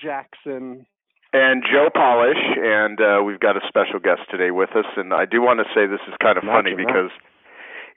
Jackson. 0.00 0.86
And 1.32 1.62
Joe 1.62 1.90
Polish, 1.94 2.42
and 2.58 2.98
uh, 3.00 3.22
we've 3.22 3.38
got 3.38 3.56
a 3.56 3.60
special 3.68 4.00
guest 4.02 4.22
today 4.30 4.50
with 4.50 4.70
us. 4.74 4.86
And 4.96 5.14
I 5.14 5.26
do 5.26 5.40
want 5.40 5.60
to 5.60 5.66
say 5.70 5.86
this 5.86 6.02
is 6.08 6.14
kind 6.20 6.36
of 6.36 6.42
funny 6.42 6.74
because, 6.74 7.14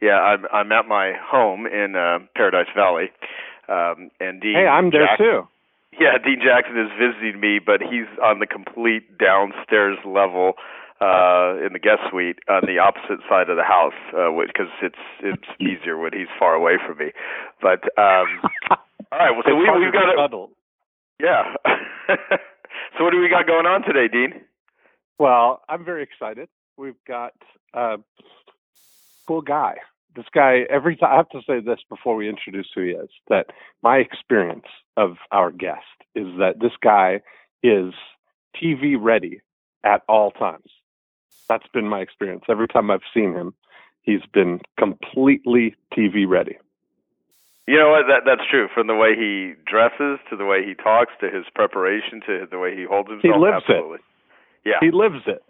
yeah, 0.02 0.22
I'm 0.22 0.46
I'm 0.54 0.72
at 0.72 0.86
my 0.86 1.14
home 1.18 1.66
in 1.66 1.96
uh, 1.96 2.20
Paradise 2.36 2.70
Valley, 2.76 3.10
um, 3.68 4.12
and 4.20 4.40
Dean. 4.40 4.54
Hey, 4.54 4.68
I'm 4.70 4.92
there 4.92 5.10
Jackson, 5.10 5.26
too. 5.26 5.42
Yeah, 5.98 6.22
Dean 6.22 6.46
Jackson 6.46 6.78
is 6.78 6.94
visiting 6.94 7.42
me, 7.42 7.58
but 7.58 7.82
he's 7.82 8.06
on 8.22 8.38
the 8.38 8.46
complete 8.46 9.18
downstairs 9.18 9.98
level 10.06 10.54
uh 11.02 11.58
in 11.66 11.74
the 11.74 11.82
guest 11.82 12.06
suite 12.10 12.38
on 12.48 12.62
the 12.70 12.78
opposite 12.78 13.20
side 13.28 13.50
of 13.50 13.58
the 13.58 13.66
house 13.66 13.98
uh 14.14 14.30
because 14.46 14.70
it's 14.86 15.04
it's 15.26 15.50
easier 15.60 15.98
when 15.98 16.14
he's 16.14 16.30
far 16.38 16.54
away 16.54 16.78
from 16.78 16.96
me 16.98 17.12
but 17.60 17.84
um 17.98 18.30
all 19.12 19.18
right 19.18 19.34
well 19.34 19.42
so 19.42 19.56
we, 19.58 19.66
we've 19.82 19.92
got 19.92 20.06
a, 20.06 20.48
yeah. 21.24 21.56
so 22.98 23.04
what 23.04 23.12
do 23.12 23.20
we 23.20 23.30
got 23.30 23.48
going 23.48 23.66
on 23.66 23.82
today, 23.82 24.08
Dean? 24.08 24.42
Well, 25.18 25.62
I'm 25.70 25.86
very 25.86 26.04
excited. 26.04 26.50
We've 26.78 27.02
got 27.08 27.34
a 27.74 27.98
cool 29.28 29.42
guy. 29.42 29.76
This 30.16 30.26
guy, 30.34 30.66
every 30.70 30.96
time 30.96 31.14
I 31.14 31.16
have 31.16 31.30
to 31.30 31.42
say 31.48 31.60
this 31.60 31.80
before 31.90 32.16
we 32.16 32.30
introduce 32.30 32.68
who 32.76 32.84
he 32.84 32.90
is, 32.92 33.10
that 33.30 33.48
my 33.82 33.98
experience 33.98 34.66
of 34.98 35.16
our 35.32 35.50
guest 35.50 35.82
is 36.14 36.28
that 36.38 36.60
this 36.60 36.74
guy 36.84 37.22
is 37.64 37.94
TV 38.62 38.96
ready 39.00 39.42
at 39.84 40.02
all 40.08 40.32
times. 40.32 40.70
That's 41.50 41.68
been 41.74 41.88
my 41.88 42.00
experience. 42.00 42.44
Every 42.50 42.68
time 42.68 42.92
I've 42.92 43.02
seen 43.14 43.34
him, 43.34 43.54
he's 44.02 44.22
been 44.34 44.60
completely 44.78 45.76
TV 45.98 46.28
ready. 46.28 46.58
You 47.68 47.80
know 47.80 47.92
what? 47.96 48.12
That 48.12 48.28
that's 48.28 48.44
true. 48.52 48.68
From 48.74 48.88
the 48.88 48.96
way 48.96 49.16
he 49.16 49.56
dresses 49.64 50.20
to 50.30 50.36
the 50.36 50.46
way 50.46 50.66
he 50.68 50.76
talks 50.76 51.14
to 51.22 51.32
his 51.32 51.48
preparation 51.56 52.20
to 52.28 52.48
the 52.50 52.60
way 52.60 52.76
he 52.76 52.84
holds 52.84 53.10
himself. 53.10 53.24
He 53.24 53.40
lives 53.40 53.64
absolutely. 53.64 54.04
it. 54.04 54.68
Yeah. 54.68 54.80
He 54.84 54.92
lives 54.92 55.24
it. 55.28 55.44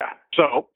Yeah. 0.00 0.16
So. 0.32 0.68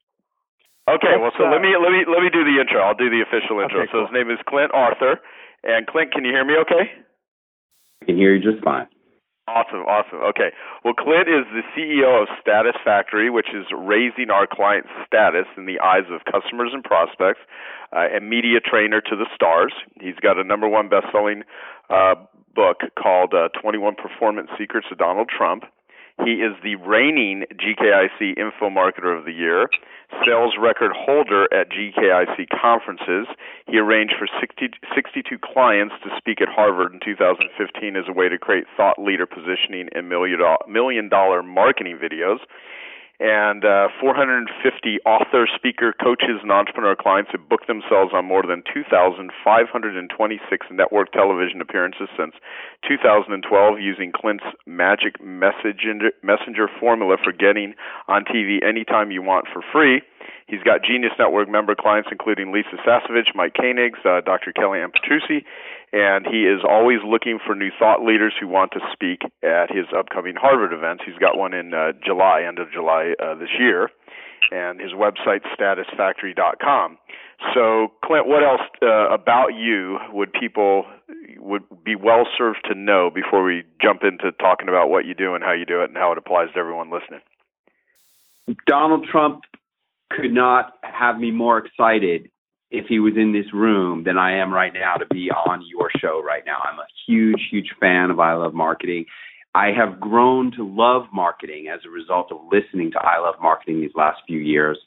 Okay. 0.85 1.15
Well, 1.17 1.31
so 1.37 1.47
uh, 1.47 1.51
let 1.51 1.61
me 1.61 1.73
let 1.79 1.89
me 1.89 2.05
let 2.05 2.21
me 2.21 2.29
do 2.29 2.45
the 2.45 2.61
intro. 2.61 2.85
I'll 2.85 2.93
do 2.97 3.09
the 3.09 3.23
official 3.25 3.57
intro. 3.63 3.81
Okay, 3.81 3.89
so 3.89 4.03
cool. 4.03 4.07
his 4.07 4.13
name 4.13 4.29
is 4.29 4.37
Clint 4.45 4.69
Arthur, 4.73 5.17
and 5.63 5.87
Clint, 5.87 6.11
can 6.11 6.25
you 6.25 6.31
hear 6.31 6.45
me? 6.45 6.53
Okay. 6.61 6.91
I 8.01 8.05
can 8.05 8.17
hear 8.17 8.35
you 8.35 8.43
just 8.43 8.63
fine. 8.63 8.87
Awesome, 9.45 9.83
awesome. 9.83 10.19
Okay. 10.23 10.51
Well, 10.85 10.93
Clint 10.93 11.27
is 11.27 11.43
the 11.51 11.63
CEO 11.75 12.21
of 12.21 12.29
Status 12.39 12.75
Factory, 12.83 13.29
which 13.29 13.49
is 13.53 13.65
raising 13.75 14.29
our 14.31 14.47
clients' 14.47 14.87
status 15.05 15.47
in 15.57 15.65
the 15.65 15.81
eyes 15.81 16.07
of 16.09 16.23
customers 16.23 16.71
and 16.71 16.81
prospects, 16.81 17.41
uh, 17.91 18.07
and 18.09 18.29
media 18.29 18.61
trainer 18.63 19.01
to 19.01 19.15
the 19.17 19.27
stars. 19.35 19.73
He's 19.99 20.15
got 20.21 20.39
a 20.39 20.45
number 20.45 20.69
one 20.69 20.87
best-selling 20.87 21.43
uh, 21.89 22.15
book 22.55 22.87
called 22.97 23.33
uh, 23.33 23.49
21 23.59 23.95
Performance 23.95 24.49
Secrets 24.57 24.87
of 24.91 24.97
Donald 24.97 25.27
Trump. 25.27 25.65
He 26.21 26.45
is 26.45 26.53
the 26.61 26.75
reigning 26.75 27.43
GKIC 27.57 28.37
Info 28.37 28.69
Marketer 28.69 29.17
of 29.17 29.25
the 29.25 29.33
Year, 29.33 29.67
sales 30.25 30.53
record 30.61 30.91
holder 30.93 31.51
at 31.51 31.69
GKIC 31.69 32.47
conferences. 32.53 33.27
He 33.67 33.79
arranged 33.79 34.13
for 34.17 34.27
60, 34.39 34.77
62 34.93 35.37
clients 35.43 35.95
to 36.03 36.09
speak 36.17 36.39
at 36.39 36.47
Harvard 36.47 36.93
in 36.93 36.99
2015 37.03 37.95
as 37.97 38.05
a 38.07 38.13
way 38.13 38.29
to 38.29 38.37
create 38.37 38.65
thought 38.77 38.99
leader 38.99 39.25
positioning 39.25 39.89
and 39.95 40.07
million 40.07 40.39
dollar, 40.39 40.57
million 40.67 41.09
dollar 41.09 41.41
marketing 41.41 41.97
videos. 41.97 42.39
And 43.23 43.63
uh, 43.63 43.87
450 44.01 44.99
author, 45.05 45.47
speaker, 45.55 45.93
coaches, 45.95 46.43
and 46.43 46.51
entrepreneur 46.51 46.93
clients 46.93 47.31
have 47.31 47.47
booked 47.47 47.67
themselves 47.67 48.11
on 48.13 48.25
more 48.25 48.43
than 48.43 48.63
2,526 48.73 50.67
network 50.69 51.13
television 51.13 51.61
appearances 51.61 52.09
since 52.19 52.35
2012 52.85 53.79
using 53.79 54.11
Clint's 54.11 54.43
magic 54.67 55.23
messenger, 55.23 56.11
messenger 56.21 56.67
formula 56.81 57.15
for 57.23 57.31
getting 57.31 57.75
on 58.09 58.25
TV 58.25 58.61
anytime 58.61 59.09
you 59.09 59.21
want 59.21 59.47
for 59.47 59.63
free. 59.71 60.01
He's 60.53 60.61
got 60.61 60.85
Genius 60.85 61.13
Network 61.17 61.49
member 61.49 61.73
clients 61.73 62.09
including 62.11 62.53
Lisa 62.53 62.77
Sasevich, 62.85 63.33
Mike 63.33 63.55
Koenigs, 63.55 64.05
uh, 64.05 64.21
Dr. 64.21 64.53
Kellyann 64.53 64.93
Petrucci, 64.93 65.43
and 65.91 66.27
he 66.29 66.45
is 66.45 66.61
always 66.61 66.99
looking 67.03 67.39
for 67.43 67.55
new 67.55 67.71
thought 67.79 68.05
leaders 68.05 68.33
who 68.39 68.47
want 68.47 68.71
to 68.73 68.79
speak 68.93 69.23
at 69.41 69.73
his 69.73 69.85
upcoming 69.97 70.35
Harvard 70.35 70.71
events. 70.71 71.01
He's 71.07 71.17
got 71.17 71.39
one 71.39 71.55
in 71.55 71.73
uh, 71.73 71.93
July, 72.05 72.43
end 72.47 72.59
of 72.59 72.71
July 72.71 73.15
uh, 73.17 73.33
this 73.33 73.49
year, 73.57 73.89
and 74.51 74.79
his 74.79 74.91
website 74.91 75.41
statusfactory.com. 75.57 76.99
So, 77.55 77.87
Clint, 78.05 78.27
what 78.27 78.43
else 78.43 78.61
uh, 78.83 79.09
about 79.09 79.55
you 79.57 79.97
would 80.11 80.31
people 80.33 80.85
would 81.37 81.63
be 81.83 81.95
well 81.95 82.27
served 82.37 82.59
to 82.69 82.75
know 82.75 83.09
before 83.09 83.43
we 83.43 83.63
jump 83.81 84.01
into 84.03 84.31
talking 84.33 84.69
about 84.69 84.91
what 84.91 85.05
you 85.05 85.15
do 85.15 85.33
and 85.33 85.43
how 85.43 85.53
you 85.53 85.65
do 85.65 85.81
it 85.81 85.89
and 85.89 85.97
how 85.97 86.11
it 86.11 86.19
applies 86.19 86.49
to 86.53 86.59
everyone 86.59 86.91
listening? 86.91 87.21
Donald 88.67 89.07
Trump 89.09 89.41
could 90.15 90.33
not 90.33 90.73
have 90.81 91.17
me 91.17 91.31
more 91.31 91.57
excited 91.57 92.29
if 92.71 92.85
he 92.87 92.99
was 92.99 93.13
in 93.15 93.33
this 93.33 93.53
room 93.53 94.03
than 94.03 94.17
I 94.17 94.37
am 94.37 94.51
right 94.51 94.73
now 94.73 94.95
to 94.95 95.05
be 95.05 95.29
on 95.29 95.63
your 95.69 95.89
show 95.99 96.21
right 96.25 96.43
now. 96.45 96.57
I'm 96.63 96.79
a 96.79 96.87
huge, 97.07 97.39
huge 97.51 97.69
fan 97.79 98.09
of 98.09 98.19
I 98.19 98.33
Love 98.33 98.53
Marketing. 98.53 99.05
I 99.55 99.67
have 99.77 99.99
grown 99.99 100.51
to 100.53 100.67
love 100.67 101.03
marketing 101.13 101.67
as 101.71 101.81
a 101.85 101.89
result 101.89 102.31
of 102.31 102.39
listening 102.51 102.91
to 102.91 102.99
I 102.99 103.19
Love 103.19 103.35
Marketing 103.41 103.79
these 103.79 103.91
last 103.95 104.21
few 104.25 104.39
years. 104.39 104.79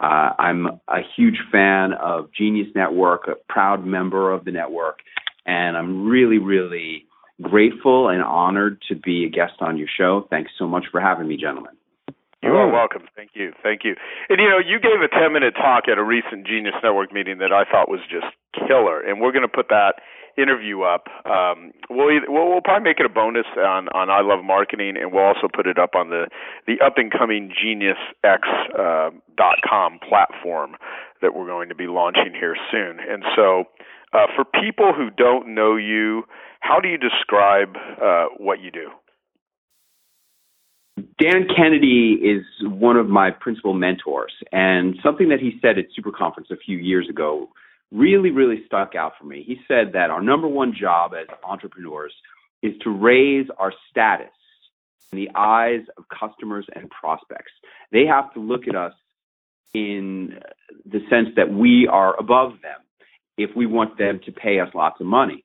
Uh, 0.00 0.30
I'm 0.38 0.66
a 0.88 1.00
huge 1.16 1.38
fan 1.52 1.92
of 1.92 2.30
Genius 2.32 2.68
Network, 2.74 3.28
a 3.28 3.34
proud 3.52 3.84
member 3.84 4.32
of 4.32 4.44
the 4.44 4.52
network, 4.52 5.00
and 5.44 5.76
I'm 5.76 6.08
really, 6.08 6.38
really 6.38 7.04
grateful 7.42 8.08
and 8.08 8.22
honored 8.22 8.80
to 8.88 8.94
be 8.94 9.24
a 9.24 9.28
guest 9.28 9.60
on 9.60 9.76
your 9.76 9.88
show. 9.98 10.26
Thanks 10.30 10.52
so 10.58 10.66
much 10.66 10.84
for 10.90 11.00
having 11.00 11.28
me, 11.28 11.36
gentlemen. 11.36 11.77
You 12.42 12.50
are 12.54 12.70
welcome. 12.70 13.02
Thank 13.16 13.30
you. 13.34 13.52
Thank 13.62 13.82
you. 13.84 13.96
And 14.28 14.38
you 14.38 14.48
know, 14.48 14.58
you 14.58 14.78
gave 14.78 15.02
a 15.02 15.08
10 15.08 15.32
minute 15.32 15.54
talk 15.54 15.84
at 15.90 15.98
a 15.98 16.04
recent 16.04 16.46
Genius 16.46 16.74
Network 16.82 17.12
meeting 17.12 17.38
that 17.38 17.52
I 17.52 17.64
thought 17.64 17.88
was 17.88 18.00
just 18.08 18.26
killer. 18.54 19.00
And 19.00 19.20
we're 19.20 19.32
going 19.32 19.42
to 19.42 19.50
put 19.50 19.68
that 19.70 19.94
interview 20.38 20.82
up. 20.82 21.08
Um, 21.26 21.72
we'll, 21.90 22.14
either, 22.14 22.30
we'll 22.30 22.48
we'll 22.48 22.62
probably 22.62 22.84
make 22.84 23.00
it 23.00 23.06
a 23.06 23.12
bonus 23.12 23.46
on 23.58 23.88
on 23.90 24.08
I 24.08 24.22
Love 24.22 24.44
Marketing, 24.44 24.94
and 24.96 25.12
we'll 25.12 25.24
also 25.24 25.48
put 25.52 25.66
it 25.66 25.78
up 25.78 25.94
on 25.94 26.10
the 26.10 26.28
the 26.66 26.78
up 26.84 26.94
and 26.96 27.10
coming 27.10 27.50
GeniusX 27.50 28.46
uh, 28.78 29.10
dot 29.36 29.58
com 29.68 29.98
platform 30.08 30.76
that 31.20 31.34
we're 31.34 31.46
going 31.46 31.68
to 31.68 31.74
be 31.74 31.88
launching 31.88 32.32
here 32.38 32.56
soon. 32.70 33.00
And 33.00 33.24
so, 33.34 33.64
uh, 34.14 34.26
for 34.34 34.44
people 34.44 34.92
who 34.96 35.10
don't 35.10 35.54
know 35.54 35.74
you, 35.74 36.22
how 36.60 36.78
do 36.78 36.88
you 36.88 36.98
describe 36.98 37.76
uh, 38.00 38.26
what 38.38 38.60
you 38.60 38.70
do? 38.70 38.90
Dan 41.18 41.48
Kennedy 41.54 42.12
is 42.22 42.44
one 42.62 42.96
of 42.96 43.08
my 43.08 43.30
principal 43.30 43.74
mentors, 43.74 44.32
and 44.52 44.96
something 45.02 45.30
that 45.30 45.40
he 45.40 45.58
said 45.60 45.76
at 45.76 45.86
Super 45.94 46.12
Conference 46.12 46.48
a 46.52 46.56
few 46.56 46.78
years 46.78 47.08
ago 47.08 47.48
really, 47.90 48.30
really 48.30 48.64
stuck 48.66 48.94
out 48.94 49.12
for 49.18 49.24
me. 49.24 49.42
He 49.44 49.58
said 49.66 49.92
that 49.94 50.10
our 50.10 50.22
number 50.22 50.46
one 50.46 50.74
job 50.78 51.12
as 51.18 51.26
entrepreneurs 51.42 52.14
is 52.62 52.74
to 52.84 52.90
raise 52.90 53.46
our 53.58 53.72
status 53.90 54.28
in 55.12 55.18
the 55.18 55.30
eyes 55.34 55.80
of 55.96 56.04
customers 56.08 56.66
and 56.74 56.90
prospects. 56.90 57.52
They 57.90 58.04
have 58.06 58.32
to 58.34 58.40
look 58.40 58.68
at 58.68 58.76
us 58.76 58.92
in 59.74 60.38
the 60.84 61.00
sense 61.10 61.28
that 61.36 61.52
we 61.52 61.88
are 61.90 62.18
above 62.18 62.52
them 62.62 62.80
if 63.36 63.50
we 63.56 63.66
want 63.66 63.98
them 63.98 64.20
to 64.26 64.32
pay 64.32 64.60
us 64.60 64.68
lots 64.74 65.00
of 65.00 65.06
money. 65.06 65.44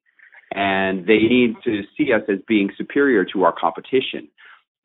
And 0.53 1.07
they 1.07 1.19
need 1.19 1.55
to 1.63 1.81
see 1.97 2.13
us 2.13 2.21
as 2.29 2.39
being 2.47 2.69
superior 2.77 3.25
to 3.33 3.43
our 3.43 3.53
competition. 3.53 4.27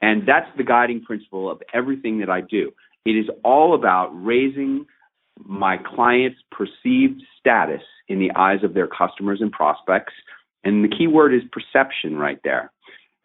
And 0.00 0.26
that's 0.26 0.48
the 0.56 0.64
guiding 0.64 1.02
principle 1.02 1.50
of 1.50 1.62
everything 1.74 2.18
that 2.20 2.30
I 2.30 2.40
do. 2.40 2.72
It 3.04 3.12
is 3.12 3.26
all 3.44 3.74
about 3.74 4.10
raising 4.12 4.86
my 5.44 5.76
clients' 5.78 6.38
perceived 6.50 7.22
status 7.38 7.82
in 8.08 8.18
the 8.18 8.30
eyes 8.36 8.62
of 8.62 8.74
their 8.74 8.86
customers 8.88 9.40
and 9.40 9.52
prospects. 9.52 10.12
And 10.64 10.84
the 10.84 10.94
key 10.94 11.06
word 11.06 11.34
is 11.34 11.42
perception 11.52 12.16
right 12.16 12.40
there. 12.44 12.72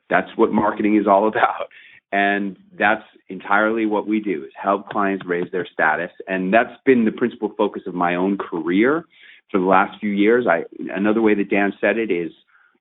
That's 0.09 0.29
what 0.35 0.51
marketing 0.51 0.97
is 0.97 1.07
all 1.07 1.27
about. 1.33 1.67
And 2.11 2.57
that's 2.77 3.03
entirely 3.27 3.87
what 3.87 4.07
we 4.07 4.19
do 4.19 4.43
is 4.43 4.51
help 4.55 4.89
clients 4.89 5.25
raise 5.25 5.51
their 5.51 5.67
status. 5.71 6.11
And 6.27 6.53
that's 6.53 6.73
been 6.85 7.05
the 7.05 7.11
principal 7.11 7.51
focus 7.57 7.83
of 7.87 7.95
my 7.95 8.13
own 8.13 8.37
career 8.37 9.05
for 9.49 9.59
the 9.59 9.65
last 9.65 9.99
few 9.99 10.11
years. 10.11 10.45
I 10.47 10.63
another 10.95 11.21
way 11.21 11.33
that 11.33 11.49
Dan 11.49 11.73
said 11.81 11.97
it 11.97 12.11
is 12.11 12.31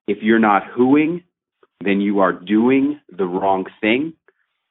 if 0.07 0.19
you're 0.21 0.39
not 0.39 0.65
whoing, 0.77 1.23
then 1.85 2.01
you 2.01 2.21
are 2.21 2.33
doing 2.33 3.01
the 3.11 3.25
wrong 3.25 3.67
thing 3.81 4.15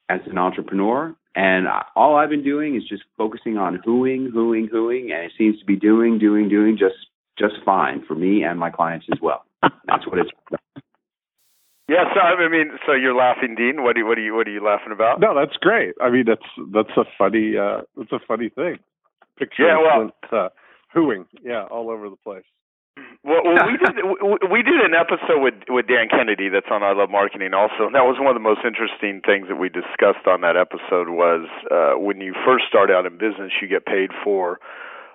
as 0.08 0.20
an 0.26 0.38
entrepreneur. 0.38 1.14
And 1.34 1.66
all 1.96 2.16
I've 2.16 2.28
been 2.28 2.44
doing 2.44 2.76
is 2.76 2.82
just 2.86 3.04
focusing 3.16 3.56
on 3.56 3.80
whoing, 3.86 4.28
whoing, 4.32 4.68
whoing, 4.70 5.12
and 5.12 5.24
it 5.24 5.32
seems 5.38 5.58
to 5.60 5.64
be 5.64 5.76
doing, 5.76 6.18
doing, 6.18 6.48
doing 6.48 6.76
just 6.78 6.96
just 7.38 7.54
fine 7.64 8.04
for 8.06 8.14
me 8.14 8.42
and 8.42 8.58
my 8.58 8.70
clients 8.70 9.06
as 9.10 9.18
well. 9.22 9.44
That's 9.86 10.06
what 10.06 10.18
it's. 10.18 10.30
Yeah, 11.88 12.04
so 12.14 12.20
I 12.20 12.48
mean, 12.48 12.72
so 12.86 12.92
you're 12.92 13.14
laughing, 13.14 13.54
Dean. 13.56 13.82
What 13.82 13.94
do 13.94 14.00
you, 14.00 14.06
what 14.06 14.18
are 14.18 14.22
you 14.22 14.34
what 14.34 14.46
are 14.46 14.50
you 14.50 14.64
laughing 14.64 14.92
about? 14.92 15.20
No, 15.20 15.34
that's 15.34 15.56
great. 15.60 15.94
I 16.00 16.10
mean, 16.10 16.24
that's 16.26 16.68
that's 16.72 16.96
a 16.96 17.04
funny 17.18 17.54
uh 17.58 17.82
that's 17.96 18.12
a 18.12 18.20
funny 18.26 18.48
thing. 18.48 18.78
Picture 19.38 19.64
yeah, 19.66 19.78
well, 19.78 20.10
uh, 20.32 20.48
hooing, 20.94 21.26
yeah, 21.42 21.64
all 21.70 21.90
over 21.90 22.08
the 22.08 22.16
place. 22.16 22.44
Well, 23.24 23.42
well 23.44 23.66
we 23.66 23.78
did 23.82 23.94
we 24.50 24.62
did 24.62 24.82
an 24.82 24.94
episode 24.98 25.38
with 25.38 25.54
with 25.68 25.86
Dan 25.86 26.08
Kennedy 26.10 26.48
that's 26.48 26.66
on 26.70 26.82
I 26.82 26.92
Love 26.92 27.10
Marketing 27.10 27.54
also, 27.54 27.86
and 27.86 27.94
that 27.94 28.02
was 28.02 28.18
one 28.18 28.28
of 28.28 28.34
the 28.34 28.42
most 28.42 28.66
interesting 28.66 29.22
things 29.22 29.46
that 29.48 29.56
we 29.56 29.68
discussed 29.68 30.26
on 30.26 30.42
that 30.42 30.56
episode 30.58 31.08
was 31.08 31.46
uh, 31.70 31.98
when 31.98 32.20
you 32.20 32.34
first 32.44 32.66
start 32.68 32.90
out 32.90 33.06
in 33.06 33.18
business, 33.18 33.54
you 33.62 33.68
get 33.68 33.86
paid 33.86 34.10
for 34.24 34.58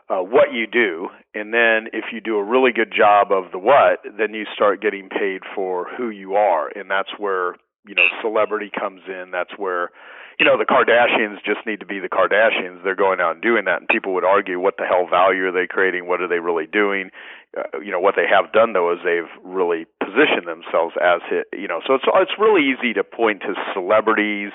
uh, 0.10 0.24
what 0.24 0.54
you 0.54 0.68
do, 0.68 1.10
and 1.36 1.54
then 1.54 1.92
if 1.92 2.16
you 2.16 2.22
do 2.22 2.38
a 2.38 2.44
really 2.44 2.72
good 2.72 2.94
job 2.96 3.32
of 3.32 3.52
the 3.52 3.60
what, 3.60 4.00
then 4.18 4.34
you 4.34 4.46
start 4.56 4.82
getting 4.82 5.10
paid 5.10 5.42
for 5.54 5.88
who 5.98 6.10
you 6.10 6.36
are, 6.36 6.72
and 6.72 6.90
that's 6.90 7.12
where 7.18 7.56
you 7.86 7.94
know 7.94 8.08
celebrity 8.22 8.72
comes 8.72 9.02
in. 9.08 9.32
That's 9.32 9.52
where 9.58 9.92
you 10.40 10.46
know, 10.46 10.58
the 10.58 10.66
Kardashians 10.66 11.44
just 11.44 11.66
need 11.66 11.80
to 11.80 11.86
be 11.86 12.00
the 12.00 12.10
Kardashians. 12.10 12.84
They're 12.84 12.96
going 12.96 13.20
out 13.20 13.34
and 13.34 13.42
doing 13.42 13.66
that, 13.66 13.80
and 13.80 13.88
people 13.88 14.14
would 14.14 14.24
argue, 14.24 14.60
what 14.60 14.78
the 14.78 14.86
hell 14.86 15.08
value 15.10 15.48
are 15.48 15.52
they 15.52 15.66
creating? 15.66 16.08
What 16.08 16.22
are 16.22 16.28
they 16.28 16.40
really 16.40 16.68
doing? 16.68 17.10
Uh, 17.58 17.80
you 17.80 17.92
know, 17.92 18.00
what 18.00 18.16
they 18.16 18.28
have 18.30 18.52
done 18.54 18.74
though 18.74 18.94
is 18.94 19.00
they've 19.04 19.32
really 19.44 19.86
positioned 20.00 20.46
themselves 20.46 20.94
as. 21.02 21.22
You 21.54 21.68
know, 21.68 21.82
so 21.88 21.96
it's 21.96 22.06
it's 22.06 22.38
really 22.38 22.62
easy 22.70 22.94
to 22.94 23.04
point 23.04 23.42
to 23.42 23.56
celebrities 23.74 24.52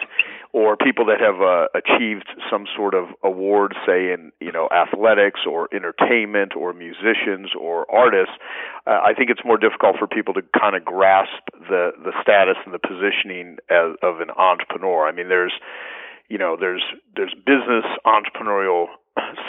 or 0.53 0.77
people 0.77 1.07
that 1.07 1.21
have 1.21 1.41
uh, 1.41 1.67
achieved 1.73 2.29
some 2.51 2.67
sort 2.77 2.95
of 2.95 3.09
award, 3.23 3.75
say 3.87 4.13
in 4.13 4.33
you 4.41 4.53
know 4.53 4.69
athletics 4.69 5.41
or 5.49 5.69
entertainment 5.75 6.53
or 6.57 6.73
musicians 6.73 7.51
or 7.59 7.91
artists. 7.91 8.35
Uh, 8.87 9.01
I 9.03 9.15
think 9.15 9.31
it's 9.31 9.45
more 9.45 9.57
difficult 9.57 9.97
for 9.99 10.07
people 10.07 10.35
to 10.35 10.43
kind 10.59 10.77
of 10.77 10.85
grasp 10.85 11.43
the 11.69 11.93
the 12.05 12.13
status 12.21 12.57
and 12.65 12.75
the 12.75 12.79
positioning 12.79 13.57
as, 13.71 13.97
of 14.03 14.21
an 14.21 14.31
entrepreneur. 14.37 15.09
I 15.09 15.13
mean, 15.13 15.29
there's 15.29 15.55
you 16.29 16.39
know 16.39 16.57
there's 16.59 16.85
there's 17.17 17.35
business 17.47 17.85
entrepreneurial 18.05 18.87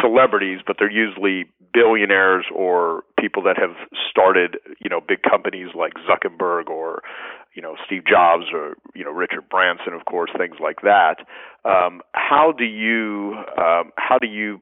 celebrities, 0.02 0.60
but 0.66 0.78
they're 0.80 0.92
usually 0.92 1.46
billionaires 1.74 2.46
or 2.54 3.04
people 3.20 3.42
that 3.44 3.58
have 3.58 3.76
started, 4.10 4.58
you 4.80 4.90
know, 4.90 5.02
big 5.02 5.22
companies 5.24 5.70
like 5.74 5.94
Zuckerberg 6.08 6.70
or, 6.70 7.02
you 7.54 7.62
know, 7.62 7.76
Steve 7.86 8.04
Jobs 8.06 8.46
or, 8.54 8.76
you 8.96 9.04
know, 9.04 9.12
Richard 9.12 9.48
Branson, 9.50 9.94
of 9.94 10.06
course, 10.06 10.32
things 10.38 10.56
like 10.60 10.82
that. 10.82 11.18
Um, 11.66 12.02
how 12.14 12.52
do 12.52 12.66
you 12.66 13.36
um, 13.58 13.92
how 13.98 14.18
do 14.20 14.28
you 14.28 14.60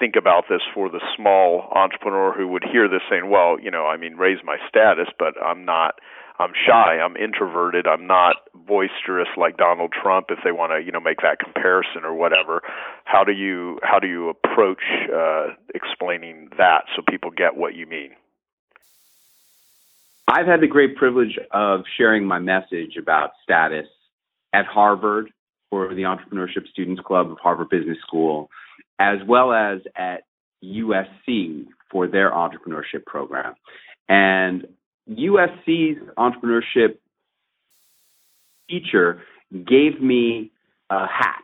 think 0.00 0.16
about 0.16 0.44
this 0.48 0.62
for 0.74 0.88
the 0.88 1.00
small 1.16 1.68
entrepreneur 1.74 2.32
who 2.32 2.48
would 2.48 2.64
hear 2.64 2.88
this 2.88 3.02
saying, 3.08 3.30
well, 3.30 3.58
you 3.60 3.70
know, 3.70 3.86
I 3.86 3.96
mean, 3.96 4.16
raise 4.16 4.38
my 4.44 4.56
status, 4.68 5.08
but 5.18 5.34
I'm 5.42 5.64
not 5.64 5.94
I'm 6.38 6.52
shy, 6.66 6.98
I'm 6.98 7.16
introverted, 7.16 7.86
I'm 7.86 8.06
not 8.06 8.36
boisterous 8.54 9.28
like 9.36 9.56
Donald 9.56 9.92
Trump 9.92 10.26
if 10.30 10.38
they 10.44 10.50
want 10.50 10.72
to, 10.72 10.84
you 10.84 10.90
know, 10.90 11.00
make 11.00 11.18
that 11.22 11.38
comparison 11.38 12.04
or 12.04 12.14
whatever. 12.14 12.62
How 13.04 13.22
do 13.22 13.32
you 13.32 13.78
how 13.82 13.98
do 13.98 14.08
you 14.08 14.28
approach 14.30 14.82
uh, 15.12 15.54
explaining 15.74 16.48
that 16.58 16.84
so 16.96 17.02
people 17.08 17.30
get 17.30 17.56
what 17.56 17.74
you 17.74 17.86
mean? 17.86 18.10
I've 20.28 20.46
had 20.46 20.60
the 20.60 20.66
great 20.66 20.96
privilege 20.96 21.38
of 21.50 21.82
sharing 21.96 22.24
my 22.24 22.38
message 22.38 22.96
about 22.98 23.30
status 23.42 23.86
at 24.52 24.66
Harvard 24.66 25.30
for 25.70 25.94
the 25.94 26.02
Entrepreneurship 26.02 26.68
Students 26.70 27.02
Club 27.04 27.30
of 27.30 27.38
Harvard 27.38 27.70
Business 27.70 27.98
School, 28.06 28.50
as 28.98 29.18
well 29.26 29.52
as 29.52 29.80
at 29.96 30.22
USC 30.62 31.66
for 31.90 32.06
their 32.06 32.30
entrepreneurship 32.30 33.04
program. 33.06 33.54
And 34.08 34.66
USC's 35.10 35.98
entrepreneurship 36.16 36.98
teacher 38.68 39.22
gave 39.52 40.00
me 40.00 40.50
a 40.90 41.06
hat. 41.06 41.42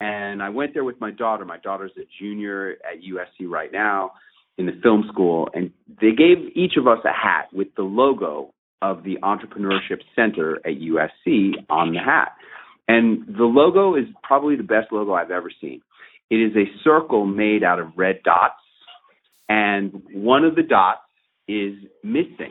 And 0.00 0.42
I 0.42 0.48
went 0.48 0.74
there 0.74 0.84
with 0.84 1.00
my 1.00 1.10
daughter. 1.10 1.44
My 1.44 1.58
daughter's 1.58 1.92
a 1.96 2.02
junior 2.20 2.76
at 2.84 3.00
USC 3.02 3.48
right 3.48 3.72
now 3.72 4.12
in 4.58 4.66
the 4.66 4.72
film 4.82 5.04
school. 5.10 5.48
And 5.54 5.70
they 6.00 6.12
gave 6.12 6.38
each 6.54 6.76
of 6.76 6.86
us 6.86 6.98
a 7.04 7.12
hat 7.12 7.48
with 7.52 7.68
the 7.76 7.82
logo 7.82 8.52
of 8.80 9.04
the 9.04 9.16
Entrepreneurship 9.22 10.00
Center 10.16 10.56
at 10.66 10.74
USC 10.80 11.52
on 11.70 11.92
the 11.92 12.00
hat. 12.00 12.32
And 12.88 13.24
the 13.26 13.44
logo 13.44 13.94
is 13.94 14.06
probably 14.22 14.56
the 14.56 14.64
best 14.64 14.92
logo 14.92 15.14
I've 15.14 15.30
ever 15.30 15.50
seen. 15.60 15.80
It 16.30 16.36
is 16.36 16.56
a 16.56 16.64
circle 16.82 17.26
made 17.26 17.62
out 17.62 17.78
of 17.78 17.88
red 17.96 18.22
dots. 18.24 18.54
And 19.48 20.02
one 20.12 20.44
of 20.44 20.56
the 20.56 20.62
dots 20.62 21.00
is 21.46 21.74
missing 22.02 22.50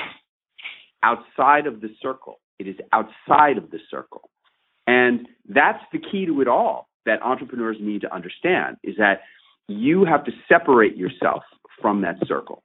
outside 1.04 1.68
of 1.68 1.82
the 1.82 1.90
circle. 2.02 2.40
It 2.60 2.68
is 2.68 2.76
outside 2.94 3.58
of 3.58 3.72
the 3.72 3.80
circle. 3.90 4.30
And 4.88 5.28
that's 5.50 5.84
the 5.92 6.00
key 6.00 6.26
to 6.26 6.42
it 6.42 6.48
all 6.48 6.88
that 7.06 7.22
entrepreneurs 7.22 7.78
need 7.80 8.02
to 8.02 8.14
understand 8.14 8.78
is 8.84 8.96
that 8.98 9.22
you 9.68 10.06
have 10.06 10.24
to 10.26 10.32
separate 10.48 10.96
yourself 10.96 11.44
from 11.82 12.02
that 12.02 12.18
circle. 12.28 12.64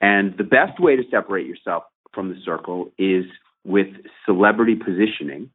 And 0.00 0.36
the 0.36 0.44
best 0.44 0.80
way 0.80 0.96
to 0.96 1.02
separate 1.10 1.46
yourself 1.46 1.84
from 2.12 2.28
the 2.28 2.36
circle 2.44 2.92
is 2.98 3.24
with 3.64 3.86
celebrity 4.26 4.74
positioning 4.74 5.50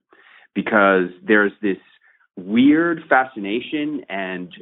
because 0.55 1.09
there's 1.25 1.51
this 1.61 1.77
weird 2.35 3.01
fascination 3.09 4.01
and 4.09 4.53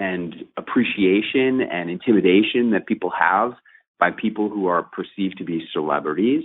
and 0.00 0.34
appreciation 0.56 1.60
and 1.60 1.90
intimidation 1.90 2.70
that 2.70 2.86
people 2.86 3.10
have 3.10 3.52
by 3.98 4.10
people 4.10 4.48
who 4.48 4.66
are 4.66 4.82
perceived 4.82 5.36
to 5.36 5.44
be 5.44 5.62
celebrities. 5.72 6.42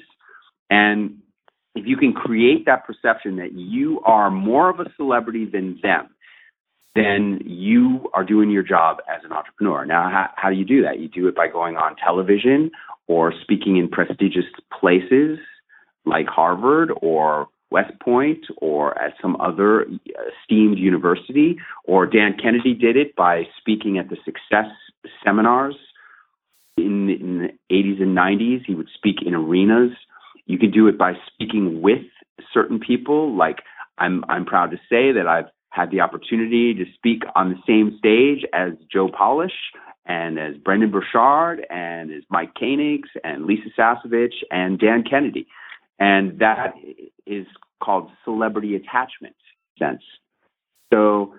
And 0.69 1.19
if 1.73 1.85
you 1.85 1.95
can 1.95 2.11
create 2.11 2.65
that 2.65 2.85
perception 2.85 3.37
that 3.37 3.53
you 3.53 4.01
are 4.01 4.29
more 4.29 4.69
of 4.69 4.81
a 4.81 4.91
celebrity 4.97 5.45
than 5.45 5.79
them, 5.81 6.09
then 6.95 7.41
you 7.45 8.09
are 8.13 8.23
doing 8.23 8.49
your 8.49 8.63
job 8.63 8.97
as 9.13 9.21
an 9.25 9.33
entrepreneur. 9.33 9.85
Now, 9.85 10.09
how, 10.09 10.29
how 10.35 10.49
do 10.49 10.55
you 10.55 10.65
do 10.65 10.81
that? 10.83 10.99
You 10.99 11.09
do 11.09 11.27
it 11.27 11.35
by 11.35 11.47
going 11.47 11.75
on 11.75 11.95
television 11.97 12.71
or 13.07 13.33
speaking 13.41 13.77
in 13.77 13.89
prestigious 13.89 14.45
places 14.79 15.37
like 16.05 16.27
Harvard 16.27 16.91
or 17.01 17.47
West 17.69 17.99
Point 17.99 18.45
or 18.57 18.97
at 18.97 19.13
some 19.21 19.35
other 19.41 19.81
uh, 19.81 20.21
esteemed 20.41 20.77
university, 20.77 21.57
or 21.83 22.05
Dan 22.05 22.37
Kennedy 22.41 22.73
did 22.73 22.95
it 22.95 23.15
by 23.15 23.43
speaking 23.59 23.97
at 23.97 24.09
the 24.09 24.17
success 24.23 24.71
seminars 25.23 25.75
in, 26.77 27.09
in 27.09 27.39
the 27.39 27.75
80s 27.75 28.01
and 28.01 28.17
90s. 28.17 28.61
He 28.65 28.75
would 28.75 28.89
speak 28.93 29.17
in 29.25 29.33
arenas. 29.35 29.91
You 30.45 30.57
could 30.57 30.73
do 30.73 30.87
it 30.87 30.97
by 30.97 31.13
speaking 31.27 31.81
with 31.81 32.03
certain 32.53 32.79
people. 32.79 33.35
Like 33.35 33.57
I'm, 33.97 34.23
I'm 34.29 34.45
proud 34.45 34.71
to 34.71 34.77
say 34.89 35.11
that 35.11 35.27
I've 35.27 35.49
had 35.75 35.91
the 35.91 35.99
opportunity 35.99 36.73
to 36.73 36.85
speak 36.95 37.23
on 37.35 37.49
the 37.49 37.59
same 37.67 37.97
stage 37.97 38.45
as 38.53 38.71
Joe 38.91 39.09
Polish 39.09 39.51
and 40.05 40.39
as 40.39 40.55
Brendon 40.57 40.89
Burchard 40.89 41.65
and 41.69 42.11
as 42.11 42.23
Mike 42.29 42.53
Koenigs 42.53 43.09
and 43.23 43.45
Lisa 43.45 43.69
Sasevich 43.77 44.35
and 44.51 44.79
Dan 44.79 45.03
Kennedy. 45.03 45.47
And 45.99 46.39
that 46.39 46.73
is 47.25 47.45
called 47.83 48.09
celebrity 48.23 48.75
attachment 48.75 49.35
sense. 49.77 50.01
So 50.93 51.35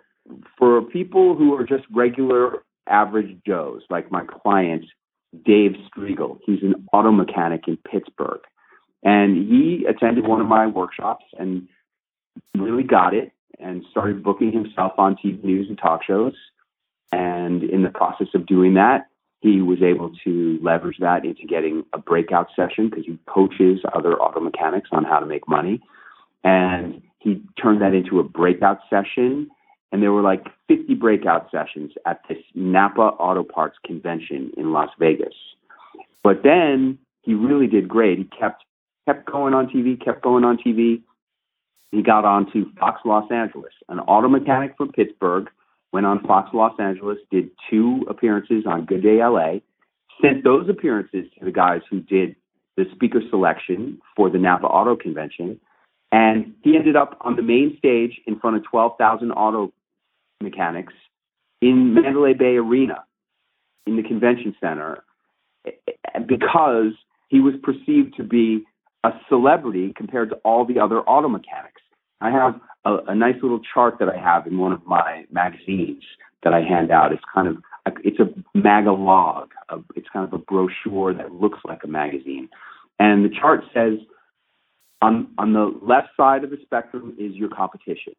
for 0.59 0.83
people 0.83 1.35
who 1.35 1.55
are 1.55 1.65
just 1.65 1.85
regular 1.91 2.63
average 2.89 3.39
Joes, 3.47 3.83
like 3.89 4.11
my 4.11 4.25
client, 4.25 4.85
Dave 5.45 5.73
Striegel. 5.89 6.39
He's 6.45 6.63
an 6.63 6.87
auto 6.93 7.11
mechanic 7.11 7.63
in 7.67 7.79
Pittsburgh. 7.91 8.41
And 9.03 9.37
he 9.37 9.87
attended 9.89 10.27
one 10.27 10.41
of 10.41 10.47
my 10.47 10.67
workshops 10.67 11.25
and 11.39 11.69
really 12.57 12.83
got 12.83 13.15
it 13.15 13.33
and 13.59 13.85
started 13.91 14.23
booking 14.23 14.53
himself 14.53 14.93
on 14.99 15.17
TV 15.17 15.43
news 15.43 15.69
and 15.69 15.79
talk 15.79 16.03
shows. 16.05 16.35
And 17.13 17.63
in 17.63 17.83
the 17.83 17.91
process 17.91 18.29
of 18.35 18.47
doing 18.47 18.75
that, 18.75 19.07
he 19.41 19.63
was 19.63 19.83
able 19.83 20.13
to 20.25 20.59
leverage 20.63 20.99
that 21.01 21.25
into 21.25 21.47
getting 21.47 21.85
a 21.93 21.99
breakout 21.99 22.49
session 22.57 22.89
because 22.89 23.05
he 23.05 23.19
coaches 23.27 23.81
other 23.95 24.15
auto 24.15 24.41
mechanics 24.41 24.89
on 24.93 25.05
how 25.05 25.21
to 25.21 25.27
make 25.27 25.49
money. 25.49 25.81
And 26.43 27.03
he 27.19 27.43
turned 27.61 27.81
that 27.83 27.95
into 27.95 28.19
a 28.19 28.25
breakout 28.25 28.81
session 28.91 29.51
and 29.93 30.03
there 30.03 30.13
were 30.13 30.23
like 30.23 30.45
50 30.69 30.95
breakout 30.95 31.51
sessions 31.51 31.93
at 32.07 32.21
this 32.29 32.39
Napa 32.55 33.01
Auto 33.01 33.45
Parts 33.45 33.77
convention 33.85 34.51
in 34.57 34.73
Las 34.73 34.91
Vegas. 34.99 35.35
But 36.23 36.43
then 36.43 36.99
he 37.23 37.35
really 37.35 37.67
did 37.67 37.89
great. 37.89 38.19
He 38.19 38.25
kept 38.25 38.65
kept 39.07 39.25
going 39.25 39.55
on 39.55 39.69
TV, 39.69 40.03
kept 40.03 40.23
going 40.23 40.45
on 40.45 40.59
TV. 40.59 41.03
He 41.93 42.03
got 42.03 42.25
on 42.25 42.51
to 42.53 42.67
Fox 42.79 43.01
Los 43.05 43.31
Angeles. 43.31 43.73
An 43.89 44.01
auto 44.01 44.29
mechanic 44.29 44.75
from 44.77 44.93
Pittsburgh 44.93 45.49
went 45.93 46.07
on 46.07 46.23
Fox 46.27 46.51
Los 46.53 46.75
Angeles, 46.79 47.19
did 47.31 47.51
two 47.71 48.05
appearances 48.09 48.65
on 48.67 48.85
Good 48.85 49.03
Day 49.03 49.25
LA, 49.25 49.61
sent 50.21 50.45
those 50.45 50.69
appearances 50.69 51.27
to 51.39 51.45
the 51.45 51.53
guys 51.53 51.81
who 51.91 52.01
did 52.01 52.37
the 52.77 52.85
speaker 52.93 53.21
selection 53.31 53.99
for 54.15 54.29
the 54.29 54.39
Napa 54.39 54.67
Auto 54.67 54.97
Convention, 54.97 55.59
And 56.13 56.55
he 56.63 56.77
ended 56.77 56.97
up 56.97 57.17
on 57.23 57.37
the 57.37 57.43
main 57.43 57.77
stage 57.79 58.21
in 58.27 58.39
front 58.39 58.57
of 58.57 58.65
12,000 58.65 59.33
auto 59.33 59.73
mechanics 60.43 60.93
in 61.63 61.95
Mandalay 61.95 62.35
Bay 62.35 62.57
Arena 62.57 63.05
in 63.87 63.97
the 63.97 64.03
convention 64.03 64.55
center 64.61 65.05
because 66.27 66.93
he 67.29 67.41
was 67.41 67.55
perceived 67.63 68.17
to 68.17 68.23
be 68.23 68.65
a 69.07 69.21
celebrity 69.29 69.93
compared 69.97 70.31
to 70.31 70.37
all 70.45 70.65
the 70.65 70.81
other 70.81 71.01
auto 71.01 71.29
mechanics. 71.29 71.81
I 72.21 72.31
have 72.31 72.61
a, 72.85 73.13
a 73.13 73.15
nice 73.15 73.37
little 73.41 73.61
chart 73.73 73.97
that 74.01 74.09
I 74.09 74.19
have 74.19 74.47
in 74.47 74.59
one 74.59 74.73
of 74.73 74.85
my 74.85 75.25
magazines 75.31 76.03
that 76.43 76.53
I 76.53 76.61
hand 76.61 76.91
out. 76.91 77.13
It's 77.13 77.23
kind 77.33 77.49
of 77.49 77.57
it's 78.03 78.19
a 78.19 78.59
magalog. 78.59 79.49
It's 79.95 80.09
kind 80.13 80.27
of 80.27 80.33
a 80.33 80.39
brochure 80.39 81.15
that 81.15 81.33
looks 81.33 81.59
like 81.65 81.85
a 81.85 81.87
magazine, 81.87 82.49
and 82.99 83.25
the 83.25 83.31
chart 83.41 83.61
says 83.73 83.99
on 85.03 85.29
on 85.39 85.53
the 85.53 85.73
left 85.83 86.09
side 86.17 86.43
of 86.43 86.51
the 86.51 86.59
spectrum 86.63 87.15
is 87.19 87.35
your 87.35 87.49
competition. 87.49 88.15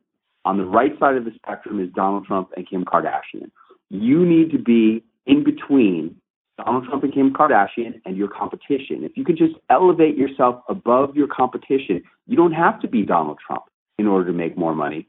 On 0.46 0.58
the 0.58 0.65
right 0.65 0.98
side 1.00 1.17
of 1.17 1.25
the 1.25 1.32
spectrum 1.36 1.82
is 1.82 1.89
Donald 1.94 2.25
Trump 2.25 2.51
and 2.56 2.70
Kim 2.70 2.86
Kardashian. 2.86 3.51
You 3.89 4.25
need 4.25 4.51
to 4.51 4.60
be 4.60 5.03
in 5.25 5.44
between 5.44 6.15
Donald 6.57 6.85
Trump 6.85 7.03
and 7.03 7.13
Kim 7.13 7.33
Kardashian 7.33 8.01
and 8.05 8.17
your 8.17 8.27
competition. 8.27 9.03
If 9.03 9.15
you 9.15 9.23
could 9.23 9.37
just 9.37 9.53
elevate 9.69 10.17
yourself 10.17 10.63
above 10.67 11.15
your 11.15 11.27
competition, 11.27 12.01
you 12.25 12.35
don't 12.35 12.53
have 12.53 12.79
to 12.81 12.87
be 12.87 13.03
Donald 13.03 13.37
Trump 13.45 13.63
in 13.99 14.07
order 14.07 14.25
to 14.25 14.33
make 14.33 14.57
more 14.57 14.73
money. 14.73 15.07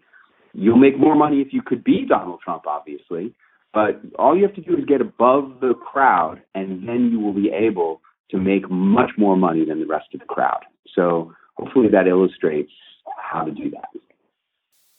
You'll 0.52 0.78
make 0.78 0.98
more 0.98 1.14
money 1.14 1.40
if 1.40 1.52
you 1.52 1.62
could 1.62 1.84
be 1.84 2.04
Donald 2.06 2.40
Trump, 2.44 2.66
obviously, 2.66 3.34
but 3.72 4.00
all 4.18 4.36
you 4.36 4.42
have 4.42 4.54
to 4.54 4.60
do 4.60 4.76
is 4.76 4.84
get 4.84 5.00
above 5.00 5.60
the 5.60 5.74
crowd, 5.74 6.42
and 6.54 6.88
then 6.88 7.10
you 7.10 7.20
will 7.20 7.34
be 7.34 7.50
able 7.50 8.00
to 8.30 8.38
make 8.38 8.68
much 8.70 9.10
more 9.16 9.36
money 9.36 9.64
than 9.64 9.80
the 9.80 9.86
rest 9.86 10.06
of 10.14 10.20
the 10.20 10.26
crowd. 10.26 10.60
So 10.94 11.32
hopefully 11.56 11.88
that 11.92 12.06
illustrates 12.06 12.72
how 13.16 13.44
to 13.44 13.50
do 13.50 13.70
that. 13.70 13.88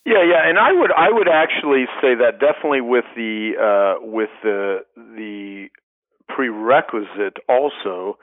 Yeah, 0.06 0.24
yeah, 0.24 0.48
and 0.48 0.58
I 0.58 0.72
would 0.72 0.92
I 0.92 1.10
would 1.12 1.28
actually 1.28 1.86
say 2.02 2.16
that 2.16 2.40
definitely 2.40 2.82
with 2.82 3.06
the 3.16 3.52
uh, 3.60 4.06
with 4.06 4.30
the 4.44 4.80
the 4.96 5.68
prerequisite 6.30 7.38
also 7.50 8.18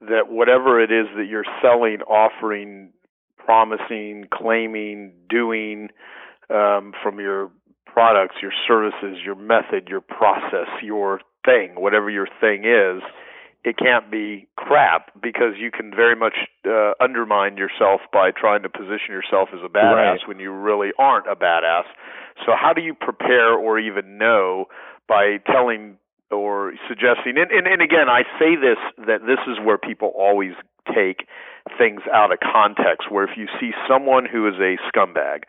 that 0.00 0.28
whatever 0.28 0.80
it 0.80 0.92
is 0.92 1.06
that 1.16 1.26
you're 1.28 1.46
selling, 1.62 2.02
offering, 2.02 2.92
promising, 3.38 4.26
claiming, 4.32 5.12
doing 5.28 5.88
um, 6.50 6.92
from 7.02 7.18
your 7.18 7.50
products, 7.86 8.36
your 8.42 8.52
services, 8.68 9.18
your 9.24 9.34
method, 9.34 9.88
your 9.88 10.02
process, 10.02 10.68
your 10.82 11.20
thing, 11.44 11.74
whatever 11.76 12.10
your 12.10 12.28
thing 12.40 12.64
is, 12.64 13.02
it 13.64 13.76
can't 13.78 14.10
be 14.10 14.46
crap 14.56 15.10
because 15.20 15.54
you 15.58 15.70
can 15.72 15.90
very 15.90 16.14
much 16.14 16.36
uh, 16.68 16.92
undermine 17.00 17.56
yourself 17.56 18.00
by 18.12 18.30
trying 18.30 18.62
to 18.62 18.68
position 18.68 19.10
yourself 19.10 19.48
as 19.52 19.60
a 19.64 19.68
badass 19.68 20.18
right. 20.18 20.28
when 20.28 20.38
you 20.38 20.52
really 20.52 20.90
aren't 20.98 21.26
a 21.26 21.34
badass. 21.34 21.82
So 22.44 22.52
how 22.54 22.72
do 22.72 22.80
you 22.80 22.94
prepare 22.94 23.54
or 23.54 23.78
even 23.80 24.18
know 24.18 24.66
by 25.08 25.38
telling 25.50 25.96
or 26.30 26.74
suggesting 26.88 27.38
and, 27.38 27.50
and, 27.50 27.66
and 27.66 27.82
again 27.82 28.08
I 28.08 28.22
say 28.38 28.56
this 28.56 28.78
that 29.06 29.20
this 29.26 29.38
is 29.46 29.58
where 29.64 29.78
people 29.78 30.12
always 30.16 30.52
take 30.94 31.26
things 31.78 32.02
out 32.12 32.32
of 32.32 32.38
context 32.40 33.10
where 33.10 33.24
if 33.24 33.36
you 33.36 33.46
see 33.60 33.72
someone 33.88 34.26
who 34.26 34.46
is 34.48 34.54
a 34.54 34.76
scumbag 34.88 35.44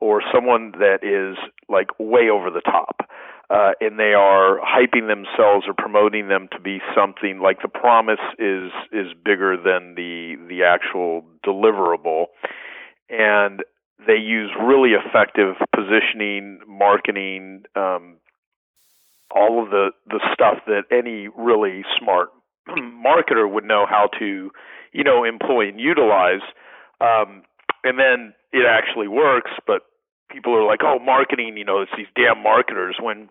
or 0.00 0.22
someone 0.32 0.72
that 0.72 0.98
is 1.02 1.36
like 1.68 1.88
way 1.98 2.28
over 2.28 2.50
the 2.50 2.60
top 2.60 3.08
uh, 3.50 3.72
and 3.80 3.98
they 3.98 4.14
are 4.14 4.58
hyping 4.60 5.08
themselves 5.08 5.66
or 5.66 5.74
promoting 5.76 6.28
them 6.28 6.48
to 6.52 6.60
be 6.60 6.80
something 6.94 7.40
like 7.40 7.60
the 7.62 7.68
promise 7.68 8.20
is 8.38 8.70
is 8.92 9.12
bigger 9.24 9.56
than 9.56 9.94
the 9.94 10.36
the 10.48 10.62
actual 10.62 11.24
deliverable 11.46 12.26
and 13.08 13.62
they 14.06 14.16
use 14.16 14.50
really 14.60 14.90
effective 14.90 15.56
positioning 15.74 16.58
marketing 16.66 17.62
um, 17.76 18.16
all 19.34 19.62
of 19.62 19.70
the 19.70 19.90
the 20.06 20.20
stuff 20.32 20.58
that 20.66 20.84
any 20.90 21.28
really 21.36 21.84
smart 21.98 22.28
marketer 22.68 23.50
would 23.50 23.64
know 23.64 23.86
how 23.88 24.08
to 24.18 24.50
you 24.92 25.04
know 25.04 25.24
employ 25.24 25.68
and 25.68 25.80
utilize. 25.80 26.42
Um, 27.00 27.42
and 27.84 27.98
then 27.98 28.34
it 28.52 28.64
actually 28.66 29.08
works 29.08 29.50
but 29.66 29.82
people 30.30 30.54
are 30.54 30.64
like 30.64 30.80
oh 30.82 30.98
marketing 30.98 31.56
you 31.56 31.64
know 31.64 31.80
it's 31.80 31.90
these 31.96 32.06
damn 32.14 32.42
marketers 32.42 32.96
when 33.00 33.28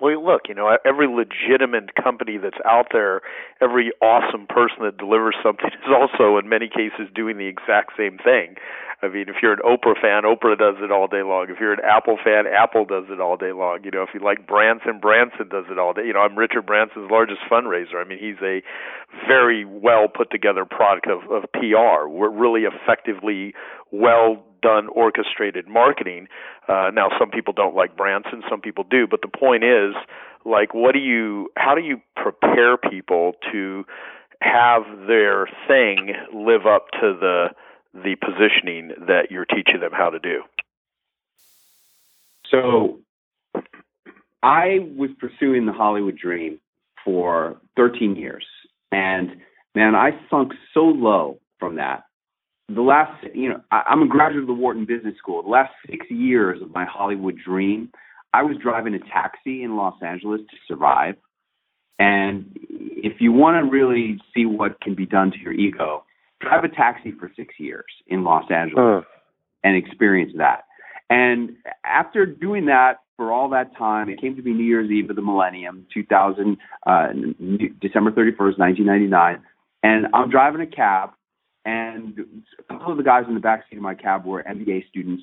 well, 0.00 0.24
look, 0.24 0.42
you 0.48 0.54
know, 0.54 0.76
every 0.84 1.06
legitimate 1.06 1.94
company 1.94 2.38
that's 2.38 2.58
out 2.64 2.88
there, 2.92 3.22
every 3.60 3.92
awesome 4.00 4.46
person 4.46 4.82
that 4.82 4.98
delivers 4.98 5.36
something 5.42 5.70
is 5.86 5.92
also, 5.92 6.38
in 6.38 6.48
many 6.48 6.68
cases, 6.68 7.08
doing 7.14 7.38
the 7.38 7.46
exact 7.46 7.92
same 7.96 8.18
thing. 8.18 8.56
I 9.02 9.08
mean, 9.08 9.26
if 9.28 9.42
you're 9.42 9.52
an 9.52 9.58
Oprah 9.66 10.00
fan, 10.00 10.22
Oprah 10.22 10.56
does 10.56 10.76
it 10.78 10.92
all 10.92 11.08
day 11.08 11.22
long. 11.22 11.46
If 11.50 11.58
you're 11.58 11.72
an 11.72 11.82
Apple 11.82 12.18
fan, 12.22 12.46
Apple 12.46 12.84
does 12.84 13.04
it 13.10 13.20
all 13.20 13.36
day 13.36 13.50
long. 13.50 13.80
You 13.82 13.90
know, 13.90 14.02
if 14.02 14.10
you 14.14 14.20
like 14.20 14.46
Branson, 14.46 15.00
Branson 15.00 15.48
does 15.50 15.64
it 15.68 15.78
all 15.78 15.92
day. 15.92 16.06
You 16.06 16.12
know, 16.12 16.20
I'm 16.20 16.38
Richard 16.38 16.66
Branson's 16.66 17.10
largest 17.10 17.40
fundraiser. 17.50 17.96
I 17.98 18.06
mean, 18.06 18.18
he's 18.18 18.38
a 18.40 18.62
very 19.26 19.64
well 19.64 20.06
put 20.06 20.30
together 20.30 20.64
product 20.64 21.08
of, 21.08 21.28
of 21.32 21.50
PR. 21.50 22.06
We're 22.06 22.30
really 22.30 22.62
effectively 22.62 23.54
well 23.92 24.42
done 24.62 24.88
orchestrated 24.88 25.68
marketing. 25.68 26.28
Uh, 26.68 26.90
now, 26.92 27.08
some 27.18 27.30
people 27.30 27.52
don't 27.52 27.74
like 27.74 27.96
Branson, 27.96 28.42
some 28.48 28.60
people 28.60 28.84
do, 28.88 29.06
but 29.06 29.20
the 29.20 29.28
point 29.28 29.64
is, 29.64 29.94
like, 30.44 30.72
what 30.74 30.92
do 30.92 30.98
you, 30.98 31.50
how 31.56 31.74
do 31.74 31.82
you 31.82 32.00
prepare 32.16 32.76
people 32.76 33.32
to 33.52 33.84
have 34.40 34.82
their 35.06 35.46
thing 35.68 36.14
live 36.34 36.66
up 36.66 36.86
to 37.00 37.16
the 37.18 37.46
the 37.94 38.16
positioning 38.16 38.88
that 39.06 39.30
you're 39.30 39.44
teaching 39.44 39.80
them 39.80 39.92
how 39.92 40.08
to 40.08 40.18
do? 40.18 40.42
So, 42.50 43.00
I 44.42 44.78
was 44.96 45.10
pursuing 45.20 45.66
the 45.66 45.72
Hollywood 45.72 46.16
dream 46.16 46.58
for 47.04 47.60
13 47.76 48.16
years, 48.16 48.46
and 48.90 49.36
man, 49.74 49.94
I 49.94 50.12
sunk 50.30 50.52
so 50.72 50.80
low 50.80 51.38
from 51.58 51.76
that 51.76 52.04
the 52.68 52.82
last, 52.82 53.24
you 53.34 53.48
know, 53.48 53.60
I, 53.70 53.82
I'm 53.88 54.02
a 54.02 54.08
graduate 54.08 54.42
of 54.42 54.46
the 54.46 54.54
Wharton 54.54 54.84
Business 54.84 55.14
School. 55.18 55.42
The 55.42 55.50
last 55.50 55.72
six 55.90 56.06
years 56.10 56.62
of 56.62 56.70
my 56.70 56.84
Hollywood 56.84 57.36
dream, 57.44 57.90
I 58.32 58.42
was 58.42 58.56
driving 58.62 58.94
a 58.94 58.98
taxi 58.98 59.62
in 59.62 59.76
Los 59.76 59.94
Angeles 60.02 60.40
to 60.50 60.56
survive. 60.66 61.16
And 61.98 62.56
if 62.60 63.20
you 63.20 63.32
want 63.32 63.62
to 63.62 63.70
really 63.70 64.18
see 64.34 64.46
what 64.46 64.80
can 64.80 64.94
be 64.94 65.06
done 65.06 65.30
to 65.32 65.38
your 65.38 65.52
ego, 65.52 66.04
drive 66.40 66.64
a 66.64 66.68
taxi 66.68 67.12
for 67.12 67.30
six 67.36 67.54
years 67.58 67.84
in 68.06 68.24
Los 68.24 68.50
Angeles 68.50 69.04
uh. 69.04 69.08
and 69.62 69.76
experience 69.76 70.32
that. 70.38 70.64
And 71.10 71.56
after 71.84 72.24
doing 72.24 72.66
that 72.66 73.00
for 73.16 73.30
all 73.30 73.50
that 73.50 73.76
time, 73.76 74.08
it 74.08 74.20
came 74.20 74.34
to 74.36 74.42
be 74.42 74.54
New 74.54 74.64
Year's 74.64 74.90
Eve 74.90 75.10
of 75.10 75.16
the 75.16 75.22
millennium, 75.22 75.86
2000, 75.92 76.56
uh, 76.86 77.08
December 77.80 78.10
31st, 78.10 78.58
1999. 78.58 79.42
And 79.82 80.06
I'm 80.14 80.30
driving 80.30 80.62
a 80.62 80.66
cab 80.66 81.10
and 81.64 82.18
a 82.68 82.74
couple 82.74 82.92
of 82.92 82.98
the 82.98 83.04
guys 83.04 83.24
in 83.28 83.34
the 83.34 83.40
back 83.40 83.64
seat 83.68 83.76
of 83.76 83.82
my 83.82 83.94
cab 83.94 84.24
were 84.24 84.42
MBA 84.42 84.88
students 84.88 85.22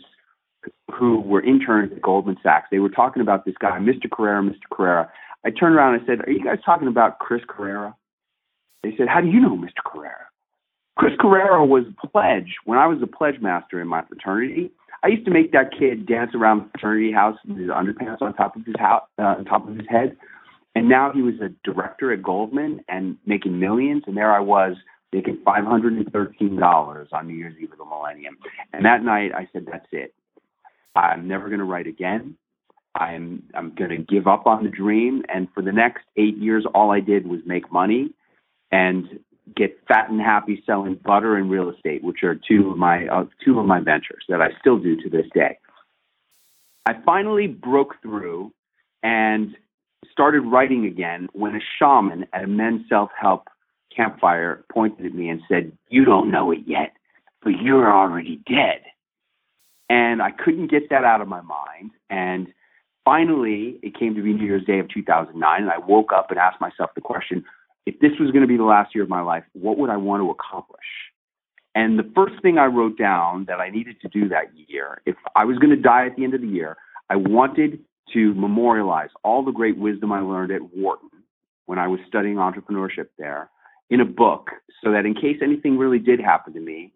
who 0.93 1.21
were 1.21 1.41
interns 1.41 1.91
at 1.91 2.01
Goldman 2.01 2.37
Sachs. 2.43 2.67
They 2.71 2.79
were 2.79 2.89
talking 2.89 3.21
about 3.21 3.45
this 3.45 3.55
guy, 3.59 3.77
Mr. 3.79 4.09
Carrera, 4.11 4.41
Mr. 4.43 4.69
Carrera. 4.71 5.11
I 5.45 5.51
turned 5.51 5.75
around 5.75 5.95
and 5.95 6.03
I 6.03 6.05
said, 6.05 6.27
Are 6.27 6.31
you 6.31 6.43
guys 6.43 6.59
talking 6.65 6.87
about 6.87 7.19
Chris 7.19 7.41
Carrera? 7.47 7.95
They 8.83 8.93
said, 8.97 9.07
How 9.07 9.21
do 9.21 9.27
you 9.27 9.39
know 9.39 9.57
Mr. 9.57 9.83
Carrera? 9.85 10.27
Chris 10.97 11.13
Carrera 11.19 11.65
was 11.65 11.85
pledge 12.11 12.55
when 12.65 12.77
I 12.77 12.87
was 12.87 12.99
a 13.01 13.07
pledge 13.07 13.39
master 13.39 13.79
in 13.81 13.87
my 13.87 14.03
fraternity. 14.03 14.71
I 15.01 15.07
used 15.07 15.23
to 15.25 15.31
make 15.31 15.53
that 15.53 15.71
kid 15.77 16.05
dance 16.05 16.31
around 16.35 16.59
the 16.59 16.69
fraternity 16.71 17.13
house 17.13 17.37
with 17.47 17.57
his 17.57 17.69
underpants 17.69 18.21
on 18.21 18.33
top 18.33 18.57
of 18.57 18.65
his 18.65 18.75
house, 18.77 19.03
uh, 19.17 19.35
on 19.37 19.45
top 19.45 19.67
of 19.67 19.75
his 19.75 19.87
head. 19.89 20.17
And 20.75 20.89
now 20.89 21.11
he 21.13 21.21
was 21.21 21.35
a 21.41 21.49
director 21.63 22.11
at 22.11 22.21
Goldman 22.21 22.81
and 22.89 23.17
making 23.25 23.59
millions. 23.59 24.03
And 24.07 24.17
there 24.17 24.33
I 24.33 24.41
was 24.41 24.75
making 25.13 25.37
$513 25.45 27.07
on 27.13 27.27
New 27.27 27.33
Year's 27.33 27.55
Eve 27.59 27.71
of 27.71 27.77
the 27.77 27.85
millennium. 27.85 28.37
And 28.73 28.85
that 28.85 29.03
night 29.03 29.31
I 29.33 29.47
said, 29.51 29.65
that's 29.69 29.87
it. 29.91 30.13
I'm 30.95 31.27
never 31.27 31.47
going 31.47 31.59
to 31.59 31.65
write 31.65 31.87
again. 31.87 32.35
I'm 32.95 33.43
I'm 33.53 33.75
going 33.75 33.91
to 33.91 33.97
give 33.97 34.27
up 34.27 34.47
on 34.47 34.63
the 34.63 34.69
dream. 34.69 35.23
And 35.29 35.47
for 35.53 35.61
the 35.61 35.71
next 35.71 36.03
eight 36.17 36.37
years, 36.37 36.65
all 36.73 36.91
I 36.91 36.99
did 36.99 37.27
was 37.27 37.39
make 37.45 37.71
money 37.71 38.13
and 38.71 39.19
get 39.55 39.79
fat 39.87 40.09
and 40.09 40.19
happy 40.19 40.63
selling 40.65 40.95
butter 40.95 41.35
and 41.35 41.49
real 41.49 41.69
estate, 41.69 42.03
which 42.03 42.23
are 42.23 42.35
two 42.35 42.71
of 42.71 42.77
my 42.77 43.07
uh, 43.07 43.25
two 43.45 43.59
of 43.59 43.65
my 43.65 43.79
ventures 43.79 44.23
that 44.27 44.41
I 44.41 44.49
still 44.59 44.79
do 44.79 44.95
to 45.01 45.09
this 45.09 45.25
day. 45.33 45.57
I 46.85 46.93
finally 47.05 47.47
broke 47.47 48.01
through 48.01 48.51
and 49.03 49.55
started 50.11 50.41
writing 50.41 50.85
again 50.85 51.29
when 51.33 51.55
a 51.55 51.59
shaman 51.77 52.25
at 52.33 52.43
a 52.43 52.47
men's 52.47 52.87
self 52.89 53.09
help 53.19 53.47
campfire 53.95 54.63
pointed 54.71 55.05
at 55.05 55.13
me 55.13 55.29
and 55.29 55.41
said, 55.49 55.71
You 55.89 56.05
don't 56.05 56.31
know 56.31 56.51
it 56.51 56.59
yet, 56.65 56.93
but 57.43 57.53
you're 57.61 57.91
already 57.91 58.41
dead. 58.47 58.81
And 59.89 60.21
I 60.21 60.31
couldn't 60.31 60.69
get 60.69 60.89
that 60.89 61.03
out 61.03 61.21
of 61.21 61.27
my 61.27 61.41
mind. 61.41 61.91
And 62.09 62.47
finally, 63.03 63.79
it 63.81 63.97
came 63.97 64.15
to 64.15 64.21
be 64.21 64.33
New 64.33 64.45
Year's 64.45 64.65
Day 64.65 64.79
of 64.79 64.87
2009. 64.89 65.61
And 65.61 65.71
I 65.71 65.79
woke 65.79 66.11
up 66.13 66.29
and 66.29 66.39
asked 66.39 66.61
myself 66.61 66.91
the 66.95 67.01
question 67.01 67.43
if 67.85 67.99
this 67.99 68.11
was 68.19 68.29
going 68.31 68.41
to 68.41 68.47
be 68.47 68.57
the 68.57 68.63
last 68.63 68.93
year 68.93 69.03
of 69.03 69.09
my 69.09 69.21
life, 69.21 69.43
what 69.53 69.77
would 69.77 69.89
I 69.89 69.97
want 69.97 70.21
to 70.21 70.29
accomplish? 70.29 70.85
And 71.73 71.97
the 71.97 72.11
first 72.15 72.41
thing 72.41 72.57
I 72.57 72.65
wrote 72.65 72.97
down 72.97 73.45
that 73.45 73.59
I 73.59 73.69
needed 73.69 74.01
to 74.01 74.09
do 74.09 74.29
that 74.29 74.51
year, 74.55 75.01
if 75.05 75.15
I 75.35 75.45
was 75.45 75.57
going 75.57 75.69
to 75.71 75.81
die 75.81 76.05
at 76.05 76.15
the 76.15 76.23
end 76.23 76.33
of 76.33 76.41
the 76.41 76.47
year, 76.47 76.77
I 77.09 77.15
wanted 77.15 77.79
to 78.13 78.33
memorialize 78.33 79.09
all 79.23 79.43
the 79.43 79.51
great 79.51 79.77
wisdom 79.77 80.11
I 80.11 80.19
learned 80.19 80.51
at 80.51 80.61
Wharton 80.75 81.09
when 81.65 81.79
I 81.79 81.87
was 81.87 81.99
studying 82.07 82.35
entrepreneurship 82.35 83.07
there 83.17 83.49
in 83.89 84.01
a 84.01 84.05
book 84.05 84.51
so 84.83 84.91
that 84.91 85.05
in 85.05 85.13
case 85.13 85.37
anything 85.41 85.77
really 85.77 85.99
did 85.99 86.19
happen 86.19 86.53
to 86.53 86.59
me, 86.59 86.91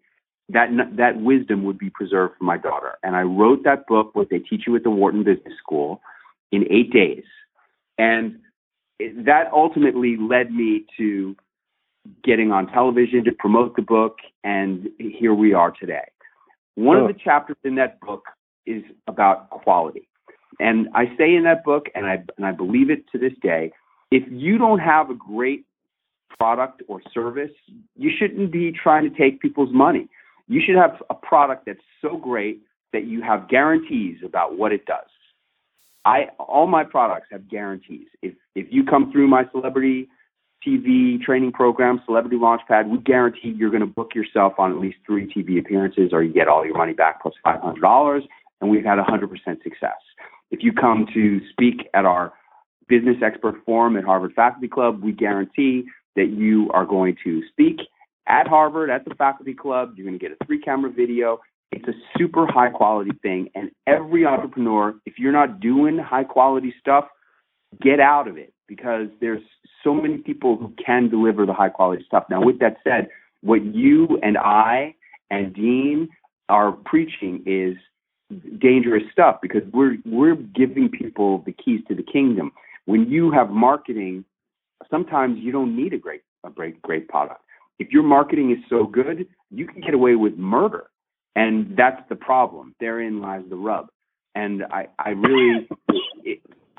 that 0.48 0.68
that 0.96 1.20
wisdom 1.20 1.64
would 1.64 1.78
be 1.78 1.90
preserved 1.90 2.34
for 2.38 2.44
my 2.44 2.56
daughter. 2.58 2.98
And 3.02 3.16
I 3.16 3.22
wrote 3.22 3.64
that 3.64 3.86
book, 3.86 4.14
what 4.14 4.28
they 4.30 4.38
teach 4.38 4.64
you 4.66 4.76
at 4.76 4.82
the 4.82 4.90
Wharton 4.90 5.24
Business 5.24 5.54
School, 5.58 6.00
in 6.52 6.64
eight 6.70 6.92
days. 6.92 7.24
And 7.98 8.38
that 9.00 9.44
ultimately 9.52 10.16
led 10.16 10.52
me 10.52 10.84
to 10.98 11.34
getting 12.22 12.52
on 12.52 12.66
television 12.66 13.24
to 13.24 13.32
promote 13.32 13.76
the 13.76 13.82
book, 13.82 14.18
and 14.42 14.88
here 14.98 15.32
we 15.32 15.54
are 15.54 15.70
today. 15.70 16.04
One 16.74 16.98
oh. 16.98 17.06
of 17.06 17.14
the 17.14 17.18
chapters 17.18 17.56
in 17.64 17.76
that 17.76 18.00
book 18.00 18.24
is 18.66 18.82
about 19.06 19.48
quality. 19.50 20.08
And 20.60 20.88
I 20.94 21.06
say 21.16 21.34
in 21.34 21.44
that 21.44 21.64
book, 21.64 21.86
and 21.94 22.06
I, 22.06 22.22
and 22.36 22.46
I 22.46 22.52
believe 22.52 22.90
it 22.90 23.04
to 23.12 23.18
this 23.18 23.32
day, 23.42 23.72
if 24.10 24.22
you 24.30 24.58
don't 24.58 24.78
have 24.78 25.10
a 25.10 25.14
great 25.14 25.64
product 26.38 26.82
or 26.88 27.00
service, 27.12 27.50
you 27.96 28.10
shouldn't 28.16 28.52
be 28.52 28.72
trying 28.72 29.08
to 29.08 29.16
take 29.16 29.40
people's 29.40 29.72
money. 29.72 30.08
You 30.48 30.60
should 30.64 30.76
have 30.76 31.02
a 31.10 31.14
product 31.14 31.66
that's 31.66 31.80
so 32.02 32.16
great 32.16 32.60
that 32.92 33.06
you 33.06 33.22
have 33.22 33.48
guarantees 33.48 34.18
about 34.24 34.58
what 34.58 34.72
it 34.72 34.84
does. 34.86 35.06
I 36.04 36.26
all 36.38 36.66
my 36.66 36.84
products 36.84 37.28
have 37.30 37.48
guarantees. 37.48 38.08
If 38.22 38.34
if 38.54 38.66
you 38.70 38.84
come 38.84 39.10
through 39.10 39.28
my 39.28 39.44
celebrity 39.52 40.08
TV 40.66 41.20
training 41.20 41.52
program, 41.52 42.00
Celebrity 42.06 42.36
Launchpad, 42.36 42.88
we 42.88 42.98
guarantee 42.98 43.54
you're 43.56 43.70
going 43.70 43.80
to 43.80 43.86
book 43.86 44.14
yourself 44.14 44.54
on 44.58 44.70
at 44.70 44.78
least 44.78 44.96
three 45.06 45.26
TV 45.26 45.58
appearances, 45.58 46.10
or 46.12 46.22
you 46.22 46.32
get 46.32 46.48
all 46.48 46.64
your 46.64 46.76
money 46.76 46.92
back 46.92 47.22
plus 47.22 47.34
five 47.42 47.60
hundred 47.60 47.80
dollars. 47.80 48.22
And 48.60 48.70
we've 48.70 48.84
had 48.84 48.98
100% 48.98 49.28
success. 49.62 49.98
If 50.50 50.62
you 50.62 50.72
come 50.72 51.06
to 51.12 51.40
speak 51.50 51.88
at 51.92 52.06
our 52.06 52.32
business 52.88 53.16
expert 53.22 53.56
forum 53.66 53.96
at 53.96 54.04
Harvard 54.04 54.32
Faculty 54.34 54.68
Club, 54.68 55.02
we 55.02 55.12
guarantee 55.12 55.84
that 56.16 56.30
you 56.30 56.70
are 56.72 56.86
going 56.86 57.16
to 57.24 57.42
speak 57.50 57.78
at 58.26 58.46
Harvard 58.46 58.90
at 58.90 59.04
the 59.04 59.14
faculty 59.14 59.54
club. 59.54 59.94
You're 59.96 60.06
going 60.06 60.18
to 60.18 60.22
get 60.24 60.36
a 60.40 60.44
three 60.44 60.60
camera 60.60 60.90
video. 60.90 61.40
It's 61.72 61.86
a 61.88 61.92
super 62.16 62.46
high 62.46 62.70
quality 62.70 63.10
thing. 63.22 63.48
And 63.54 63.70
every 63.86 64.24
entrepreneur, 64.24 64.94
if 65.06 65.18
you're 65.18 65.32
not 65.32 65.60
doing 65.60 65.98
high 65.98 66.24
quality 66.24 66.72
stuff, 66.80 67.06
get 67.82 68.00
out 68.00 68.28
of 68.28 68.36
it 68.36 68.52
because 68.68 69.08
there's 69.20 69.42
so 69.82 69.94
many 69.94 70.18
people 70.18 70.56
who 70.56 70.72
can 70.84 71.08
deliver 71.08 71.44
the 71.46 71.52
high 71.52 71.68
quality 71.68 72.04
stuff. 72.06 72.24
Now, 72.30 72.42
with 72.42 72.60
that 72.60 72.76
said, 72.84 73.08
what 73.42 73.64
you 73.64 74.18
and 74.22 74.38
I 74.38 74.94
and 75.30 75.52
Dean 75.52 76.08
are 76.48 76.72
preaching 76.72 77.42
is 77.46 77.76
dangerous 78.58 79.02
stuff 79.12 79.38
because 79.42 79.62
we're 79.72 79.96
we're 80.04 80.34
giving 80.34 80.88
people 80.88 81.42
the 81.44 81.52
keys 81.52 81.80
to 81.88 81.94
the 81.94 82.02
kingdom. 82.02 82.52
When 82.86 83.10
you 83.10 83.30
have 83.32 83.50
marketing, 83.50 84.24
sometimes 84.90 85.38
you 85.40 85.52
don't 85.52 85.76
need 85.76 85.92
a 85.92 85.98
great 85.98 86.22
a 86.44 86.50
great 86.50 86.80
great 86.82 87.08
product. 87.08 87.40
If 87.78 87.90
your 87.90 88.02
marketing 88.02 88.50
is 88.52 88.58
so 88.68 88.86
good, 88.86 89.26
you 89.50 89.66
can 89.66 89.80
get 89.80 89.94
away 89.94 90.14
with 90.14 90.36
murder. 90.36 90.90
And 91.36 91.76
that's 91.76 92.00
the 92.08 92.14
problem. 92.14 92.74
Therein 92.78 93.20
lies 93.20 93.42
the 93.50 93.56
rub. 93.56 93.88
And 94.36 94.62
I, 94.70 94.86
I 94.98 95.10
really 95.10 95.68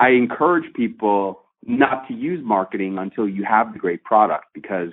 I 0.00 0.10
encourage 0.10 0.72
people 0.74 1.42
not 1.64 2.06
to 2.08 2.14
use 2.14 2.40
marketing 2.44 2.96
until 2.98 3.28
you 3.28 3.44
have 3.44 3.72
the 3.72 3.78
great 3.78 4.04
product 4.04 4.46
because 4.54 4.90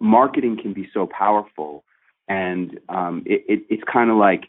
marketing 0.00 0.58
can 0.60 0.72
be 0.72 0.88
so 0.94 1.06
powerful 1.06 1.84
and 2.28 2.78
um, 2.88 3.24
it, 3.26 3.44
it, 3.48 3.66
it's 3.68 3.82
kind 3.92 4.08
of 4.08 4.16
like 4.16 4.44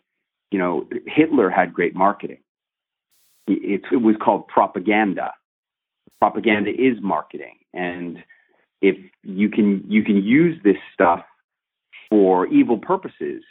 you 0.54 0.60
know, 0.60 0.88
Hitler 1.08 1.50
had 1.50 1.74
great 1.74 1.96
marketing. 1.96 2.38
It, 3.48 3.82
it 3.92 3.98
was 3.98 4.16
called 4.24 4.48
propaganda. 4.48 5.34
Propaganda 6.24 6.70
is 6.70 6.96
marketing, 7.02 7.58
and 7.74 8.24
if 8.82 8.96
you 9.24 9.50
can 9.50 9.84
you 9.90 10.04
can 10.06 10.24
use 10.24 10.58
this 10.64 10.78
stuff 10.94 11.20
for 12.10 12.48
evil 12.48 12.78
purposes, 12.78 13.44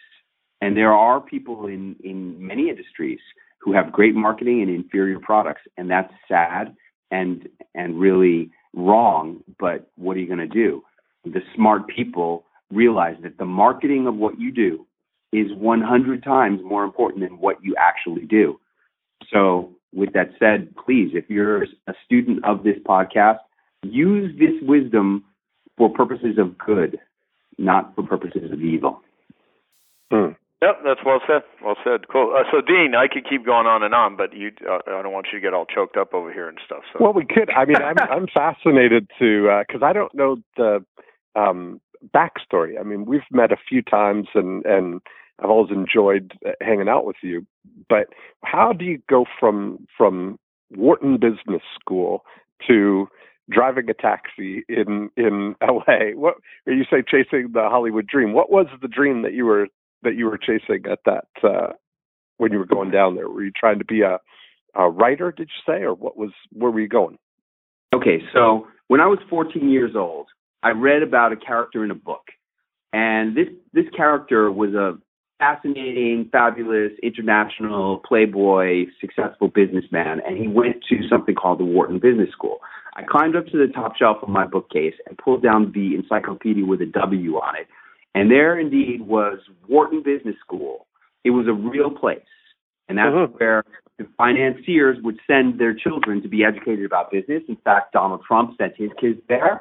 and 0.63 0.75
there 0.75 0.95
are 0.95 1.21
people 1.21 1.67
in 1.67 1.97
in 2.03 2.35
many 2.47 2.71
industries 2.71 3.21
who 3.59 3.75
have 3.75 3.93
great 3.93 4.15
marketing 4.15 4.63
and 4.63 4.71
inferior 4.71 5.21
products, 5.21 5.61
and 5.77 5.91
that's 5.91 6.15
sad 6.27 6.75
and 7.11 7.47
and 7.75 8.01
really 8.01 8.51
wrong. 8.73 9.45
But 9.59 9.91
what 9.97 10.17
are 10.17 10.21
you 10.21 10.27
going 10.27 10.39
to 10.39 10.47
do? 10.47 10.83
The 11.25 11.43
smart 11.55 11.87
people 11.89 12.47
realize 12.71 13.17
that 13.23 13.37
the 13.37 13.45
marketing 13.45 14.07
of 14.07 14.15
what 14.15 14.41
you 14.41 14.51
do 14.51 14.87
is 15.31 15.53
100 15.53 16.25
times 16.25 16.61
more 16.65 16.85
important 16.85 17.21
than 17.21 17.39
what 17.39 17.63
you 17.63 17.75
actually 17.79 18.25
do. 18.25 18.59
So, 19.31 19.75
with 19.95 20.13
that 20.15 20.31
said, 20.39 20.75
please, 20.77 21.11
if 21.15 21.29
you're 21.29 21.65
a 21.65 21.95
student 22.05 22.45
of 22.45 22.65
this 22.65 22.77
podcast, 22.87 23.39
use 23.83 24.37
this 24.39 24.55
wisdom 24.63 25.25
for 25.77 25.91
purposes 25.91 26.39
of 26.39 26.57
good, 26.59 26.99
not 27.59 27.95
for 27.95 28.03
purposes 28.03 28.51
of 28.53 28.61
evil. 28.61 29.01
Hmm. 30.11 30.33
Yep, 30.63 30.79
that's 30.85 31.01
well 31.05 31.21
said. 31.27 31.43
Well 31.65 31.75
said. 31.83 32.07
Cool. 32.07 32.37
Uh, 32.39 32.45
so, 32.53 32.61
Dean, 32.61 32.95
I 32.97 33.09
could 33.13 33.29
keep 33.29 33.45
going 33.45 33.67
on 33.67 33.83
and 33.83 33.93
on, 33.95 34.17
but 34.17 34.33
you, 34.33 34.53
uh, 34.69 34.79
I 34.87 35.03
don't 35.03 35.13
want 35.13 35.27
you 35.33 35.41
to 35.41 35.43
get 35.43 35.55
all 35.55 35.67
choked 35.67 35.97
up 35.97 36.15
over 36.15 36.33
here 36.33 36.49
and 36.49 36.59
stuff. 36.65 36.83
So. 36.93 37.03
Well, 37.03 37.13
we 37.13 37.25
could. 37.25 37.51
I 37.51 37.65
mean, 37.65 37.79
I'm, 37.79 37.97
I'm 37.99 38.27
fascinated 38.33 39.11
to 39.19 39.65
because 39.67 39.83
uh, 39.83 39.87
I 39.87 39.93
don't 39.93 40.15
know 40.15 40.37
the 40.57 40.85
um, 41.35 41.81
backstory. 42.15 42.79
I 42.79 42.85
mean, 42.85 43.07
we've 43.07 43.23
met 43.33 43.51
a 43.51 43.57
few 43.69 43.83
times, 43.83 44.29
and 44.35 44.65
and 44.65 45.01
I've 45.43 45.51
always 45.51 45.73
enjoyed 45.73 46.33
uh, 46.47 46.53
hanging 46.61 46.89
out 46.89 47.05
with 47.05 47.17
you. 47.23 47.47
But 47.89 48.09
how 48.45 48.73
do 48.73 48.85
you 48.85 49.01
go 49.09 49.25
from 49.39 49.87
from 49.97 50.39
Wharton 50.71 51.19
Business 51.19 51.63
School 51.81 52.25
to 52.69 53.09
driving 53.51 53.89
a 53.91 53.95
taxi 53.95 54.65
in 54.69 55.11
in 55.17 55.57
LA? 55.63 56.15
What 56.15 56.37
you 56.67 56.85
say 56.91 57.03
chasing 57.03 57.53
the 57.53 57.69
Hollywood 57.69 58.07
dream? 58.07 58.33
What 58.33 58.51
was 58.51 58.67
the 58.81 58.89
dream 58.89 59.23
that 59.23 59.35
you 59.35 59.47
were 59.47 59.67
that 60.03 60.15
you 60.17 60.27
were 60.27 60.39
chasing 60.39 60.85
at 60.91 61.01
that 61.07 61.27
uh, 61.43 61.73
when 62.39 62.53
you 62.53 62.59
were 62.59 62.67
going 62.67 62.91
down 62.91 63.17
there? 63.17 63.29
Were 63.29 63.45
you 63.45 63.53
trying 63.55 63.79
to 63.79 63.85
be 63.85 64.03
a 64.03 64.19
a 64.75 64.89
writer? 64.89 65.33
Did 65.33 65.51
you 65.51 65.73
say, 65.73 65.83
or 65.83 65.95
what 65.95 66.17
was 66.17 66.31
where 66.53 66.71
were 66.71 66.81
you 66.81 66.89
going? 66.89 67.19
Okay, 67.95 68.23
so 68.33 68.69
when 68.89 69.01
I 69.01 69.07
was 69.07 69.19
14 69.29 69.69
years 69.69 69.95
old, 69.95 70.29
I 70.63 70.71
read 70.71 71.03
about 71.03 71.33
a 71.33 71.37
character 71.37 71.85
in 71.85 71.91
a 71.91 71.95
book, 71.95 72.25
and 72.93 73.37
this 73.37 73.49
this 73.73 73.85
character 73.95 74.51
was 74.51 74.75
a 74.75 74.99
fascinating, 75.43 76.29
fabulous, 76.31 76.93
international, 77.03 78.01
playboy, 78.07 78.85
successful 79.01 79.49
businessman, 79.49 80.21
and 80.25 80.39
he 80.39 80.47
went 80.47 80.77
to 80.89 81.09
something 81.11 81.35
called 81.35 81.59
the 81.59 81.65
Wharton 81.65 81.99
Business 81.99 82.31
School. 82.31 82.59
I 82.95 83.03
climbed 83.03 83.35
up 83.35 83.47
to 83.47 83.59
the 83.59 83.73
top 83.73 83.97
shelf 83.97 84.19
of 84.23 84.29
my 84.29 84.47
bookcase 84.47 84.95
and 85.09 85.19
pulled 85.19 85.43
down 85.43 85.73
the 85.75 85.97
encyclopedia 85.97 86.65
with 86.65 86.81
a 86.81 86.87
W 86.87 87.35
on 87.39 87.57
it, 87.57 87.67
and 88.15 88.31
there 88.31 88.57
indeed 88.57 89.01
was 89.01 89.39
Wharton 89.69 90.01
Business 90.05 90.37
School. 90.47 90.87
It 91.25 91.31
was 91.31 91.49
a 91.49 91.53
real 91.53 91.91
place, 91.91 92.21
and 92.89 92.99
that's 92.99 93.09
uh-huh. 93.13 93.35
where 93.39 93.65
the 93.99 94.07
financiers 94.17 94.99
would 95.03 95.19
send 95.27 95.59
their 95.59 95.75
children 95.75 96.23
to 96.23 96.29
be 96.29 96.45
educated 96.45 96.85
about 96.85 97.11
business. 97.11 97.43
In 97.49 97.57
fact, 97.65 97.93
Donald 97.93 98.23
Trump 98.27 98.57
sent 98.59 98.77
his 98.77 98.91
kids 99.01 99.19
there. 99.29 99.61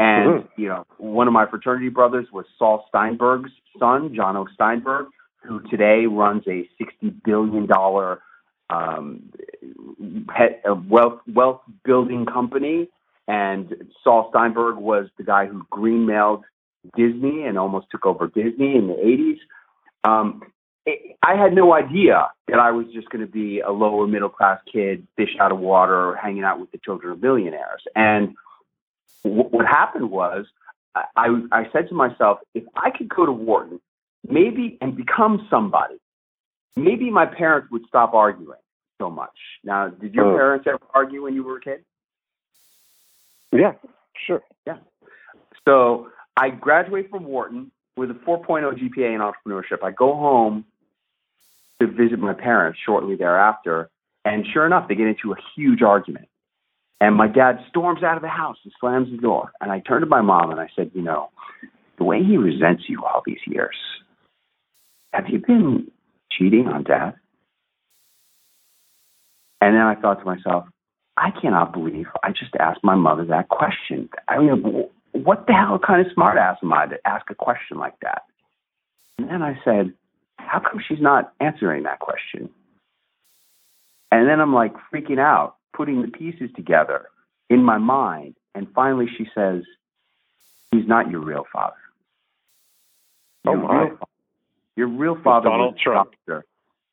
And, 0.00 0.44
mm-hmm. 0.44 0.62
you 0.62 0.68
know, 0.68 0.84
one 0.98 1.26
of 1.26 1.32
my 1.32 1.44
fraternity 1.50 1.88
brothers 1.88 2.28
was 2.32 2.44
Saul 2.56 2.84
Steinberg's 2.88 3.50
son, 3.80 4.14
Jonathan 4.14 4.46
Steinberg 4.54 5.06
who 5.48 5.60
today 5.68 6.06
runs 6.06 6.44
a 6.46 6.68
$60 6.80 7.14
billion 7.24 7.66
um, 8.70 9.32
wealth, 10.88 11.20
wealth 11.26 11.60
building 11.84 12.26
company. 12.26 12.88
And 13.26 13.90
Saul 14.04 14.28
Steinberg 14.30 14.76
was 14.76 15.08
the 15.16 15.24
guy 15.24 15.46
who 15.46 15.64
greenmailed 15.72 16.42
Disney 16.96 17.44
and 17.44 17.58
almost 17.58 17.86
took 17.90 18.06
over 18.06 18.26
Disney 18.26 18.76
in 18.76 18.88
the 18.88 18.94
80s. 18.94 19.38
Um, 20.08 20.42
I 21.22 21.34
had 21.34 21.54
no 21.54 21.74
idea 21.74 22.28
that 22.46 22.58
I 22.58 22.70
was 22.70 22.86
just 22.94 23.10
going 23.10 23.24
to 23.24 23.30
be 23.30 23.60
a 23.60 23.70
lower 23.70 24.06
middle 24.06 24.30
class 24.30 24.60
kid, 24.72 25.06
fish 25.16 25.36
out 25.40 25.52
of 25.52 25.58
water, 25.58 26.16
hanging 26.16 26.44
out 26.44 26.60
with 26.60 26.70
the 26.70 26.78
children 26.78 27.12
of 27.12 27.20
billionaires. 27.20 27.82
And 27.94 28.34
w- 29.22 29.48
what 29.50 29.66
happened 29.66 30.10
was, 30.10 30.46
I, 30.94 31.28
I 31.52 31.68
said 31.72 31.88
to 31.90 31.94
myself, 31.94 32.38
if 32.54 32.64
I 32.74 32.90
could 32.90 33.08
go 33.08 33.26
to 33.26 33.32
Wharton 33.32 33.80
maybe 34.28 34.78
and 34.80 34.96
become 34.96 35.46
somebody, 35.50 35.96
maybe 36.76 37.10
my 37.10 37.26
parents 37.26 37.68
would 37.70 37.82
stop 37.88 38.14
arguing 38.14 38.58
so 39.00 39.10
much. 39.10 39.36
Now, 39.64 39.88
did 39.88 40.14
your 40.14 40.32
oh. 40.32 40.36
parents 40.36 40.66
ever 40.68 40.80
argue 40.94 41.22
when 41.22 41.34
you 41.34 41.42
were 41.44 41.58
a 41.58 41.60
kid? 41.60 41.84
Yeah, 43.52 43.72
sure. 44.26 44.42
Yeah. 44.66 44.78
So 45.66 46.08
I 46.36 46.50
graduate 46.50 47.10
from 47.10 47.24
Wharton 47.24 47.70
with 47.96 48.10
a 48.10 48.14
4.0 48.14 48.78
GPA 48.78 49.14
in 49.14 49.20
entrepreneurship. 49.20 49.82
I 49.82 49.90
go 49.90 50.14
home 50.14 50.64
to 51.80 51.86
visit 51.86 52.18
my 52.18 52.34
parents 52.34 52.78
shortly 52.84 53.16
thereafter, 53.16 53.88
and 54.24 54.44
sure 54.52 54.66
enough, 54.66 54.88
they 54.88 54.94
get 54.94 55.06
into 55.06 55.32
a 55.32 55.36
huge 55.56 55.82
argument. 55.82 56.28
And 57.00 57.14
my 57.14 57.28
dad 57.28 57.60
storms 57.68 58.02
out 58.02 58.16
of 58.16 58.22
the 58.22 58.28
house 58.28 58.56
and 58.64 58.72
slams 58.80 59.10
the 59.10 59.18
door. 59.18 59.52
And 59.60 59.70
I 59.70 59.80
turned 59.80 60.02
to 60.02 60.08
my 60.08 60.20
mom 60.20 60.50
and 60.50 60.58
I 60.58 60.68
said, 60.74 60.90
You 60.94 61.02
know, 61.02 61.30
the 61.96 62.04
way 62.04 62.22
he 62.22 62.36
resents 62.36 62.84
you 62.88 63.04
all 63.04 63.22
these 63.24 63.38
years, 63.46 63.76
Have 65.12 65.28
you 65.28 65.38
been 65.38 65.90
cheating 66.30 66.68
on 66.68 66.84
dad? 66.84 67.14
And 69.60 69.74
then 69.74 69.82
I 69.82 69.94
thought 69.94 70.20
to 70.20 70.24
myself, 70.24 70.66
I 71.16 71.30
cannot 71.30 71.72
believe 71.72 72.06
I 72.22 72.30
just 72.30 72.54
asked 72.60 72.84
my 72.84 72.94
mother 72.94 73.24
that 73.24 73.48
question. 73.48 74.08
I 74.28 74.38
mean, 74.38 74.88
what 75.12 75.46
the 75.46 75.52
hell 75.52 75.78
kind 75.84 76.06
of 76.06 76.12
smartass 76.12 76.56
am 76.62 76.72
I 76.72 76.86
to 76.86 76.96
ask 77.06 77.28
a 77.30 77.34
question 77.34 77.78
like 77.78 77.98
that? 78.02 78.22
And 79.18 79.28
then 79.28 79.42
I 79.42 79.58
said, 79.64 79.92
how 80.36 80.60
come 80.60 80.80
she's 80.86 81.00
not 81.00 81.32
answering 81.40 81.82
that 81.84 81.98
question? 81.98 82.50
And 84.12 84.28
then 84.28 84.40
I'm 84.40 84.54
like 84.54 84.74
freaking 84.92 85.18
out, 85.18 85.56
putting 85.76 86.02
the 86.02 86.08
pieces 86.08 86.50
together 86.54 87.06
in 87.50 87.62
my 87.62 87.78
mind. 87.78 88.36
And 88.54 88.68
finally 88.74 89.06
she 89.16 89.26
says, 89.34 89.64
he's 90.70 90.86
not 90.86 91.10
your 91.10 91.20
real 91.20 91.46
father. 91.52 91.74
Oh, 93.46 93.52
your, 93.52 93.62
my. 93.62 93.82
real, 93.82 93.98
your 94.78 94.86
real 94.86 95.18
father 95.24 95.48
Donald 95.48 95.74
was 95.74 95.80
Trump. 95.82 96.10
Doctor. 96.28 96.44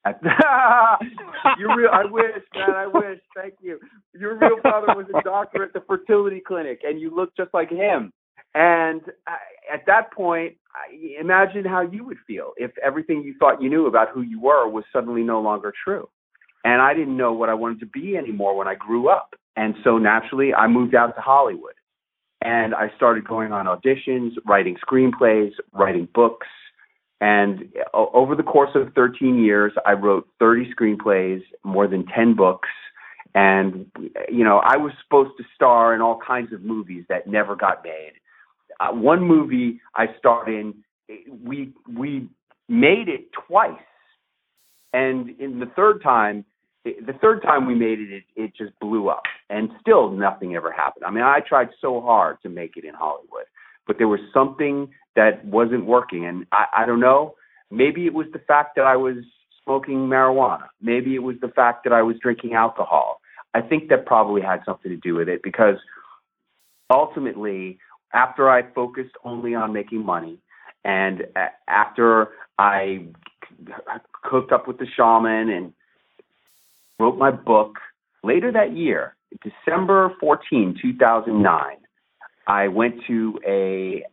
your 1.59 1.77
real, 1.77 1.89
I 1.93 2.03
wish, 2.05 2.43
man, 2.55 2.71
I 2.71 2.87
wish. 2.87 3.19
Thank 3.35 3.53
you. 3.61 3.79
Your 4.19 4.39
real 4.39 4.57
father 4.63 4.87
was 4.95 5.05
a 5.15 5.21
doctor 5.21 5.63
at 5.63 5.73
the 5.73 5.81
fertility 5.87 6.41
clinic, 6.45 6.79
and 6.83 6.99
you 6.99 7.15
look 7.15 7.35
just 7.37 7.53
like 7.53 7.69
him. 7.69 8.11
And 8.55 9.01
I, 9.27 9.37
at 9.71 9.85
that 9.85 10.11
point, 10.13 10.55
I, 10.73 11.19
imagine 11.19 11.63
how 11.63 11.81
you 11.81 12.03
would 12.05 12.17
feel 12.25 12.53
if 12.57 12.71
everything 12.83 13.21
you 13.21 13.35
thought 13.39 13.61
you 13.61 13.69
knew 13.69 13.85
about 13.85 14.09
who 14.09 14.21
you 14.21 14.39
were 14.39 14.67
was 14.67 14.83
suddenly 14.91 15.21
no 15.21 15.39
longer 15.39 15.71
true. 15.83 16.09
And 16.63 16.81
I 16.81 16.95
didn't 16.95 17.17
know 17.17 17.33
what 17.33 17.49
I 17.49 17.53
wanted 17.53 17.81
to 17.81 17.85
be 17.85 18.17
anymore 18.17 18.57
when 18.57 18.67
I 18.67 18.73
grew 18.73 19.09
up. 19.09 19.35
And 19.55 19.75
so 19.83 19.99
naturally, 19.99 20.55
I 20.55 20.65
moved 20.65 20.95
out 20.95 21.15
to 21.15 21.21
Hollywood. 21.21 21.73
And 22.41 22.73
I 22.73 22.91
started 22.95 23.27
going 23.27 23.51
on 23.51 23.67
auditions, 23.67 24.31
writing 24.45 24.75
screenplays, 24.87 25.51
writing 25.71 26.07
books, 26.13 26.47
and 27.21 27.69
over 27.93 28.35
the 28.35 28.43
course 28.43 28.71
of 28.75 28.93
13 28.93 29.43
years, 29.43 29.71
I 29.85 29.93
wrote 29.93 30.27
30 30.39 30.73
screenplays, 30.73 31.41
more 31.63 31.87
than 31.87 32.05
10 32.05 32.35
books. 32.35 32.69
And, 33.33 33.89
you 34.29 34.43
know, 34.43 34.61
I 34.63 34.77
was 34.77 34.91
supposed 35.03 35.31
to 35.37 35.43
star 35.55 35.93
in 35.93 36.01
all 36.01 36.19
kinds 36.25 36.53
of 36.53 36.61
movies 36.61 37.05
that 37.09 37.27
never 37.27 37.55
got 37.55 37.83
made. 37.83 38.13
Uh, 38.79 38.93
one 38.93 39.21
movie 39.21 39.79
I 39.95 40.07
starred 40.17 40.49
in, 40.49 40.73
we, 41.43 41.73
we 41.89 42.27
made 42.67 43.07
it 43.07 43.29
twice. 43.47 43.79
And 44.91 45.29
in 45.39 45.59
the 45.59 45.71
third 45.75 46.01
time, 46.03 46.45
the 46.83 47.13
third 47.21 47.41
time 47.41 47.65
we 47.65 47.75
made 47.75 47.99
it, 47.99 48.11
it, 48.11 48.23
it 48.35 48.51
just 48.55 48.77
blew 48.79 49.09
up. 49.09 49.23
And 49.49 49.69
still 49.81 50.11
nothing 50.11 50.55
ever 50.55 50.71
happened. 50.71 51.05
I 51.05 51.11
mean, 51.11 51.23
I 51.23 51.39
tried 51.47 51.69
so 51.81 52.01
hard 52.01 52.37
to 52.43 52.49
make 52.49 52.77
it 52.77 52.83
in 52.83 52.93
Hollywood 52.93 53.45
but 53.87 53.97
there 53.97 54.07
was 54.07 54.19
something 54.33 54.89
that 55.15 55.45
wasn't 55.45 55.85
working. 55.85 56.25
And 56.25 56.45
I, 56.51 56.65
I 56.77 56.85
don't 56.85 56.99
know. 56.99 57.35
Maybe 57.71 58.05
it 58.05 58.13
was 58.13 58.27
the 58.33 58.39
fact 58.39 58.75
that 58.75 58.85
I 58.85 58.95
was 58.95 59.17
smoking 59.63 60.07
marijuana. 60.07 60.67
Maybe 60.81 61.15
it 61.15 61.23
was 61.23 61.37
the 61.41 61.47
fact 61.47 61.83
that 61.83 61.93
I 61.93 62.01
was 62.01 62.17
drinking 62.21 62.53
alcohol. 62.53 63.21
I 63.53 63.61
think 63.61 63.89
that 63.89 64.05
probably 64.05 64.41
had 64.41 64.61
something 64.65 64.91
to 64.91 64.97
do 64.97 65.15
with 65.15 65.29
it 65.29 65.41
because 65.41 65.77
ultimately, 66.89 67.79
after 68.13 68.49
I 68.49 68.63
focused 68.73 69.15
only 69.23 69.55
on 69.55 69.73
making 69.73 70.05
money 70.05 70.37
and 70.83 71.25
after 71.67 72.29
I 72.59 73.07
hooked 74.23 74.51
up 74.51 74.67
with 74.67 74.77
the 74.77 74.85
shaman 74.95 75.49
and 75.49 75.73
wrote 76.99 77.17
my 77.17 77.31
book, 77.31 77.77
later 78.23 78.51
that 78.51 78.75
year, 78.75 79.15
December 79.41 80.13
14, 80.19 80.77
2009, 80.81 81.77
I 82.47 82.67
went 82.67 82.95
to 83.07 83.39
a 83.47 84.03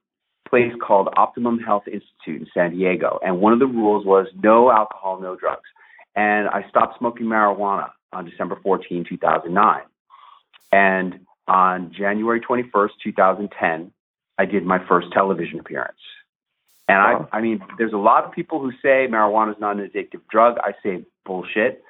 place 0.48 0.72
called 0.86 1.08
Optimum 1.16 1.58
Health 1.58 1.84
Institute 1.86 2.42
in 2.42 2.46
San 2.54 2.72
Diego, 2.72 3.18
and 3.24 3.40
one 3.40 3.52
of 3.52 3.58
the 3.58 3.66
rules 3.66 4.04
was 4.04 4.26
no 4.42 4.70
alcohol, 4.70 5.20
no 5.20 5.36
drugs. 5.36 5.68
And 6.14 6.48
I 6.48 6.66
stopped 6.68 6.98
smoking 6.98 7.26
marijuana 7.26 7.90
on 8.12 8.28
December 8.28 8.58
14, 8.62 9.06
2009. 9.08 9.80
And 10.70 11.20
on 11.48 11.92
January 11.96 12.40
21st, 12.40 12.90
2010, 13.02 13.92
I 14.38 14.44
did 14.44 14.64
my 14.64 14.78
first 14.86 15.08
television 15.12 15.60
appearance. 15.60 15.98
And 16.88 16.98
I, 16.98 17.38
I 17.38 17.40
mean, 17.40 17.62
there's 17.78 17.92
a 17.92 17.98
lot 17.98 18.24
of 18.24 18.32
people 18.32 18.60
who 18.60 18.72
say 18.82 19.06
marijuana 19.08 19.52
is 19.52 19.60
not 19.60 19.78
an 19.78 19.88
addictive 19.88 20.20
drug. 20.30 20.56
I 20.58 20.72
say 20.82 21.04
bullshit. 21.24 21.82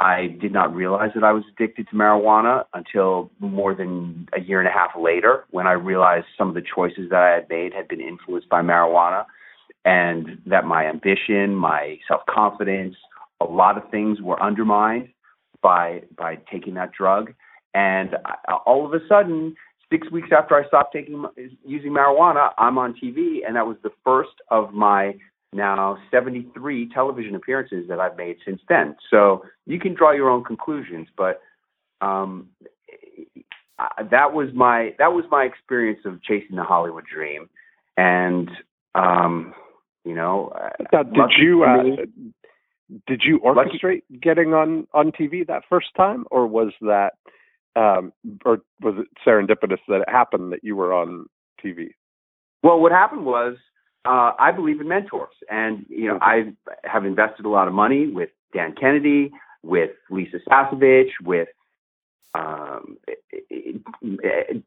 I 0.00 0.36
did 0.40 0.52
not 0.52 0.74
realize 0.74 1.10
that 1.14 1.22
I 1.22 1.32
was 1.32 1.44
addicted 1.52 1.88
to 1.88 1.94
marijuana 1.94 2.64
until 2.74 3.30
more 3.38 3.74
than 3.74 4.28
a 4.36 4.40
year 4.40 4.58
and 4.58 4.68
a 4.68 4.72
half 4.72 4.90
later 5.00 5.44
when 5.50 5.66
I 5.68 5.72
realized 5.72 6.26
some 6.36 6.48
of 6.48 6.54
the 6.54 6.62
choices 6.62 7.10
that 7.10 7.22
I 7.22 7.30
had 7.30 7.48
made 7.48 7.72
had 7.72 7.86
been 7.86 8.00
influenced 8.00 8.48
by 8.48 8.60
marijuana 8.60 9.24
and 9.84 10.38
that 10.46 10.64
my 10.64 10.86
ambition, 10.86 11.54
my 11.54 11.98
self-confidence, 12.08 12.96
a 13.40 13.44
lot 13.44 13.76
of 13.76 13.88
things 13.90 14.20
were 14.20 14.42
undermined 14.42 15.10
by 15.62 16.02
by 16.16 16.38
taking 16.50 16.74
that 16.74 16.92
drug. 16.92 17.32
And 17.72 18.16
I, 18.24 18.54
all 18.66 18.84
of 18.84 18.92
a 18.94 19.06
sudden 19.08 19.54
6 19.90 20.10
weeks 20.10 20.30
after 20.36 20.56
I 20.56 20.66
stopped 20.66 20.92
taking 20.92 21.24
using 21.64 21.92
marijuana, 21.92 22.50
I'm 22.58 22.78
on 22.78 22.94
TV 22.94 23.46
and 23.46 23.54
that 23.54 23.66
was 23.66 23.76
the 23.82 23.92
first 24.04 24.34
of 24.50 24.72
my 24.72 25.14
now 25.54 25.98
73 26.10 26.90
television 26.92 27.34
appearances 27.34 27.86
that 27.88 28.00
I've 28.00 28.16
made 28.16 28.36
since 28.44 28.60
then. 28.68 28.96
So 29.10 29.44
you 29.66 29.78
can 29.78 29.94
draw 29.94 30.12
your 30.12 30.28
own 30.28 30.44
conclusions, 30.44 31.08
but 31.16 31.40
um, 32.00 32.48
that 33.78 34.32
was 34.32 34.48
my 34.54 34.94
that 34.98 35.12
was 35.12 35.24
my 35.30 35.44
experience 35.44 36.00
of 36.04 36.22
chasing 36.22 36.56
the 36.56 36.64
Hollywood 36.64 37.04
dream, 37.06 37.48
and 37.96 38.50
um, 38.94 39.54
you 40.04 40.14
know. 40.14 40.52
Now, 40.92 41.02
did 41.02 41.32
you 41.38 41.64
uh, 41.64 42.04
did 43.06 43.22
you 43.24 43.40
orchestrate 43.40 44.02
lucky, 44.10 44.20
getting 44.20 44.54
on 44.54 44.86
on 44.92 45.12
TV 45.12 45.46
that 45.46 45.62
first 45.68 45.88
time, 45.96 46.24
or 46.30 46.46
was 46.46 46.72
that 46.80 47.12
um, 47.76 48.12
or 48.44 48.58
was 48.80 48.94
it 48.98 49.08
serendipitous 49.26 49.78
that 49.88 50.02
it 50.02 50.08
happened 50.08 50.52
that 50.52 50.62
you 50.62 50.76
were 50.76 50.92
on 50.92 51.26
TV? 51.64 51.90
Well, 52.62 52.80
what 52.80 52.92
happened 52.92 53.24
was 53.24 53.56
uh, 54.04 54.32
I 54.38 54.52
believe 54.52 54.80
in 54.80 54.88
mentors, 54.88 55.34
and 55.50 55.86
you 55.88 56.08
know 56.08 56.18
I 56.20 56.52
have 56.84 57.04
invested 57.04 57.46
a 57.46 57.48
lot 57.48 57.68
of 57.68 57.74
money 57.74 58.06
with 58.06 58.30
Dan 58.52 58.74
Kennedy, 58.78 59.32
with 59.62 59.90
Lisa 60.10 60.38
Sasevich, 60.48 61.10
with 61.22 61.48
um, 62.34 62.98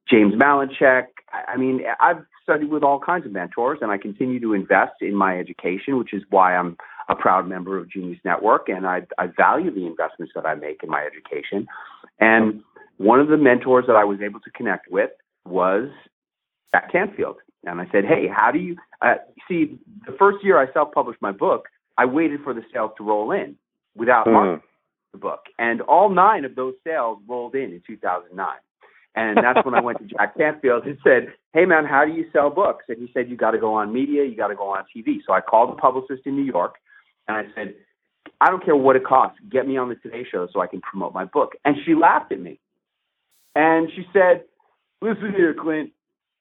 James 0.10 0.34
Malinchak. 0.34 1.08
I 1.32 1.58
mean, 1.58 1.82
I've 2.00 2.26
studied 2.44 2.70
with 2.70 2.84
all 2.84 3.00
kinds 3.00 3.26
of 3.26 3.32
mentors, 3.32 3.80
and 3.82 3.92
I 3.92 3.98
continue 3.98 4.40
to 4.40 4.54
invest 4.54 4.94
in 5.02 5.14
my 5.14 5.38
education, 5.38 5.98
which 5.98 6.14
is 6.14 6.24
why 6.30 6.56
I'm 6.56 6.78
a 7.10 7.16
proud 7.16 7.48
member 7.48 7.78
of 7.78 7.90
Genius 7.90 8.20
Network, 8.26 8.70
and 8.70 8.88
I, 8.88 9.02
I 9.18 9.28
value 9.28 9.74
the 9.74 9.86
investments 9.86 10.34
that 10.36 10.46
I 10.46 10.56
make 10.56 10.84
in 10.84 10.90
my 10.90 11.06
education. 11.06 11.68
And 12.20 12.64
one 12.98 13.20
of 13.20 13.28
the 13.28 13.38
mentors 13.38 13.86
that 13.88 13.96
I 13.96 14.04
was 14.04 14.20
able 14.22 14.40
to 14.42 14.50
connect 14.52 14.90
with 14.90 15.12
was 15.46 15.90
Jack 16.72 16.92
Canfield. 16.92 17.38
And 17.68 17.82
I 17.82 17.88
said, 17.92 18.06
hey, 18.06 18.28
how 18.28 18.52
do 18.52 18.60
you 18.60 18.76
uh, 19.02 19.16
see? 19.48 19.78
The 20.06 20.16
first 20.18 20.44
year 20.44 20.60
I 20.60 20.72
self-published 20.74 21.22
my 21.22 21.32
book, 21.32 21.68
I 21.98 22.06
waited 22.06 22.42
for 22.44 22.54
the 22.54 22.62
sales 22.74 22.92
to 22.98 23.04
roll 23.04 23.32
in 23.32 23.56
without 23.96 24.26
mm. 24.26 24.34
marketing 24.34 24.62
the 25.12 25.18
book, 25.18 25.46
and 25.58 25.82
all 25.82 26.10
nine 26.10 26.46
of 26.46 26.56
those 26.56 26.74
sales 26.86 27.20
rolled 27.28 27.56
in 27.56 27.72
in 27.72 27.82
2009. 27.86 28.48
And 29.16 29.38
that's 29.38 29.66
when 29.66 29.74
I 29.74 29.82
went 29.82 29.98
to 30.00 30.06
Jack 30.18 30.38
Canfield 30.38 30.86
and 30.86 30.98
said, 31.04 31.34
"Hey 31.54 31.66
man, 31.66 31.86
how 31.86 32.06
do 32.06 32.12
you 32.12 32.26
sell 32.32 32.50
books?" 32.50 32.86
And 32.88 32.98
he 32.98 33.10
said, 33.14 33.30
"You 33.30 33.36
got 33.36 33.52
to 33.52 33.58
go 33.58 33.74
on 33.74 33.94
media, 33.94 34.24
you 34.26 34.36
got 34.36 34.50
to 34.50 34.56
go 34.56 34.70
on 34.70 34.84
TV." 34.96 35.18
So 35.26 35.34
I 35.34 35.42
called 35.42 35.72
the 35.72 35.82
publicist 35.82 36.22
in 36.26 36.36
New 36.36 36.44
York, 36.44 36.76
and 37.28 37.38
I 37.38 37.44
said, 37.56 37.74
"I 38.42 38.50
don't 38.50 38.64
care 38.64 38.76
what 38.76 38.96
it 38.96 39.06
costs. 39.06 39.40
Get 39.50 39.68
me 39.68 39.78
on 39.78 39.90
the 39.90 39.96
Today 39.96 40.26
Show 40.30 40.48
so 40.54 40.62
I 40.62 40.68
can 40.68 40.82
promote 40.82 41.14
my 41.14 41.26
book." 41.26 41.54
And 41.66 41.76
she 41.86 41.96
laughed 41.96 42.32
at 42.32 42.40
me, 42.40 42.60
and 43.56 43.90
she 43.96 44.06
said, 44.14 44.44
"Listen 45.02 45.34
here, 45.36 45.54
Clint 45.54 45.92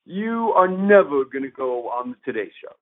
you 0.06 0.52
are 0.56 0.68
never 0.68 1.24
going 1.24 1.42
to 1.42 1.50
go 1.50 1.88
on 1.90 2.10
the 2.12 2.32
Today 2.32 2.50
Show. 2.62 2.72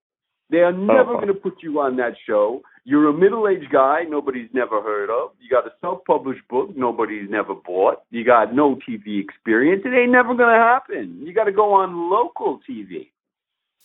They 0.50 0.58
are 0.58 0.72
never 0.72 1.14
uh-huh. 1.14 1.20
going 1.24 1.28
to 1.28 1.34
put 1.34 1.62
you 1.62 1.80
on 1.80 1.96
that 1.96 2.12
show. 2.26 2.60
You're 2.84 3.08
a 3.08 3.14
middle 3.14 3.48
aged 3.48 3.72
guy 3.72 4.02
nobody's 4.06 4.50
never 4.52 4.82
heard 4.82 5.08
of. 5.08 5.30
You 5.40 5.48
got 5.48 5.66
a 5.66 5.72
self 5.80 6.04
published 6.04 6.46
book 6.48 6.76
nobody's 6.76 7.30
never 7.30 7.54
bought. 7.54 8.02
You 8.10 8.24
got 8.24 8.54
no 8.54 8.76
TV 8.76 9.24
experience. 9.24 9.82
It 9.86 9.96
ain't 9.96 10.12
never 10.12 10.34
going 10.34 10.54
to 10.54 10.60
happen. 10.60 11.22
You 11.24 11.32
got 11.32 11.44
to 11.44 11.52
go 11.52 11.72
on 11.72 12.10
local 12.10 12.60
TV. 12.68 13.08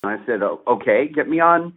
And 0.03 0.19
I 0.19 0.25
said, 0.25 0.43
oh, 0.43 0.61
okay, 0.67 1.09
get 1.13 1.29
me 1.29 1.39
on 1.39 1.73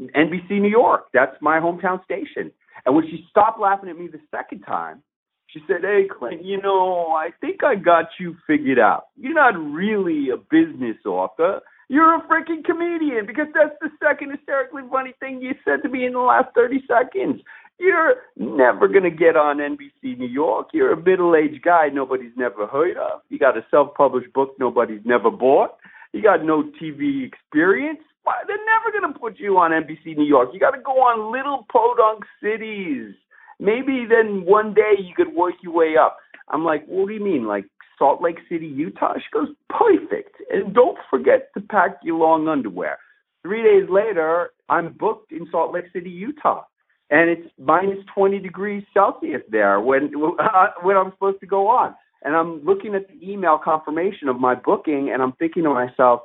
NBC 0.00 0.60
New 0.60 0.68
York. 0.68 1.06
That's 1.14 1.36
my 1.40 1.60
hometown 1.60 2.04
station. 2.04 2.50
And 2.84 2.94
when 2.94 3.06
she 3.06 3.26
stopped 3.30 3.60
laughing 3.60 3.88
at 3.88 3.98
me 3.98 4.08
the 4.08 4.20
second 4.30 4.62
time, 4.62 5.02
she 5.48 5.60
said, 5.66 5.82
Hey, 5.82 6.06
Clint, 6.10 6.44
you 6.44 6.60
know, 6.60 7.08
I 7.08 7.30
think 7.40 7.62
I 7.64 7.74
got 7.76 8.06
you 8.18 8.36
figured 8.46 8.78
out. 8.78 9.06
You're 9.16 9.34
not 9.34 9.54
really 9.58 10.30
a 10.30 10.36
business 10.36 10.96
author. 11.04 11.60
You're 11.88 12.16
a 12.16 12.22
freaking 12.22 12.64
comedian 12.64 13.26
because 13.26 13.46
that's 13.54 13.76
the 13.80 13.90
second 14.02 14.32
hysterically 14.32 14.82
funny 14.90 15.14
thing 15.20 15.40
you 15.40 15.54
said 15.64 15.82
to 15.82 15.88
me 15.88 16.04
in 16.04 16.14
the 16.14 16.18
last 16.18 16.48
30 16.54 16.82
seconds. 16.88 17.42
You're 17.78 18.16
never 18.36 18.88
going 18.88 19.04
to 19.04 19.10
get 19.10 19.36
on 19.36 19.58
NBC 19.58 20.18
New 20.18 20.28
York. 20.28 20.68
You're 20.72 20.92
a 20.92 20.96
middle 20.96 21.36
aged 21.36 21.62
guy 21.62 21.88
nobody's 21.92 22.32
never 22.36 22.66
heard 22.66 22.96
of. 22.96 23.20
You 23.28 23.38
got 23.38 23.56
a 23.56 23.64
self 23.70 23.94
published 23.94 24.32
book 24.32 24.54
nobody's 24.58 25.02
never 25.04 25.30
bought. 25.30 25.76
You 26.12 26.22
got 26.22 26.44
no 26.44 26.62
TV 26.80 27.26
experience. 27.26 28.00
they're 28.48 28.56
never 28.56 28.98
going 28.98 29.12
to 29.12 29.18
put 29.18 29.38
you 29.38 29.58
on 29.58 29.70
NBC 29.70 30.16
New 30.16 30.24
York. 30.24 30.50
You 30.54 30.60
got 30.60 30.70
to 30.70 30.80
go 30.80 30.92
on 30.92 31.30
little 31.30 31.66
podunk 31.70 32.24
cities. 32.42 33.14
Maybe 33.58 34.06
then 34.08 34.44
one 34.44 34.74
day 34.74 34.94
you 34.98 35.14
could 35.14 35.34
work 35.34 35.54
your 35.62 35.72
way 35.72 35.94
up. 35.96 36.18
I'm 36.48 36.64
like, 36.64 36.84
what 36.86 37.08
do 37.08 37.14
you 37.14 37.24
mean? 37.24 37.46
Like 37.46 37.64
Salt 37.98 38.22
Lake 38.22 38.38
City, 38.48 38.66
Utah? 38.66 39.14
She 39.16 39.24
goes, 39.32 39.48
perfect. 39.68 40.36
And 40.50 40.74
don't 40.74 40.98
forget 41.10 41.50
to 41.54 41.60
pack 41.60 41.98
your 42.02 42.18
long 42.18 42.48
underwear. 42.48 42.98
Three 43.42 43.62
days 43.62 43.88
later, 43.88 44.50
I'm 44.68 44.92
booked 44.92 45.32
in 45.32 45.46
Salt 45.50 45.72
Lake 45.72 45.86
City, 45.92 46.10
Utah. 46.10 46.64
And 47.10 47.30
it's 47.30 47.48
minus 47.58 47.98
20 48.14 48.40
degrees 48.40 48.82
Celsius 48.92 49.42
there 49.48 49.80
when 49.80 50.10
when 50.82 50.96
I'm 50.96 51.12
supposed 51.12 51.40
to 51.40 51.46
go 51.46 51.68
on. 51.68 51.94
And 52.22 52.34
I'm 52.34 52.64
looking 52.64 52.94
at 52.96 53.06
the 53.06 53.14
email 53.22 53.58
confirmation 53.62 54.28
of 54.28 54.40
my 54.40 54.56
booking, 54.56 55.10
and 55.12 55.22
I'm 55.22 55.32
thinking 55.32 55.62
to 55.62 55.70
myself, 55.70 56.22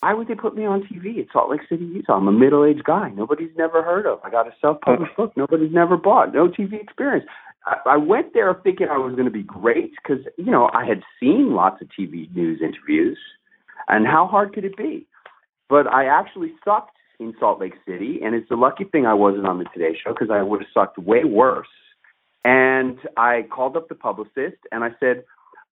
why 0.00 0.14
would 0.14 0.28
they 0.28 0.34
put 0.34 0.56
me 0.56 0.64
on 0.64 0.82
TV 0.82 1.20
at 1.20 1.26
Salt 1.32 1.50
Lake 1.50 1.60
City, 1.68 1.84
Utah? 1.84 2.16
I'm 2.16 2.26
a 2.26 2.32
middle 2.32 2.64
aged 2.64 2.84
guy. 2.84 3.10
Nobody's 3.10 3.54
never 3.56 3.82
heard 3.82 4.06
of. 4.06 4.18
I 4.24 4.30
got 4.30 4.46
a 4.46 4.52
self 4.60 4.80
published 4.80 5.14
book. 5.16 5.32
Nobody's 5.36 5.72
never 5.72 5.96
bought. 5.96 6.32
No 6.32 6.48
TV 6.48 6.80
experience. 6.80 7.26
I, 7.86 7.98
went 7.98 8.32
there 8.32 8.54
thinking 8.54 8.88
I 8.90 8.96
was 8.96 9.12
going 9.12 9.26
to 9.26 9.30
be 9.30 9.42
great 9.42 9.92
because, 10.02 10.24
you 10.38 10.50
know, 10.50 10.70
I 10.72 10.86
had 10.86 11.02
seen 11.20 11.52
lots 11.52 11.82
of 11.82 11.88
TV 11.88 12.34
news 12.34 12.60
interviews. 12.62 13.18
And 13.86 14.06
how 14.06 14.26
hard 14.26 14.54
could 14.54 14.64
it 14.64 14.76
be? 14.76 15.06
But 15.68 15.86
I 15.86 16.06
actually 16.06 16.52
sucked 16.64 16.96
in 17.18 17.34
Salt 17.38 17.60
Lake 17.60 17.74
City. 17.86 18.20
And 18.24 18.34
it's 18.34 18.50
a 18.50 18.54
lucky 18.54 18.84
thing 18.84 19.04
I 19.04 19.12
wasn't 19.12 19.46
on 19.46 19.58
the 19.58 19.66
Today 19.74 19.98
Show 20.02 20.14
because 20.14 20.30
I 20.32 20.42
would 20.42 20.60
have 20.60 20.68
sucked 20.72 20.96
way 20.96 21.24
worse. 21.24 21.68
And 22.44 22.98
I 23.18 23.46
called 23.54 23.76
up 23.76 23.90
the 23.90 23.94
publicist 23.94 24.56
and 24.72 24.82
I 24.82 24.90
said, 24.98 25.24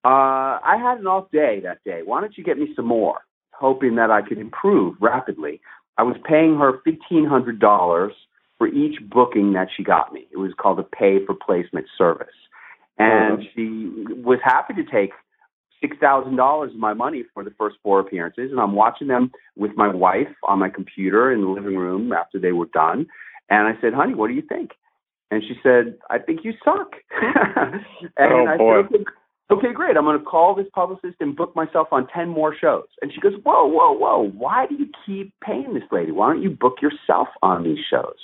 uh, 0.05 0.61
I 0.63 0.77
had 0.79 0.99
an 0.99 1.07
off 1.07 1.31
day 1.31 1.61
that 1.63 1.83
day. 1.83 2.01
Why 2.05 2.21
don't 2.21 2.37
you 2.37 2.43
get 2.43 2.59
me 2.59 2.71
some 2.75 2.85
more? 2.85 3.21
Hoping 3.59 3.95
that 3.95 4.11
I 4.11 4.21
could 4.21 4.37
improve 4.37 4.95
rapidly. 4.99 5.61
I 5.97 6.03
was 6.03 6.15
paying 6.23 6.57
her 6.57 6.81
$1,500 6.87 8.11
for 8.57 8.67
each 8.67 8.99
booking 9.09 9.53
that 9.53 9.67
she 9.75 9.83
got 9.83 10.13
me. 10.13 10.27
It 10.31 10.37
was 10.37 10.51
called 10.57 10.79
a 10.79 10.83
pay 10.83 11.25
for 11.25 11.35
placement 11.35 11.87
service. 11.97 12.27
And 12.97 13.39
uh-huh. 13.39 13.43
she 13.55 13.89
was 14.23 14.39
happy 14.43 14.73
to 14.75 14.83
take 14.83 15.11
$6,000 15.83 16.67
of 16.67 16.75
my 16.75 16.93
money 16.93 17.23
for 17.33 17.43
the 17.43 17.53
first 17.57 17.77
four 17.81 17.99
appearances. 17.99 18.51
And 18.51 18.59
I'm 18.59 18.73
watching 18.73 19.07
them 19.07 19.31
with 19.55 19.71
my 19.75 19.87
wife 19.87 20.33
on 20.47 20.59
my 20.59 20.69
computer 20.69 21.31
in 21.31 21.41
the 21.41 21.47
living 21.47 21.77
room 21.77 22.11
after 22.11 22.39
they 22.39 22.51
were 22.51 22.67
done. 22.67 23.07
And 23.49 23.67
I 23.67 23.79
said, 23.81 23.93
honey, 23.93 24.13
what 24.13 24.27
do 24.27 24.33
you 24.33 24.41
think? 24.41 24.71
And 25.31 25.43
she 25.43 25.55
said, 25.61 25.97
I 26.09 26.17
think 26.17 26.41
you 26.43 26.53
suck. 26.63 26.93
and 27.21 27.83
oh, 28.17 28.45
I 28.47 28.57
boy. 28.57 28.81
said, 28.91 29.05
okay, 29.51 29.73
great. 29.73 29.97
I'm 29.97 30.03
going 30.03 30.19
to 30.19 30.25
call 30.25 30.55
this 30.55 30.67
publicist 30.73 31.15
and 31.19 31.35
book 31.35 31.55
myself 31.55 31.87
on 31.91 32.07
10 32.07 32.29
more 32.29 32.55
shows. 32.55 32.85
And 33.01 33.11
she 33.13 33.19
goes, 33.19 33.33
whoa, 33.43 33.65
whoa, 33.65 33.91
whoa. 33.91 34.29
Why 34.29 34.65
do 34.67 34.75
you 34.75 34.87
keep 35.05 35.33
paying 35.43 35.73
this 35.73 35.83
lady? 35.91 36.11
Why 36.11 36.31
don't 36.31 36.41
you 36.41 36.49
book 36.49 36.77
yourself 36.81 37.27
on 37.41 37.63
these 37.63 37.83
shows? 37.89 38.17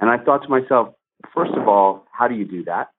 And 0.00 0.10
I 0.10 0.18
thought 0.18 0.42
to 0.42 0.48
myself, 0.48 0.94
first 1.34 1.52
of 1.52 1.68
all, 1.68 2.06
how 2.12 2.28
do 2.28 2.34
you 2.34 2.44
do 2.44 2.64
that? 2.64 2.90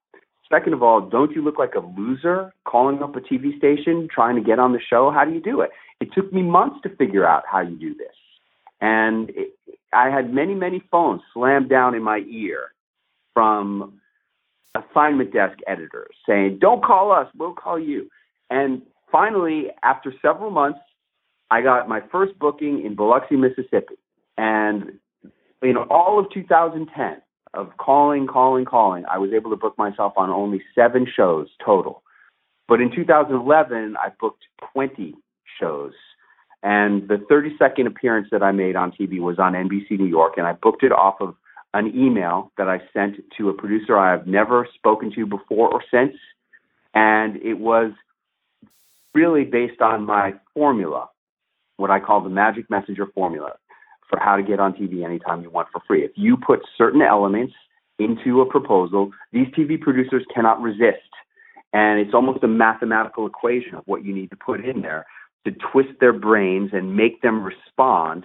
Second 0.50 0.74
of 0.74 0.82
all, 0.82 1.00
don't 1.00 1.32
you 1.32 1.42
look 1.42 1.58
like 1.58 1.74
a 1.74 1.80
loser 1.98 2.52
calling 2.66 3.02
up 3.02 3.16
a 3.16 3.20
TV 3.20 3.56
station 3.56 4.06
trying 4.12 4.36
to 4.36 4.42
get 4.42 4.58
on 4.58 4.72
the 4.72 4.80
show? 4.80 5.10
How 5.10 5.24
do 5.24 5.32
you 5.32 5.40
do 5.40 5.62
it? 5.62 5.70
It 6.00 6.08
took 6.14 6.32
me 6.32 6.42
months 6.42 6.76
to 6.82 6.94
figure 6.96 7.26
out 7.26 7.44
how 7.50 7.60
you 7.60 7.76
do 7.76 7.94
this. 7.94 8.14
And 8.80 9.30
it, 9.30 9.54
I 9.92 10.10
had 10.10 10.32
many, 10.32 10.54
many 10.54 10.82
phones 10.90 11.22
slammed 11.32 11.70
down 11.70 11.94
in 11.94 12.02
my 12.02 12.18
ear 12.28 12.72
from 13.32 14.00
assignment 14.74 15.32
desk 15.32 15.58
editors 15.66 16.14
saying, 16.26 16.58
don't 16.60 16.82
call 16.82 17.12
us, 17.12 17.26
we'll 17.36 17.54
call 17.54 17.78
you. 17.78 18.08
And 18.50 18.82
finally, 19.10 19.68
after 19.82 20.12
several 20.22 20.50
months, 20.50 20.80
I 21.50 21.62
got 21.62 21.88
my 21.88 22.00
first 22.10 22.38
booking 22.38 22.84
in 22.84 22.94
Biloxi, 22.94 23.36
Mississippi. 23.36 23.96
And 24.38 24.98
in 25.62 25.76
all 25.76 26.18
of 26.18 26.30
2010 26.32 27.22
of 27.54 27.76
calling, 27.76 28.26
calling, 28.26 28.64
calling, 28.64 29.04
I 29.10 29.18
was 29.18 29.32
able 29.34 29.50
to 29.50 29.56
book 29.56 29.76
myself 29.76 30.14
on 30.16 30.30
only 30.30 30.62
seven 30.74 31.06
shows 31.14 31.48
total. 31.64 32.02
But 32.68 32.80
in 32.80 32.90
2011, 32.94 33.96
I 34.02 34.08
booked 34.18 34.44
20 34.72 35.14
shows. 35.60 35.92
And 36.62 37.08
the 37.08 37.16
32nd 37.16 37.86
appearance 37.86 38.28
that 38.30 38.42
I 38.42 38.52
made 38.52 38.76
on 38.76 38.92
TV 38.92 39.20
was 39.20 39.38
on 39.38 39.52
NBC 39.52 39.98
New 39.98 40.06
York, 40.06 40.34
and 40.36 40.46
I 40.46 40.52
booked 40.52 40.82
it 40.82 40.92
off 40.92 41.16
of 41.20 41.34
an 41.74 41.88
email 41.96 42.52
that 42.58 42.68
I 42.68 42.80
sent 42.92 43.16
to 43.38 43.48
a 43.48 43.54
producer 43.54 43.98
I 43.98 44.10
have 44.10 44.26
never 44.26 44.68
spoken 44.74 45.12
to 45.14 45.26
before 45.26 45.72
or 45.72 45.82
since. 45.90 46.16
And 46.94 47.36
it 47.36 47.58
was 47.58 47.92
really 49.14 49.44
based 49.44 49.80
on 49.80 50.04
my 50.04 50.34
formula, 50.54 51.08
what 51.76 51.90
I 51.90 52.00
call 52.00 52.20
the 52.20 52.30
magic 52.30 52.68
messenger 52.70 53.06
formula 53.14 53.52
for 54.08 54.18
how 54.20 54.36
to 54.36 54.42
get 54.42 54.60
on 54.60 54.74
TV 54.74 55.04
anytime 55.04 55.42
you 55.42 55.50
want 55.50 55.68
for 55.72 55.80
free. 55.86 56.04
If 56.04 56.12
you 56.16 56.36
put 56.36 56.60
certain 56.76 57.00
elements 57.00 57.54
into 57.98 58.42
a 58.42 58.46
proposal, 58.46 59.10
these 59.32 59.46
TV 59.48 59.80
producers 59.80 60.24
cannot 60.34 60.60
resist. 60.60 61.08
And 61.72 61.98
it's 61.98 62.12
almost 62.12 62.44
a 62.44 62.48
mathematical 62.48 63.26
equation 63.26 63.74
of 63.74 63.84
what 63.86 64.04
you 64.04 64.14
need 64.14 64.30
to 64.30 64.36
put 64.36 64.62
in 64.62 64.82
there 64.82 65.06
to 65.46 65.52
twist 65.72 65.98
their 66.00 66.12
brains 66.12 66.70
and 66.72 66.94
make 66.94 67.22
them 67.22 67.42
respond 67.42 68.24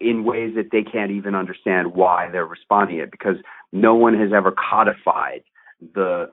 in 0.00 0.24
ways 0.24 0.54
that 0.56 0.70
they 0.72 0.82
can't 0.82 1.10
even 1.10 1.34
understand 1.34 1.94
why 1.94 2.28
they're 2.30 2.46
responding 2.46 2.98
it 2.98 3.10
because 3.10 3.36
no 3.72 3.94
one 3.94 4.18
has 4.18 4.32
ever 4.32 4.52
codified 4.52 5.42
the, 5.94 6.30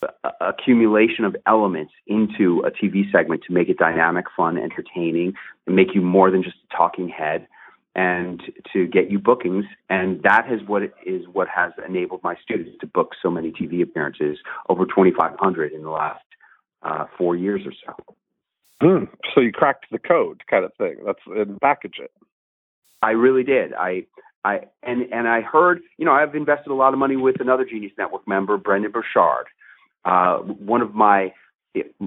the 0.00 0.08
accumulation 0.40 1.24
of 1.24 1.36
elements 1.46 1.92
into 2.06 2.62
a 2.66 2.70
TV 2.70 3.10
segment 3.12 3.42
to 3.46 3.52
make 3.52 3.68
it 3.68 3.78
dynamic, 3.78 4.26
fun, 4.36 4.58
entertaining, 4.58 5.34
and 5.66 5.76
make 5.76 5.94
you 5.94 6.00
more 6.00 6.30
than 6.30 6.42
just 6.42 6.56
a 6.70 6.76
talking 6.76 7.08
head 7.08 7.46
and 7.96 8.40
to 8.72 8.86
get 8.86 9.10
you 9.10 9.18
bookings 9.18 9.64
and 9.88 10.22
that 10.22 10.46
is 10.50 10.60
what 10.68 10.82
is 11.04 11.24
what 11.32 11.48
has 11.48 11.72
enabled 11.88 12.22
my 12.22 12.36
students 12.40 12.70
to 12.80 12.86
book 12.86 13.12
so 13.20 13.28
many 13.28 13.50
TV 13.50 13.82
appearances 13.82 14.38
over 14.68 14.84
2500 14.84 15.72
in 15.72 15.82
the 15.82 15.90
last 15.90 16.22
uh, 16.82 17.06
4 17.18 17.36
years 17.36 17.62
or 17.66 17.72
so. 17.84 18.14
Mm, 18.80 19.08
so 19.34 19.40
you 19.40 19.52
cracked 19.52 19.86
the 19.90 19.98
code 19.98 20.42
kind 20.48 20.64
of 20.64 20.72
thing. 20.74 20.96
That's 21.04 21.18
and 21.26 21.60
package 21.60 21.96
it. 22.00 22.12
I 23.02 23.10
really 23.10 23.44
did. 23.44 23.72
I 23.74 24.06
I 24.44 24.60
and 24.82 25.02
and 25.12 25.28
I 25.28 25.40
heard, 25.40 25.80
you 25.98 26.04
know, 26.04 26.12
I've 26.12 26.34
invested 26.34 26.70
a 26.70 26.74
lot 26.74 26.92
of 26.92 26.98
money 26.98 27.16
with 27.16 27.40
another 27.40 27.64
Genius 27.64 27.92
Network 27.98 28.26
member, 28.26 28.56
Brendon 28.56 28.90
Burchard, 28.90 29.46
uh, 30.04 30.38
one 30.38 30.82
of 30.82 30.94
my 30.94 31.32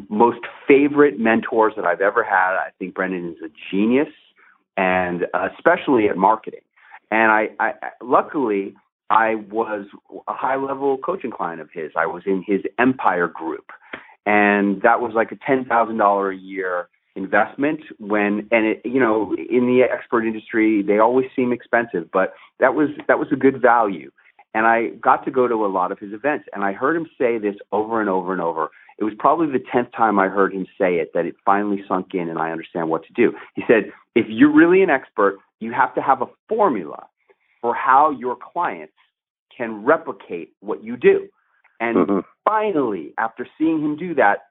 most 0.09 0.39
favorite 0.67 1.19
mentors 1.19 1.73
that 1.75 1.85
I've 1.85 2.01
ever 2.01 2.23
had. 2.23 2.55
I 2.55 2.69
think 2.79 2.95
Brendon 2.95 3.35
is 3.35 3.43
a 3.43 3.49
genius, 3.71 4.09
and 4.77 5.25
especially 5.33 6.09
at 6.09 6.17
marketing. 6.17 6.61
And 7.11 7.31
I, 7.31 7.49
I 7.59 7.73
luckily 8.01 8.75
I 9.09 9.35
was 9.35 9.85
a 10.27 10.33
high 10.33 10.55
level 10.55 10.97
coaching 10.97 11.31
client 11.31 11.61
of 11.61 11.69
his. 11.71 11.91
I 11.95 12.07
was 12.07 12.23
in 12.25 12.43
his 12.45 12.61
Empire 12.79 13.27
group, 13.27 13.71
and 14.25 14.81
that 14.81 15.01
was 15.01 15.13
like 15.13 15.31
a 15.31 15.37
ten 15.45 15.65
thousand 15.65 15.97
dollar 15.97 16.31
a 16.31 16.37
year 16.37 16.89
investment 17.15 17.79
when 17.99 18.47
and 18.51 18.65
it 18.65 18.81
you 18.83 18.99
know 18.99 19.35
in 19.35 19.67
the 19.67 19.83
expert 19.83 20.25
industry 20.25 20.81
they 20.81 20.97
always 20.97 21.27
seem 21.35 21.53
expensive 21.53 22.09
but 22.11 22.33
that 22.59 22.75
was 22.75 22.89
that 23.07 23.19
was 23.19 23.27
a 23.31 23.35
good 23.35 23.61
value. 23.61 24.09
And 24.55 24.67
I 24.67 24.89
got 25.01 25.25
to 25.25 25.31
go 25.31 25.47
to 25.47 25.65
a 25.65 25.67
lot 25.67 25.91
of 25.91 25.99
his 25.99 26.13
events 26.13 26.45
and 26.53 26.63
I 26.63 26.73
heard 26.73 26.95
him 26.95 27.07
say 27.17 27.37
this 27.39 27.55
over 27.71 27.99
and 27.99 28.09
over 28.09 28.31
and 28.31 28.41
over. 28.41 28.69
It 28.99 29.03
was 29.03 29.13
probably 29.17 29.47
the 29.47 29.63
10th 29.73 29.91
time 29.97 30.19
I 30.19 30.27
heard 30.27 30.53
him 30.53 30.67
say 30.79 30.95
it 30.97 31.11
that 31.15 31.25
it 31.25 31.35
finally 31.43 31.83
sunk 31.87 32.13
in 32.13 32.29
and 32.29 32.37
I 32.37 32.51
understand 32.51 32.89
what 32.89 33.03
to 33.05 33.13
do. 33.13 33.33
He 33.55 33.63
said 33.67 33.91
if 34.15 34.27
you're 34.29 34.53
really 34.53 34.81
an 34.81 34.89
expert 34.89 35.39
you 35.59 35.73
have 35.73 35.93
to 35.95 36.01
have 36.01 36.21
a 36.21 36.27
formula 36.47 37.05
for 37.61 37.73
how 37.73 38.11
your 38.11 38.35
clients 38.35 38.93
can 39.55 39.83
replicate 39.83 40.53
what 40.59 40.83
you 40.83 40.97
do. 40.97 41.27
And 41.79 41.97
mm-hmm. 41.97 42.19
finally 42.45 43.13
after 43.17 43.47
seeing 43.57 43.81
him 43.81 43.97
do 43.97 44.13
that 44.15 44.49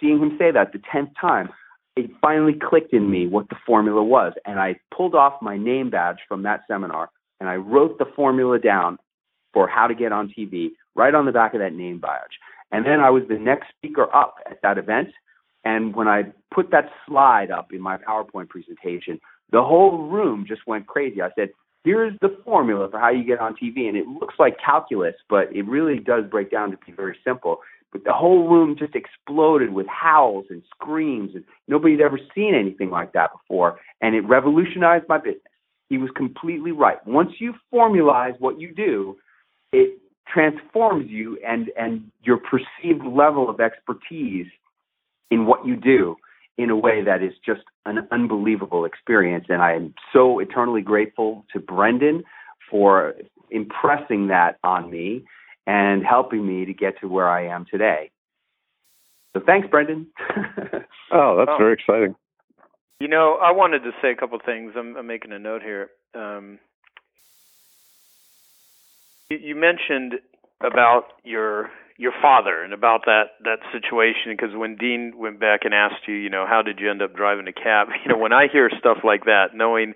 seeing 0.00 0.18
him 0.18 0.36
say 0.38 0.50
that 0.50 0.72
the 0.72 0.80
10th 0.92 1.12
time 1.20 1.48
it 2.04 2.10
finally 2.20 2.54
clicked 2.54 2.92
in 2.92 3.10
me 3.10 3.26
what 3.26 3.48
the 3.48 3.56
formula 3.66 4.02
was. 4.02 4.32
And 4.46 4.58
I 4.58 4.76
pulled 4.94 5.14
off 5.14 5.40
my 5.42 5.56
name 5.56 5.90
badge 5.90 6.18
from 6.28 6.42
that 6.44 6.62
seminar 6.68 7.10
and 7.40 7.48
I 7.48 7.56
wrote 7.56 7.98
the 7.98 8.06
formula 8.16 8.58
down 8.58 8.98
for 9.52 9.68
how 9.68 9.86
to 9.86 9.94
get 9.94 10.12
on 10.12 10.32
TV 10.36 10.70
right 10.94 11.14
on 11.14 11.26
the 11.26 11.32
back 11.32 11.54
of 11.54 11.60
that 11.60 11.74
name 11.74 11.98
badge. 11.98 12.38
And 12.72 12.86
then 12.86 13.00
I 13.00 13.10
was 13.10 13.24
the 13.28 13.38
next 13.38 13.68
speaker 13.76 14.14
up 14.14 14.36
at 14.50 14.62
that 14.62 14.78
event. 14.78 15.08
And 15.64 15.94
when 15.94 16.08
I 16.08 16.24
put 16.54 16.70
that 16.70 16.90
slide 17.06 17.50
up 17.50 17.72
in 17.72 17.80
my 17.80 17.96
PowerPoint 17.96 18.48
presentation, 18.48 19.20
the 19.50 19.62
whole 19.62 20.08
room 20.08 20.44
just 20.46 20.66
went 20.66 20.86
crazy. 20.86 21.20
I 21.20 21.30
said, 21.36 21.50
here's 21.84 22.16
the 22.20 22.36
formula 22.44 22.88
for 22.90 22.98
how 22.98 23.10
you 23.10 23.24
get 23.24 23.40
on 23.40 23.56
TV. 23.56 23.88
And 23.88 23.96
it 23.96 24.06
looks 24.06 24.34
like 24.38 24.56
calculus, 24.64 25.14
but 25.28 25.54
it 25.54 25.66
really 25.66 25.98
does 25.98 26.24
break 26.30 26.50
down 26.50 26.70
to 26.70 26.78
be 26.86 26.92
very 26.92 27.18
simple. 27.24 27.58
But 27.92 28.04
the 28.04 28.12
whole 28.12 28.48
room 28.48 28.76
just 28.78 28.94
exploded 28.94 29.72
with 29.72 29.86
howls 29.88 30.46
and 30.50 30.62
screams, 30.74 31.34
and 31.34 31.44
nobody'd 31.66 32.00
ever 32.00 32.18
seen 32.34 32.54
anything 32.54 32.90
like 32.90 33.12
that 33.12 33.30
before. 33.32 33.80
And 34.00 34.14
it 34.14 34.20
revolutionized 34.20 35.06
my 35.08 35.18
business. 35.18 35.42
He 35.88 35.98
was 35.98 36.10
completely 36.14 36.70
right. 36.70 37.04
Once 37.06 37.32
you 37.40 37.54
formalize 37.72 38.38
what 38.38 38.60
you 38.60 38.72
do, 38.72 39.16
it 39.72 39.98
transforms 40.32 41.10
you 41.10 41.36
and 41.46 41.70
and 41.76 42.10
your 42.22 42.38
perceived 42.38 43.04
level 43.04 43.50
of 43.50 43.60
expertise 43.60 44.46
in 45.30 45.46
what 45.46 45.66
you 45.66 45.74
do 45.74 46.16
in 46.58 46.70
a 46.70 46.76
way 46.76 47.02
that 47.02 47.22
is 47.22 47.32
just 47.44 47.62
an 47.86 48.06
unbelievable 48.12 48.84
experience. 48.84 49.46
And 49.48 49.62
I 49.62 49.74
am 49.74 49.94
so 50.12 50.38
eternally 50.38 50.82
grateful 50.82 51.44
to 51.52 51.58
Brendon 51.58 52.22
for 52.70 53.14
impressing 53.50 54.28
that 54.28 54.58
on 54.62 54.90
me 54.90 55.24
and 55.70 56.04
helping 56.04 56.44
me 56.44 56.64
to 56.64 56.74
get 56.74 57.00
to 57.00 57.06
where 57.06 57.28
I 57.28 57.46
am 57.46 57.64
today. 57.70 58.10
So 59.32 59.40
thanks, 59.46 59.68
Brendon. 59.70 60.08
oh, 61.12 61.36
that's 61.38 61.50
oh. 61.52 61.58
very 61.58 61.74
exciting. 61.74 62.16
You 62.98 63.06
know, 63.06 63.38
I 63.40 63.52
wanted 63.52 63.84
to 63.84 63.92
say 64.02 64.10
a 64.10 64.16
couple 64.16 64.36
things. 64.44 64.72
I'm, 64.76 64.96
I'm 64.96 65.06
making 65.06 65.30
a 65.30 65.38
note 65.38 65.62
here. 65.62 65.90
Um, 66.12 66.58
you, 69.30 69.38
you 69.38 69.54
mentioned 69.54 70.14
about 70.60 71.04
your 71.22 71.70
your 71.96 72.12
father 72.20 72.62
and 72.62 72.72
about 72.72 73.02
that 73.06 73.34
that 73.44 73.60
situation 73.72 74.32
because 74.36 74.56
when 74.56 74.74
Dean 74.74 75.12
went 75.16 75.38
back 75.38 75.60
and 75.62 75.72
asked 75.72 76.08
you, 76.08 76.14
you 76.14 76.30
know, 76.30 76.46
how 76.48 76.62
did 76.62 76.80
you 76.80 76.90
end 76.90 77.00
up 77.00 77.14
driving 77.14 77.46
a 77.46 77.52
cab? 77.52 77.88
You 78.04 78.12
know, 78.12 78.18
when 78.18 78.32
I 78.32 78.48
hear 78.52 78.68
stuff 78.76 78.98
like 79.04 79.24
that, 79.26 79.54
knowing 79.54 79.94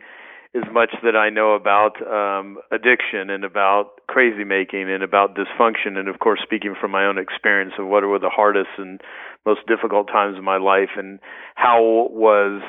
as 0.55 0.63
much 0.73 0.95
that 1.03 1.17
I 1.17 1.31
know 1.31 1.55
about 1.55 2.01
um, 2.07 2.59
addiction 2.71 3.29
and 3.29 3.45
about 3.45 4.01
crazy 4.09 4.45
making 4.45 4.89
and 4.89 5.03
about 5.03 5.35
dysfunction, 5.35 5.99
and 5.99 6.09
of 6.09 6.21
course, 6.21 6.41
speaking 6.43 6.75
from 6.81 6.93
my 6.93 7.05
own 7.07 7.19
experience 7.19 7.73
of 7.79 7.89
what 7.89 8.05
were 8.05 8.21
the 8.21 8.31
hardest 8.31 8.71
and 8.79 9.01
most 9.45 9.67
difficult 9.67 10.07
times 10.07 10.39
of 10.39 10.45
my 10.45 10.57
life, 10.57 10.91
and 10.97 11.19
how 11.57 12.09
was 12.11 12.63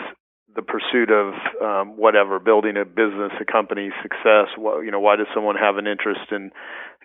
the 0.55 0.61
pursuit 0.63 1.11
of 1.11 1.33
um, 1.61 1.97
whatever, 1.97 2.39
building 2.39 2.77
a 2.77 2.85
business, 2.85 3.31
a 3.39 3.45
company, 3.45 3.91
success. 4.01 4.47
Well, 4.57 4.81
you 4.83 4.89
know, 4.89 4.99
why 4.99 5.17
does 5.17 5.27
someone 5.33 5.57
have 5.57 5.77
an 5.77 5.85
interest 5.85 6.31
in, 6.31 6.51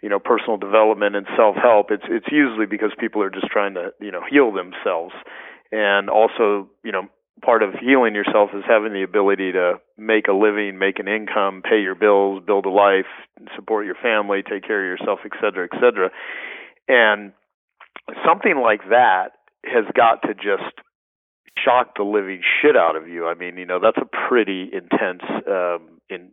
you 0.03 0.09
know, 0.09 0.21
personal 0.21 0.57
development 0.57 1.17
and 1.17 1.27
self-help? 1.37 1.91
It's 1.91 2.05
it's 2.09 2.29
usually 2.31 2.67
because 2.67 2.93
people 2.99 3.23
are 3.23 3.31
just 3.31 3.49
trying 3.49 3.75
to, 3.75 3.91
you 4.01 4.11
know, 4.11 4.23
heal 4.29 4.53
themselves, 4.53 5.15
and 5.73 6.09
also, 6.09 6.71
you 6.85 6.93
know, 6.93 7.09
part 7.43 7.63
of 7.63 7.75
healing 7.75 8.15
yourself 8.15 8.51
is 8.55 8.65
having 8.69 8.93
the 8.93 9.03
ability 9.03 9.53
to 9.53 9.81
make 9.97 10.29
a 10.29 10.33
living, 10.33 10.79
make 10.79 10.99
an 10.99 11.09
income, 11.09 11.63
pay 11.63 11.81
your 11.81 11.95
bills, 11.95 12.43
build 12.47 12.67
a 12.67 12.71
life, 12.71 13.07
support 13.57 13.87
your 13.87 13.95
family, 13.95 14.43
take 14.43 14.67
care 14.67 14.81
of 14.93 15.01
yourself, 15.01 15.21
et 15.25 15.33
cetera, 15.41 15.69
et 15.73 15.77
cetera. 15.81 16.11
And 16.89 17.33
something 18.27 18.61
like 18.61 18.83
that 18.91 19.33
has 19.65 19.85
got 19.95 20.23
to 20.23 20.35
just 20.35 20.75
shock 21.59 21.97
the 21.97 22.03
living 22.03 22.43
shit 22.61 22.77
out 22.77 22.97
of 22.97 23.09
you. 23.09 23.27
I 23.27 23.35
mean, 23.35 23.57
you 23.57 23.67
know, 23.67 23.79
that's 23.81 23.99
a 23.99 24.29
pretty 24.29 24.71
intense 24.73 25.23
um 25.47 26.01
in 26.09 26.31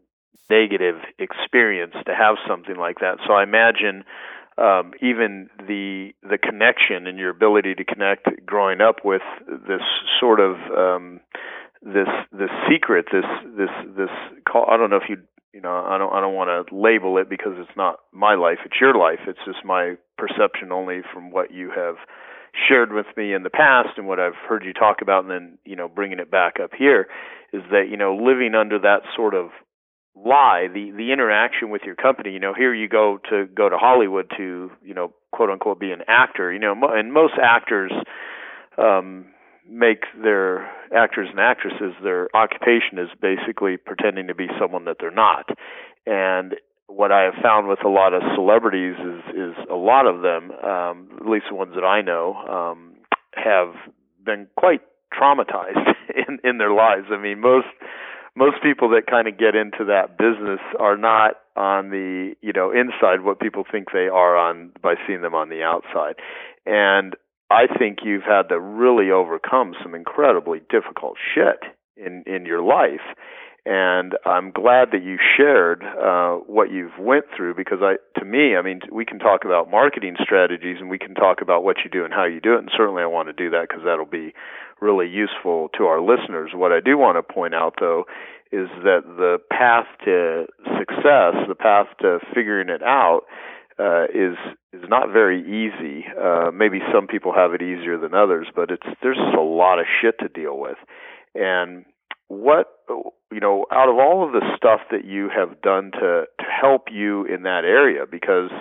negative 0.49 0.95
experience 1.19 1.93
to 2.05 2.15
have 2.15 2.35
something 2.47 2.77
like 2.77 2.99
that. 2.99 3.17
So 3.27 3.33
I 3.33 3.43
imagine 3.43 4.03
um, 4.57 4.93
even 5.01 5.49
the 5.59 6.13
the 6.23 6.37
connection 6.37 7.05
and 7.07 7.17
your 7.17 7.29
ability 7.29 7.75
to 7.75 7.83
connect 7.83 8.27
growing 8.45 8.81
up 8.81 9.05
with 9.05 9.21
this 9.47 9.81
sort 10.19 10.39
of 10.39 10.55
um, 10.75 11.19
this 11.81 12.07
this 12.31 12.49
secret 12.69 13.05
this 13.11 13.25
this 13.57 13.69
this 13.95 14.09
call 14.49 14.65
I 14.69 14.77
don't 14.77 14.89
know 14.89 14.97
if 14.97 15.09
you 15.09 15.17
you 15.53 15.61
know 15.61 15.85
I 15.85 15.97
don't 15.97 16.11
I 16.11 16.21
don't 16.21 16.33
want 16.33 16.49
to 16.49 16.75
label 16.75 17.17
it 17.17 17.29
because 17.29 17.53
it's 17.57 17.77
not 17.77 17.99
my 18.11 18.35
life 18.35 18.59
it's 18.65 18.81
your 18.81 18.95
life 18.95 19.19
it's 19.27 19.39
just 19.45 19.63
my 19.63 19.95
perception 20.17 20.71
only 20.71 21.01
from 21.13 21.31
what 21.31 21.53
you 21.53 21.71
have 21.75 21.95
shared 22.67 22.91
with 22.91 23.05
me 23.15 23.33
in 23.33 23.43
the 23.43 23.51
past 23.51 23.89
and 23.97 24.07
what 24.07 24.19
I've 24.19 24.35
heard 24.49 24.65
you 24.65 24.73
talk 24.73 24.97
about 25.01 25.23
and 25.23 25.31
then 25.31 25.57
you 25.65 25.75
know 25.75 25.87
bringing 25.87 26.19
it 26.19 26.31
back 26.31 26.55
up 26.61 26.71
here 26.77 27.07
is 27.53 27.61
that 27.71 27.89
you 27.89 27.97
know 27.97 28.15
living 28.15 28.55
under 28.55 28.79
that 28.79 29.01
sort 29.15 29.35
of 29.35 29.49
lie 30.25 30.67
the 30.73 30.91
the 30.91 31.11
interaction 31.11 31.69
with 31.69 31.83
your 31.83 31.95
company 31.95 32.31
you 32.31 32.39
know 32.39 32.53
here 32.53 32.73
you 32.73 32.87
go 32.87 33.19
to 33.29 33.45
go 33.47 33.69
to 33.69 33.77
Hollywood 33.77 34.31
to 34.37 34.71
you 34.83 34.93
know 34.93 35.13
quote 35.31 35.49
unquote 35.49 35.79
be 35.79 35.91
an 35.91 36.01
actor. 36.07 36.51
You 36.51 36.59
know 36.59 36.75
and 36.81 37.13
most 37.13 37.33
actors 37.41 37.91
um 38.77 39.25
make 39.69 40.03
their 40.23 40.69
actors 40.95 41.27
and 41.29 41.39
actresses 41.39 41.93
their 42.01 42.29
occupation 42.35 42.97
is 42.97 43.09
basically 43.21 43.75
pretending 43.77 44.27
to 44.27 44.35
be 44.35 44.47
someone 44.59 44.85
that 44.85 44.95
they're 44.99 45.11
not. 45.11 45.49
And 46.05 46.55
what 46.87 47.11
I 47.11 47.23
have 47.23 47.33
found 47.43 47.67
with 47.67 47.83
a 47.83 47.89
lot 47.89 48.13
of 48.13 48.21
celebrities 48.33 48.95
is 48.97 49.35
is 49.35 49.55
a 49.69 49.75
lot 49.75 50.07
of 50.07 50.21
them 50.21 50.51
um 50.51 51.09
at 51.19 51.27
least 51.27 51.45
the 51.49 51.55
ones 51.55 51.73
that 51.75 51.83
I 51.85 52.01
know 52.01 52.33
um 52.35 52.95
have 53.35 53.73
been 54.25 54.47
quite 54.57 54.81
traumatized 55.13 55.93
in 56.27 56.39
in 56.43 56.57
their 56.57 56.71
lives. 56.73 57.07
I 57.11 57.17
mean 57.17 57.39
most 57.41 57.67
most 58.37 58.61
people 58.61 58.89
that 58.89 59.07
kind 59.09 59.27
of 59.27 59.37
get 59.37 59.55
into 59.55 59.83
that 59.85 60.17
business 60.17 60.59
are 60.79 60.95
not 60.95 61.41
on 61.55 61.89
the 61.89 62.35
you 62.41 62.53
know 62.53 62.71
inside 62.71 63.23
what 63.23 63.39
people 63.39 63.63
think 63.69 63.87
they 63.91 64.07
are 64.07 64.37
on 64.37 64.71
by 64.81 64.93
seeing 65.07 65.21
them 65.21 65.33
on 65.33 65.49
the 65.49 65.63
outside. 65.63 66.15
And 66.65 67.15
i 67.49 67.65
think 67.79 67.99
you've 68.03 68.23
had 68.23 68.49
to 68.49 68.59
really 68.59 69.09
overcome 69.09 69.73
some 69.81 69.95
incredibly 69.95 70.59
difficult 70.69 71.15
shit 71.33 71.63
in 71.95 72.23
in 72.27 72.45
your 72.45 72.61
life 72.61 73.15
and 73.67 74.13
I'm 74.25 74.51
glad 74.51 74.91
that 74.93 75.03
you 75.03 75.17
shared 75.35 75.83
uh, 75.83 76.39
what 76.47 76.71
you've 76.71 76.97
went 76.97 77.25
through 77.35 77.53
because 77.55 77.79
I, 77.81 77.95
to 78.17 78.23
me, 78.23 78.55
I 78.55 78.61
mean, 78.61 78.79
we 78.89 79.03
can 79.03 79.19
talk 79.19 79.43
about 79.43 79.69
marketing 79.69 80.15
strategies 80.23 80.77
and 80.79 80.89
we 80.89 80.97
can 80.97 81.13
talk 81.13 81.41
about 81.41 81.65
what 81.65 81.75
you 81.83 81.89
do 81.91 82.05
and 82.05 82.13
how 82.13 82.23
you 82.23 82.39
do 82.39 82.53
it, 82.53 82.59
and 82.59 82.69
certainly 82.75 83.03
I 83.03 83.07
want 83.07 83.27
to 83.27 83.33
do 83.33 83.49
that 83.49 83.67
because 83.67 83.83
that'll 83.83 84.05
be 84.05 84.33
really 84.79 85.09
useful 85.09 85.67
to 85.77 85.83
our 85.83 85.99
listeners. 85.99 86.51
What 86.53 86.71
I 86.71 86.79
do 86.79 86.97
want 86.97 87.17
to 87.17 87.33
point 87.33 87.53
out, 87.53 87.73
though, 87.77 88.05
is 88.53 88.69
that 88.83 89.01
the 89.03 89.37
path 89.51 89.87
to 90.05 90.45
success, 90.79 91.35
the 91.49 91.55
path 91.59 91.87
to 91.99 92.19
figuring 92.33 92.69
it 92.69 92.81
out, 92.81 93.23
uh, 93.77 94.05
is 94.05 94.37
is 94.71 94.87
not 94.87 95.11
very 95.11 95.41
easy. 95.43 96.05
Uh, 96.17 96.51
maybe 96.53 96.79
some 96.93 97.05
people 97.05 97.33
have 97.33 97.53
it 97.53 97.61
easier 97.61 97.97
than 97.97 98.13
others, 98.13 98.47
but 98.55 98.71
it's 98.71 98.87
there's 99.03 99.17
just 99.17 99.35
a 99.37 99.41
lot 99.41 99.77
of 99.77 99.85
shit 100.01 100.15
to 100.19 100.29
deal 100.29 100.57
with, 100.57 100.77
and 101.35 101.83
what 102.27 102.67
you 103.31 103.39
know 103.39 103.65
out 103.71 103.89
of 103.89 103.95
all 103.95 104.25
of 104.25 104.31
the 104.33 104.41
stuff 104.55 104.81
that 104.91 105.05
you 105.05 105.29
have 105.29 105.61
done 105.61 105.91
to 105.91 106.25
to 106.39 106.45
help 106.61 106.87
you 106.91 107.25
in 107.25 107.43
that 107.43 107.63
area 107.63 108.05
because 108.09 108.51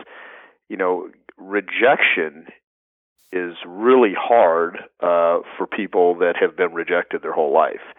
you 0.68 0.76
know 0.76 1.09
rejection 1.37 2.46
is 3.33 3.55
really 3.66 4.14
hard 4.16 4.79
uh 5.00 5.38
for 5.57 5.66
people 5.66 6.14
that 6.16 6.35
have 6.40 6.57
been 6.57 6.72
rejected 6.72 7.22
their 7.22 7.33
whole 7.33 7.52
life. 7.52 7.94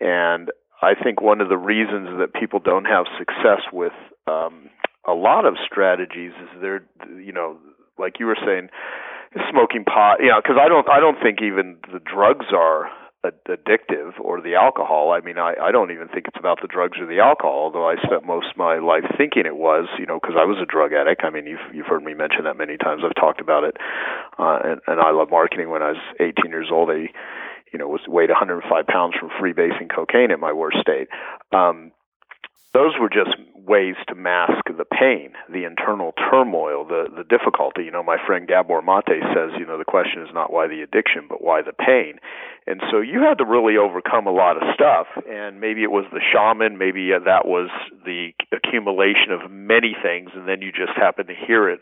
And 0.00 0.50
i 0.82 0.94
think 0.94 1.20
one 1.20 1.40
of 1.40 1.48
the 1.48 1.56
reasons 1.58 2.08
that 2.18 2.32
people 2.38 2.60
don't 2.60 2.84
have 2.84 3.06
success 3.18 3.62
with 3.72 3.92
um 4.26 4.70
a 5.06 5.12
lot 5.12 5.44
of 5.44 5.54
strategies 5.64 6.32
is 6.40 6.60
they're 6.60 6.84
you 7.16 7.32
know 7.32 7.56
like 7.98 8.20
you 8.20 8.26
were 8.26 8.38
saying 8.46 8.68
smoking 9.50 9.84
pot 9.84 10.18
you 10.20 10.28
know 10.28 10.40
because 10.40 10.56
i 10.60 10.68
don't 10.68 10.88
i 10.88 11.00
don't 11.00 11.18
think 11.22 11.42
even 11.42 11.76
the 11.92 11.98
drugs 11.98 12.46
are 12.54 12.88
addictive 13.24 14.18
or 14.20 14.40
the 14.40 14.54
alcohol. 14.54 15.10
I 15.10 15.20
mean, 15.20 15.38
I, 15.38 15.54
I 15.60 15.72
don't 15.72 15.90
even 15.90 16.08
think 16.08 16.26
it's 16.28 16.38
about 16.38 16.60
the 16.62 16.68
drugs 16.68 16.98
or 17.00 17.06
the 17.06 17.18
alcohol, 17.18 17.70
although 17.70 17.88
I 17.88 17.96
spent 18.02 18.24
most 18.24 18.52
of 18.52 18.56
my 18.56 18.78
life 18.78 19.04
thinking 19.16 19.44
it 19.44 19.56
was, 19.56 19.88
you 19.98 20.06
know, 20.06 20.18
because 20.20 20.36
I 20.38 20.44
was 20.44 20.58
a 20.62 20.66
drug 20.66 20.92
addict. 20.92 21.22
I 21.24 21.30
mean, 21.30 21.46
you've 21.46 21.74
you've 21.74 21.86
heard 21.86 22.04
me 22.04 22.14
mention 22.14 22.44
that 22.44 22.56
many 22.56 22.76
times. 22.76 23.02
I've 23.04 23.14
talked 23.14 23.40
about 23.40 23.64
it, 23.64 23.76
uh, 24.38 24.58
and, 24.64 24.80
and 24.86 25.00
I 25.00 25.10
love 25.10 25.30
marketing. 25.30 25.70
When 25.70 25.82
I 25.82 25.98
was 25.98 26.02
18 26.20 26.50
years 26.50 26.68
old, 26.70 26.90
I, 26.90 27.10
you 27.72 27.78
know, 27.78 27.88
was 27.88 28.06
weighed 28.06 28.30
105 28.30 28.86
pounds 28.86 29.14
from 29.18 29.30
freebasing 29.30 29.90
cocaine 29.92 30.30
at 30.30 30.38
my 30.38 30.52
worst 30.52 30.78
state. 30.80 31.08
Um, 31.52 31.92
those 32.74 32.94
were 33.00 33.08
just 33.08 33.36
ways 33.68 33.96
to 34.08 34.14
mask 34.14 34.64
the 34.76 34.84
pain, 34.84 35.32
the 35.52 35.64
internal 35.64 36.12
turmoil, 36.16 36.84
the 36.84 37.08
the 37.14 37.24
difficulty. 37.24 37.84
You 37.84 37.90
know, 37.90 38.02
my 38.02 38.16
friend 38.26 38.48
Gabor 38.48 38.80
Mate 38.80 39.20
says, 39.36 39.52
you 39.58 39.66
know, 39.66 39.76
the 39.76 39.84
question 39.84 40.22
is 40.22 40.28
not 40.32 40.52
why 40.52 40.66
the 40.66 40.80
addiction, 40.80 41.26
but 41.28 41.42
why 41.42 41.60
the 41.62 41.72
pain. 41.72 42.18
And 42.66 42.80
so 42.90 43.00
you 43.00 43.20
had 43.20 43.38
to 43.38 43.44
really 43.44 43.76
overcome 43.76 44.26
a 44.26 44.32
lot 44.32 44.56
of 44.56 44.62
stuff. 44.74 45.06
And 45.28 45.60
maybe 45.60 45.82
it 45.82 45.90
was 45.90 46.04
the 46.12 46.20
shaman, 46.20 46.76
maybe 46.76 47.12
uh, 47.12 47.20
that 47.24 47.46
was 47.46 47.68
the 48.04 48.32
accumulation 48.52 49.32
of 49.32 49.50
many 49.50 49.96
things, 50.00 50.30
and 50.34 50.48
then 50.48 50.60
you 50.60 50.72
just 50.72 50.96
happened 50.96 51.28
to 51.28 51.34
hear 51.34 51.68
it 51.68 51.80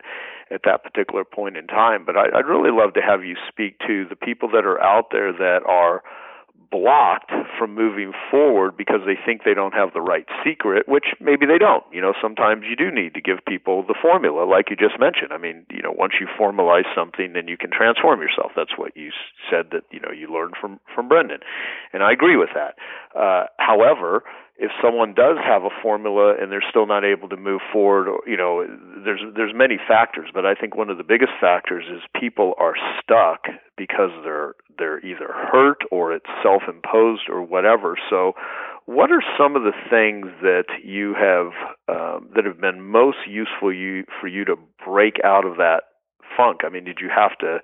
at 0.51 0.63
that 0.65 0.83
particular 0.83 1.25
point 1.25 1.57
in 1.57 1.67
time. 1.67 2.05
But 2.05 2.17
I, 2.17 2.39
I'd 2.39 2.47
really 2.47 2.71
love 2.71 2.95
to 2.95 3.01
have 3.01 3.25
you 3.25 3.37
speak 3.49 3.79
to 3.87 4.07
the 4.09 4.17
people 4.17 4.49
that 4.51 4.65
are 4.65 4.81
out 4.81 5.11
there 5.11 5.33
that 5.33 5.63
are 5.67 6.03
blocked 6.71 7.33
from 7.59 7.75
moving 7.75 8.13
forward 8.31 8.77
because 8.77 9.01
they 9.07 9.17
think 9.17 9.43
they 9.45 9.55
don't 9.55 9.75
have 9.75 9.93
the 9.93 10.01
right 10.01 10.27
secret, 10.45 10.89
which 10.89 11.15
maybe 11.21 11.47
they 11.47 11.59
don't. 11.59 11.85
You 11.93 12.01
know, 12.01 12.15
sometimes 12.21 12.65
you 12.69 12.77
do 12.77 12.91
need 12.91 13.15
to 13.15 13.21
give 13.21 13.39
people 13.47 13.83
the 13.83 13.95
formula, 14.01 14.45
like 14.45 14.71
you 14.71 14.77
just 14.77 14.99
mentioned. 14.99 15.33
I 15.33 15.39
mean, 15.39 15.67
you 15.71 15.83
know, 15.83 15.93
once 15.93 16.15
you 16.21 16.27
formalize 16.27 16.87
something, 16.95 17.33
then 17.33 17.49
you 17.49 17.57
can 17.57 17.71
transform 17.71 18.21
yourself. 18.21 18.53
That's 18.57 18.77
what 18.77 18.97
you 18.97 19.11
said 19.51 19.71
that 19.73 19.85
you 19.91 20.01
know 20.01 20.11
you 20.11 20.33
learned 20.33 20.55
from 20.61 20.81
from 20.95 21.09
Brendon, 21.09 21.41
and 21.93 22.03
I 22.03 22.13
agree 22.13 22.37
with 22.37 22.51
that. 22.55 22.77
Uh, 23.19 23.47
however, 23.59 24.23
if 24.59 24.71
someone 24.83 25.13
does 25.13 25.37
have 25.45 25.65
a 25.65 25.71
formula 25.83 26.35
and 26.41 26.51
they're 26.51 26.65
still 26.69 26.87
not 26.87 27.05
able 27.05 27.29
to 27.29 27.37
move 27.37 27.61
forward 27.73 28.09
you 28.27 28.37
know 28.37 28.67
there's 29.05 29.21
there's 29.35 29.53
many 29.55 29.77
factors 29.77 30.31
but 30.33 30.47
i 30.47 30.55
think 30.55 30.75
one 30.75 30.89
of 30.89 30.97
the 30.97 31.05
biggest 31.05 31.33
factors 31.41 31.85
is 31.91 32.01
people 32.19 32.55
are 32.59 32.75
stuck 33.03 33.47
because 33.77 34.11
they're 34.25 34.55
they're 34.79 35.05
either 35.05 35.29
hurt 35.29 35.79
or 35.91 36.13
it's 36.13 36.27
self 36.43 36.63
imposed 36.69 37.29
or 37.29 37.43
whatever 37.43 37.97
so 38.11 38.33
what 38.87 39.11
are 39.11 39.23
some 39.37 39.57
of 39.57 39.63
the 39.63 39.73
things 39.91 40.27
that 40.43 40.67
you 40.85 41.15
have 41.15 41.53
um, 41.89 42.29
that 42.35 42.45
have 42.45 42.61
been 42.61 42.81
most 42.81 43.19
useful 43.29 43.73
you 43.73 44.05
for 44.21 44.29
you 44.29 44.45
to 44.45 44.57
break 44.85 45.17
out 45.25 45.45
of 45.45 45.57
that 45.57 45.83
funk 46.37 46.61
i 46.65 46.69
mean 46.69 46.85
did 46.85 46.99
you 47.01 47.09
have 47.09 47.37
to 47.39 47.59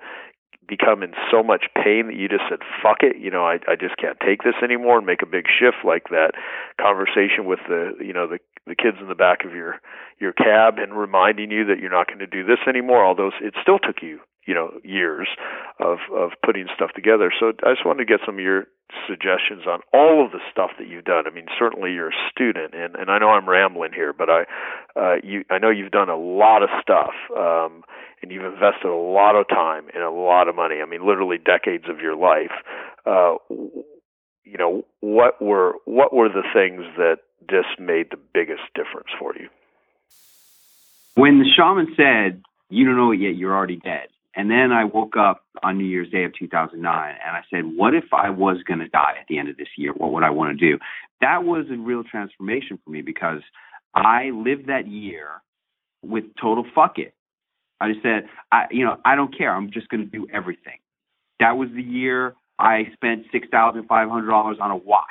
become 0.69 1.03
in 1.03 1.13
so 1.31 1.43
much 1.43 1.67
pain 1.75 2.07
that 2.07 2.17
you 2.17 2.29
just 2.29 2.45
said, 2.49 2.61
"Fuck 2.83 3.03
it," 3.03 3.17
you 3.17 3.31
know, 3.31 3.45
I 3.45 3.59
I 3.69 3.77
just 3.77 3.97
can't 3.97 4.19
take 4.21 4.43
this 4.43 4.55
anymore, 4.63 4.99
and 4.99 5.07
make 5.07 5.23
a 5.23 5.27
big 5.27 5.47
shift 5.47 5.85
like 5.85 6.09
that 6.09 6.33
conversation 6.81 7.45
with 7.45 7.61
the 7.69 7.95
you 8.01 8.13
know 8.13 8.27
the 8.27 8.39
the 8.67 8.75
kids 8.75 8.99
in 9.01 9.09
the 9.09 9.15
back 9.15 9.45
of 9.45 9.53
your 9.53 9.81
your 10.19 10.33
cab 10.33 10.79
and 10.79 10.97
reminding 10.97 11.51
you 11.51 11.65
that 11.67 11.79
you're 11.81 11.91
not 11.91 12.07
going 12.07 12.21
to 12.21 12.27
do 12.27 12.45
this 12.45 12.61
anymore. 12.69 13.05
Although 13.05 13.31
it 13.41 13.55
still 13.61 13.79
took 13.79 14.03
you 14.03 14.21
you 14.47 14.55
know 14.55 14.73
years 14.83 15.29
of 15.79 15.99
of 16.15 16.31
putting 16.45 16.67
stuff 16.75 16.91
together. 16.95 17.33
So 17.39 17.53
I 17.65 17.75
just 17.75 17.87
wanted 17.87 18.07
to 18.07 18.11
get 18.13 18.21
some 18.27 18.37
of 18.37 18.45
your 18.45 18.67
suggestions 19.09 19.67
on 19.67 19.81
all 19.93 20.25
of 20.25 20.33
the 20.33 20.41
stuff 20.51 20.71
that 20.79 20.89
you've 20.89 21.05
done. 21.05 21.27
I 21.27 21.31
mean, 21.31 21.47
certainly 21.59 21.93
you're 21.93 22.11
a 22.11 22.31
student, 22.31 22.75
and 22.75 22.95
and 22.97 23.11
I 23.11 23.19
know 23.19 23.31
I'm 23.31 23.49
rambling 23.49 23.93
here, 23.93 24.13
but 24.13 24.29
I 24.29 24.45
uh, 24.97 25.17
you 25.23 25.45
I 25.51 25.59
know 25.59 25.71
you've 25.71 25.93
done 25.93 26.09
a 26.09 26.17
lot 26.17 26.63
of 26.63 26.69
stuff, 26.81 27.15
um, 27.37 27.83
and 28.23 28.31
you've 28.31 28.45
invested 28.45 28.89
a 28.89 28.95
lot 28.95 29.37
of 29.37 29.49
time 29.49 29.87
and 29.95 30.03
a 30.03 30.11
lot 30.11 30.49
of 30.49 30.55
money. 30.55 30.77
I 30.83 30.87
mean, 30.87 31.07
literally 31.07 31.39
decades 31.39 31.85
of 31.89 32.01
your 32.01 32.17
life. 32.17 32.53
Uh, 33.07 33.37
you 34.45 34.59
know, 34.59 34.85
what 35.01 35.41
were 35.41 35.75
what 35.85 36.13
were 36.13 36.29
the 36.29 36.45
things 36.53 36.85
that 36.97 37.19
just 37.49 37.81
made 37.81 38.09
the 38.11 38.19
biggest 38.35 38.63
difference 38.75 39.09
for 39.19 39.35
you? 39.37 39.49
When 41.15 41.39
the 41.39 41.49
shaman 41.57 41.95
said, 41.97 42.43
"You 42.69 42.87
don't 42.87 42.97
know 42.97 43.13
it 43.13 43.21
yet; 43.21 43.37
you're 43.37 43.55
already 43.55 43.77
dead," 43.77 44.09
And 44.35 44.51
then 44.51 44.73
I 44.73 44.85
woke 44.85 45.17
up 45.17 45.45
on 45.63 45.77
New 45.77 45.85
Year's 45.85 46.11
Day 46.11 46.25
of 46.25 46.33
2009 46.39 46.83
and 46.85 47.37
I 47.37 47.43
said, 47.51 47.65
What 47.77 47.95
if 47.95 48.05
I 48.13 48.31
was 48.31 48.59
going 48.67 48.81
to 48.81 48.89
die 48.89 49.15
at 49.21 49.27
the 49.29 49.39
end 49.39 49.49
of 49.49 49.57
this 49.57 49.69
year? 49.77 49.93
What 49.93 50.13
would 50.13 50.23
I 50.23 50.31
want 50.31 50.59
to 50.59 50.71
do? 50.71 50.79
That 51.21 51.45
was 51.45 51.67
a 51.71 51.77
real 51.77 52.03
transformation 52.03 52.79
for 52.85 52.91
me 52.91 53.03
because 53.03 53.43
I 53.95 54.31
lived 54.31 54.69
that 54.69 54.89
year 54.89 55.43
with 56.03 56.25
total 56.41 56.65
fuck 56.75 56.99
it. 56.99 57.15
I 57.81 57.91
just 57.93 58.03
said, 58.03 58.29
I, 58.51 58.67
you 58.71 58.85
know, 58.85 58.97
I 59.05 59.17
don't 59.17 59.37
care. 59.37 59.55
I'm 59.55 59.71
just 59.71 59.89
going 59.89 60.03
to 60.03 60.11
do 60.11 60.27
everything. 60.33 60.79
That 61.41 61.57
was 61.57 61.69
the 61.75 61.83
year 61.83 62.35
I 62.59 62.85
spent 62.93 63.27
$6,500 63.35 64.61
on 64.61 64.71
a 64.71 64.77
watch. 64.77 65.05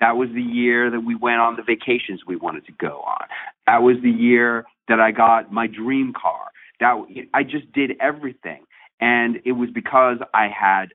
That 0.00 0.16
was 0.16 0.28
the 0.34 0.42
year 0.42 0.90
that 0.90 1.00
we 1.00 1.14
went 1.14 1.40
on 1.40 1.56
the 1.56 1.62
vacations 1.62 2.22
we 2.26 2.36
wanted 2.36 2.66
to 2.66 2.72
go 2.72 3.02
on. 3.06 3.26
That 3.66 3.82
was 3.82 3.96
the 4.02 4.10
year 4.10 4.64
that 4.88 4.98
I 4.98 5.12
got 5.12 5.52
my 5.52 5.66
dream 5.66 6.12
car. 6.20 6.48
That 6.80 6.96
I 7.34 7.42
just 7.42 7.70
did 7.72 7.92
everything, 8.00 8.64
and 9.00 9.40
it 9.44 9.52
was 9.52 9.70
because 9.70 10.18
I 10.34 10.48
had 10.48 10.86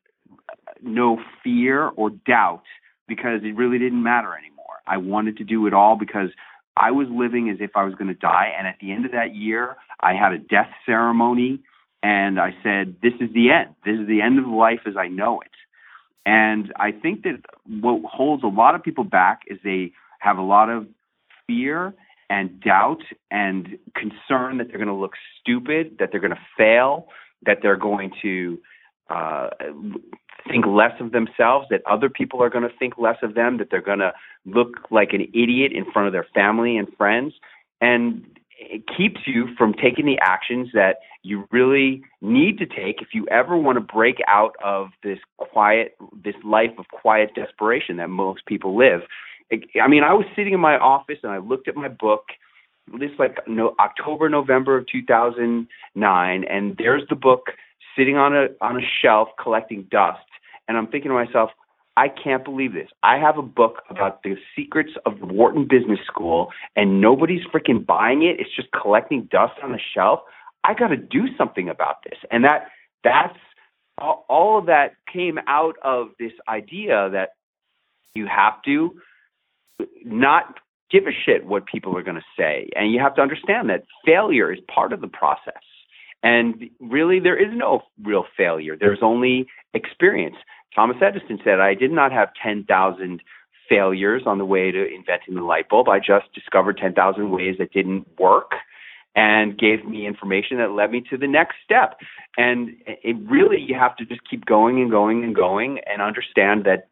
no 0.81 1.19
fear 1.43 1.87
or 1.87 2.09
doubt 2.09 2.63
because 3.07 3.41
it 3.43 3.55
really 3.55 3.77
didn't 3.77 4.01
matter 4.01 4.33
anymore. 4.35 4.81
I 4.87 4.97
wanted 4.97 5.37
to 5.37 5.43
do 5.43 5.67
it 5.67 5.73
all 5.73 5.95
because 5.95 6.29
I 6.75 6.91
was 6.91 7.07
living 7.09 7.49
as 7.49 7.57
if 7.59 7.71
I 7.75 7.83
was 7.83 7.95
going 7.95 8.07
to 8.07 8.13
die, 8.13 8.51
and 8.57 8.67
at 8.67 8.77
the 8.81 8.91
end 8.91 9.05
of 9.05 9.11
that 9.11 9.35
year, 9.35 9.77
I 10.01 10.13
had 10.13 10.33
a 10.33 10.37
death 10.37 10.69
ceremony, 10.85 11.59
and 12.03 12.39
I 12.39 12.55
said, 12.63 12.95
"This 13.01 13.13
is 13.21 13.31
the 13.33 13.51
end. 13.51 13.75
This 13.85 13.99
is 13.99 14.07
the 14.07 14.21
end 14.21 14.39
of 14.39 14.47
life 14.47 14.81
as 14.85 14.97
I 14.97 15.07
know 15.07 15.39
it." 15.41 15.51
And 16.25 16.73
I 16.75 16.91
think 16.91 17.23
that 17.23 17.41
what 17.67 18.03
holds 18.03 18.43
a 18.43 18.47
lot 18.47 18.73
of 18.75 18.83
people 18.83 19.03
back 19.03 19.41
is 19.47 19.59
they 19.63 19.91
have 20.19 20.37
a 20.37 20.41
lot 20.41 20.69
of 20.69 20.87
fear 21.45 21.93
and 22.29 22.59
doubt 22.59 23.01
and 23.31 23.77
concern 23.95 24.57
that 24.57 24.67
they're 24.67 24.77
going 24.77 24.87
to 24.87 24.93
look 24.93 25.13
stupid, 25.39 25.97
that 25.99 26.09
they're 26.11 26.19
going 26.19 26.33
to 26.33 26.47
fail, 26.57 27.07
that 27.45 27.59
they're 27.61 27.75
going 27.75 28.11
to 28.21 28.59
uh, 29.09 29.49
think 30.49 30.65
less 30.65 30.93
of 30.99 31.11
themselves, 31.11 31.67
that 31.69 31.81
other 31.89 32.09
people 32.09 32.41
are 32.41 32.49
going 32.49 32.67
to 32.67 32.75
think 32.77 32.97
less 32.97 33.17
of 33.21 33.35
them, 33.35 33.57
that 33.57 33.69
they're 33.69 33.81
going 33.81 33.99
to 33.99 34.13
look 34.45 34.77
like 34.91 35.13
an 35.13 35.21
idiot 35.33 35.71
in 35.73 35.89
front 35.91 36.07
of 36.07 36.13
their 36.13 36.27
family 36.33 36.77
and 36.77 36.87
friends. 36.97 37.33
And 37.81 38.25
it 38.57 38.83
keeps 38.95 39.21
you 39.25 39.47
from 39.57 39.73
taking 39.73 40.05
the 40.05 40.17
actions 40.21 40.69
that 40.73 40.97
you 41.23 41.47
really 41.51 42.03
need 42.21 42.57
to 42.59 42.65
take 42.65 43.01
if 43.01 43.09
you 43.13 43.27
ever 43.27 43.57
want 43.57 43.75
to 43.75 43.81
break 43.81 44.17
out 44.27 44.55
of 44.63 44.89
this 45.03 45.19
quiet, 45.37 45.95
this 46.23 46.35
life 46.43 46.71
of 46.77 46.85
quiet 46.89 47.31
desperation 47.35 47.97
that 47.97 48.09
most 48.09 48.45
people 48.45 48.77
live. 48.77 49.01
I 49.51 49.87
mean, 49.87 50.03
I 50.03 50.13
was 50.13 50.25
sitting 50.35 50.53
in 50.53 50.59
my 50.59 50.77
office 50.77 51.17
and 51.23 51.31
I 51.31 51.37
looked 51.37 51.67
at 51.67 51.75
my 51.75 51.87
book. 51.87 52.23
This 52.99 53.11
like 53.17 53.37
no 53.47 53.75
October, 53.79 54.29
November 54.29 54.77
of 54.77 54.85
2009, 54.91 56.43
and 56.43 56.75
there's 56.77 57.01
the 57.09 57.15
book 57.15 57.47
sitting 57.97 58.15
on 58.15 58.35
a 58.35 58.47
on 58.61 58.77
a 58.77 58.85
shelf 59.01 59.29
collecting 59.41 59.87
dust. 59.89 60.19
And 60.67 60.77
I'm 60.77 60.87
thinking 60.87 61.09
to 61.09 61.15
myself, 61.15 61.49
I 61.97 62.09
can't 62.09 62.43
believe 62.43 62.73
this. 62.73 62.89
I 63.01 63.17
have 63.17 63.37
a 63.37 63.41
book 63.41 63.83
about 63.89 64.21
the 64.23 64.35
secrets 64.55 64.91
of 65.05 65.19
the 65.19 65.25
Wharton 65.25 65.65
Business 65.67 65.99
School, 66.05 66.49
and 66.75 67.01
nobody's 67.01 67.45
freaking 67.53 67.85
buying 67.85 68.23
it. 68.23 68.39
It's 68.39 68.53
just 68.55 68.67
collecting 68.71 69.27
dust 69.31 69.53
on 69.63 69.71
the 69.71 69.79
shelf. 69.93 70.19
I 70.63 70.73
got 70.73 70.87
to 70.87 70.97
do 70.97 71.27
something 71.37 71.69
about 71.69 71.97
this, 72.03 72.19
and 72.31 72.43
that 72.43 72.67
that's 73.03 73.37
all 73.97 74.59
of 74.59 74.65
that 74.65 74.95
came 75.11 75.39
out 75.47 75.75
of 75.83 76.09
this 76.19 76.33
idea 76.49 77.09
that 77.11 77.29
you 78.13 78.27
have 78.27 78.61
to 78.63 78.99
not 80.03 80.55
give 80.91 81.03
a 81.07 81.11
shit 81.25 81.45
what 81.45 81.65
people 81.65 81.97
are 81.97 82.03
going 82.03 82.15
to 82.15 82.21
say. 82.37 82.69
And 82.75 82.91
you 82.91 82.99
have 82.99 83.15
to 83.15 83.21
understand 83.21 83.69
that 83.69 83.83
failure 84.05 84.53
is 84.53 84.59
part 84.73 84.93
of 84.93 85.01
the 85.01 85.07
process. 85.07 85.63
And 86.23 86.69
really, 86.79 87.19
there 87.19 87.37
is 87.37 87.51
no 87.53 87.81
real 88.03 88.25
failure. 88.35 88.75
There's 88.79 88.99
only 89.01 89.47
experience. 89.73 90.35
Thomas 90.73 90.97
Edison 91.01 91.39
said, 91.43 91.59
I 91.59 91.73
did 91.73 91.91
not 91.91 92.11
have 92.11 92.29
10,000 92.41 93.21
failures 93.69 94.23
on 94.25 94.37
the 94.37 94.45
way 94.45 94.71
to 94.71 94.85
inventing 94.87 95.35
the 95.35 95.41
light 95.41 95.69
bulb. 95.69 95.89
I 95.89 95.99
just 95.99 96.33
discovered 96.33 96.77
10,000 96.77 97.31
ways 97.31 97.55
that 97.59 97.71
didn't 97.73 98.07
work 98.19 98.51
and 99.15 99.57
gave 99.57 99.85
me 99.85 100.05
information 100.05 100.57
that 100.57 100.71
led 100.71 100.91
me 100.91 101.01
to 101.09 101.17
the 101.17 101.27
next 101.27 101.55
step. 101.63 101.97
And 102.37 102.71
it 102.85 103.15
really, 103.29 103.61
you 103.61 103.75
have 103.75 103.95
to 103.97 104.05
just 104.05 104.21
keep 104.29 104.45
going 104.45 104.81
and 104.81 104.91
going 104.91 105.23
and 105.23 105.33
going 105.33 105.79
and 105.85 106.01
understand 106.01 106.65
that 106.65 106.87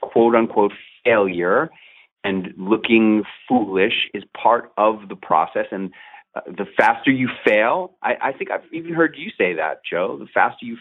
quote 0.00 0.34
unquote 0.34 0.72
failure 1.04 1.70
and 2.24 2.52
looking 2.56 3.24
foolish 3.48 4.08
is 4.14 4.22
part 4.36 4.72
of 4.76 5.08
the 5.08 5.16
process. 5.16 5.66
And 5.70 5.92
uh, 6.34 6.42
the 6.46 6.66
faster 6.76 7.10
you 7.10 7.28
fail, 7.44 7.96
I, 8.02 8.14
I 8.20 8.32
think 8.32 8.50
I've 8.50 8.64
even 8.72 8.94
heard 8.94 9.16
you 9.16 9.30
say 9.36 9.54
that, 9.54 9.80
Joe. 9.88 10.18
The 10.18 10.26
faster 10.32 10.64
you, 10.64 10.76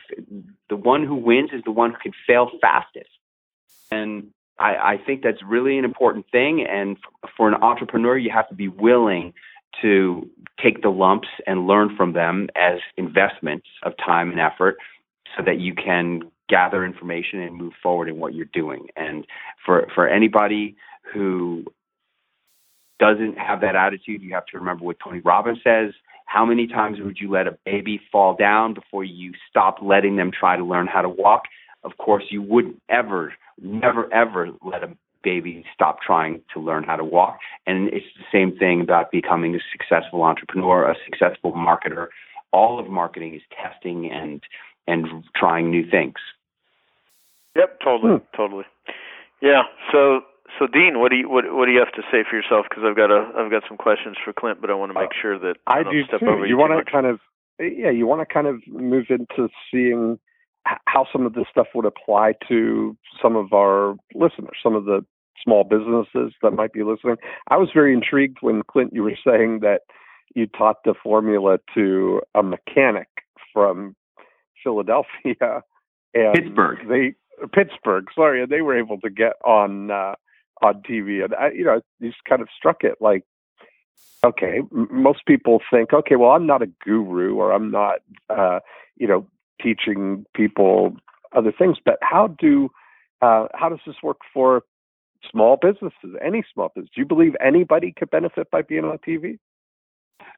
the 0.70 0.76
one 0.76 1.06
who 1.06 1.16
wins 1.16 1.52
is 1.54 1.64
the 1.64 1.72
one 1.72 1.92
who 1.92 1.98
can 1.98 2.12
fail 2.28 2.50
fastest. 2.62 3.10
And 3.92 4.32
I, 4.60 4.76
I 4.76 4.98
think 5.04 5.24
that's 5.24 5.42
really 5.44 5.78
an 5.78 5.86
important 5.86 6.26
thing. 6.32 6.66
And 6.70 6.98
for 7.36 7.48
an 7.48 7.56
entrepreneur, 7.56 8.18
you 8.18 8.32
have 8.32 8.50
to 8.50 8.56
be 8.56 8.68
willing 8.68 9.34
to 9.82 10.30
take 10.62 10.82
the 10.82 10.90
lumps 10.90 11.30
and 11.48 11.68
learn 11.68 11.96
from 11.96 12.14
them 12.14 12.50
as 12.56 12.80
investments 12.98 13.68
of 13.84 13.94
time 13.98 14.32
and 14.32 14.40
effort 14.40 14.78
so 15.38 15.44
that 15.44 15.60
you 15.60 15.74
can 15.74 16.22
gather 16.50 16.84
information 16.84 17.40
and 17.40 17.56
move 17.56 17.74
forward 17.82 18.10
in 18.10 18.20
what 18.20 18.34
you're 18.34 18.48
doing. 18.52 18.88
And 18.96 19.26
for, 19.66 19.88
for 19.94 20.08
anybody 20.08 20.76
who 21.14 21.66
doesn't 23.00 23.38
have 23.38 23.62
that 23.62 23.76
attitude, 23.76 24.22
you 24.22 24.34
have 24.34 24.46
to 24.48 24.58
remember 24.58 24.84
what 24.86 24.98
Tony 25.04 25.20
Robbins 25.20 25.60
says. 25.64 25.94
How 26.26 26.46
many 26.46 26.68
times 26.68 27.00
would 27.02 27.18
you 27.20 27.32
let 27.32 27.48
a 27.48 27.58
baby 27.66 28.00
fall 28.12 28.36
down 28.36 28.74
before 28.74 29.04
you 29.04 29.34
stop 29.50 29.78
letting 29.82 30.18
them 30.18 30.32
try 30.38 30.58
to 30.58 30.64
learn 30.64 30.86
how 30.86 31.02
to 31.02 31.10
walk? 31.10 31.44
Of 31.84 31.98
course, 31.98 32.26
you 32.30 32.42
wouldn't 32.42 32.82
ever, 32.90 33.34
never, 33.62 34.14
ever 34.14 34.50
let 34.64 34.84
a 34.84 34.96
baby 35.24 35.66
stop 35.74 36.02
trying 36.02 36.42
to 36.54 36.60
learn 36.60 36.84
how 36.84 36.98
to 36.98 37.04
walk. 37.04 37.40
And 37.66 37.88
it's 37.90 38.06
the 38.18 38.26
same 38.32 38.58
thing 38.58 38.82
about 38.82 39.12
becoming 39.12 39.56
a 39.56 39.60
successful 39.72 40.24
entrepreneur, 40.24 40.90
a 40.90 40.96
successful 41.06 41.54
marketer. 41.54 42.08
All 42.52 42.80
of 42.80 42.88
marketing 42.90 43.36
is 43.36 43.42
testing 43.62 44.12
and 44.12 44.42
and 44.88 45.24
trying 45.36 45.70
new 45.70 45.88
things. 45.90 46.16
Yep, 47.56 47.80
totally, 47.84 48.18
hmm. 48.18 48.36
totally. 48.36 48.64
Yeah. 49.42 49.64
So 49.92 50.22
so 50.58 50.68
Dean, 50.68 51.00
what 51.00 51.12
do 51.12 51.18
you 51.18 51.30
what 51.30 51.46
what 51.54 51.66
do 51.66 51.72
you 51.72 51.80
have 51.80 51.94
to 51.94 52.02
say 52.12 52.24
for 52.30 52.36
yourself? 52.36 52.66
Because 52.70 52.84
I've 52.88 52.96
got 52.96 53.12
a 53.12 53.32
I've 53.38 53.52
got 53.52 53.64
some 53.68 53.78
questions 53.78 54.18
for 54.24 54.34
Clint, 54.34 54.62
but 54.62 54.70
I 54.70 54.74
want 54.74 54.92
to 54.92 55.00
make 55.00 55.12
sure 55.22 55.38
that 55.38 55.56
I, 55.68 55.80
I 55.80 55.84
do 55.84 56.04
step 56.06 56.22
too. 56.22 56.28
over 56.28 56.46
you, 56.46 56.56
you 56.56 56.58
want 56.58 56.74
to 56.74 56.92
kind 56.92 57.06
of 57.06 57.20
yeah, 57.60 57.92
you 57.92 58.08
want 58.08 58.28
to 58.28 58.34
kind 58.34 58.48
of 58.48 58.66
move 58.68 59.08
into 59.10 59.50
seeing 59.72 60.20
how 60.86 61.06
some 61.12 61.26
of 61.26 61.34
this 61.34 61.46
stuff 61.52 61.68
would 61.76 61.86
apply 61.86 62.34
to 62.48 62.98
some 63.22 63.36
of 63.36 63.54
our 63.54 63.96
listeners, 64.14 64.58
some 64.62 64.76
of 64.76 64.86
the 64.86 65.06
small 65.44 65.64
businesses 65.64 66.34
that 66.42 66.52
might 66.52 66.74
be 66.74 66.84
listening. 66.84 67.16
I 67.50 67.58
was 67.58 67.70
very 67.74 67.94
intrigued 67.94 68.38
when 68.42 68.62
Clint 68.64 68.92
you 68.94 69.04
were 69.04 69.18
saying 69.26 69.60
that 69.62 69.82
you 70.36 70.48
taught 70.48 70.84
the 70.84 70.94
formula 71.02 71.60
to 71.74 72.22
a 72.36 72.44
mechanic 72.44 73.08
from 73.54 73.96
Philadelphia 74.64 75.64
and 76.14 76.34
Pittsburgh. 76.34 76.80
They 76.88 77.16
Pittsburgh, 77.54 78.06
sorry, 78.14 78.44
and 78.44 78.52
they 78.52 78.62
were 78.62 78.78
able 78.78 79.00
to 79.00 79.10
get 79.10 79.34
on 79.46 79.92
uh, 79.92 80.16
on 80.62 80.82
TV, 80.82 81.24
and 81.24 81.34
I, 81.36 81.52
you 81.52 81.66
know, 81.66 81.82
just 82.02 82.18
kind 82.28 82.42
of 82.42 82.50
struck 82.56 82.84
it 82.84 82.96
like, 83.02 83.24
okay, 84.24 84.60
m- 84.72 84.88
most 84.92 85.26
people 85.26 85.62
think, 85.72 85.94
okay, 85.94 86.16
well, 86.16 86.32
I'm 86.32 86.46
not 86.48 86.62
a 86.62 86.68
guru 86.84 87.36
or 87.36 87.52
I'm 87.52 87.72
not, 87.72 88.00
uh, 88.30 88.60
you 88.98 89.08
know, 89.08 89.28
teaching 89.62 90.26
people 90.36 90.96
other 91.36 91.52
things, 91.52 91.78
but 91.84 91.98
how 92.02 92.28
do 92.28 92.70
uh, 93.22 93.48
how 93.54 93.70
does 93.70 93.80
this 93.86 93.98
work 94.02 94.20
for 94.34 94.64
small 95.30 95.58
businesses, 95.62 96.16
any 96.24 96.44
small 96.54 96.72
business? 96.74 96.90
Do 96.96 97.02
you 97.02 97.08
believe 97.08 97.36
anybody 97.46 97.94
could 97.98 98.10
benefit 98.10 98.50
by 98.52 98.62
being 98.62 98.86
on 98.86 98.98
TV? 99.00 99.38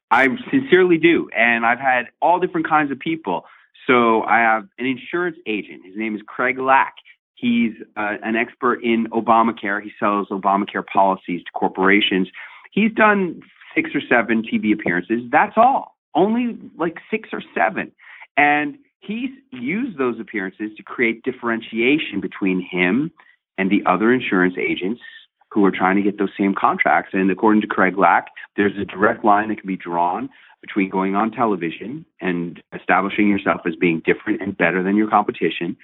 I 0.09 0.27
sincerely 0.49 0.97
do, 0.97 1.29
and 1.35 1.65
I've 1.65 1.79
had 1.79 2.07
all 2.21 2.39
different 2.39 2.67
kinds 2.67 2.91
of 2.91 2.99
people 2.99 3.45
So 3.87 4.23
I 4.23 4.39
have 4.39 4.67
an 4.77 4.85
insurance 4.85 5.37
agent. 5.47 5.85
His 5.85 5.95
name 5.97 6.15
is 6.15 6.21
Craig 6.27 6.59
Lack. 6.59 6.95
He's 7.41 7.73
uh, 7.97 8.17
an 8.21 8.35
expert 8.35 8.83
in 8.83 9.07
Obamacare. 9.07 9.81
He 9.81 9.91
sells 9.99 10.27
Obamacare 10.29 10.85
policies 10.85 11.41
to 11.43 11.51
corporations. 11.53 12.27
He's 12.71 12.93
done 12.93 13.41
six 13.73 13.89
or 13.95 14.01
seven 14.07 14.43
TV 14.43 14.71
appearances. 14.73 15.23
That's 15.31 15.53
all. 15.57 15.95
Only 16.13 16.55
like 16.77 16.97
six 17.09 17.29
or 17.33 17.41
seven. 17.55 17.91
And 18.37 18.77
he's 18.99 19.31
used 19.51 19.97
those 19.97 20.19
appearances 20.19 20.69
to 20.77 20.83
create 20.83 21.23
differentiation 21.23 22.21
between 22.21 22.61
him 22.61 23.11
and 23.57 23.71
the 23.71 23.81
other 23.87 24.13
insurance 24.13 24.55
agents 24.59 25.01
who 25.49 25.65
are 25.65 25.71
trying 25.71 25.95
to 25.95 26.03
get 26.03 26.19
those 26.19 26.29
same 26.37 26.53
contracts. 26.53 27.09
And 27.13 27.31
according 27.31 27.61
to 27.61 27.67
Craig 27.67 27.97
Lack, 27.97 28.27
there's 28.55 28.77
a 28.79 28.85
direct 28.85 29.25
line 29.25 29.49
that 29.49 29.57
can 29.57 29.67
be 29.67 29.77
drawn 29.77 30.29
between 30.61 30.91
going 30.91 31.15
on 31.15 31.31
television 31.31 32.05
and 32.21 32.61
establishing 32.79 33.27
yourself 33.27 33.61
as 33.65 33.75
being 33.75 33.99
different 34.05 34.43
and 34.43 34.55
better 34.55 34.83
than 34.83 34.95
your 34.95 35.09
competition 35.09 35.75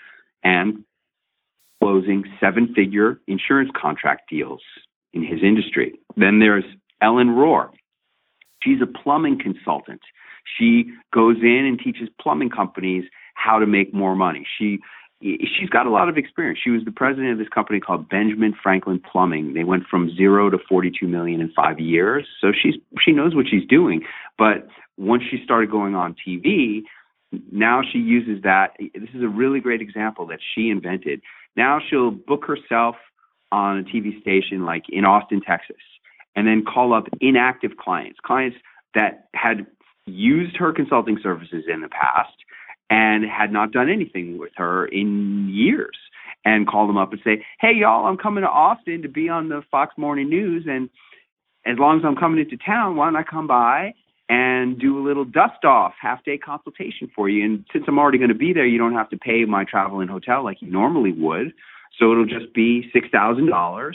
and 0.43 0.83
closing 1.81 2.23
seven 2.39 2.73
figure 2.73 3.19
insurance 3.27 3.69
contract 3.79 4.29
deals 4.29 4.61
in 5.13 5.23
his 5.23 5.41
industry. 5.43 5.93
Then 6.15 6.39
there's 6.39 6.65
Ellen 7.01 7.29
Rohr. 7.29 7.69
She's 8.63 8.81
a 8.81 8.87
plumbing 8.87 9.39
consultant. 9.39 10.01
She 10.57 10.91
goes 11.13 11.37
in 11.41 11.65
and 11.65 11.79
teaches 11.79 12.09
plumbing 12.21 12.49
companies 12.49 13.05
how 13.35 13.59
to 13.59 13.65
make 13.65 13.93
more 13.93 14.15
money. 14.15 14.47
She 14.57 14.79
she's 15.21 15.69
got 15.69 15.87
a 15.87 15.89
lot 15.89 16.09
of 16.09 16.17
experience. 16.17 16.59
She 16.63 16.69
was 16.69 16.85
the 16.85 16.91
president 16.91 17.31
of 17.31 17.39
this 17.39 17.47
company 17.49 17.79
called 17.79 18.07
Benjamin 18.07 18.53
Franklin 18.61 19.01
Plumbing. 19.11 19.53
They 19.53 19.63
went 19.63 19.83
from 19.89 20.15
0 20.15 20.51
to 20.51 20.57
42 20.69 21.07
million 21.07 21.41
in 21.41 21.51
5 21.55 21.79
years. 21.79 22.27
So 22.39 22.51
she's 22.51 22.75
she 23.03 23.11
knows 23.11 23.35
what 23.35 23.45
she's 23.49 23.67
doing. 23.67 24.03
But 24.37 24.67
once 24.97 25.23
she 25.29 25.43
started 25.43 25.71
going 25.71 25.95
on 25.95 26.15
TV, 26.15 26.83
now 27.51 27.81
she 27.91 27.99
uses 27.99 28.41
that 28.43 28.71
this 28.79 29.09
is 29.13 29.23
a 29.23 29.27
really 29.27 29.59
great 29.59 29.81
example 29.81 30.27
that 30.27 30.39
she 30.55 30.69
invented. 30.69 31.21
Now 31.55 31.79
she'll 31.89 32.11
book 32.11 32.45
herself 32.45 32.95
on 33.51 33.79
a 33.79 33.83
TV 33.83 34.19
station 34.21 34.65
like 34.65 34.83
in 34.89 35.05
Austin, 35.05 35.41
Texas, 35.41 35.77
and 36.35 36.47
then 36.47 36.63
call 36.63 36.93
up 36.93 37.07
inactive 37.19 37.77
clients, 37.77 38.19
clients 38.23 38.57
that 38.95 39.27
had 39.33 39.65
used 40.05 40.55
her 40.57 40.71
consulting 40.71 41.19
services 41.21 41.65
in 41.71 41.81
the 41.81 41.89
past 41.89 42.33
and 42.89 43.25
had 43.25 43.51
not 43.51 43.71
done 43.71 43.89
anything 43.89 44.37
with 44.37 44.51
her 44.55 44.85
in 44.85 45.49
years 45.49 45.97
and 46.45 46.67
call 46.67 46.87
them 46.87 46.97
up 46.97 47.11
and 47.11 47.21
say, 47.23 47.45
Hey, 47.59 47.73
y'all, 47.73 48.05
I'm 48.05 48.17
coming 48.17 48.43
to 48.43 48.49
Austin 48.49 49.01
to 49.01 49.09
be 49.09 49.27
on 49.27 49.49
the 49.49 49.61
Fox 49.69 49.93
Morning 49.97 50.29
News. 50.29 50.65
And 50.67 50.89
as 51.65 51.77
long 51.77 51.99
as 51.99 52.05
I'm 52.05 52.15
coming 52.15 52.39
into 52.39 52.57
town, 52.57 52.95
why 52.95 53.07
don't 53.07 53.17
I 53.17 53.23
come 53.23 53.47
by 53.47 53.93
and 54.29 54.77
do 54.79 54.99
a 54.99 55.03
little 55.05 55.25
dust 55.25 55.63
off 55.63 55.93
half 56.01 56.23
day 56.23 56.37
consultation 56.37 57.09
for 57.15 57.29
you? 57.29 57.45
And 57.45 57.65
since 57.71 57.85
I'm 57.87 57.99
already 57.99 58.17
going 58.17 58.29
to 58.29 58.35
be 58.35 58.53
there, 58.53 58.65
you 58.65 58.77
don't 58.77 58.93
have 58.93 59.09
to 59.09 59.17
pay 59.17 59.45
my 59.45 59.63
travel 59.63 59.99
and 59.99 60.09
hotel 60.09 60.43
like 60.43 60.61
you 60.61 60.69
normally 60.69 61.11
would. 61.11 61.53
So 61.97 62.11
it'll 62.11 62.25
just 62.25 62.53
be 62.53 62.91
$6,000 62.95 63.93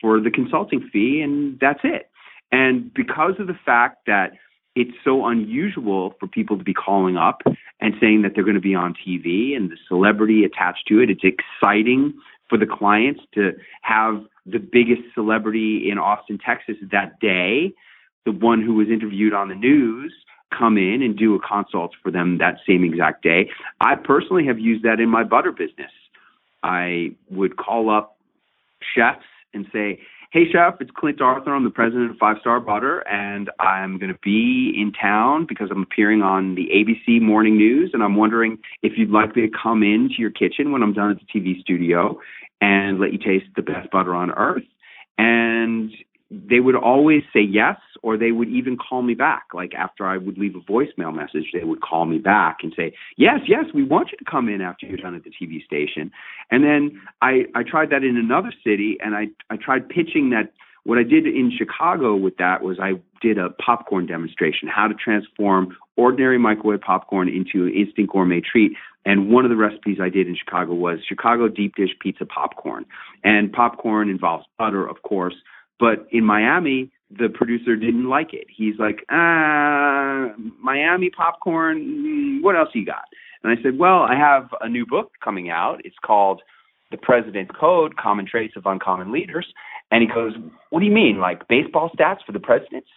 for 0.00 0.20
the 0.20 0.30
consulting 0.30 0.88
fee, 0.92 1.20
and 1.22 1.58
that's 1.60 1.80
it. 1.82 2.10
And 2.52 2.92
because 2.94 3.34
of 3.38 3.46
the 3.46 3.58
fact 3.64 4.06
that 4.06 4.32
it's 4.76 4.96
so 5.02 5.26
unusual 5.26 6.14
for 6.20 6.28
people 6.28 6.58
to 6.58 6.62
be 6.62 6.74
calling 6.74 7.16
up 7.16 7.40
and 7.80 7.94
saying 7.98 8.22
that 8.22 8.32
they're 8.34 8.44
going 8.44 8.54
to 8.56 8.60
be 8.60 8.74
on 8.74 8.94
TV 8.94 9.56
and 9.56 9.70
the 9.70 9.76
celebrity 9.88 10.44
attached 10.44 10.86
to 10.86 11.00
it. 11.00 11.10
It's 11.10 11.24
exciting 11.24 12.14
for 12.48 12.58
the 12.58 12.66
clients 12.66 13.22
to 13.34 13.52
have 13.80 14.22
the 14.44 14.58
biggest 14.58 15.02
celebrity 15.14 15.90
in 15.90 15.98
Austin, 15.98 16.38
Texas 16.38 16.76
that 16.92 17.18
day, 17.20 17.72
the 18.26 18.32
one 18.32 18.60
who 18.60 18.74
was 18.74 18.88
interviewed 18.88 19.32
on 19.32 19.48
the 19.48 19.54
news, 19.54 20.12
come 20.56 20.76
in 20.76 21.00
and 21.02 21.16
do 21.16 21.34
a 21.34 21.40
consult 21.40 21.92
for 22.02 22.10
them 22.10 22.38
that 22.38 22.58
same 22.68 22.84
exact 22.84 23.22
day. 23.22 23.48
I 23.80 23.94
personally 23.94 24.46
have 24.46 24.58
used 24.58 24.84
that 24.84 25.00
in 25.00 25.08
my 25.08 25.24
butter 25.24 25.52
business. 25.52 25.90
I 26.62 27.12
would 27.30 27.56
call 27.56 27.88
up 27.88 28.18
chefs 28.94 29.24
and 29.54 29.66
say, 29.72 30.00
Hey, 30.32 30.50
chef, 30.50 30.74
it's 30.80 30.90
Clint 30.90 31.20
Arthur. 31.20 31.54
I'm 31.54 31.64
the 31.64 31.70
president 31.70 32.10
of 32.10 32.18
Five 32.18 32.36
Star 32.40 32.60
Butter, 32.60 32.98
and 33.08 33.48
I'm 33.60 33.98
going 33.98 34.12
to 34.12 34.18
be 34.22 34.74
in 34.76 34.92
town 34.92 35.46
because 35.48 35.68
I'm 35.70 35.82
appearing 35.82 36.20
on 36.20 36.56
the 36.56 36.68
ABC 36.74 37.22
Morning 37.22 37.56
News. 37.56 37.92
And 37.94 38.02
I'm 38.02 38.16
wondering 38.16 38.58
if 38.82 38.94
you'd 38.96 39.10
like 39.10 39.36
me 39.36 39.42
to 39.42 39.48
come 39.62 39.82
into 39.82 40.16
your 40.18 40.30
kitchen 40.30 40.72
when 40.72 40.82
I'm 40.82 40.92
done 40.92 41.12
at 41.12 41.18
the 41.20 41.40
TV 41.40 41.60
studio 41.60 42.18
and 42.60 42.98
let 42.98 43.12
you 43.12 43.18
taste 43.18 43.46
the 43.54 43.62
best 43.62 43.90
butter 43.90 44.14
on 44.14 44.32
earth. 44.32 44.64
And 45.16 45.92
they 46.30 46.60
would 46.60 46.76
always 46.76 47.22
say 47.32 47.40
yes, 47.40 47.76
or 48.06 48.16
they 48.16 48.30
would 48.30 48.48
even 48.48 48.76
call 48.76 49.02
me 49.02 49.14
back. 49.14 49.46
Like 49.52 49.74
after 49.74 50.06
I 50.06 50.16
would 50.16 50.38
leave 50.38 50.54
a 50.54 50.60
voicemail 50.60 51.12
message, 51.12 51.46
they 51.52 51.64
would 51.64 51.80
call 51.80 52.06
me 52.06 52.18
back 52.18 52.58
and 52.62 52.72
say, 52.76 52.94
"Yes, 53.16 53.40
yes, 53.48 53.64
we 53.74 53.82
want 53.82 54.12
you 54.12 54.18
to 54.18 54.24
come 54.24 54.48
in 54.48 54.60
after 54.60 54.86
you're 54.86 54.96
done 54.96 55.16
at 55.16 55.24
the 55.24 55.30
TV 55.30 55.60
station." 55.64 56.12
And 56.52 56.62
then 56.62 57.02
I 57.20 57.46
I 57.56 57.64
tried 57.64 57.90
that 57.90 58.04
in 58.04 58.16
another 58.16 58.52
city, 58.62 58.96
and 59.00 59.16
I 59.16 59.26
I 59.50 59.56
tried 59.56 59.88
pitching 59.88 60.30
that. 60.30 60.52
What 60.84 60.98
I 60.98 61.02
did 61.02 61.26
in 61.26 61.50
Chicago 61.50 62.14
with 62.14 62.36
that 62.36 62.62
was 62.62 62.78
I 62.78 62.92
did 63.20 63.38
a 63.38 63.50
popcorn 63.50 64.06
demonstration, 64.06 64.68
how 64.68 64.86
to 64.86 64.94
transform 64.94 65.76
ordinary 65.96 66.38
microwave 66.38 66.82
popcorn 66.82 67.28
into 67.28 67.66
an 67.66 67.74
instant 67.74 68.08
gourmet 68.08 68.40
treat. 68.40 68.70
And 69.04 69.30
one 69.30 69.44
of 69.44 69.50
the 69.50 69.56
recipes 69.56 69.98
I 70.00 70.10
did 70.10 70.28
in 70.28 70.36
Chicago 70.36 70.74
was 70.74 71.00
Chicago 71.04 71.48
deep 71.48 71.74
dish 71.74 71.90
pizza 71.98 72.24
popcorn. 72.24 72.86
And 73.24 73.52
popcorn 73.52 74.08
involves 74.08 74.46
butter, 74.58 74.86
of 74.86 75.02
course, 75.02 75.34
but 75.80 76.06
in 76.12 76.24
Miami, 76.24 76.92
the 77.10 77.28
producer 77.28 77.76
didn't 77.76 78.08
like 78.08 78.32
it. 78.32 78.46
He's 78.54 78.78
like, 78.78 79.04
ah, 79.10 80.28
Miami 80.62 81.10
popcorn, 81.10 82.40
mm, 82.40 82.42
what 82.42 82.56
else 82.56 82.70
you 82.74 82.84
got? 82.84 83.04
And 83.42 83.56
I 83.56 83.62
said, 83.62 83.78
well, 83.78 84.02
I 84.02 84.16
have 84.16 84.48
a 84.60 84.68
new 84.68 84.84
book 84.86 85.12
coming 85.22 85.50
out. 85.50 85.80
It's 85.84 85.96
called 86.04 86.42
The 86.90 86.96
President's 86.96 87.52
Code 87.58 87.96
Common 87.96 88.26
Traits 88.26 88.54
of 88.56 88.66
Uncommon 88.66 89.12
Leaders. 89.12 89.46
And 89.90 90.02
he 90.02 90.08
goes, 90.08 90.32
what 90.70 90.80
do 90.80 90.86
you 90.86 90.92
mean, 90.92 91.18
like 91.20 91.46
baseball 91.46 91.90
stats 91.96 92.24
for 92.26 92.32
the 92.32 92.40
presidents? 92.40 92.88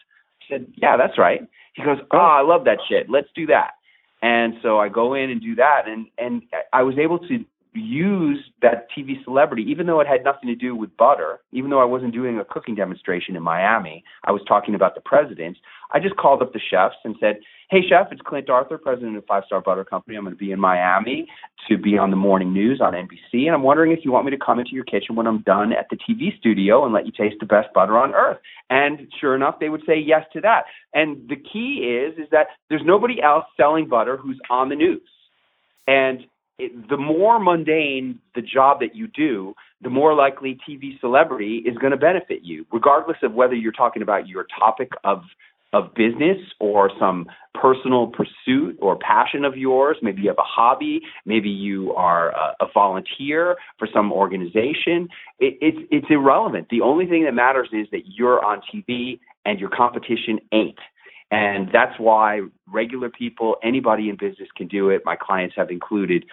I 0.41 0.53
said, 0.53 0.74
yeah, 0.76 0.97
that's 0.97 1.20
right. 1.20 1.41
He 1.76 1.84
goes, 1.84 1.99
oh, 2.12 2.18
I 2.18 2.41
love 2.41 2.66
that 2.66 2.80
shit. 2.89 3.10
Let's 3.10 3.28
do 3.36 3.45
that. 3.47 3.72
And 4.22 4.55
so 4.64 4.80
I 4.80 4.89
go 4.89 5.14
in 5.14 5.30
and 5.30 5.39
do 5.39 5.55
that. 5.55 5.84
And, 5.86 6.07
and 6.18 6.41
I 6.74 6.82
was 6.82 6.97
able 6.97 7.20
to 7.20 7.45
use 7.74 8.43
that 8.61 8.88
TV 8.95 9.24
celebrity, 9.24 9.63
even 9.67 9.86
though 9.86 9.99
it 9.99 10.07
had 10.07 10.24
nothing 10.24 10.47
to 10.49 10.55
do 10.55 10.76
with 10.76 10.95
butter, 10.97 11.39
even 11.51 11.70
though 11.70 11.82
I 11.82 11.86
wasn't 11.86 12.13
doing 12.13 12.39
a 12.39 12.45
cooking 12.45 12.76
demonstration 12.76 13.36
in 13.36 13.43
Miami, 13.43 14.03
I 14.24 14.32
was 14.32 14.41
talking 14.47 14.76
about 14.76 14.95
the 14.95 15.01
president. 15.01 15.57
I 15.91 15.99
just 15.99 16.17
called 16.17 16.41
up 16.41 16.53
the 16.53 16.59
chefs 16.59 16.95
and 17.03 17.15
said, 17.20 17.39
Hey, 17.70 17.82
chef, 17.88 18.07
it's 18.11 18.22
Clint 18.22 18.49
Arthur, 18.49 18.80
president 18.80 19.15
of 19.15 19.26
Five 19.28 19.43
Star 19.45 19.61
Butter 19.61 19.86
Company. 19.86 20.17
I'm 20.17 20.24
going 20.24 20.36
to 20.36 20.39
be 20.39 20.51
in 20.51 20.59
Miami 20.59 21.28
to 21.67 21.78
be 21.78 21.99
on 21.99 22.09
the 22.09 22.15
morning 22.15 22.51
news 22.51 22.82
on 22.82 22.93
NBC. 22.93 23.45
And 23.45 23.51
I'm 23.51 23.61
wondering 23.61 23.91
if 23.91 23.99
you 24.03 24.11
want 24.11 24.26
me 24.26 24.32
to 24.32 24.43
come 24.43 24.57
into 24.57 24.72
your 24.72 24.86
kitchen 24.86 25.15
when 25.15 25.28
I'm 25.28 25.43
done 25.43 25.72
at 25.72 25.86
the 25.91 25.97
TV 25.97 26.36
studio 26.39 26.84
and 26.84 26.93
let 26.93 27.05
you 27.05 27.11
taste 27.11 27.36
the 27.39 27.45
best 27.45 27.67
butter 27.76 27.95
on 27.95 28.15
earth. 28.15 28.39
And 28.72 29.01
sure 29.22 29.36
enough, 29.36 29.59
they 29.59 29.70
would 29.70 29.84
say 29.86 29.99
yes 29.99 30.26
to 30.34 30.41
that. 30.41 30.63
And 30.95 31.30
the 31.30 31.36
key 31.36 31.86
is, 31.86 32.17
is 32.17 32.28
that 32.32 32.47
there's 32.70 32.82
nobody 32.84 33.22
else 33.22 33.45
selling 33.55 33.88
butter 33.88 34.17
who's 34.17 34.39
on 34.49 34.70
the 34.70 34.76
news. 34.76 35.01
And 35.86 36.26
it, 36.60 36.89
the 36.89 36.97
more 36.97 37.39
mundane 37.39 38.20
the 38.36 38.41
job 38.41 38.80
that 38.82 38.95
you 38.95 39.07
do, 39.07 39.53
the 39.82 39.89
more 39.89 40.14
likely 40.14 40.60
TV 40.68 40.99
celebrity 40.99 41.64
is 41.66 41.78
going 41.78 41.91
to 41.91 41.97
benefit 41.97 42.41
you, 42.43 42.66
regardless 42.72 43.18
of 43.24 43.34
whether 43.34 43.55
you're 43.55 43.72
talking 43.72 44.01
about 44.01 44.28
your 44.28 44.45
topic 44.57 44.91
of 45.03 45.24
of 45.72 45.93
business 45.93 46.38
or 46.60 46.89
some 46.99 47.28
personal 47.53 48.07
pursuit 48.07 48.76
or 48.82 48.97
passion 48.97 49.45
of 49.45 49.55
yours. 49.55 49.97
Maybe 50.01 50.24
you 50.24 50.30
have 50.30 50.39
a 50.39 50.43
hobby. 50.43 51.01
Maybe 51.26 51.49
you 51.49 51.93
are 51.93 52.32
a, 52.32 52.55
a 52.62 52.68
volunteer 52.74 53.55
for 53.78 53.88
some 53.93 54.12
organization. 54.12 55.10
It, 55.39 55.57
it's 55.62 55.78
it's 55.91 56.07
irrelevant. 56.10 56.70
The 56.70 56.82
only 56.82 57.05
thing 57.05 57.24
that 57.26 57.34
matters 57.34 57.70
is 57.72 57.88
that 57.91 58.01
you're 58.05 58.43
on 58.43 58.62
TV 58.74 59.20
and 59.45 59.60
your 59.60 59.70
competition 59.70 60.39
ain't. 60.51 60.80
And 61.32 61.70
that's 61.72 61.99
why 61.99 62.41
regular 62.68 63.10
people, 63.10 63.57
anybody 63.64 64.10
in 64.10 64.16
business 64.16 64.49
can 64.57 64.68
do 64.68 64.89
it. 64.89 65.03
My 65.05 65.16
clients 65.16 65.55
have 65.55 65.70
included 65.70 66.26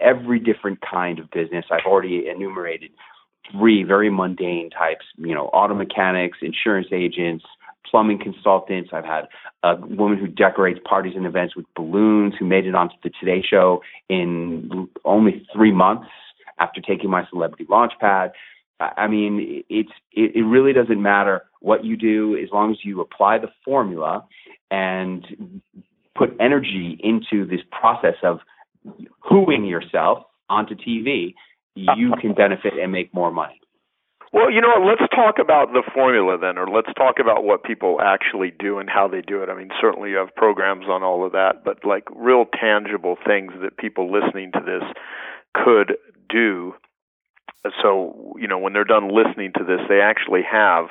every 0.00 0.38
different 0.38 0.80
kind 0.80 1.18
of 1.18 1.30
business. 1.30 1.64
I've 1.70 1.86
already 1.86 2.26
enumerated 2.28 2.90
three 3.50 3.82
very 3.82 4.10
mundane 4.10 4.70
types, 4.70 5.04
you 5.16 5.34
know, 5.34 5.46
auto 5.46 5.74
mechanics, 5.74 6.38
insurance 6.40 6.88
agents, 6.92 7.44
plumbing 7.90 8.18
consultants. 8.18 8.90
I've 8.92 9.04
had 9.04 9.26
a 9.62 9.76
woman 9.76 10.18
who 10.18 10.26
decorates 10.26 10.80
parties 10.84 11.14
and 11.16 11.26
events 11.26 11.54
with 11.54 11.66
balloons 11.76 12.34
who 12.38 12.44
made 12.46 12.66
it 12.66 12.74
onto 12.74 12.94
the 13.02 13.10
Today 13.20 13.42
Show 13.48 13.82
in 14.08 14.88
only 15.04 15.46
three 15.54 15.72
months 15.72 16.08
after 16.58 16.80
taking 16.80 17.10
my 17.10 17.26
celebrity 17.30 17.66
launch 17.68 17.92
pad. 18.00 18.32
I 18.80 19.06
mean, 19.06 19.62
it's 19.68 19.92
it, 20.12 20.34
it 20.34 20.42
really 20.42 20.72
doesn't 20.72 21.00
matter 21.00 21.42
what 21.60 21.84
you 21.84 21.96
do 21.96 22.36
as 22.36 22.50
long 22.52 22.72
as 22.72 22.78
you 22.84 23.00
apply 23.00 23.38
the 23.38 23.48
formula 23.64 24.26
and 24.70 25.62
put 26.16 26.30
energy 26.40 26.98
into 27.02 27.46
this 27.46 27.60
process 27.70 28.16
of 28.22 28.40
hooing 29.28 29.68
yourself 29.68 30.24
onto 30.48 30.74
TV, 30.74 31.34
you 31.74 32.12
can 32.20 32.34
benefit 32.34 32.74
and 32.80 32.92
make 32.92 33.12
more 33.14 33.30
money. 33.30 33.60
Well, 34.32 34.50
you 34.50 34.60
know, 34.60 34.84
let's 34.84 35.08
talk 35.14 35.36
about 35.40 35.72
the 35.72 35.84
formula 35.94 36.36
then, 36.36 36.58
or 36.58 36.66
let's 36.66 36.92
talk 36.96 37.20
about 37.20 37.44
what 37.44 37.62
people 37.62 38.00
actually 38.02 38.52
do 38.58 38.80
and 38.80 38.90
how 38.90 39.06
they 39.06 39.20
do 39.20 39.44
it. 39.44 39.48
I 39.48 39.54
mean, 39.54 39.70
certainly 39.80 40.10
you 40.10 40.16
have 40.16 40.34
programs 40.34 40.86
on 40.86 41.04
all 41.04 41.24
of 41.24 41.30
that, 41.32 41.62
but 41.64 41.84
like 41.84 42.02
real 42.14 42.44
tangible 42.44 43.16
things 43.24 43.52
that 43.62 43.76
people 43.76 44.10
listening 44.10 44.50
to 44.52 44.58
this 44.58 44.82
could 45.54 45.94
do. 46.28 46.74
So, 47.80 48.34
you 48.36 48.48
know, 48.48 48.58
when 48.58 48.72
they're 48.72 48.82
done 48.82 49.08
listening 49.08 49.52
to 49.56 49.64
this, 49.64 49.78
they 49.88 50.00
actually 50.00 50.42
have 50.50 50.86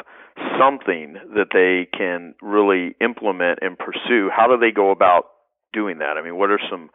something 0.57 1.17
that 1.35 1.47
they 1.51 1.89
can 1.95 2.35
really 2.41 2.95
implement 3.01 3.59
and 3.61 3.77
pursue. 3.77 4.29
How 4.33 4.47
do 4.47 4.57
they 4.57 4.71
go 4.71 4.89
about 4.89 5.25
doing 5.73 5.97
that? 5.99 6.15
I 6.17 6.23
mean, 6.23 6.37
what 6.37 6.49
are 6.49 6.59
some 6.69 6.89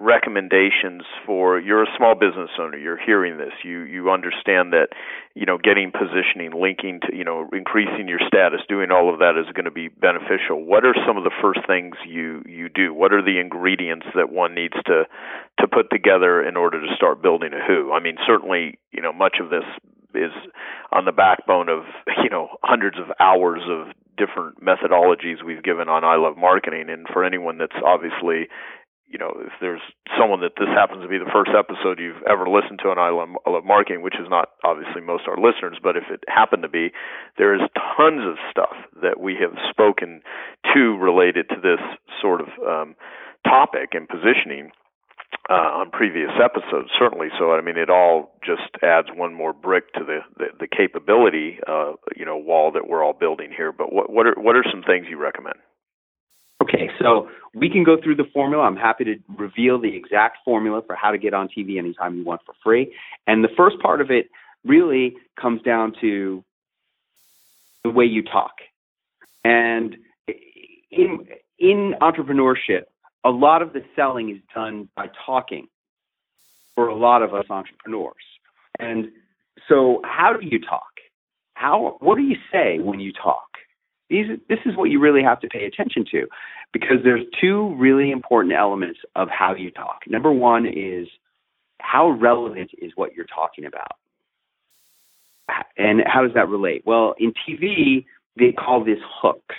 recommendations 0.00 1.02
for 1.26 1.58
you're 1.58 1.82
a 1.82 1.96
small 1.96 2.14
business 2.14 2.50
owner 2.60 2.78
you're 2.78 2.98
hearing 2.98 3.36
this 3.36 3.52
you 3.64 3.82
you 3.82 4.10
understand 4.10 4.72
that 4.72 4.88
you 5.34 5.44
know 5.44 5.58
getting 5.58 5.90
positioning 5.90 6.52
linking 6.54 7.00
to 7.00 7.14
you 7.14 7.24
know 7.24 7.48
increasing 7.52 8.06
your 8.06 8.20
status 8.26 8.60
doing 8.68 8.90
all 8.92 9.12
of 9.12 9.18
that 9.18 9.34
is 9.36 9.50
going 9.54 9.64
to 9.64 9.70
be 9.70 9.88
beneficial. 9.88 10.64
What 10.64 10.84
are 10.84 10.94
some 11.06 11.16
of 11.16 11.24
the 11.24 11.34
first 11.42 11.60
things 11.66 11.96
you 12.06 12.42
you 12.46 12.68
do? 12.68 12.94
What 12.94 13.12
are 13.12 13.22
the 13.22 13.40
ingredients 13.40 14.06
that 14.14 14.30
one 14.30 14.54
needs 14.54 14.74
to 14.86 15.04
to 15.60 15.66
put 15.66 15.90
together 15.90 16.42
in 16.42 16.56
order 16.56 16.80
to 16.80 16.94
start 16.94 17.20
building 17.20 17.50
a 17.52 17.64
who? 17.66 17.92
I 17.92 18.00
mean 18.00 18.16
certainly 18.26 18.78
you 18.92 19.02
know 19.02 19.12
much 19.12 19.38
of 19.40 19.50
this 19.50 19.64
is 20.14 20.32
on 20.92 21.04
the 21.04 21.12
backbone 21.12 21.68
of 21.68 21.82
you 22.22 22.30
know 22.30 22.48
hundreds 22.62 22.98
of 22.98 23.10
hours 23.20 23.62
of 23.68 23.88
different 24.18 24.62
methodologies 24.62 25.42
we've 25.44 25.62
given 25.62 25.88
on 25.88 26.04
I 26.04 26.16
love 26.16 26.36
marketing. 26.36 26.90
And 26.90 27.06
for 27.12 27.24
anyone 27.24 27.58
that's 27.58 27.78
obviously 27.84 28.48
you 29.08 29.18
know, 29.18 29.32
if 29.40 29.52
there's 29.60 29.80
someone 30.20 30.40
that 30.40 30.52
this 30.60 30.68
happens 30.68 31.02
to 31.02 31.08
be 31.08 31.16
the 31.16 31.32
first 31.32 31.50
episode 31.56 31.98
you've 31.98 32.22
ever 32.28 32.44
listened 32.44 32.80
to 32.84 32.92
on 32.92 32.98
I 33.00 33.08
Love, 33.08 33.32
I 33.46 33.50
Love 33.50 33.64
Marketing, 33.64 34.02
which 34.02 34.20
is 34.20 34.28
not 34.28 34.52
obviously 34.64 35.00
most 35.00 35.24
of 35.24 35.32
our 35.32 35.40
listeners, 35.40 35.80
but 35.82 35.96
if 35.96 36.04
it 36.12 36.20
happened 36.28 36.62
to 36.62 36.68
be, 36.68 36.92
there 37.38 37.54
is 37.54 37.62
tons 37.96 38.20
of 38.28 38.36
stuff 38.52 38.76
that 39.00 39.18
we 39.18 39.36
have 39.40 39.56
spoken 39.70 40.20
to 40.74 40.96
related 41.00 41.48
to 41.48 41.56
this 41.56 41.80
sort 42.20 42.40
of 42.40 42.48
um, 42.60 42.96
topic 43.48 43.96
and 43.96 44.08
positioning 44.08 44.70
uh, 45.48 45.80
on 45.80 45.90
previous 45.90 46.30
episodes, 46.36 46.88
certainly. 46.98 47.28
So, 47.38 47.52
I 47.52 47.60
mean, 47.60 47.78
it 47.78 47.88
all 47.88 48.36
just 48.44 48.68
adds 48.82 49.08
one 49.14 49.32
more 49.32 49.52
brick 49.52 49.92
to 49.94 50.04
the 50.04 50.20
the, 50.36 50.46
the 50.60 50.68
capability, 50.68 51.58
uh, 51.66 51.92
you 52.16 52.24
know, 52.24 52.36
wall 52.36 52.72
that 52.72 52.88
we're 52.88 53.02
all 53.02 53.14
building 53.14 53.50
here. 53.56 53.72
But 53.72 53.92
what 53.92 54.12
what 54.12 54.26
are 54.26 54.34
what 54.36 54.56
are 54.56 54.64
some 54.70 54.82
things 54.82 55.06
you 55.08 55.16
recommend? 55.16 55.56
Okay, 56.68 56.90
so 57.00 57.28
we 57.54 57.70
can 57.70 57.82
go 57.82 57.96
through 58.02 58.16
the 58.16 58.26
formula. 58.32 58.64
I'm 58.64 58.76
happy 58.76 59.04
to 59.04 59.16
reveal 59.36 59.80
the 59.80 59.94
exact 59.96 60.38
formula 60.44 60.82
for 60.86 60.94
how 60.94 61.10
to 61.10 61.18
get 61.18 61.32
on 61.32 61.48
TV 61.48 61.78
anytime 61.78 62.16
you 62.16 62.24
want 62.24 62.42
for 62.44 62.54
free. 62.62 62.94
And 63.26 63.42
the 63.42 63.48
first 63.56 63.78
part 63.80 64.00
of 64.00 64.10
it 64.10 64.28
really 64.64 65.16
comes 65.40 65.62
down 65.62 65.94
to 66.00 66.44
the 67.84 67.90
way 67.90 68.04
you 68.04 68.22
talk. 68.22 68.52
And 69.44 69.96
in 70.90 71.26
in 71.58 71.94
entrepreneurship, 72.00 72.82
a 73.24 73.30
lot 73.30 73.62
of 73.62 73.72
the 73.72 73.82
selling 73.96 74.30
is 74.30 74.38
done 74.54 74.88
by 74.94 75.06
talking 75.26 75.68
for 76.74 76.88
a 76.88 76.94
lot 76.94 77.22
of 77.22 77.34
us 77.34 77.46
entrepreneurs. 77.50 78.14
And 78.78 79.08
so 79.68 80.00
how 80.04 80.34
do 80.38 80.46
you 80.46 80.60
talk? 80.60 80.82
How 81.54 81.96
what 82.00 82.16
do 82.16 82.22
you 82.22 82.36
say 82.52 82.78
when 82.78 83.00
you 83.00 83.12
talk? 83.12 83.47
These, 84.10 84.26
this 84.48 84.58
is 84.64 84.76
what 84.76 84.90
you 84.90 85.00
really 85.00 85.22
have 85.22 85.40
to 85.40 85.48
pay 85.48 85.64
attention 85.64 86.04
to 86.12 86.26
because 86.72 86.98
there's 87.04 87.24
two 87.40 87.74
really 87.76 88.10
important 88.10 88.54
elements 88.54 89.00
of 89.14 89.28
how 89.28 89.54
you 89.54 89.70
talk. 89.70 90.00
Number 90.06 90.32
one 90.32 90.66
is 90.66 91.08
how 91.80 92.10
relevant 92.10 92.70
is 92.78 92.92
what 92.94 93.14
you're 93.14 93.26
talking 93.26 93.64
about? 93.64 93.96
And 95.76 96.02
how 96.06 96.22
does 96.22 96.34
that 96.34 96.48
relate? 96.48 96.82
Well, 96.84 97.14
in 97.18 97.32
TV, 97.32 98.04
they 98.36 98.52
call 98.52 98.84
this 98.84 98.98
hooks. 99.22 99.56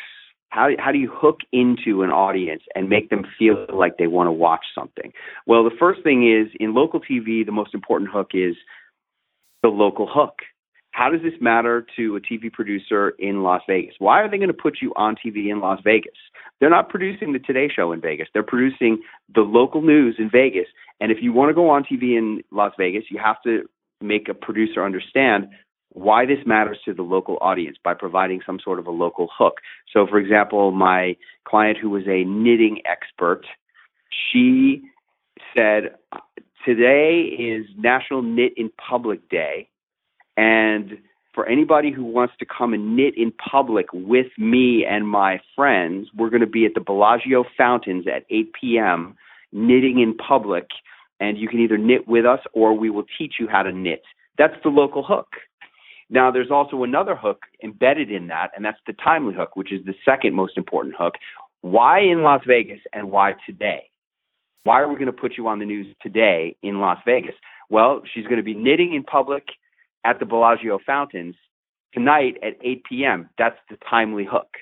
How, 0.49 0.69
how 0.79 0.91
do 0.91 0.97
you 0.97 1.11
hook 1.13 1.39
into 1.51 2.01
an 2.01 2.09
audience 2.09 2.63
and 2.75 2.89
make 2.89 3.09
them 3.09 3.23
feel 3.37 3.67
like 3.71 3.97
they 3.97 4.07
want 4.07 4.27
to 4.27 4.31
watch 4.31 4.65
something? 4.73 5.13
Well, 5.45 5.63
the 5.63 5.75
first 5.79 6.01
thing 6.03 6.27
is 6.27 6.51
in 6.59 6.73
local 6.73 6.99
TV, 6.99 7.45
the 7.45 7.51
most 7.51 7.73
important 7.73 8.09
hook 8.11 8.31
is 8.33 8.55
the 9.61 9.69
local 9.69 10.07
hook. 10.11 10.39
How 10.99 11.09
does 11.09 11.21
this 11.21 11.39
matter 11.39 11.87
to 11.95 12.17
a 12.17 12.19
TV 12.19 12.51
producer 12.51 13.11
in 13.19 13.41
Las 13.41 13.61
Vegas? 13.67 13.95
Why 13.99 14.21
are 14.21 14.29
they 14.29 14.35
going 14.35 14.49
to 14.49 14.53
put 14.53 14.79
you 14.81 14.91
on 14.97 15.15
TV 15.15 15.49
in 15.49 15.61
Las 15.61 15.79
Vegas? 15.81 16.17
They're 16.59 16.69
not 16.69 16.89
producing 16.89 17.31
the 17.31 17.39
Today 17.39 17.69
Show 17.73 17.93
in 17.93 18.01
Vegas. 18.01 18.27
They're 18.33 18.43
producing 18.43 19.01
the 19.33 19.39
local 19.39 19.81
news 19.81 20.17
in 20.19 20.29
Vegas. 20.29 20.65
And 20.99 21.09
if 21.09 21.19
you 21.21 21.31
want 21.31 21.51
to 21.51 21.53
go 21.53 21.69
on 21.69 21.85
TV 21.85 22.17
in 22.17 22.41
Las 22.51 22.73
Vegas, 22.77 23.05
you 23.09 23.17
have 23.17 23.41
to 23.43 23.61
make 24.01 24.27
a 24.27 24.33
producer 24.33 24.83
understand 24.83 25.47
why 25.93 26.25
this 26.25 26.39
matters 26.45 26.79
to 26.83 26.93
the 26.93 27.01
local 27.01 27.37
audience 27.39 27.77
by 27.81 27.93
providing 27.93 28.41
some 28.45 28.59
sort 28.61 28.77
of 28.77 28.85
a 28.85 28.91
local 28.91 29.29
hook. 29.33 29.59
So, 29.93 30.05
for 30.05 30.19
example, 30.19 30.71
my 30.71 31.15
client 31.47 31.77
who 31.81 31.89
was 31.89 32.03
a 32.09 32.25
knitting 32.25 32.81
expert, 32.83 33.45
she 34.09 34.81
said, 35.55 35.95
Today 36.65 37.21
is 37.21 37.67
National 37.77 38.21
Knit 38.21 38.51
in 38.57 38.69
Public 38.85 39.29
Day 39.29 39.69
and 40.37 40.97
for 41.33 41.47
anybody 41.47 41.91
who 41.91 42.03
wants 42.03 42.33
to 42.39 42.45
come 42.45 42.73
and 42.73 42.95
knit 42.95 43.13
in 43.15 43.31
public 43.31 43.87
with 43.93 44.27
me 44.37 44.85
and 44.89 45.07
my 45.07 45.39
friends, 45.55 46.07
we're 46.15 46.29
going 46.29 46.41
to 46.41 46.47
be 46.47 46.65
at 46.65 46.73
the 46.73 46.81
Bellagio 46.81 47.45
Fountains 47.57 48.05
at 48.07 48.25
8 48.29 48.51
p.m. 48.59 49.15
knitting 49.51 49.99
in 49.99 50.15
public. 50.15 50.67
And 51.19 51.37
you 51.37 51.47
can 51.47 51.59
either 51.59 51.77
knit 51.77 52.07
with 52.07 52.25
us 52.25 52.39
or 52.53 52.73
we 52.73 52.89
will 52.89 53.05
teach 53.17 53.35
you 53.39 53.47
how 53.47 53.63
to 53.63 53.71
knit. 53.71 54.01
That's 54.37 54.55
the 54.63 54.69
local 54.69 55.03
hook. 55.03 55.27
Now, 56.09 56.31
there's 56.31 56.49
also 56.49 56.83
another 56.83 57.15
hook 57.15 57.43
embedded 57.63 58.09
in 58.09 58.27
that, 58.27 58.49
and 58.55 58.65
that's 58.65 58.79
the 58.87 58.93
timely 58.93 59.35
hook, 59.35 59.55
which 59.55 59.71
is 59.71 59.85
the 59.85 59.93
second 60.03 60.33
most 60.33 60.57
important 60.57 60.95
hook. 60.97 61.13
Why 61.61 61.99
in 61.99 62.23
Las 62.23 62.41
Vegas 62.47 62.79
and 62.93 63.11
why 63.11 63.35
today? 63.45 63.83
Why 64.63 64.81
are 64.81 64.89
we 64.89 64.95
going 64.95 65.05
to 65.05 65.13
put 65.13 65.37
you 65.37 65.47
on 65.47 65.59
the 65.59 65.65
news 65.65 65.87
today 66.01 66.55
in 66.63 66.79
Las 66.79 66.97
Vegas? 67.05 67.35
Well, 67.69 68.01
she's 68.11 68.25
going 68.25 68.37
to 68.37 68.43
be 68.43 68.55
knitting 68.55 68.95
in 68.95 69.03
public 69.03 69.43
at 70.03 70.19
the 70.19 70.25
Bellagio 70.25 70.79
Fountains 70.85 71.35
tonight 71.93 72.37
at 72.43 72.53
8 72.61 72.83
p.m. 72.85 73.29
That's 73.37 73.57
the 73.69 73.77
timely 73.89 74.25
hook. 74.25 74.57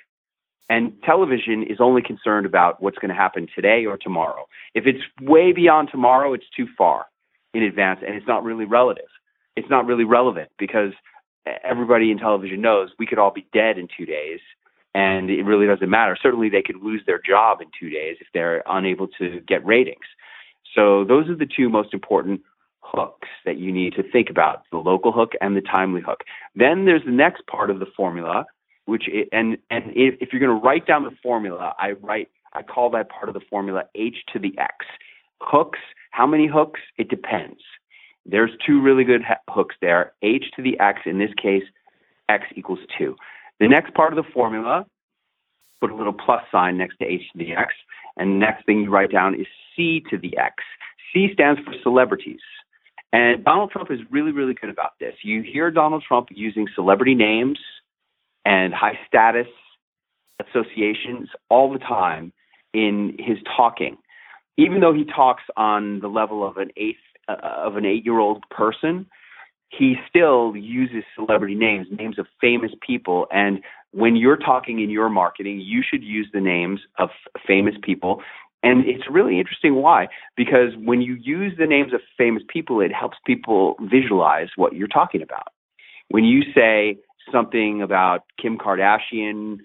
And 0.69 0.93
television 1.03 1.63
is 1.63 1.77
only 1.79 2.01
concerned 2.01 2.45
about 2.45 2.81
what's 2.81 2.97
going 2.97 3.09
to 3.09 3.15
happen 3.15 3.47
today 3.55 3.85
or 3.85 3.97
tomorrow. 3.97 4.47
If 4.73 4.85
it's 4.85 5.03
way 5.21 5.53
beyond 5.53 5.89
tomorrow, 5.91 6.33
it's 6.33 6.49
too 6.55 6.67
far 6.77 7.05
in 7.53 7.63
advance 7.63 8.01
and 8.05 8.15
it's 8.15 8.27
not 8.27 8.43
really 8.43 8.65
relative. 8.65 9.07
It's 9.55 9.69
not 9.69 9.85
really 9.85 10.03
relevant 10.03 10.49
because 10.59 10.91
everybody 11.63 12.11
in 12.11 12.17
television 12.17 12.61
knows 12.61 12.89
we 12.99 13.07
could 13.07 13.17
all 13.17 13.31
be 13.31 13.47
dead 13.53 13.77
in 13.77 13.87
two 13.97 14.05
days 14.05 14.39
and 14.97 15.29
it 15.29 15.43
really 15.43 15.67
doesn't 15.67 15.89
matter. 15.89 16.17
Certainly, 16.21 16.49
they 16.49 16.63
could 16.63 16.81
lose 16.81 17.03
their 17.05 17.19
job 17.19 17.61
in 17.61 17.67
two 17.79 17.89
days 17.89 18.17
if 18.19 18.27
they're 18.33 18.63
unable 18.65 19.07
to 19.19 19.39
get 19.47 19.65
ratings. 19.65 20.05
So, 20.73 21.03
those 21.03 21.29
are 21.29 21.35
the 21.35 21.45
two 21.45 21.69
most 21.69 21.93
important 21.93 22.41
hooks 22.93 23.27
that 23.45 23.57
you 23.57 23.71
need 23.71 23.93
to 23.93 24.03
think 24.11 24.29
about 24.29 24.63
the 24.71 24.77
local 24.77 25.11
hook 25.11 25.33
and 25.41 25.55
the 25.55 25.61
timely 25.61 26.01
hook. 26.01 26.21
Then 26.55 26.85
there's 26.85 27.03
the 27.05 27.11
next 27.11 27.45
part 27.47 27.69
of 27.69 27.79
the 27.79 27.85
formula, 27.95 28.45
which 28.85 29.07
it, 29.07 29.29
and 29.31 29.57
and 29.69 29.91
if, 29.95 30.15
if 30.21 30.29
you're 30.31 30.39
going 30.39 30.59
to 30.59 30.65
write 30.65 30.87
down 30.87 31.03
the 31.03 31.15
formula, 31.21 31.73
I 31.77 31.91
write 31.91 32.29
I 32.53 32.63
call 32.63 32.89
that 32.91 33.09
part 33.09 33.29
of 33.29 33.33
the 33.33 33.41
formula 33.49 33.83
H 33.95 34.17
to 34.33 34.39
the 34.39 34.57
X. 34.57 34.85
Hooks, 35.41 35.79
how 36.11 36.25
many 36.25 36.47
hooks? 36.47 36.79
It 36.97 37.09
depends. 37.09 37.59
There's 38.25 38.51
two 38.65 38.81
really 38.81 39.03
good 39.03 39.21
hooks 39.49 39.75
there. 39.81 40.13
H 40.21 40.45
to 40.55 40.61
the 40.61 40.79
X, 40.79 41.01
in 41.05 41.19
this 41.19 41.31
case, 41.41 41.63
X 42.29 42.45
equals 42.55 42.79
2. 42.97 43.15
The 43.59 43.67
next 43.67 43.93
part 43.93 44.11
of 44.11 44.23
the 44.23 44.29
formula, 44.31 44.85
put 45.79 45.91
a 45.91 45.95
little 45.95 46.13
plus 46.13 46.41
sign 46.51 46.77
next 46.77 46.97
to 46.97 47.05
H 47.05 47.21
to 47.31 47.37
the 47.37 47.53
X. 47.53 47.73
And 48.17 48.33
the 48.33 48.45
next 48.45 48.65
thing 48.65 48.81
you 48.81 48.89
write 48.89 49.11
down 49.11 49.35
is 49.35 49.47
C 49.75 50.03
to 50.09 50.17
the 50.17 50.37
X. 50.37 50.55
C 51.13 51.29
stands 51.33 51.61
for 51.63 51.73
celebrities. 51.83 52.41
And 53.13 53.43
Donald 53.43 53.71
Trump 53.71 53.89
is 53.91 53.99
really, 54.11 54.31
really 54.31 54.53
good 54.53 54.69
about 54.69 54.91
this. 54.99 55.13
You 55.23 55.41
hear 55.41 55.71
Donald 55.71 56.03
Trump 56.07 56.27
using 56.31 56.67
celebrity 56.75 57.15
names 57.15 57.59
and 58.45 58.73
high 58.73 58.99
status 59.07 59.47
associations 60.45 61.29
all 61.49 61.71
the 61.71 61.79
time 61.79 62.33
in 62.73 63.15
his 63.19 63.37
talking. 63.55 63.97
Even 64.57 64.81
though 64.81 64.93
he 64.93 65.05
talks 65.05 65.43
on 65.55 65.99
the 65.99 66.07
level 66.07 66.47
of 66.47 66.57
an 66.57 66.69
eighth 66.77 66.97
uh, 67.29 67.35
of 67.41 67.75
an 67.75 67.85
eight-year-old 67.85 68.43
person, 68.49 69.05
he 69.69 69.95
still 70.07 70.55
uses 70.55 71.03
celebrity 71.15 71.55
names, 71.55 71.87
names 71.91 72.17
of 72.17 72.25
famous 72.39 72.71
people. 72.85 73.27
And 73.31 73.59
when 73.91 74.15
you're 74.15 74.37
talking 74.37 74.79
in 74.81 74.89
your 74.89 75.09
marketing, 75.09 75.61
you 75.61 75.83
should 75.87 76.03
use 76.03 76.29
the 76.33 76.39
names 76.39 76.79
of 76.97 77.09
famous 77.45 77.75
people 77.83 78.21
and 78.63 78.85
it's 78.85 79.03
really 79.09 79.39
interesting 79.39 79.75
why, 79.75 80.07
because 80.35 80.71
when 80.83 81.01
you 81.01 81.15
use 81.15 81.53
the 81.57 81.67
names 81.67 81.93
of 81.93 82.01
famous 82.17 82.43
people, 82.47 82.81
it 82.81 82.91
helps 82.91 83.17
people 83.25 83.75
visualize 83.81 84.49
what 84.55 84.73
you're 84.73 84.87
talking 84.87 85.21
about. 85.21 85.49
When 86.09 86.23
you 86.23 86.41
say 86.55 86.97
something 87.31 87.81
about 87.81 88.23
Kim 88.41 88.57
Kardashian, 88.57 89.59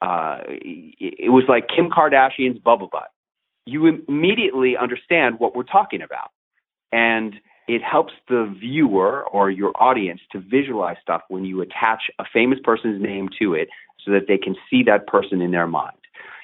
uh, 0.00 0.38
it 0.48 1.30
was 1.30 1.44
like 1.48 1.66
Kim 1.68 1.90
Kardashian's 1.90 2.58
bubble 2.58 2.88
butt. 2.90 3.08
You 3.66 3.86
immediately 3.86 4.76
understand 4.76 5.38
what 5.38 5.54
we're 5.54 5.64
talking 5.64 6.00
about. 6.00 6.30
And 6.90 7.34
it 7.66 7.82
helps 7.82 8.14
the 8.28 8.52
viewer 8.58 9.24
or 9.28 9.50
your 9.50 9.72
audience 9.80 10.20
to 10.32 10.40
visualize 10.40 10.96
stuff 11.02 11.20
when 11.28 11.44
you 11.44 11.60
attach 11.60 12.04
a 12.18 12.24
famous 12.32 12.58
person's 12.64 13.02
name 13.02 13.28
to 13.40 13.52
it 13.52 13.68
so 14.02 14.10
that 14.12 14.22
they 14.26 14.38
can 14.38 14.56
see 14.70 14.82
that 14.84 15.06
person 15.06 15.42
in 15.42 15.50
their 15.50 15.66
mind. 15.66 15.98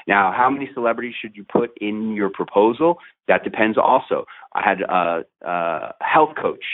Now, 0.07 0.33
how 0.37 0.51
many 0.51 0.69
celebrities 0.75 1.15
should 1.21 1.37
you 1.37 1.45
put 1.45 1.71
in 1.81 2.15
your 2.15 2.29
proposal? 2.29 2.99
That 3.29 3.43
depends 3.45 3.79
also. 3.79 4.27
I 4.55 4.63
had 4.63 4.81
a, 4.83 5.25
a 5.43 5.95
health 6.01 6.35
coach 6.41 6.65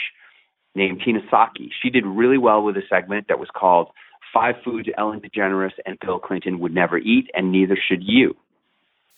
named 0.75 1.03
Tina 1.05 1.21
Saki. 1.31 1.71
She 1.83 1.91
did 1.91 2.05
really 2.07 2.39
well 2.39 2.63
with 2.63 2.77
a 2.77 2.83
segment 2.89 3.27
that 3.29 3.39
was 3.39 3.49
called 3.55 3.89
Five 4.33 4.57
Foods 4.65 4.89
Ellen 4.97 5.21
DeGeneres 5.21 5.73
and 5.87 5.99
Bill 6.01 6.19
Clinton 6.19 6.59
Would 6.61 6.75
Never 6.75 6.99
Eat, 6.99 7.31
and 7.35 7.53
Neither 7.53 7.77
Should 7.89 8.03
You. 8.03 8.37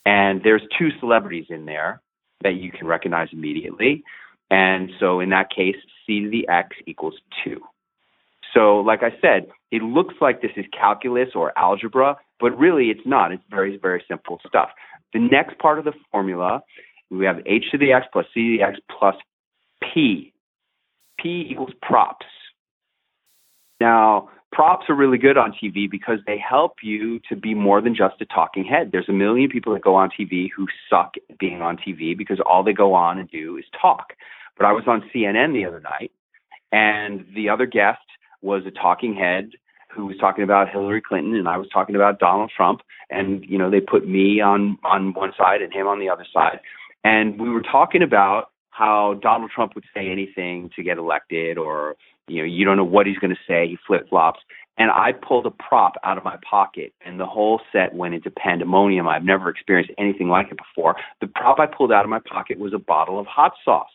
And 0.04 0.42
there's 0.42 0.62
two 0.78 0.88
celebrities 1.00 1.46
in 1.48 1.66
there 1.66 2.00
that 2.42 2.54
you 2.54 2.72
can 2.72 2.86
recognize 2.86 3.28
immediately. 3.32 4.02
And 4.50 4.90
so 4.98 5.20
in 5.20 5.30
that 5.30 5.50
case, 5.50 5.76
c 6.06 6.20
to 6.20 6.30
the 6.30 6.48
x 6.48 6.76
equals 6.86 7.14
2. 7.44 7.60
So, 8.54 8.80
like 8.80 9.02
I 9.02 9.10
said, 9.20 9.46
it 9.70 9.82
looks 9.82 10.14
like 10.20 10.42
this 10.42 10.50
is 10.56 10.66
calculus 10.78 11.30
or 11.34 11.56
algebra, 11.56 12.16
but 12.43 12.59
really 12.59 12.90
it's 12.90 13.07
not. 13.07 13.32
It's 13.32 13.43
very, 13.49 13.78
very 13.78 14.05
simple 14.09 14.40
stuff. 14.47 14.70
The 15.14 15.20
next 15.20 15.59
part 15.59 15.78
of 15.78 15.84
the 15.86 15.93
formula, 16.11 16.62
we 17.11 17.24
have 17.24 17.38
h 17.47 17.66
to 17.70 17.78
the 17.78 17.93
x 17.93 18.07
plus 18.12 18.26
c 18.34 18.40
to 18.40 18.59
the 18.59 18.64
x 18.64 18.78
plus 18.99 19.14
p. 19.80 20.34
P 21.18 21.47
equals 21.51 21.72
props. 21.80 22.26
Now, 23.80 24.28
props 24.51 24.86
are 24.88 24.95
really 24.97 25.18
good 25.18 25.36
on 25.36 25.53
TV 25.53 25.88
because 25.88 26.18
they 26.26 26.36
help 26.36 26.76
you 26.82 27.20
to 27.28 27.36
be 27.36 27.55
more 27.55 27.80
than 27.80 27.95
just 27.95 28.20
a 28.20 28.26
talking 28.26 28.64
head. 28.64 28.90
There's 28.90 29.09
a 29.09 29.12
million 29.12 29.49
people 29.49 29.72
that 29.74 29.82
go 29.82 29.95
on 29.95 30.11
TV 30.11 30.49
who 30.55 30.66
suck 30.90 31.14
at 31.30 31.38
being 31.38 31.62
on 31.62 31.76
TV 31.76 32.16
because 32.16 32.40
all 32.45 32.64
they 32.64 32.72
go 32.72 32.93
on 32.95 33.18
and 33.18 33.30
do 33.30 33.57
is 33.57 33.64
talk. 33.80 34.14
But 34.57 34.66
I 34.66 34.72
was 34.72 34.84
on 34.88 35.09
CNN 35.14 35.53
the 35.53 35.64
other 35.64 35.80
night, 35.80 36.11
and 36.72 37.24
the 37.34 37.49
other 37.49 37.66
guest 37.66 38.01
was 38.40 38.64
a 38.66 38.72
talking 38.72 39.14
head 39.14 39.53
who 39.95 40.07
was 40.07 40.16
talking 40.18 40.45
about 40.45 40.68
Hillary 40.68 41.03
Clinton, 41.03 41.34
and 41.34 41.49
I 41.49 41.57
was 41.57 41.68
talking 41.72 41.95
about 41.95 42.18
Donald 42.18 42.51
Trump. 42.55 42.80
And 43.11 43.45
you 43.45 43.59
know, 43.59 43.70
they 43.70 43.80
put 43.80 44.09
me 44.09 44.40
on 44.40 44.78
on 44.84 45.12
one 45.14 45.32
side 45.36 45.62
and 45.62 45.72
him 45.72 45.86
on 45.86 46.01
the 46.01 46.09
other 46.09 46.26
side, 46.32 46.61
and 47.05 47.40
we 47.40 47.51
were 47.51 47.62
talking 47.62 48.03
about 48.03 48.51
how 48.70 49.18
Donald 49.22 49.51
Trump 49.55 49.74
would 49.74 49.84
say 49.95 50.11
anything 50.11 50.70
to 50.76 50.82
get 50.82 50.99
elected, 50.99 51.59
or 51.59 51.97
you 52.28 52.38
know, 52.38 52.45
you 52.45 52.64
don't 52.64 52.76
know 52.76 52.84
what 52.84 53.07
he's 53.07 53.18
going 53.18 53.34
to 53.34 53.40
say. 53.47 53.68
He 53.68 53.78
flip 53.86 54.09
flops. 54.09 54.40
And 54.78 54.90
I 54.90 55.12
pulled 55.12 55.45
a 55.45 55.51
prop 55.51 55.97
out 56.03 56.16
of 56.16 56.24
my 56.24 56.38
pocket, 56.49 56.95
and 57.05 57.20
the 57.20 57.26
whole 57.26 57.61
set 57.70 57.95
went 57.95 58.14
into 58.14 58.30
pandemonium. 58.30 59.07
I've 59.07 59.22
never 59.22 59.51
experienced 59.51 59.93
anything 59.99 60.30
like 60.30 60.47
it 60.51 60.57
before. 60.57 60.97
The 61.20 61.26
prop 61.26 61.59
I 61.61 61.66
pulled 61.66 61.93
out 61.93 62.05
of 62.05 62.11
my 62.11 62.20
pocket 62.20 62.59
was 62.59 62.72
a 62.72 62.78
bottle 62.78 63.18
of 63.18 63.26
hot 63.26 63.53
sauce 63.66 63.90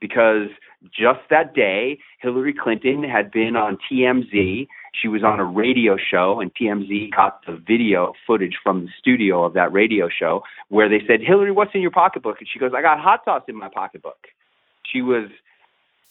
because 0.00 0.48
just 0.84 1.20
that 1.28 1.54
day, 1.54 1.98
Hillary 2.20 2.54
Clinton 2.54 3.04
had 3.04 3.30
been 3.30 3.54
on 3.54 3.76
TMZ. 3.90 4.66
She 5.00 5.08
was 5.08 5.22
on 5.22 5.38
a 5.38 5.44
radio 5.44 5.96
show, 5.96 6.40
and 6.40 6.50
TMZ 6.54 7.14
got 7.14 7.40
the 7.46 7.62
video 7.66 8.14
footage 8.26 8.56
from 8.62 8.86
the 8.86 8.90
studio 8.98 9.44
of 9.44 9.52
that 9.54 9.72
radio 9.72 10.08
show 10.08 10.42
where 10.68 10.88
they 10.88 11.00
said, 11.06 11.20
Hillary, 11.20 11.52
what's 11.52 11.72
in 11.74 11.82
your 11.82 11.90
pocketbook? 11.90 12.36
And 12.38 12.48
she 12.50 12.58
goes, 12.58 12.72
I 12.74 12.82
got 12.82 12.98
hot 12.98 13.20
sauce 13.24 13.42
in 13.46 13.56
my 13.56 13.68
pocketbook. 13.72 14.28
She 14.90 15.02
was 15.02 15.28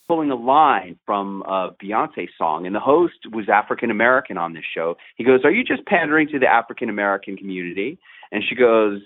pulling 0.07 0.31
a 0.31 0.35
line 0.35 0.97
from 1.05 1.43
a 1.43 1.69
Beyonce 1.81 2.27
song, 2.37 2.65
and 2.65 2.75
the 2.75 2.79
host 2.79 3.31
was 3.31 3.45
African 3.47 3.91
American 3.91 4.37
on 4.37 4.53
this 4.53 4.63
show. 4.73 4.95
He 5.15 5.23
goes, 5.23 5.41
Are 5.43 5.51
you 5.51 5.63
just 5.63 5.85
pandering 5.85 6.27
to 6.29 6.39
the 6.39 6.47
African 6.47 6.89
American 6.89 7.37
community? 7.37 7.99
And 8.31 8.43
she 8.47 8.55
goes, 8.55 9.01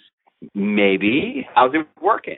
Maybe. 0.54 1.48
How's 1.56 1.74
it 1.74 1.88
working? 2.02 2.38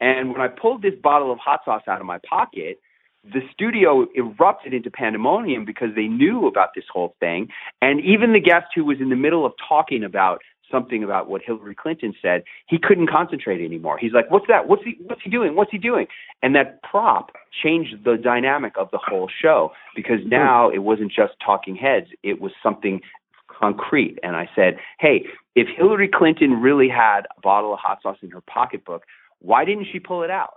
And 0.00 0.32
when 0.32 0.40
I 0.40 0.48
pulled 0.48 0.82
this 0.82 0.94
bottle 1.02 1.32
of 1.32 1.38
hot 1.38 1.60
sauce 1.64 1.82
out 1.88 2.00
of 2.00 2.06
my 2.06 2.18
pocket, 2.28 2.80
the 3.24 3.40
studio 3.52 4.06
erupted 4.16 4.72
into 4.72 4.90
pandemonium 4.90 5.64
because 5.64 5.88
they 5.94 6.06
knew 6.06 6.46
about 6.46 6.70
this 6.74 6.84
whole 6.92 7.14
thing. 7.20 7.48
And 7.82 8.00
even 8.00 8.32
the 8.32 8.40
guest 8.40 8.66
who 8.74 8.84
was 8.84 8.98
in 9.00 9.08
the 9.08 9.16
middle 9.16 9.44
of 9.44 9.52
talking 9.68 10.04
about 10.04 10.40
something 10.70 11.02
about 11.02 11.28
what 11.28 11.42
Hillary 11.42 11.74
Clinton 11.74 12.14
said, 12.20 12.44
he 12.68 12.78
couldn't 12.78 13.08
concentrate 13.08 13.64
anymore. 13.64 13.98
He's 13.98 14.12
like, 14.12 14.30
"What's 14.30 14.46
that? 14.48 14.68
What's 14.68 14.84
he? 14.84 14.98
What's 15.06 15.22
he 15.22 15.30
doing? 15.30 15.54
What's 15.56 15.70
he 15.70 15.78
doing?" 15.78 16.06
And 16.42 16.54
that 16.54 16.82
prop 16.82 17.32
changed 17.62 18.04
the 18.04 18.16
dynamic 18.16 18.74
of 18.78 18.90
the 18.90 18.98
whole 18.98 19.28
show 19.28 19.72
because 19.96 20.20
hmm. 20.22 20.28
now 20.28 20.68
it 20.70 20.78
wasn't 20.78 21.12
just 21.12 21.34
talking 21.44 21.74
heads; 21.74 22.08
it 22.22 22.40
was 22.40 22.52
something 22.62 23.00
concrete. 23.48 24.18
And 24.22 24.36
I 24.36 24.48
said, 24.54 24.78
"Hey, 25.00 25.26
if 25.54 25.68
Hillary 25.68 26.08
Clinton 26.08 26.60
really 26.60 26.88
had 26.88 27.22
a 27.36 27.40
bottle 27.40 27.72
of 27.72 27.80
hot 27.80 28.02
sauce 28.02 28.18
in 28.22 28.30
her 28.30 28.42
pocketbook, 28.42 29.04
why 29.40 29.64
didn't 29.64 29.86
she 29.92 30.00
pull 30.00 30.22
it 30.22 30.30
out? 30.30 30.54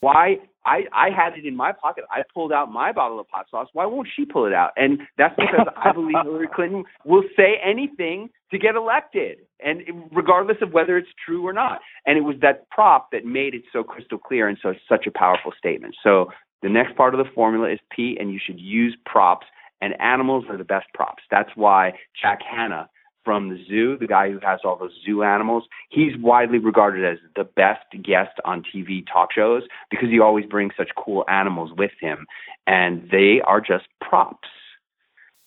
Why 0.00 0.36
I 0.66 0.82
I 0.92 1.08
had 1.10 1.38
it 1.38 1.46
in 1.46 1.56
my 1.56 1.72
pocket. 1.72 2.04
I 2.10 2.22
pulled 2.32 2.52
out 2.52 2.70
my 2.70 2.92
bottle 2.92 3.20
of 3.20 3.26
hot 3.30 3.46
sauce. 3.50 3.68
Why 3.72 3.86
won't 3.86 4.08
she 4.14 4.24
pull 4.24 4.46
it 4.46 4.52
out? 4.52 4.72
And 4.76 5.00
that's 5.16 5.34
because 5.36 5.66
I 5.76 5.92
believe 5.92 6.16
Hillary 6.24 6.48
Clinton 6.54 6.84
will 7.04 7.22
say 7.36 7.54
anything 7.64 8.28
to 8.50 8.58
get 8.58 8.74
elected, 8.74 9.38
and 9.64 9.80
regardless 10.12 10.58
of 10.60 10.72
whether 10.72 10.98
it's 10.98 11.08
true 11.24 11.46
or 11.46 11.52
not. 11.52 11.80
And 12.06 12.18
it 12.18 12.22
was 12.22 12.36
that 12.42 12.68
prop 12.70 13.10
that 13.12 13.24
made 13.24 13.54
it 13.54 13.62
so 13.72 13.82
crystal 13.82 14.18
clear 14.18 14.48
and 14.48 14.58
so 14.62 14.74
such 14.88 15.06
a 15.06 15.10
powerful 15.10 15.52
statement. 15.56 15.96
So 16.02 16.26
the 16.62 16.68
next 16.68 16.96
part 16.96 17.14
of 17.14 17.18
the 17.24 17.30
formula 17.34 17.70
is 17.70 17.78
P, 17.94 18.16
and 18.20 18.32
you 18.32 18.40
should 18.44 18.60
use 18.60 18.96
props. 19.06 19.46
And 19.80 20.00
animals 20.00 20.44
are 20.48 20.56
the 20.56 20.64
best 20.64 20.86
props. 20.94 21.22
That's 21.30 21.50
why 21.56 21.92
Jack 22.20 22.38
Hanna 22.42 22.88
from 23.24 23.48
the 23.48 23.62
zoo, 23.66 23.96
the 23.98 24.06
guy 24.06 24.30
who 24.30 24.38
has 24.40 24.60
all 24.64 24.76
those 24.76 24.92
zoo 25.04 25.22
animals, 25.22 25.64
he's 25.88 26.16
widely 26.18 26.58
regarded 26.58 27.04
as 27.04 27.18
the 27.36 27.44
best 27.44 27.84
guest 28.02 28.38
on 28.44 28.62
TV 28.62 29.04
talk 29.10 29.32
shows 29.32 29.62
because 29.90 30.10
he 30.10 30.20
always 30.20 30.46
brings 30.46 30.72
such 30.76 30.90
cool 30.96 31.24
animals 31.28 31.70
with 31.76 31.92
him, 32.00 32.26
and 32.66 33.08
they 33.10 33.40
are 33.46 33.60
just 33.60 33.86
props. 34.00 34.48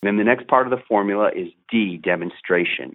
And 0.02 0.08
then 0.08 0.16
the 0.16 0.24
next 0.24 0.46
part 0.48 0.66
of 0.66 0.70
the 0.70 0.82
formula 0.88 1.30
is 1.34 1.48
D, 1.70 1.96
demonstration. 1.96 2.94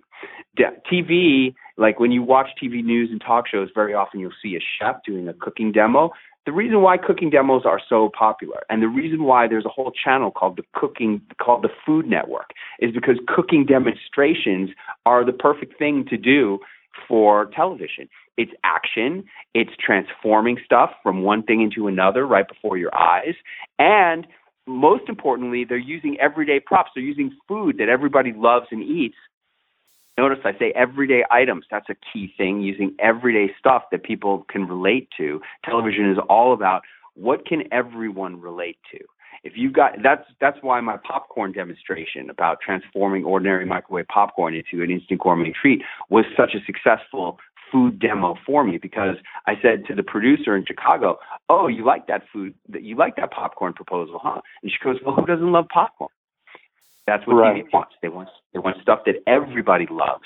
De- 0.56 0.72
TV, 0.92 1.54
like 1.78 2.00
when 2.00 2.12
you 2.12 2.24
watch 2.24 2.50
TV 2.62 2.84
news 2.84 3.10
and 3.12 3.20
talk 3.20 3.48
shows, 3.48 3.70
very 3.76 3.94
often 3.94 4.20
you'll 4.20 4.32
see 4.42 4.56
a 4.56 4.60
chef 4.80 4.98
doing 5.06 5.28
a 5.28 5.34
cooking 5.34 5.72
demo 5.72 6.12
the 6.46 6.52
reason 6.52 6.82
why 6.82 6.98
cooking 6.98 7.30
demos 7.30 7.64
are 7.66 7.80
so 7.88 8.10
popular 8.18 8.64
and 8.70 8.82
the 8.82 8.88
reason 8.88 9.24
why 9.24 9.48
there's 9.48 9.66
a 9.66 9.70
whole 9.70 9.92
channel 9.92 10.32
called 10.32 10.58
the 10.58 10.64
cooking 10.74 11.22
called 11.42 11.64
the 11.64 11.70
food 11.86 12.06
network 12.06 12.52
is 12.80 12.92
because 12.94 13.18
cooking 13.28 13.66
demonstrations 13.66 14.70
are 15.06 15.26
the 15.26 15.34
perfect 15.34 15.78
thing 15.78 16.06
to 16.10 16.18
do 16.18 16.60
for 17.08 17.48
television. 17.56 18.08
It's 18.38 18.52
action 18.64 19.24
it's 19.54 19.72
transforming 19.84 20.58
stuff 20.66 20.92
from 21.02 21.24
one 21.24 21.44
thing 21.44 21.62
into 21.62 21.88
another 21.88 22.26
right 22.26 22.48
before 22.48 22.78
your 22.78 22.96
eyes 22.96 23.36
and 23.80 24.28
most 24.66 25.04
importantly 25.08 25.66
they're 25.68 25.78
using 25.78 26.18
everyday 26.20 26.60
props. 26.60 26.92
They're 26.96 27.04
using 27.04 27.32
food 27.48 27.78
that 27.78 27.90
everybody 27.90 28.34
loves 28.36 28.68
and 28.72 28.82
eats 28.84 29.16
Notice 30.18 30.40
I 30.46 30.52
say 30.60 30.72
everyday 30.76 31.24
items. 31.32 31.66
That's 31.72 31.90
a 31.90 31.96
key 31.96 32.34
thing, 32.38 32.62
using 32.62 32.96
everyday 33.00 33.52
stuff 33.58 33.84
that 33.92 34.04
people 34.04 34.46
can 34.50 34.68
relate 34.68 35.08
to. 35.18 35.42
Television 35.66 36.12
is 36.12 36.18
all 36.30 36.54
about 36.54 36.84
what 37.16 37.48
can 37.48 37.64
everyone 37.72 38.40
relate 38.40 38.78
to. 38.92 39.00
If 39.44 39.54
you've 39.56 39.74
got 39.74 39.94
that's 40.04 40.24
that's 40.40 40.58
why 40.62 40.80
my 40.82 40.98
popcorn 40.98 41.52
demonstration 41.52 42.30
about 42.30 42.60
transforming 42.62 43.26
ordinary 43.26 43.66
microwave 43.66 44.08
popcorn 44.08 44.54
into 44.54 44.84
an 44.84 44.92
instant 44.92 45.20
gourmet 45.20 45.52
treat 45.52 45.82
was 46.10 46.26
such 46.38 46.56
a 46.56 46.64
successful 46.66 47.40
food 47.72 48.00
demo 48.00 48.36
for 48.46 48.64
me 48.64 48.78
because 48.78 49.16
I 49.48 49.56
said 49.62 49.86
to 49.88 49.96
the 49.96 50.04
producer 50.04 50.56
in 50.56 50.64
Chicago, 50.66 51.18
"Oh, 51.50 51.68
you 51.68 51.84
like 51.84 52.08
that 52.08 52.22
food? 52.32 52.54
That 52.70 52.84
you 52.84 52.96
like 52.96 53.16
that 53.18 53.32
popcorn 53.32 53.74
proposal, 53.74 54.20
huh?" 54.24 54.42
And 54.62 54.72
she 54.72 54.78
goes, 54.82 54.98
"Well, 55.04 55.16
who 55.16 55.26
doesn't 55.26 55.52
love 55.52 55.68
popcorn?" 55.74 56.12
That's 57.08 57.26
what 57.28 57.36
right. 57.36 57.66
TV 57.66 57.74
wants. 57.74 57.96
They 58.02 58.10
want 58.10 58.30
they 58.54 58.60
want 58.60 58.78
stuff 58.82 59.02
that 59.06 59.16
everybody 59.28 59.88
loves. 59.90 60.26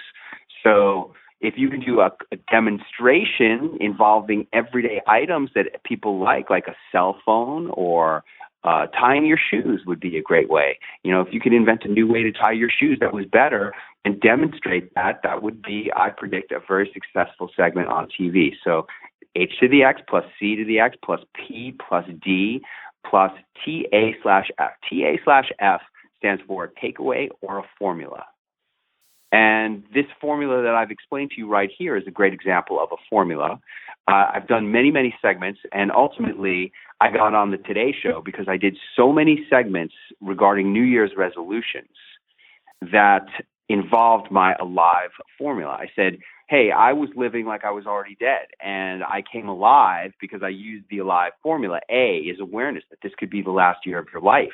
So 0.63 1.13
if 1.39 1.55
you 1.57 1.69
can 1.69 1.79
do 1.79 1.99
a, 2.01 2.11
a 2.31 2.37
demonstration 2.51 3.77
involving 3.79 4.47
everyday 4.53 5.01
items 5.07 5.51
that 5.55 5.83
people 5.83 6.19
like, 6.19 6.49
like 6.49 6.67
a 6.67 6.75
cell 6.91 7.17
phone 7.25 7.69
or 7.73 8.23
uh, 8.63 8.87
tying 8.87 9.25
your 9.25 9.37
shoes 9.37 9.83
would 9.85 9.99
be 9.99 10.17
a 10.17 10.21
great 10.21 10.49
way. 10.49 10.79
You 11.03 11.11
know, 11.11 11.21
if 11.21 11.27
you 11.31 11.39
could 11.39 11.53
invent 11.53 11.85
a 11.85 11.87
new 11.87 12.07
way 12.07 12.23
to 12.23 12.31
tie 12.31 12.51
your 12.51 12.69
shoes 12.69 12.97
that 13.01 13.13
was 13.13 13.25
better 13.25 13.73
and 14.03 14.19
demonstrate 14.19 14.93
that, 14.95 15.21
that 15.23 15.43
would 15.43 15.61
be, 15.61 15.91
I 15.95 16.09
predict, 16.09 16.51
a 16.51 16.59
very 16.67 16.91
successful 16.93 17.49
segment 17.55 17.87
on 17.87 18.07
TV. 18.19 18.53
So 18.63 18.87
h 19.35 19.53
to 19.59 19.67
the 19.67 19.83
x 19.83 20.01
plus 20.09 20.25
c 20.39 20.55
to 20.55 20.65
the 20.65 20.79
x 20.79 20.95
plus 21.03 21.21
p 21.35 21.75
plus 21.87 22.05
d 22.23 22.61
plus 23.05 23.31
ta 23.63 24.11
slash 24.23 24.47
f. 24.59 24.71
ta 24.89 25.17
slash 25.23 25.51
f 25.59 25.81
stands 26.17 26.41
for 26.47 26.63
a 26.65 26.69
takeaway 26.69 27.29
or 27.41 27.59
a 27.59 27.63
formula. 27.77 28.23
And 29.31 29.83
this 29.93 30.05
formula 30.21 30.61
that 30.63 30.73
I've 30.73 30.91
explained 30.91 31.31
to 31.31 31.37
you 31.37 31.49
right 31.49 31.69
here 31.77 31.97
is 31.97 32.03
a 32.07 32.11
great 32.11 32.33
example 32.33 32.79
of 32.79 32.89
a 32.93 32.95
formula. 33.09 33.59
Uh, 34.07 34.25
I've 34.33 34.47
done 34.47 34.71
many, 34.71 34.89
many 34.89 35.13
segments, 35.21 35.59
and 35.73 35.91
ultimately 35.91 36.71
I 37.01 37.11
got 37.11 37.33
on 37.33 37.51
the 37.51 37.57
Today 37.57 37.93
Show 38.01 38.21
because 38.23 38.47
I 38.47 38.55
did 38.55 38.77
so 38.95 39.11
many 39.11 39.45
segments 39.49 39.93
regarding 40.21 40.71
New 40.71 40.83
Year's 40.83 41.11
resolutions 41.17 41.89
that 42.93 43.25
involved 43.67 44.31
my 44.31 44.55
alive 44.61 45.09
formula. 45.37 45.71
I 45.71 45.87
said, 45.93 46.19
hey, 46.47 46.71
I 46.71 46.93
was 46.93 47.09
living 47.15 47.45
like 47.45 47.65
I 47.65 47.71
was 47.71 47.85
already 47.85 48.15
dead, 48.19 48.47
and 48.63 49.03
I 49.03 49.21
came 49.29 49.49
alive 49.49 50.13
because 50.21 50.41
I 50.41 50.49
used 50.49 50.85
the 50.89 50.99
Alive 50.99 51.33
formula. 51.43 51.81
A 51.89 52.19
is 52.19 52.39
awareness 52.39 52.83
that 52.89 52.99
this 53.03 53.11
could 53.17 53.29
be 53.29 53.41
the 53.41 53.51
last 53.51 53.79
year 53.85 53.99
of 53.99 54.07
your 54.13 54.21
life. 54.21 54.53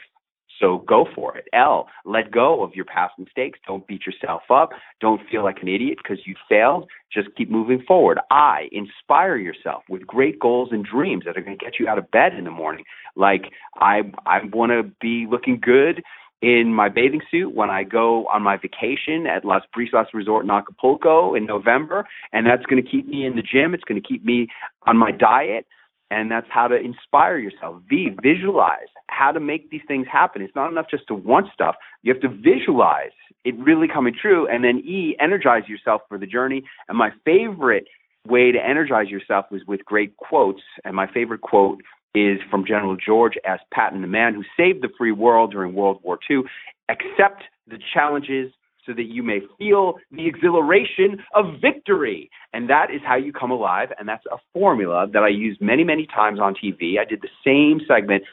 So 0.60 0.80
go 0.88 1.06
for 1.16 1.36
it. 1.38 1.46
L, 1.54 1.88
let 2.06 2.32
go 2.32 2.64
of 2.64 2.76
your 2.76 2.86
past 2.86 3.14
mistakes. 3.18 3.60
Don't 3.68 3.86
beat 3.88 4.06
yourself 4.06 4.44
up. 4.50 4.70
Don't 5.02 5.22
feel 5.30 5.44
like 5.44 5.58
an 5.62 5.68
idiot 5.68 5.98
because 6.02 6.26
you 6.26 6.36
failed. 6.48 6.88
Just 7.12 7.30
keep 7.36 7.50
moving 7.50 7.84
forward. 7.88 8.20
I, 8.32 8.68
inspire 8.72 9.38
yourself 9.38 9.84
with 9.90 10.06
great 10.08 10.40
goals 10.40 10.70
and 10.72 10.86
dreams 10.86 11.24
that 11.26 11.38
are 11.38 11.42
going 11.42 11.58
to 11.58 11.64
get 11.64 11.80
you 11.80 11.88
out 11.88 11.98
of 11.98 12.10
bed 12.12 12.34
in 12.34 12.44
the 12.44 12.52
morning. 12.52 12.86
Like 13.16 13.52
I, 13.76 14.02
I 14.26 14.40
want 14.52 14.72
to 14.72 14.84
be 15.02 15.28
looking 15.30 15.60
good 15.62 16.04
in 16.42 16.74
my 16.74 16.90
bathing 16.90 17.22
suit 17.32 17.56
when 17.56 17.70
I 17.70 17.84
go 17.84 18.28
on 18.28 18.44
my 18.44 18.58
vacation 18.58 19.26
at 19.28 19.46
Las 19.46 19.64
Brisas 19.76 20.08
Resort 20.14 20.44
in 20.44 20.52
Acapulco 20.52 21.36
in 21.36 21.46
November, 21.46 22.06
and 22.34 22.46
that's 22.46 22.66
going 22.66 22.84
to 22.84 22.88
keep 22.88 23.08
me 23.08 23.26
in 23.26 23.38
the 23.38 23.42
gym. 23.42 23.74
It's 23.74 23.86
going 23.86 24.00
to 24.00 24.06
keep 24.06 24.26
me 24.26 24.48
on 24.86 24.98
my 24.98 25.12
diet 25.12 25.66
and 26.14 26.30
that's 26.30 26.48
how 26.50 26.68
to 26.68 26.76
inspire 26.76 27.38
yourself. 27.38 27.82
V, 27.90 28.10
visualize 28.22 28.88
how 29.08 29.32
to 29.32 29.40
make 29.40 29.70
these 29.72 29.82
things 29.88 30.08
happen. 30.12 30.42
It's 30.42 30.56
not 30.56 30.72
enough 30.72 30.86
just 30.90 31.08
to 31.08 31.16
want 31.16 31.48
stuff. 31.54 31.76
You 32.04 32.14
have 32.14 32.22
to 32.22 32.30
visualize 32.30 33.12
it 33.44 33.56
really 33.58 33.88
coming 33.88 34.14
true. 34.20 34.48
And 34.48 34.64
then 34.64 34.78
E, 34.80 35.16
energize 35.20 35.68
yourself 35.68 36.02
for 36.08 36.18
the 36.18 36.28
journey. 36.28 36.64
And 36.88 36.98
my 36.98 37.10
favorite 37.26 37.88
way 38.28 38.52
to 38.52 38.60
energize 38.60 39.10
yourself 39.10 39.46
was 39.52 39.62
with 39.68 39.84
great 39.86 40.16
quotes. 40.18 40.62
And 40.86 40.96
my 40.96 41.08
favorite 41.12 41.42
quote 41.42 41.82
is 42.16 42.40
from 42.50 42.66
General 42.66 42.96
George 42.96 43.34
S. 43.44 43.60
Patton, 43.74 44.02
the 44.02 44.08
man 44.08 44.36
who 44.36 44.44
saved 44.56 44.84
the 44.84 44.90
free 44.98 45.12
world 45.12 45.52
during 45.52 45.74
World 45.74 46.00
War 46.04 46.20
II. 46.30 46.42
Accept 46.90 47.44
the 47.68 47.80
challenges 47.94 48.52
so 48.86 48.94
that 48.94 49.06
you 49.06 49.24
may 49.24 49.40
feel 49.58 49.96
the 50.12 50.28
exhilaration 50.28 51.24
of 51.34 51.60
victory. 51.62 52.30
And 52.54 52.70
that 52.70 52.92
is 52.92 53.02
how 53.06 53.16
you 53.16 53.34
come 53.34 53.52
alive. 53.52 53.90
And 53.98 54.08
that's 54.08 54.26
a 54.32 54.38
formula 54.54 55.08
that 55.12 55.24
I 55.24 55.30
use 55.30 55.58
many, 55.62 55.84
many 55.84 56.06
times 56.06 56.40
on 56.40 56.54
TV. 56.54 57.00
I 57.00 57.06
did 57.06 57.22
the 57.22 57.30
same 57.44 57.86
segment 57.88 58.24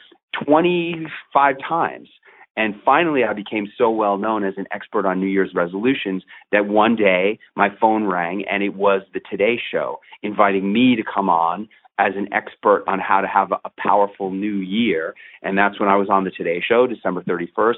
25 0.45 1.55
times. 1.67 2.09
And 2.57 2.75
finally, 2.83 3.23
I 3.23 3.33
became 3.33 3.67
so 3.77 3.89
well 3.89 4.17
known 4.17 4.43
as 4.43 4.55
an 4.57 4.65
expert 4.71 5.05
on 5.05 5.19
New 5.19 5.27
Year's 5.27 5.51
resolutions 5.55 6.23
that 6.51 6.67
one 6.67 6.95
day 6.95 7.39
my 7.55 7.69
phone 7.79 8.05
rang 8.05 8.43
and 8.49 8.61
it 8.61 8.75
was 8.75 9.03
the 9.13 9.21
Today 9.29 9.59
Show 9.71 9.99
inviting 10.21 10.73
me 10.73 10.95
to 10.97 11.03
come 11.03 11.29
on 11.29 11.69
as 11.97 12.13
an 12.15 12.27
expert 12.33 12.83
on 12.87 12.99
how 12.99 13.21
to 13.21 13.27
have 13.27 13.51
a 13.51 13.69
powerful 13.77 14.31
new 14.31 14.55
year. 14.55 15.13
And 15.43 15.57
that's 15.57 15.79
when 15.79 15.87
I 15.87 15.95
was 15.95 16.09
on 16.09 16.23
the 16.23 16.31
Today 16.31 16.61
Show, 16.65 16.87
December 16.87 17.21
31st, 17.21 17.75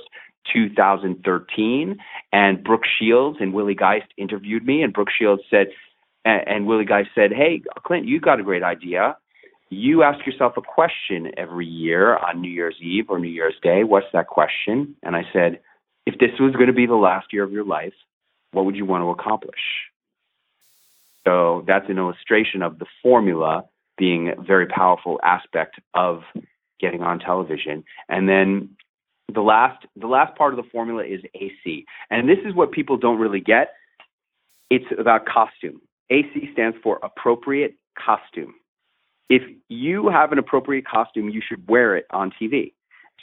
2013. 0.51 1.97
And 2.31 2.63
Brooke 2.63 2.85
Shields 2.99 3.37
and 3.39 3.53
Willie 3.53 3.75
Geist 3.75 4.07
interviewed 4.17 4.65
me, 4.65 4.81
and 4.81 4.93
Brooke 4.93 5.11
Shields 5.17 5.43
said, 5.49 5.67
and 6.25 6.65
Willie 6.65 6.85
Geist 6.85 7.09
said, 7.13 7.31
Hey, 7.33 7.61
Clint, 7.85 8.05
you 8.05 8.19
got 8.19 8.39
a 8.39 8.43
great 8.43 8.63
idea. 8.63 9.17
You 9.69 10.03
ask 10.03 10.25
yourself 10.25 10.53
a 10.55 10.61
question 10.61 11.31
every 11.37 11.65
year 11.65 12.15
on 12.15 12.41
New 12.41 12.49
Year's 12.49 12.77
Eve 12.81 13.05
or 13.09 13.19
New 13.19 13.27
Year's 13.27 13.55
Day. 13.61 13.83
What's 13.83 14.07
that 14.13 14.27
question? 14.27 14.95
And 15.03 15.15
I 15.15 15.23
said, 15.33 15.59
If 16.05 16.19
this 16.19 16.39
was 16.39 16.53
going 16.53 16.67
to 16.67 16.73
be 16.73 16.85
the 16.85 16.95
last 16.95 17.33
year 17.33 17.43
of 17.43 17.51
your 17.51 17.65
life, 17.65 17.93
what 18.51 18.65
would 18.65 18.75
you 18.75 18.85
want 18.85 19.03
to 19.03 19.09
accomplish? 19.09 19.59
So 21.25 21.63
that's 21.67 21.89
an 21.89 21.97
illustration 21.97 22.61
of 22.61 22.79
the 22.79 22.85
formula 23.01 23.65
being 23.97 24.29
a 24.29 24.41
very 24.41 24.67
powerful 24.67 25.19
aspect 25.23 25.79
of 25.93 26.23
getting 26.79 27.01
on 27.01 27.19
television. 27.19 27.83
And 28.09 28.27
then 28.27 28.69
the 29.31 29.41
last 29.41 29.85
the 29.95 30.07
last 30.07 30.35
part 30.37 30.53
of 30.53 30.57
the 30.57 30.69
formula 30.71 31.03
is 31.03 31.21
AC. 31.35 31.85
And 32.09 32.27
this 32.27 32.39
is 32.45 32.53
what 32.53 32.71
people 32.71 32.97
don't 32.97 33.19
really 33.19 33.39
get. 33.39 33.73
It's 34.69 34.85
about 34.97 35.25
costume. 35.25 35.81
AC 36.09 36.49
stands 36.53 36.77
for 36.83 36.99
appropriate 37.03 37.75
costume. 37.97 38.55
If 39.29 39.43
you 39.69 40.09
have 40.09 40.31
an 40.31 40.37
appropriate 40.37 40.85
costume, 40.85 41.29
you 41.29 41.41
should 41.47 41.67
wear 41.67 41.95
it 41.95 42.05
on 42.11 42.31
TV. 42.41 42.73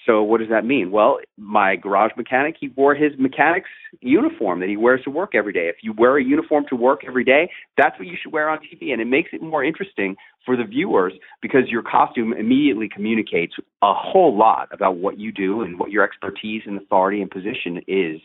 So 0.07 0.23
what 0.23 0.41
does 0.41 0.49
that 0.49 0.65
mean? 0.65 0.91
Well, 0.91 1.19
my 1.37 1.77
garage 1.77 2.13
mechanic, 2.17 2.57
he 2.59 2.69
wore 2.69 2.95
his 2.95 3.13
mechanic's 3.19 3.69
uniform 4.01 4.61
that 4.61 4.69
he 4.69 4.77
wears 4.77 5.03
to 5.05 5.11
work 5.11 5.35
every 5.35 5.53
day. 5.53 5.69
If 5.69 5.77
you 5.83 5.93
wear 5.93 6.17
a 6.17 6.25
uniform 6.25 6.65
to 6.71 6.77
work 6.77 7.03
every 7.07 7.25
day, 7.25 7.51
that's 7.77 7.99
what 7.99 8.09
you 8.09 8.17
should 8.21 8.33
wear 8.33 8.49
on 8.49 8.59
TV. 8.59 8.93
And 8.93 9.01
it 9.01 9.07
makes 9.07 9.31
it 9.33 9.43
more 9.43 9.63
interesting 9.63 10.17
for 10.47 10.57
the 10.57 10.65
viewers 10.65 11.13
because 11.43 11.69
your 11.69 11.83
costume 11.83 12.33
immediately 12.33 12.89
communicates 12.89 13.55
a 13.83 13.93
whole 13.95 14.37
lot 14.37 14.69
about 14.73 14.97
what 14.97 15.19
you 15.19 15.33
do 15.33 15.61
and 15.63 15.79
what 15.79 15.91
your 15.91 16.03
expertise 16.03 16.63
and 16.67 16.81
authority 16.81 17.21
and 17.21 17.31
position 17.31 17.83
is 17.87 18.21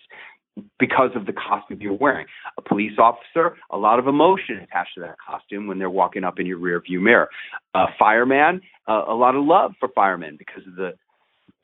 because 0.80 1.10
of 1.16 1.26
the 1.26 1.34
costume 1.34 1.80
you're 1.82 1.94
wearing. 1.94 2.26
A 2.58 2.62
police 2.62 2.98
officer, 2.98 3.58
a 3.70 3.78
lot 3.78 4.00
of 4.00 4.08
emotion 4.08 4.58
attached 4.64 4.96
to 4.96 5.02
that 5.02 5.18
costume 5.26 5.68
when 5.68 5.80
they're 5.80 5.90
walking 5.90 6.24
up 6.24 6.40
in 6.40 6.46
your 6.46 6.58
rear 6.58 6.80
view 6.80 7.02
mirror. 7.02 7.30
A 7.74 7.88
fireman, 8.00 8.62
uh, 8.88 9.04
a 9.08 9.14
lot 9.14 9.36
of 9.36 9.44
love 9.44 9.74
for 9.80 9.90
firemen 9.94 10.38
because 10.38 10.66
of 10.68 10.76
the 10.76 10.94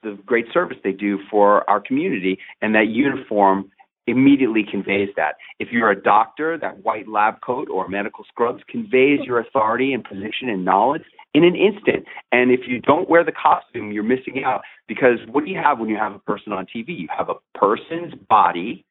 the 0.03 0.17
great 0.25 0.45
service 0.53 0.77
they 0.83 0.91
do 0.91 1.19
for 1.29 1.69
our 1.69 1.79
community, 1.79 2.39
and 2.61 2.75
that 2.75 2.87
uniform 2.87 3.71
immediately 4.07 4.65
conveys 4.69 5.09
that. 5.15 5.35
If 5.59 5.69
you're 5.71 5.91
a 5.91 6.01
doctor, 6.01 6.57
that 6.57 6.83
white 6.83 7.07
lab 7.07 7.35
coat 7.41 7.69
or 7.69 7.87
medical 7.87 8.25
scrubs 8.27 8.63
conveys 8.67 9.19
your 9.23 9.39
authority 9.39 9.93
and 9.93 10.03
position 10.03 10.49
and 10.49 10.65
knowledge 10.65 11.03
in 11.33 11.43
an 11.43 11.55
instant. 11.55 12.05
And 12.31 12.51
if 12.51 12.61
you 12.67 12.79
don't 12.79 13.09
wear 13.09 13.23
the 13.23 13.31
costume, 13.31 13.91
you're 13.91 14.03
missing 14.03 14.43
out 14.43 14.61
because 14.87 15.19
what 15.29 15.45
do 15.45 15.51
you 15.51 15.59
have 15.63 15.79
when 15.79 15.87
you 15.87 15.97
have 15.97 16.13
a 16.13 16.19
person 16.19 16.51
on 16.51 16.65
TV? 16.65 16.87
You 16.87 17.07
have 17.15 17.29
a 17.29 17.35
person's 17.57 18.13
body 18.27 18.83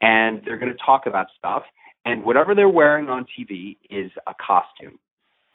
and 0.00 0.42
they're 0.44 0.58
going 0.58 0.72
to 0.72 0.78
talk 0.84 1.06
about 1.06 1.26
stuff 1.36 1.62
and 2.04 2.24
whatever 2.24 2.54
they're 2.54 2.68
wearing 2.68 3.08
on 3.08 3.26
TV 3.38 3.76
is 3.90 4.10
a 4.26 4.34
costume. 4.34 4.98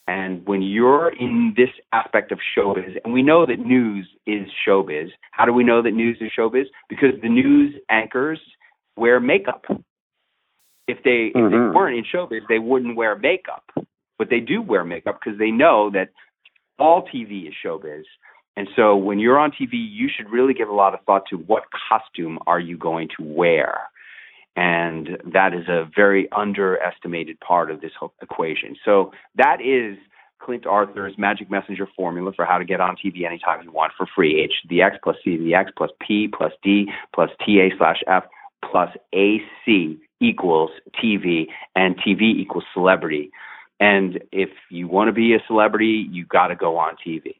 And 0.07 0.45
when 0.45 0.61
you're 0.61 1.09
in 1.09 1.53
this 1.55 1.69
aspect 1.93 2.31
of 2.31 2.39
showbiz, 2.57 2.97
and 3.03 3.13
we 3.13 3.23
know 3.23 3.45
that 3.45 3.59
news 3.59 4.07
is 4.27 4.47
showbiz, 4.67 5.09
how 5.31 5.45
do 5.45 5.53
we 5.53 5.63
know 5.63 5.81
that 5.81 5.91
news 5.91 6.17
is 6.19 6.29
showbiz? 6.37 6.65
Because 6.89 7.11
the 7.21 7.29
news 7.29 7.75
anchors 7.89 8.39
wear 8.97 9.19
makeup. 9.19 9.65
If 10.87 10.97
they 11.03 11.31
mm-hmm. 11.33 11.45
if 11.45 11.51
they 11.51 11.57
mm-hmm. 11.57 11.75
weren't 11.75 11.97
in 11.97 12.03
showbiz, 12.03 12.41
they 12.49 12.59
wouldn't 12.59 12.97
wear 12.97 13.17
makeup. 13.17 13.63
But 14.19 14.29
they 14.29 14.41
do 14.41 14.61
wear 14.61 14.83
makeup 14.83 15.19
because 15.23 15.39
they 15.39 15.51
know 15.51 15.89
that 15.91 16.09
all 16.77 17.03
TV 17.03 17.47
is 17.47 17.53
showbiz. 17.65 18.03
And 18.55 18.67
so 18.75 18.95
when 18.95 19.19
you're 19.19 19.39
on 19.39 19.51
TV, 19.51 19.69
you 19.71 20.09
should 20.15 20.29
really 20.29 20.53
give 20.53 20.69
a 20.69 20.73
lot 20.73 20.93
of 20.93 20.99
thought 21.05 21.23
to 21.29 21.37
what 21.37 21.63
costume 21.89 22.37
are 22.45 22.59
you 22.59 22.77
going 22.77 23.09
to 23.17 23.23
wear. 23.23 23.89
And 24.55 25.17
that 25.33 25.53
is 25.53 25.67
a 25.67 25.89
very 25.95 26.31
underestimated 26.31 27.39
part 27.39 27.71
of 27.71 27.81
this 27.81 27.91
equation. 28.21 28.75
So 28.85 29.11
that 29.35 29.61
is 29.61 29.97
Clint 30.39 30.65
Arthur's 30.65 31.17
magic 31.17 31.49
messenger 31.49 31.87
formula 31.95 32.33
for 32.35 32.45
how 32.45 32.57
to 32.57 32.65
get 32.65 32.81
on 32.81 32.95
TV 32.95 33.25
anytime 33.25 33.63
you 33.63 33.71
want 33.71 33.93
for 33.97 34.05
free. 34.15 34.41
H 34.41 34.53
the 34.69 34.81
X 34.81 34.97
plus 35.03 35.15
C 35.23 35.37
the 35.37 35.55
X 35.55 35.71
plus 35.75 35.89
P 36.05 36.27
plus 36.27 36.51
D 36.61 36.89
plus 37.13 37.29
TA 37.39 37.69
slash 37.77 38.03
F 38.07 38.25
plus 38.69 38.89
AC 39.13 39.97
equals 40.21 40.71
TV 41.01 41.47
and 41.75 41.97
TV 41.97 42.21
equals 42.21 42.65
celebrity. 42.73 43.31
And 43.79 44.23
if 44.31 44.49
you 44.69 44.87
want 44.87 45.07
to 45.07 45.13
be 45.13 45.33
a 45.33 45.39
celebrity, 45.47 46.07
you 46.09 46.25
got 46.25 46.47
to 46.47 46.55
go 46.55 46.77
on 46.77 46.95
TV. 47.05 47.35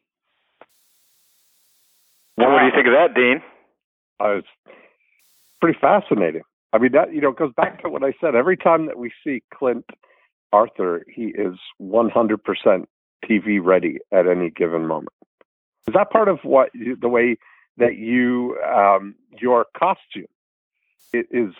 What 2.35 2.59
do 2.59 2.65
you 2.65 2.71
think 2.73 2.87
of 2.87 2.93
that, 2.93 3.13
Dean? 3.15 3.41
Uh, 4.19 4.37
it's 4.37 4.47
pretty 5.61 5.77
fascinating. 5.79 6.41
I 6.73 6.79
mean, 6.79 6.91
that 6.93 7.13
you 7.13 7.21
know 7.21 7.31
goes 7.31 7.53
back 7.55 7.81
to 7.83 7.89
what 7.89 8.03
I 8.03 8.13
said. 8.19 8.35
Every 8.35 8.57
time 8.57 8.87
that 8.87 8.97
we 8.97 9.11
see 9.23 9.43
Clint 9.53 9.85
Arthur, 10.51 11.05
he 11.07 11.25
is 11.27 11.55
100% 11.81 12.85
TV 13.23 13.59
ready 13.63 13.99
at 14.11 14.27
any 14.27 14.49
given 14.49 14.87
moment. 14.87 15.13
Is 15.87 15.93
that 15.93 16.09
part 16.09 16.27
of 16.27 16.39
what 16.43 16.71
the 16.73 17.07
way 17.07 17.37
that 17.77 17.97
you 17.97 18.57
um, 18.63 19.15
your 19.39 19.65
costume 19.77 20.25
is 21.13 21.53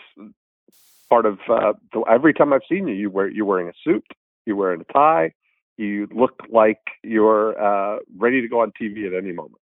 part 1.08 1.26
of 1.26 1.38
uh, 1.48 1.74
the, 1.92 2.00
every 2.10 2.34
time 2.34 2.52
I've 2.52 2.62
seen 2.68 2.88
you, 2.88 2.94
you 2.94 3.08
wear 3.08 3.28
you're 3.28 3.46
wearing 3.46 3.68
a 3.68 3.72
suit, 3.84 4.04
you're 4.46 4.56
wearing 4.56 4.80
a 4.80 4.92
tie, 4.92 5.32
you 5.76 6.08
look 6.12 6.42
like 6.50 6.80
you're 7.02 7.60
uh, 7.60 7.98
ready 8.16 8.40
to 8.40 8.48
go 8.48 8.60
on 8.60 8.72
TV 8.80 9.06
at 9.06 9.14
any 9.14 9.32
moment. 9.32 9.60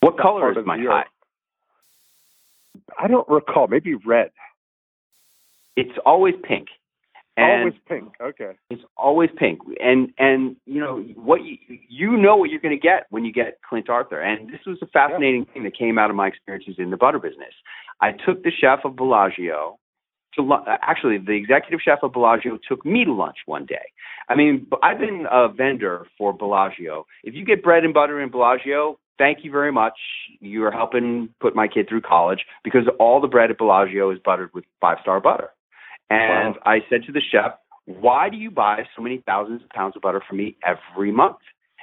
What 0.00 0.18
color 0.18 0.58
is 0.58 0.66
my 0.66 0.78
tie? 0.82 1.04
I 2.98 3.06
don't 3.06 3.28
recall. 3.28 3.68
Maybe 3.68 3.94
red. 3.94 4.30
It's 5.76 5.96
always 6.04 6.34
pink. 6.42 6.68
And 7.36 7.60
always 7.60 7.74
pink. 7.88 8.12
Okay. 8.20 8.52
It's 8.70 8.82
always 8.96 9.28
pink, 9.36 9.58
and 9.80 10.12
and 10.18 10.54
you 10.66 10.78
know 10.80 11.00
what 11.16 11.42
you 11.42 11.56
you 11.88 12.16
know 12.16 12.36
what 12.36 12.50
you're 12.50 12.60
going 12.60 12.78
to 12.78 12.80
get 12.80 13.06
when 13.10 13.24
you 13.24 13.32
get 13.32 13.58
Clint 13.68 13.88
Arthur, 13.88 14.20
and 14.20 14.48
this 14.50 14.60
was 14.64 14.78
a 14.82 14.86
fascinating 14.86 15.44
yeah. 15.48 15.52
thing 15.52 15.64
that 15.64 15.76
came 15.76 15.98
out 15.98 16.10
of 16.10 16.16
my 16.16 16.28
experiences 16.28 16.76
in 16.78 16.90
the 16.90 16.96
butter 16.96 17.18
business. 17.18 17.52
I 18.00 18.12
took 18.12 18.44
the 18.44 18.52
chef 18.52 18.84
of 18.84 18.94
Bellagio 18.94 19.80
to 20.36 20.48
actually 20.82 21.18
the 21.18 21.32
executive 21.32 21.80
chef 21.84 22.00
of 22.02 22.12
Bellagio 22.12 22.58
took 22.68 22.84
me 22.86 23.04
to 23.04 23.12
lunch 23.12 23.38
one 23.46 23.66
day. 23.66 23.92
I 24.28 24.34
mean, 24.34 24.66
I've 24.82 24.98
been 24.98 25.26
a 25.30 25.48
vendor 25.48 26.06
for 26.16 26.32
Bellagio. 26.32 27.06
If 27.24 27.34
you 27.34 27.44
get 27.44 27.62
bread 27.62 27.84
and 27.84 27.92
butter 27.92 28.20
in 28.20 28.30
Bellagio, 28.30 28.98
thank 29.18 29.44
you 29.44 29.50
very 29.50 29.72
much. 29.72 29.94
You 30.40 30.64
are 30.64 30.70
helping 30.70 31.28
put 31.40 31.54
my 31.54 31.68
kid 31.68 31.88
through 31.88 32.02
college 32.02 32.44
because 32.62 32.84
all 32.98 33.20
the 33.20 33.28
bread 33.28 33.50
at 33.50 33.58
Bellagio 33.58 34.10
is 34.10 34.18
buttered 34.24 34.50
with 34.54 34.64
five 34.80 34.98
star 35.02 35.20
butter. 35.20 35.50
And 36.10 36.54
wow. 36.54 36.62
I 36.64 36.80
said 36.88 37.04
to 37.04 37.12
the 37.12 37.20
chef, 37.20 37.52
why 37.86 38.28
do 38.30 38.36
you 38.36 38.50
buy 38.50 38.84
so 38.96 39.02
many 39.02 39.22
thousands 39.26 39.62
of 39.62 39.68
pounds 39.70 39.96
of 39.96 40.02
butter 40.02 40.22
from 40.26 40.38
me 40.38 40.56
every 40.64 41.12
month? 41.12 41.38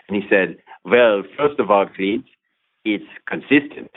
And 0.08 0.22
he 0.22 0.28
said, 0.30 0.58
well, 0.84 1.24
first 1.38 1.60
of 1.60 1.70
all, 1.70 1.86
Clint, 1.86 2.26
it's 2.84 3.06
consistent. 3.28 3.92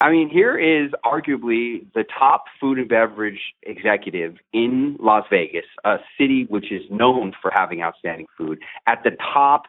I 0.00 0.10
mean, 0.10 0.30
here 0.30 0.58
is 0.58 0.92
arguably 1.04 1.86
the 1.94 2.04
top 2.18 2.44
food 2.58 2.78
and 2.78 2.88
beverage 2.88 3.40
executive 3.62 4.36
in 4.52 4.96
Las 4.98 5.26
Vegas, 5.30 5.66
a 5.84 5.98
city 6.18 6.46
which 6.48 6.72
is 6.72 6.82
known 6.90 7.32
for 7.40 7.50
having 7.54 7.82
outstanding 7.82 8.26
food, 8.36 8.60
at 8.86 9.02
the 9.04 9.10
top 9.32 9.66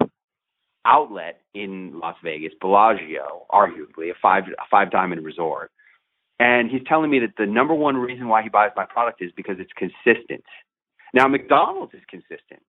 outlet 0.85 1.41
in 1.53 1.99
Las 1.99 2.15
Vegas, 2.23 2.53
Bellagio, 2.61 3.45
arguably 3.51 4.09
a 4.09 4.13
five 4.21 4.43
a 4.47 4.63
five 4.69 4.89
diamond 4.89 5.23
resort. 5.23 5.69
And 6.41 6.71
he's 6.71 6.81
telling 6.87 7.11
me 7.11 7.19
that 7.19 7.35
the 7.37 7.45
number 7.45 7.75
one 7.75 7.97
reason 7.97 8.27
why 8.27 8.41
he 8.41 8.49
buys 8.49 8.71
my 8.75 8.83
product 8.83 9.21
is 9.21 9.31
because 9.37 9.57
it's 9.59 9.71
consistent. 9.77 10.43
Now 11.13 11.27
McDonald's 11.27 11.93
is 11.93 12.01
consistent. 12.09 12.63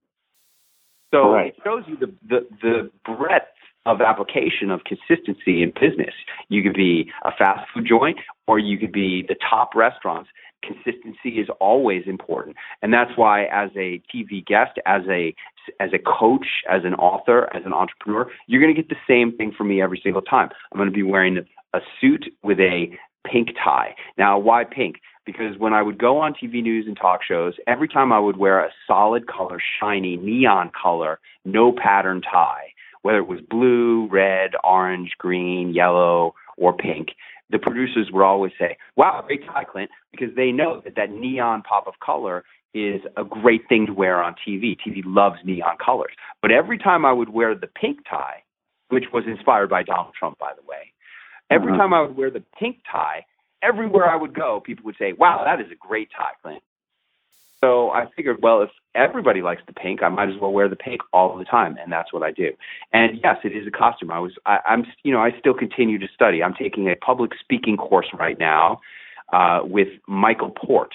So 1.10 1.32
right. 1.32 1.46
it 1.46 1.56
shows 1.64 1.82
you 1.86 1.96
the, 1.96 2.12
the 2.28 2.46
the 2.60 2.90
breadth 3.06 3.46
of 3.86 4.02
application 4.02 4.70
of 4.70 4.80
consistency 4.84 5.62
in 5.62 5.72
business. 5.80 6.14
You 6.50 6.62
could 6.62 6.74
be 6.74 7.10
a 7.24 7.30
fast 7.36 7.66
food 7.72 7.86
joint 7.88 8.18
or 8.46 8.58
you 8.58 8.76
could 8.76 8.92
be 8.92 9.24
the 9.26 9.36
top 9.48 9.74
restaurants. 9.74 10.28
Consistency 10.62 11.40
is 11.40 11.48
always 11.58 12.02
important. 12.06 12.56
And 12.82 12.92
that's 12.92 13.10
why 13.16 13.44
as 13.46 13.70
a 13.74 14.02
TV 14.14 14.44
guest, 14.44 14.78
as 14.84 15.02
a 15.08 15.34
as 15.80 15.90
a 15.94 15.98
coach, 15.98 16.46
as 16.70 16.82
an 16.84 16.94
author, 16.94 17.48
as 17.56 17.62
an 17.64 17.72
entrepreneur, 17.72 18.30
you're 18.48 18.60
going 18.60 18.74
to 18.74 18.82
get 18.82 18.90
the 18.90 19.00
same 19.08 19.34
thing 19.34 19.50
from 19.56 19.68
me 19.68 19.80
every 19.80 20.00
single 20.02 20.22
time. 20.22 20.50
I'm 20.70 20.78
going 20.78 20.90
to 20.90 20.94
be 20.94 21.02
wearing 21.02 21.38
a 21.72 21.80
suit 22.00 22.26
with 22.42 22.60
a 22.60 22.98
pink 23.24 23.50
tie. 23.62 23.94
Now, 24.18 24.38
why 24.38 24.64
pink? 24.64 24.96
Because 25.24 25.56
when 25.58 25.72
I 25.72 25.82
would 25.82 25.98
go 25.98 26.18
on 26.18 26.34
TV 26.34 26.62
news 26.62 26.86
and 26.86 26.96
talk 26.96 27.20
shows, 27.22 27.54
every 27.66 27.88
time 27.88 28.12
I 28.12 28.18
would 28.18 28.36
wear 28.36 28.60
a 28.60 28.70
solid 28.86 29.28
color, 29.28 29.60
shiny, 29.80 30.16
neon 30.16 30.70
color, 30.70 31.20
no 31.44 31.72
pattern 31.72 32.22
tie, 32.22 32.72
whether 33.02 33.18
it 33.18 33.28
was 33.28 33.40
blue, 33.40 34.08
red, 34.08 34.52
orange, 34.64 35.12
green, 35.18 35.72
yellow, 35.72 36.34
or 36.56 36.72
pink, 36.72 37.10
the 37.50 37.58
producers 37.58 38.10
would 38.10 38.24
always 38.24 38.52
say, 38.58 38.76
"Wow, 38.96 39.22
great 39.26 39.46
tie, 39.46 39.64
Clint," 39.64 39.90
because 40.10 40.34
they 40.34 40.50
know 40.50 40.80
that 40.80 40.96
that 40.96 41.10
neon 41.10 41.62
pop 41.62 41.86
of 41.86 42.00
color 42.00 42.44
is 42.74 43.02
a 43.16 43.24
great 43.24 43.68
thing 43.68 43.86
to 43.86 43.92
wear 43.92 44.22
on 44.22 44.34
TV. 44.34 44.76
TV 44.76 45.02
loves 45.04 45.38
neon 45.44 45.76
colors. 45.76 46.14
But 46.40 46.50
every 46.50 46.78
time 46.78 47.04
I 47.04 47.12
would 47.12 47.28
wear 47.28 47.54
the 47.54 47.66
pink 47.66 47.98
tie, 48.08 48.42
which 48.88 49.12
was 49.12 49.26
inspired 49.26 49.68
by 49.68 49.82
Donald 49.82 50.14
Trump, 50.14 50.38
by 50.38 50.52
the 50.54 50.62
way, 50.66 50.92
every 51.52 51.72
uh-huh. 51.72 51.82
time 51.82 51.94
I 51.94 52.02
would 52.02 52.16
wear 52.16 52.30
the 52.30 52.42
pink 52.58 52.78
tie, 52.90 53.24
everywhere 53.62 54.08
I 54.08 54.16
would 54.16 54.34
go, 54.34 54.60
people 54.60 54.84
would 54.86 54.96
say, 54.98 55.12
"Wow, 55.12 55.42
that 55.44 55.60
is 55.60 55.70
a 55.70 55.76
great 55.76 56.08
tie, 56.16 56.32
Clint." 56.42 56.62
So 57.62 57.90
I 57.90 58.06
figured, 58.16 58.38
well, 58.42 58.62
if 58.62 58.70
everybody 58.94 59.40
likes 59.40 59.62
the 59.68 59.72
pink, 59.72 60.02
I 60.02 60.08
might 60.08 60.28
as 60.28 60.34
well 60.40 60.52
wear 60.52 60.68
the 60.68 60.76
pink 60.76 61.00
all 61.12 61.38
the 61.38 61.44
time, 61.44 61.76
and 61.80 61.92
that's 61.92 62.12
what 62.12 62.24
I 62.24 62.32
do. 62.32 62.50
And 62.92 63.20
yes, 63.22 63.36
it 63.44 63.52
is 63.52 63.68
a 63.68 63.70
costume. 63.70 64.10
I 64.10 64.18
was, 64.18 64.32
I, 64.44 64.58
I'm, 64.66 64.84
you 65.04 65.12
know, 65.12 65.20
I 65.20 65.30
still 65.38 65.54
continue 65.54 65.98
to 65.98 66.08
study. 66.12 66.42
I'm 66.42 66.54
taking 66.54 66.88
a 66.88 66.96
public 66.96 67.30
speaking 67.38 67.76
course 67.76 68.08
right 68.18 68.36
now 68.36 68.80
uh, 69.32 69.60
with 69.62 69.88
Michael 70.08 70.50
Port, 70.50 70.92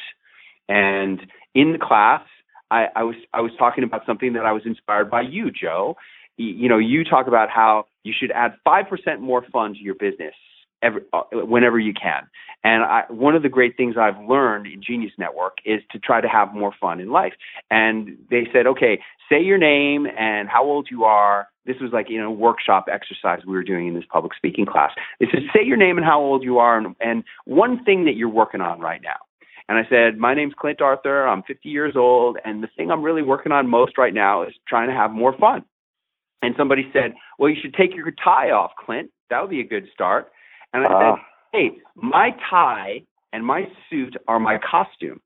and 0.67 1.21
in 1.55 1.71
the 1.71 1.79
class, 1.79 2.21
I, 2.69 2.87
I 2.97 3.03
was, 3.03 3.15
I 3.33 3.39
was 3.39 3.51
talking 3.57 3.85
about 3.85 4.05
something 4.05 4.33
that 4.33 4.45
I 4.45 4.51
was 4.51 4.63
inspired 4.65 5.09
by 5.09 5.21
you, 5.21 5.49
Joe. 5.51 5.95
You, 6.35 6.47
you 6.47 6.69
know, 6.69 6.77
you 6.77 7.05
talk 7.05 7.27
about 7.27 7.49
how 7.49 7.85
you 8.07 8.13
should 8.17 8.31
add 8.31 8.53
five 8.63 8.85
percent 8.89 9.21
more 9.21 9.45
fun 9.51 9.73
to 9.73 9.79
your 9.79 9.95
business 9.95 10.33
every, 10.81 11.01
uh, 11.13 11.23
whenever 11.33 11.79
you 11.79 11.93
can. 11.93 12.27
And 12.63 12.83
I, 12.83 13.03
one 13.09 13.35
of 13.35 13.43
the 13.43 13.49
great 13.49 13.77
things 13.77 13.95
I've 13.97 14.19
learned 14.27 14.67
in 14.67 14.81
Genius 14.81 15.13
Network 15.17 15.57
is 15.65 15.81
to 15.91 15.99
try 15.99 16.21
to 16.21 16.27
have 16.27 16.53
more 16.53 16.73
fun 16.79 16.99
in 16.99 17.11
life. 17.11 17.33
And 17.69 18.17
they 18.29 18.47
said, 18.51 18.67
okay, 18.67 18.99
say 19.29 19.41
your 19.41 19.57
name 19.57 20.07
and 20.17 20.49
how 20.49 20.63
old 20.63 20.87
you 20.89 21.03
are. 21.03 21.47
This 21.65 21.77
was 21.81 21.91
like 21.91 22.09
you 22.09 22.19
know 22.19 22.29
a 22.29 22.31
workshop 22.31 22.85
exercise 22.91 23.45
we 23.45 23.53
were 23.53 23.63
doing 23.63 23.89
in 23.89 23.93
this 23.93 24.05
public 24.09 24.33
speaking 24.35 24.65
class. 24.65 24.91
They 25.19 25.27
said, 25.31 25.41
say 25.53 25.65
your 25.65 25.77
name 25.77 25.97
and 25.97 26.05
how 26.05 26.21
old 26.21 26.41
you 26.43 26.59
are, 26.59 26.77
and, 26.77 26.95
and 27.01 27.23
one 27.43 27.83
thing 27.83 28.05
that 28.05 28.15
you're 28.15 28.29
working 28.29 28.61
on 28.61 28.79
right 28.79 29.01
now. 29.03 29.17
And 29.69 29.77
I 29.77 29.89
said, 29.89 30.17
My 30.17 30.33
name's 30.33 30.53
Clint 30.57 30.81
Arthur. 30.81 31.27
I'm 31.27 31.43
50 31.43 31.67
years 31.67 31.95
old. 31.95 32.37
And 32.45 32.63
the 32.63 32.69
thing 32.77 32.89
I'm 32.89 33.03
really 33.03 33.21
working 33.21 33.51
on 33.51 33.69
most 33.69 33.97
right 33.97 34.13
now 34.13 34.43
is 34.43 34.53
trying 34.67 34.87
to 34.87 34.95
have 34.95 35.11
more 35.11 35.35
fun. 35.37 35.65
And 36.41 36.53
somebody 36.57 36.89
said, 36.93 37.13
Well, 37.39 37.49
you 37.49 37.57
should 37.61 37.73
take 37.73 37.95
your 37.95 38.11
tie 38.23 38.51
off, 38.51 38.71
Clint. 38.83 39.09
That 39.29 39.41
would 39.41 39.49
be 39.49 39.61
a 39.61 39.67
good 39.67 39.87
start. 39.93 40.31
And 40.73 40.83
I 40.83 40.85
uh. 40.85 40.89
said, 40.89 41.05
ah. 41.05 41.25
hey, 41.53 41.71
my 41.95 42.31
tie 42.49 43.01
and 43.33 43.45
my 43.45 43.67
suit 43.89 44.15
are 44.27 44.39
my 44.39 44.57
costume. 44.57 45.19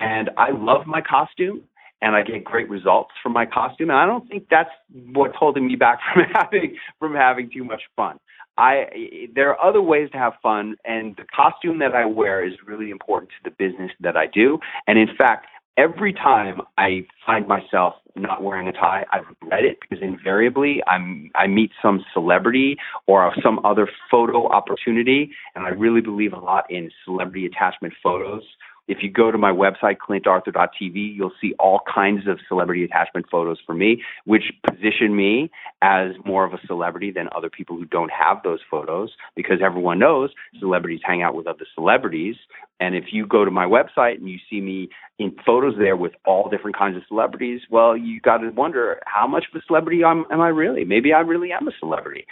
And 0.00 0.30
I 0.36 0.50
love 0.50 0.86
my 0.86 1.00
costume 1.00 1.62
and 2.02 2.14
I 2.14 2.22
get 2.22 2.44
great 2.44 2.68
results 2.68 3.12
from 3.22 3.32
my 3.32 3.46
costume. 3.46 3.90
And 3.90 3.98
I 3.98 4.06
don't 4.06 4.28
think 4.28 4.46
that's 4.50 4.70
what's 5.12 5.34
holding 5.36 5.66
me 5.66 5.76
back 5.76 6.00
from 6.14 6.24
having 6.32 6.76
from 6.98 7.14
having 7.14 7.50
too 7.50 7.64
much 7.64 7.82
fun. 7.96 8.18
I 8.58 9.28
there 9.34 9.50
are 9.50 9.68
other 9.68 9.82
ways 9.82 10.10
to 10.12 10.18
have 10.18 10.34
fun 10.42 10.76
and 10.84 11.16
the 11.16 11.24
costume 11.34 11.78
that 11.80 11.94
I 11.94 12.04
wear 12.06 12.44
is 12.44 12.54
really 12.66 12.90
important 12.90 13.30
to 13.30 13.50
the 13.50 13.56
business 13.56 13.90
that 14.00 14.16
I 14.16 14.26
do. 14.26 14.58
And 14.86 14.98
in 14.98 15.08
fact, 15.16 15.46
every 15.76 16.12
time 16.12 16.60
I 16.78 17.06
find 17.24 17.46
myself 17.46 17.94
not 18.14 18.42
wearing 18.42 18.66
a 18.66 18.72
tie, 18.72 19.04
I 19.12 19.18
regret 19.18 19.64
it 19.64 19.78
because 19.80 20.02
invariably 20.02 20.82
I'm 20.86 21.30
I 21.34 21.46
meet 21.46 21.70
some 21.82 22.04
celebrity 22.12 22.76
or 23.06 23.32
some 23.42 23.60
other 23.64 23.88
photo 24.10 24.48
opportunity, 24.48 25.30
and 25.54 25.66
I 25.66 25.70
really 25.70 26.00
believe 26.00 26.32
a 26.32 26.38
lot 26.38 26.70
in 26.70 26.90
celebrity 27.04 27.46
attachment 27.46 27.94
photos 28.02 28.42
if 28.88 28.98
you 29.02 29.10
go 29.10 29.30
to 29.30 29.38
my 29.38 29.50
website, 29.50 29.96
clintarthur.tv, 29.96 31.14
you'll 31.14 31.32
see 31.40 31.54
all 31.58 31.80
kinds 31.92 32.28
of 32.28 32.38
celebrity 32.48 32.84
attachment 32.84 33.26
photos 33.30 33.58
for 33.66 33.74
me, 33.74 34.02
which 34.24 34.44
position 34.68 35.16
me 35.16 35.50
as 35.82 36.12
more 36.24 36.44
of 36.44 36.52
a 36.52 36.58
celebrity 36.66 37.10
than 37.10 37.28
other 37.36 37.50
people 37.50 37.76
who 37.76 37.84
don't 37.84 38.10
have 38.10 38.42
those 38.44 38.60
photos 38.70 39.10
because 39.34 39.58
everyone 39.64 39.98
knows 39.98 40.30
celebrities 40.60 41.00
hang 41.04 41.22
out 41.22 41.34
with 41.34 41.46
other 41.46 41.66
celebrities. 41.74 42.36
And 42.78 42.94
if 42.94 43.06
you 43.10 43.26
go 43.26 43.44
to 43.44 43.50
my 43.50 43.64
website 43.64 44.16
and 44.16 44.28
you 44.28 44.38
see 44.48 44.60
me 44.60 44.88
in 45.18 45.34
photos 45.44 45.74
there 45.78 45.96
with 45.96 46.12
all 46.24 46.48
different 46.48 46.76
kinds 46.76 46.96
of 46.96 47.02
celebrities, 47.08 47.62
well, 47.70 47.96
you 47.96 48.20
got 48.20 48.38
to 48.38 48.50
wonder 48.50 49.00
how 49.06 49.26
much 49.26 49.46
of 49.52 49.60
a 49.60 49.64
celebrity 49.66 50.02
am, 50.04 50.26
am 50.30 50.40
I 50.40 50.48
really? 50.48 50.84
Maybe 50.84 51.12
I 51.12 51.20
really 51.20 51.52
am 51.52 51.66
a 51.66 51.72
celebrity. 51.80 52.26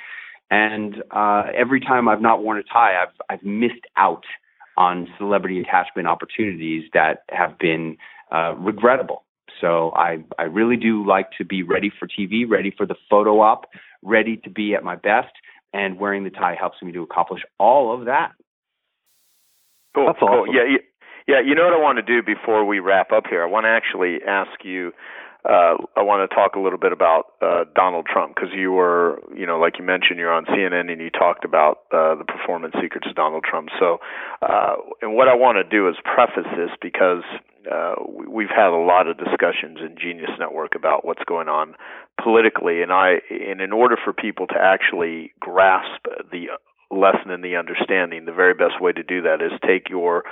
And 0.51 1.03
uh, 1.11 1.45
every 1.57 1.81
time 1.81 2.07
I've 2.07 2.21
not 2.21 2.43
worn 2.43 2.59
a 2.59 2.63
tie, 2.63 3.03
I've 3.03 3.15
I've 3.31 3.43
missed 3.43 3.87
out 3.97 4.25
on 4.77 5.09
celebrity 5.18 5.61
attachment 5.61 6.09
opportunities 6.09 6.85
that 6.93 7.22
have 7.31 7.59
been 7.59 7.97
uh, 8.33 8.55
regrettable. 8.57 9.25
So 9.61 9.93
I, 9.95 10.25
I 10.39 10.45
really 10.45 10.77
do 10.77 11.07
like 11.07 11.29
to 11.39 11.45
be 11.45 11.62
ready 11.62 11.91
for 11.99 12.09
TV, 12.09 12.49
ready 12.49 12.72
for 12.77 12.87
the 12.87 12.97
photo 13.09 13.41
op, 13.41 13.66
ready 14.03 14.37
to 14.39 14.51
be 14.51 14.75
at 14.75 14.83
my 14.83 14.97
best, 14.97 15.33
and 15.72 15.99
wearing 15.99 16.25
the 16.25 16.31
tie 16.31 16.57
helps 16.59 16.83
me 16.83 16.93
to 16.93 17.03
accomplish 17.03 17.43
all 17.59 17.99
of 17.99 18.07
that. 18.07 18.33
Cool. 19.95 20.07
That's 20.07 20.18
awesome. 20.20 20.47
Cool. 20.47 20.55
Yeah, 20.55 20.77
yeah. 21.29 21.41
You 21.45 21.55
know 21.55 21.64
what 21.64 21.72
I 21.72 21.83
want 21.83 21.99
to 21.99 22.03
do 22.03 22.22
before 22.22 22.64
we 22.64 22.81
wrap 22.81 23.12
up 23.12 23.25
here? 23.29 23.43
I 23.43 23.47
want 23.47 23.64
to 23.64 23.70
actually 23.70 24.18
ask 24.27 24.64
you 24.64 24.93
uh, 25.45 25.76
I 25.95 26.03
want 26.03 26.28
to 26.28 26.34
talk 26.34 26.57
a 26.57 26.61
little 26.61 26.78
bit 26.78 26.92
about 26.92 27.34
uh, 27.42 27.64
Donald 27.74 28.07
Trump 28.11 28.34
because 28.34 28.51
you 28.57 28.72
were, 28.72 29.20
you 29.36 29.47
know, 29.47 29.59
like 29.59 29.78
you 29.78 29.84
mentioned, 29.84 30.18
you're 30.18 30.32
on 30.32 30.47
CNN 30.47 30.90
and 30.90 31.01
you 31.01 31.11
talked 31.11 31.45
about 31.45 31.84
uh, 31.92 32.14
the 32.14 32.24
performance 32.24 32.74
secrets 32.80 33.07
of 33.09 33.14
Donald 33.14 33.45
Trump. 33.45 33.68
So, 33.78 33.99
uh, 34.40 34.76
and 35.03 35.14
what 35.14 35.28
I 35.28 35.34
want 35.34 35.59
to 35.59 35.64
do 35.64 35.88
is 35.88 35.97
preface 36.03 36.49
this 36.57 36.70
because 36.80 37.24
uh, 37.70 37.95
we've 38.26 38.49
had 38.49 38.68
a 38.68 38.80
lot 38.80 39.07
of 39.07 39.18
discussions 39.18 39.80
in 39.84 39.97
Genius 40.01 40.30
Network 40.38 40.74
about 40.74 41.05
what's 41.05 41.24
going 41.24 41.49
on 41.49 41.74
politically, 42.22 42.80
and 42.80 42.90
I, 42.90 43.20
and 43.28 43.61
in 43.61 43.72
order 43.72 43.97
for 44.03 44.12
people 44.14 44.47
to 44.47 44.57
actually 44.57 45.32
grasp 45.40 46.07
the 46.30 46.57
lesson 46.95 47.30
in 47.30 47.42
the 47.42 47.57
understanding, 47.57 48.24
the 48.24 48.32
very 48.32 48.55
best 48.55 48.80
way 48.80 48.92
to 48.92 49.03
do 49.03 49.22
that 49.22 49.42
is 49.42 49.53
take 49.66 49.88
your 49.90 50.24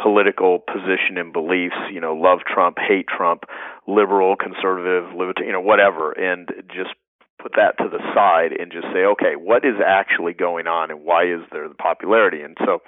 political 0.00 0.58
position 0.58 1.16
and 1.16 1.32
beliefs, 1.32 1.76
you 1.92 2.00
know, 2.00 2.14
love 2.14 2.40
Trump, 2.46 2.76
hate 2.78 3.06
Trump, 3.08 3.44
liberal, 3.86 4.36
conservative, 4.36 5.14
libertarian, 5.14 5.48
you 5.48 5.52
know, 5.52 5.60
whatever, 5.60 6.12
and 6.12 6.48
just 6.68 6.94
put 7.42 7.52
that 7.56 7.78
to 7.78 7.88
the 7.88 7.98
side 8.14 8.52
and 8.52 8.72
just 8.72 8.86
say, 8.92 9.04
okay, 9.04 9.34
what 9.36 9.64
is 9.64 9.76
actually 9.84 10.34
going 10.34 10.66
on 10.66 10.90
and 10.90 11.04
why 11.04 11.24
is 11.24 11.40
there 11.52 11.68
the 11.68 11.74
popularity? 11.74 12.42
And 12.42 12.56
so 12.64 12.80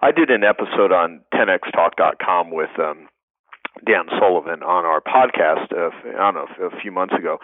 I 0.00 0.12
did 0.12 0.30
an 0.30 0.44
episode 0.44 0.92
on 0.92 1.22
10xtalk.com 1.34 2.50
with 2.50 2.70
um, 2.78 3.08
Dan 3.84 4.06
Sullivan 4.18 4.62
on 4.62 4.84
our 4.84 5.00
podcast, 5.00 5.72
uh, 5.72 5.90
I 6.18 6.32
don't 6.32 6.34
know, 6.34 6.66
a 6.66 6.80
few 6.80 6.92
months 6.92 7.14
ago, 7.18 7.38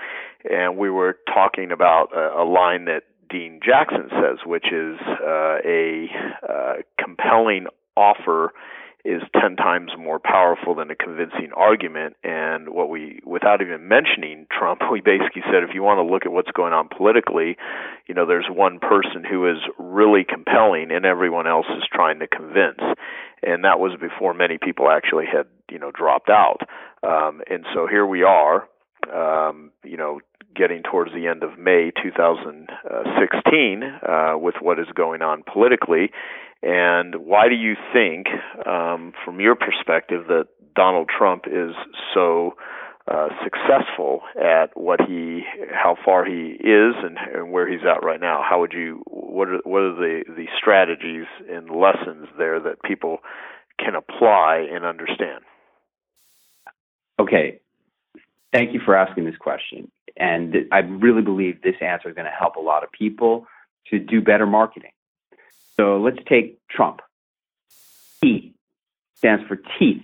and 0.48 0.76
we 0.76 0.90
were 0.90 1.18
talking 1.32 1.72
about 1.72 2.08
a, 2.14 2.42
a 2.42 2.44
line 2.44 2.86
that 2.86 3.02
Dean 3.32 3.60
Jackson 3.64 4.10
says, 4.10 4.38
which 4.44 4.66
is 4.66 4.98
uh, 5.00 5.56
a 5.64 6.08
uh, 6.46 6.72
compelling 7.02 7.66
offer 7.96 8.52
is 9.04 9.22
10 9.40 9.56
times 9.56 9.90
more 9.98 10.20
powerful 10.20 10.76
than 10.76 10.90
a 10.90 10.94
convincing 10.94 11.50
argument. 11.56 12.14
And 12.22 12.68
what 12.68 12.88
we, 12.88 13.20
without 13.26 13.60
even 13.60 13.88
mentioning 13.88 14.46
Trump, 14.56 14.82
we 14.92 15.00
basically 15.00 15.42
said 15.46 15.64
if 15.64 15.74
you 15.74 15.82
want 15.82 15.98
to 15.98 16.04
look 16.04 16.24
at 16.24 16.30
what's 16.32 16.50
going 16.52 16.72
on 16.72 16.88
politically, 16.88 17.56
you 18.06 18.14
know, 18.14 18.26
there's 18.26 18.46
one 18.48 18.78
person 18.78 19.24
who 19.28 19.48
is 19.50 19.58
really 19.78 20.24
compelling 20.28 20.92
and 20.92 21.04
everyone 21.04 21.46
else 21.46 21.66
is 21.76 21.84
trying 21.90 22.20
to 22.20 22.28
convince. 22.28 22.80
And 23.42 23.64
that 23.64 23.80
was 23.80 23.92
before 24.00 24.34
many 24.34 24.58
people 24.58 24.88
actually 24.88 25.26
had, 25.26 25.46
you 25.70 25.78
know, 25.78 25.90
dropped 25.90 26.28
out. 26.28 26.60
Um, 27.02 27.40
and 27.50 27.64
so 27.74 27.88
here 27.88 28.06
we 28.06 28.22
are, 28.22 28.68
um, 29.12 29.72
you 29.82 29.96
know, 29.96 30.20
getting 30.54 30.82
towards 30.82 31.12
the 31.12 31.26
end 31.26 31.42
of 31.42 31.58
May 31.58 31.90
2016 32.02 33.82
uh, 33.82 34.38
with 34.38 34.54
what 34.60 34.78
is 34.78 34.86
going 34.94 35.22
on 35.22 35.42
politically. 35.50 36.10
And 36.62 37.16
why 37.26 37.48
do 37.48 37.54
you 37.54 37.74
think, 37.92 38.28
um, 38.66 39.12
from 39.24 39.40
your 39.40 39.56
perspective, 39.56 40.26
that 40.28 40.46
Donald 40.74 41.08
Trump 41.08 41.44
is 41.46 41.74
so 42.14 42.54
uh, 43.10 43.28
successful 43.42 44.20
at 44.40 44.68
what 44.74 45.00
he, 45.00 45.42
how 45.72 45.96
far 46.04 46.24
he 46.24 46.56
is, 46.60 46.94
and, 47.02 47.18
and 47.34 47.50
where 47.50 47.68
he's 47.68 47.84
at 47.84 48.04
right 48.04 48.20
now? 48.20 48.42
How 48.48 48.60
would 48.60 48.72
you? 48.72 49.02
What 49.06 49.48
are 49.48 49.58
what 49.64 49.82
are 49.82 49.94
the 49.94 50.22
the 50.28 50.46
strategies 50.56 51.26
and 51.50 51.68
lessons 51.68 52.28
there 52.38 52.60
that 52.60 52.80
people 52.84 53.18
can 53.78 53.96
apply 53.96 54.66
and 54.72 54.84
understand? 54.84 55.42
Okay, 57.18 57.60
thank 58.52 58.72
you 58.72 58.80
for 58.84 58.94
asking 58.94 59.24
this 59.24 59.36
question. 59.36 59.90
And 60.16 60.54
I 60.70 60.78
really 60.78 61.22
believe 61.22 61.62
this 61.62 61.76
answer 61.80 62.08
is 62.08 62.14
going 62.14 62.26
to 62.26 62.32
help 62.32 62.56
a 62.56 62.60
lot 62.60 62.84
of 62.84 62.92
people 62.92 63.46
to 63.88 63.98
do 63.98 64.20
better 64.20 64.46
marketing. 64.46 64.92
So 65.76 65.98
let's 65.98 66.18
take 66.28 66.58
Trump. 66.68 67.00
T 68.22 68.54
stands 69.16 69.44
for 69.48 69.58
teeth. 69.78 70.02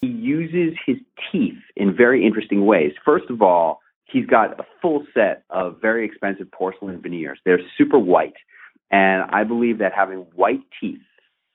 He 0.00 0.08
uses 0.08 0.78
his 0.86 0.96
teeth 1.30 1.58
in 1.76 1.96
very 1.96 2.26
interesting 2.26 2.66
ways. 2.66 2.92
First 3.04 3.30
of 3.30 3.42
all, 3.42 3.80
he's 4.04 4.26
got 4.26 4.58
a 4.58 4.64
full 4.80 5.06
set 5.14 5.44
of 5.50 5.80
very 5.80 6.04
expensive 6.04 6.50
porcelain 6.50 7.00
veneers. 7.00 7.38
They're 7.44 7.60
super 7.76 7.98
white. 7.98 8.34
And 8.90 9.24
I 9.30 9.44
believe 9.44 9.78
that 9.78 9.92
having 9.92 10.20
white 10.34 10.62
teeth 10.80 11.00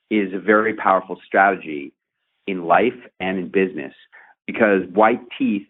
is 0.10 0.34
a 0.34 0.40
very 0.40 0.76
powerful 0.76 1.20
strategy 1.26 1.94
in 2.46 2.66
life 2.66 2.94
and 3.20 3.40
in 3.40 3.50
business 3.50 3.94
because 4.46 4.84
white 4.92 5.22
teeth 5.38 5.66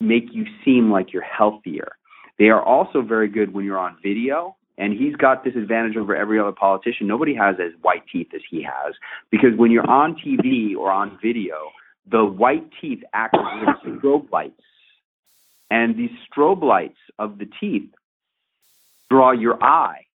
make 0.00 0.32
you 0.32 0.46
seem 0.64 0.90
like 0.90 1.12
you're 1.12 1.22
healthier. 1.22 1.92
They 2.38 2.50
are 2.50 2.62
also 2.62 3.02
very 3.02 3.28
good 3.28 3.52
when 3.52 3.64
you're 3.64 3.78
on 3.78 3.96
video. 4.02 4.56
And 4.76 4.92
he's 4.92 5.16
got 5.16 5.42
this 5.42 5.56
advantage 5.56 5.96
over 5.96 6.14
every 6.14 6.38
other 6.38 6.52
politician. 6.52 7.08
Nobody 7.08 7.34
has 7.34 7.56
as 7.58 7.72
white 7.82 8.04
teeth 8.12 8.28
as 8.32 8.42
he 8.48 8.62
has. 8.62 8.94
Because 9.28 9.50
when 9.56 9.72
you're 9.72 9.88
on 9.90 10.14
TV 10.14 10.76
or 10.76 10.90
on 10.92 11.18
video, 11.20 11.70
the 12.08 12.24
white 12.24 12.70
teeth 12.80 13.02
act 13.12 13.36
as 13.36 13.74
strobe 13.84 14.30
lights. 14.30 14.62
And 15.68 15.96
these 15.96 16.10
strobe 16.30 16.62
lights 16.62 16.98
of 17.18 17.38
the 17.38 17.48
teeth 17.60 17.90
draw 19.10 19.32
your 19.32 19.62
eye 19.62 20.06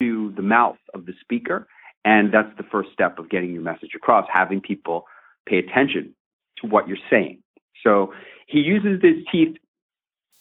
to 0.00 0.32
the 0.34 0.42
mouth 0.42 0.78
of 0.94 1.04
the 1.04 1.12
speaker. 1.20 1.68
And 2.06 2.32
that's 2.32 2.56
the 2.56 2.64
first 2.64 2.90
step 2.92 3.18
of 3.18 3.28
getting 3.28 3.52
your 3.52 3.62
message 3.62 3.90
across, 3.94 4.26
having 4.32 4.62
people 4.62 5.04
pay 5.46 5.58
attention 5.58 6.14
to 6.60 6.66
what 6.66 6.88
you're 6.88 6.96
saying. 7.10 7.42
So 7.84 8.12
he 8.46 8.58
uses 8.58 9.00
his 9.02 9.24
teeth 9.30 9.56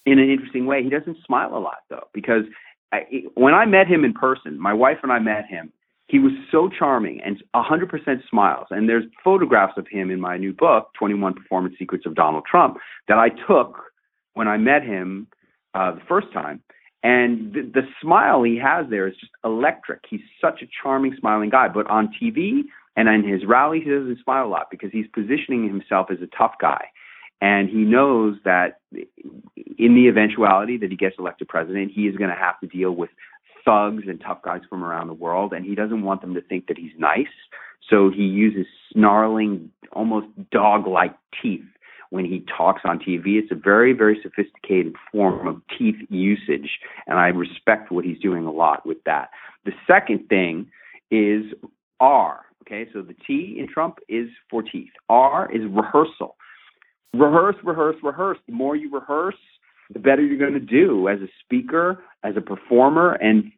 in 0.05 0.19
an 0.19 0.29
interesting 0.29 0.65
way. 0.65 0.83
He 0.83 0.89
doesn't 0.89 1.17
smile 1.25 1.55
a 1.55 1.59
lot 1.59 1.79
though, 1.89 2.07
because 2.13 2.43
I, 2.91 3.23
when 3.35 3.53
I 3.53 3.65
met 3.65 3.87
him 3.87 4.05
in 4.05 4.13
person, 4.13 4.59
my 4.59 4.73
wife 4.73 4.97
and 5.03 5.11
I 5.11 5.19
met 5.19 5.45
him. 5.47 5.71
He 6.07 6.19
was 6.19 6.33
so 6.51 6.69
charming 6.69 7.21
and 7.21 7.41
100% 7.55 7.89
smiles. 8.29 8.67
And 8.69 8.87
there's 8.87 9.05
photographs 9.23 9.77
of 9.77 9.87
him 9.89 10.11
in 10.11 10.19
my 10.19 10.37
new 10.37 10.53
book, 10.53 10.89
21 10.99 11.33
Performance 11.33 11.75
Secrets 11.79 12.05
of 12.05 12.13
Donald 12.13 12.43
Trump, 12.49 12.77
that 13.07 13.17
I 13.17 13.29
took 13.29 13.79
when 14.33 14.47
I 14.47 14.57
met 14.57 14.83
him 14.83 15.27
uh, 15.73 15.91
the 15.95 16.01
first 16.07 16.31
time. 16.33 16.61
And 17.03 17.53
the, 17.53 17.61
the 17.61 17.81
smile 18.01 18.43
he 18.43 18.57
has 18.57 18.85
there 18.89 19.07
is 19.07 19.15
just 19.15 19.31
electric. 19.43 20.01
He's 20.09 20.21
such 20.39 20.61
a 20.61 20.67
charming, 20.81 21.15
smiling 21.19 21.49
guy. 21.49 21.67
But 21.67 21.87
on 21.89 22.13
TV 22.21 22.61
and 22.95 23.09
in 23.09 23.27
his 23.27 23.45
rallies, 23.45 23.83
he 23.83 23.89
doesn't 23.89 24.19
smile 24.23 24.45
a 24.45 24.49
lot 24.49 24.67
because 24.69 24.91
he's 24.91 25.07
positioning 25.13 25.67
himself 25.67 26.07
as 26.11 26.19
a 26.21 26.37
tough 26.37 26.53
guy. 26.61 26.85
And 27.41 27.69
he 27.69 27.79
knows 27.79 28.37
that 28.45 28.79
in 28.93 29.95
the 29.95 30.07
eventuality 30.07 30.77
that 30.77 30.89
he 30.89 30.95
gets 30.95 31.15
elected 31.19 31.47
president, 31.47 31.91
he 31.93 32.03
is 32.03 32.15
going 32.15 32.29
to 32.29 32.35
have 32.35 32.59
to 32.61 32.67
deal 32.67 32.91
with 32.91 33.09
thugs 33.65 34.03
and 34.07 34.21
tough 34.21 34.41
guys 34.43 34.61
from 34.69 34.83
around 34.83 35.07
the 35.07 35.13
world. 35.13 35.53
And 35.53 35.65
he 35.65 35.75
doesn't 35.75 36.03
want 36.03 36.21
them 36.21 36.33
to 36.35 36.41
think 36.41 36.67
that 36.67 36.77
he's 36.77 36.91
nice. 36.97 37.27
So 37.89 38.09
he 38.09 38.23
uses 38.23 38.65
snarling, 38.91 39.71
almost 39.91 40.27
dog 40.51 40.87
like 40.87 41.15
teeth 41.41 41.65
when 42.09 42.25
he 42.25 42.45
talks 42.57 42.81
on 42.85 42.99
TV. 42.99 43.39
It's 43.39 43.51
a 43.51 43.55
very, 43.55 43.91
very 43.91 44.19
sophisticated 44.21 44.95
form 45.11 45.47
of 45.47 45.61
teeth 45.77 45.95
usage. 46.09 46.79
And 47.07 47.17
I 47.17 47.27
respect 47.27 47.91
what 47.91 48.05
he's 48.05 48.19
doing 48.19 48.45
a 48.45 48.51
lot 48.51 48.85
with 48.85 49.03
that. 49.05 49.31
The 49.65 49.73
second 49.87 50.29
thing 50.29 50.67
is 51.11 51.43
R. 51.99 52.41
Okay, 52.61 52.87
so 52.93 53.01
the 53.01 53.15
T 53.27 53.57
in 53.59 53.67
Trump 53.67 53.99
is 54.07 54.29
for 54.49 54.61
teeth. 54.61 54.91
R 55.09 55.51
is 55.51 55.63
rehearsal 55.69 56.37
rehearse, 57.13 57.55
rehearse, 57.63 57.95
rehearse. 58.03 58.37
The 58.47 58.53
more 58.53 58.75
you 58.75 58.91
rehearse, 58.91 59.35
the 59.91 59.99
better 59.99 60.21
you're 60.21 60.37
going 60.37 60.53
to 60.53 60.59
do 60.59 61.07
as 61.07 61.19
a 61.19 61.27
speaker, 61.43 62.03
as 62.23 62.35
a 62.37 62.41
performer. 62.41 63.13
And 63.13 63.51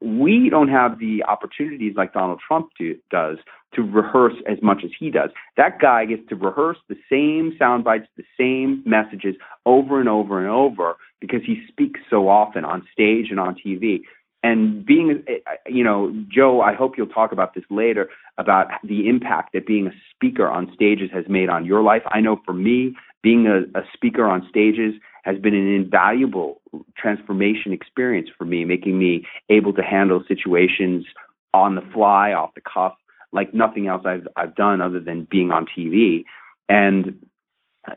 we 0.00 0.48
don't 0.48 0.68
have 0.68 0.98
the 0.98 1.22
opportunities 1.24 1.94
like 1.96 2.12
Donald 2.12 2.40
Trump 2.46 2.70
do, 2.78 2.96
does 3.10 3.38
to 3.74 3.82
rehearse 3.82 4.34
as 4.50 4.58
much 4.62 4.82
as 4.84 4.90
he 4.98 5.10
does. 5.10 5.30
That 5.56 5.78
guy 5.80 6.04
gets 6.04 6.28
to 6.28 6.36
rehearse 6.36 6.78
the 6.88 6.96
same 7.10 7.56
sound 7.58 7.84
bites, 7.84 8.06
the 8.16 8.24
same 8.38 8.82
messages 8.84 9.34
over 9.64 9.98
and 9.98 10.08
over 10.08 10.38
and 10.38 10.48
over 10.48 10.96
because 11.20 11.40
he 11.44 11.62
speaks 11.68 12.00
so 12.10 12.28
often 12.28 12.64
on 12.64 12.86
stage 12.92 13.26
and 13.30 13.40
on 13.40 13.54
TV 13.54 14.02
and 14.42 14.84
being 14.84 15.22
you 15.66 15.84
know 15.84 16.12
joe 16.28 16.60
i 16.60 16.74
hope 16.74 16.96
you'll 16.96 17.06
talk 17.06 17.32
about 17.32 17.54
this 17.54 17.64
later 17.70 18.08
about 18.38 18.68
the 18.84 19.08
impact 19.08 19.52
that 19.52 19.66
being 19.66 19.86
a 19.86 19.92
speaker 20.14 20.48
on 20.48 20.70
stages 20.74 21.10
has 21.12 21.24
made 21.28 21.48
on 21.48 21.64
your 21.64 21.82
life. 21.82 22.02
I 22.06 22.20
know 22.20 22.40
for 22.44 22.52
me 22.54 22.96
being 23.22 23.46
a, 23.46 23.78
a 23.78 23.82
speaker 23.92 24.24
on 24.24 24.46
stages 24.48 24.94
has 25.22 25.38
been 25.38 25.54
an 25.54 25.72
invaluable 25.72 26.60
transformation 26.96 27.72
experience 27.72 28.28
for 28.36 28.44
me 28.44 28.64
making 28.64 28.98
me 28.98 29.24
able 29.50 29.72
to 29.74 29.82
handle 29.82 30.22
situations 30.26 31.04
on 31.54 31.74
the 31.74 31.82
fly 31.92 32.32
off 32.32 32.50
the 32.54 32.62
cuff 32.62 32.94
like 33.32 33.52
nothing 33.52 33.86
else 33.86 34.02
i've 34.06 34.26
i've 34.36 34.54
done 34.56 34.80
other 34.80 34.98
than 34.98 35.28
being 35.30 35.50
on 35.50 35.66
tv 35.66 36.24
and 36.68 37.14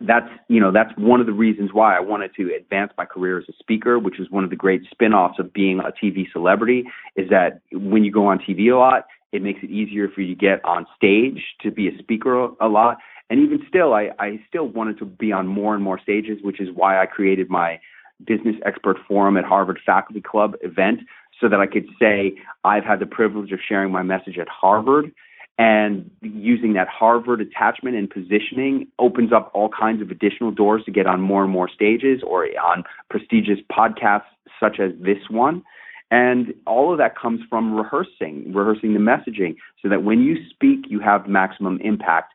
that's 0.02 0.28
you 0.48 0.60
know 0.60 0.72
that's 0.72 0.92
one 0.98 1.20
of 1.20 1.28
the 1.28 1.34
reasons 1.34 1.72
why 1.72 1.96
I 1.96 2.00
wanted 2.00 2.34
to 2.36 2.54
advance 2.56 2.92
my 2.98 3.06
career 3.06 3.38
as 3.38 3.46
a 3.50 3.54
speaker, 3.60 4.00
which 4.00 4.20
is 4.20 4.30
one 4.32 4.44
of 4.44 4.50
the 4.50 4.56
great 4.56 4.82
spin-offs 4.90 5.38
of 5.40 5.54
being 5.54 5.80
a 5.80 5.92
TV 5.92 6.32
celebrity. 6.32 6.86
Is 7.16 7.30
that 7.30 7.62
when 7.72 8.04
you 8.04 8.12
go 8.12 8.28
on 8.28 8.40
TV 8.40 8.72
a 8.72 8.78
lot, 8.78 9.06
it 9.32 9.42
makes 9.42 9.60
it 9.64 9.70
easier 9.70 10.10
for 10.10 10.22
you 10.22 10.34
to 10.34 10.40
get 10.40 10.64
on 10.66 10.88
stage 10.96 11.44
to 11.62 11.72
be 11.72 11.88
a 11.88 11.98
speaker 12.00 12.50
a 12.60 12.68
lot. 12.68 12.98
And 13.30 13.40
even 13.40 13.64
still, 13.68 13.94
I, 13.94 14.10
I 14.20 14.40
still 14.48 14.68
wanted 14.68 15.00
to 15.00 15.06
be 15.06 15.32
on 15.32 15.48
more 15.48 15.74
and 15.74 15.84
more 15.84 16.00
stages, 16.00 16.40
which 16.44 16.60
is 16.60 16.70
why 16.74 17.02
I 17.02 17.06
created 17.06 17.50
my 17.50 17.80
Business 18.26 18.56
Expert 18.66 18.98
Forum 19.08 19.36
at 19.36 19.44
Harvard 19.44 19.80
Faculty 19.86 20.22
Club 20.22 20.56
event 20.62 21.02
so 21.42 21.50
that 21.50 21.60
I 21.60 21.68
could 21.68 21.88
say 22.00 22.36
I've 22.64 22.86
had 22.86 23.00
the 23.00 23.06
privilege 23.06 23.52
of 23.52 23.60
sharing 23.68 23.92
my 23.92 24.04
message 24.04 24.38
at 24.38 24.48
Harvard 24.48 25.12
and 25.58 26.10
using 26.22 26.74
that 26.74 26.88
Harvard 26.88 27.40
attachment 27.40 27.96
and 27.96 28.10
positioning 28.10 28.88
opens 29.00 29.32
up 29.32 29.52
all 29.54 29.70
kinds 29.70 30.02
of 30.02 30.12
additional 30.12 30.52
doors 30.52 30.84
to 30.86 30.92
get 30.92 31.08
on 31.08 31.22
more 31.22 31.44
and 31.44 31.52
more 31.52 31.70
stages 31.70 32.22
or 32.26 32.46
on 32.60 32.84
prestigious 33.10 33.60
podcasts 33.72 34.24
such 34.60 34.80
as 34.80 34.92
this 35.00 35.30
one. 35.30 35.64
And 36.12 36.54
all 36.68 36.92
of 36.92 36.98
that 36.98 37.18
comes 37.18 37.42
from 37.50 37.74
rehearsing, 37.74 38.54
rehearsing 38.54 38.94
the 38.94 39.00
messaging 39.00 39.56
so 39.82 39.90
that 39.90 40.04
when 40.04 40.22
you 40.22 40.38
speak, 40.50 40.86
you 40.90 41.00
have 41.00 41.28
maximum 41.28 41.80
impact. 41.82 42.34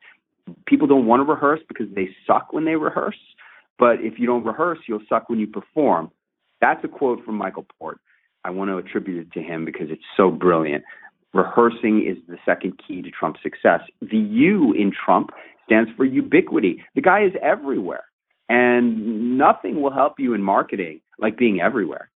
People 0.65 0.87
don't 0.87 1.05
want 1.05 1.25
to 1.25 1.31
rehearse 1.31 1.61
because 1.67 1.87
they 1.93 2.09
suck 2.25 2.51
when 2.51 2.65
they 2.65 2.75
rehearse. 2.75 3.19
But 3.77 4.01
if 4.01 4.19
you 4.19 4.25
don't 4.25 4.45
rehearse, 4.45 4.79
you'll 4.87 5.03
suck 5.07 5.29
when 5.29 5.39
you 5.39 5.47
perform. 5.47 6.11
That's 6.59 6.83
a 6.83 6.87
quote 6.87 7.23
from 7.23 7.35
Michael 7.35 7.65
Port. 7.79 7.99
I 8.43 8.49
want 8.49 8.69
to 8.69 8.77
attribute 8.77 9.27
it 9.27 9.31
to 9.33 9.41
him 9.41 9.65
because 9.65 9.87
it's 9.89 10.03
so 10.17 10.31
brilliant. 10.31 10.83
Rehearsing 11.33 12.05
is 12.05 12.17
the 12.27 12.37
second 12.45 12.79
key 12.85 13.01
to 13.01 13.09
Trump's 13.11 13.41
success. 13.41 13.81
The 14.01 14.17
U 14.17 14.73
in 14.73 14.91
Trump 14.91 15.31
stands 15.65 15.89
for 15.95 16.05
ubiquity. 16.05 16.83
The 16.95 17.01
guy 17.01 17.23
is 17.23 17.31
everywhere. 17.41 18.03
And 18.49 19.37
nothing 19.37 19.81
will 19.81 19.93
help 19.93 20.15
you 20.19 20.33
in 20.33 20.41
marketing 20.41 20.99
like 21.19 21.37
being 21.37 21.61
everywhere. 21.61 22.09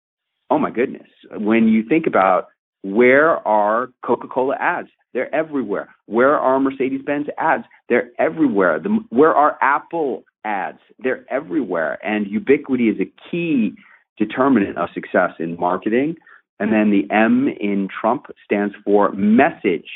Oh 0.50 0.60
my 0.60 0.70
goodness. 0.70 1.08
When 1.32 1.70
you 1.70 1.84
think 1.88 2.08
about 2.08 2.48
where 2.84 3.38
are 3.48 3.90
Coca 4.06 4.28
Cola 4.28 4.56
ads? 4.60 4.90
They're 5.14 5.34
everywhere. 5.34 5.96
Where 6.08 6.38
are 6.38 6.60
Mercedes 6.60 7.02
Benz 7.06 7.28
ads? 7.38 7.64
They're 7.88 8.10
everywhere. 8.20 8.80
The, 8.80 9.00
where 9.10 9.34
are 9.34 9.58
Apple 9.62 10.26
ads? 10.44 10.80
They're 11.00 11.26
everywhere. 11.32 12.06
And 12.06 12.28
ubiquity 12.28 12.90
is 12.90 13.00
a 13.00 13.12
key 13.32 13.74
determinant 14.18 14.78
of 14.78 14.90
success 14.94 15.32
in 15.40 15.56
marketing. 15.58 16.18
And 16.60 16.70
hmm. 16.70 16.76
then 16.76 16.92
the 16.92 17.14
M 17.14 17.48
in 17.60 17.88
Trump 17.90 18.28
stands 18.44 18.76
for 18.84 19.12
message. 19.12 19.90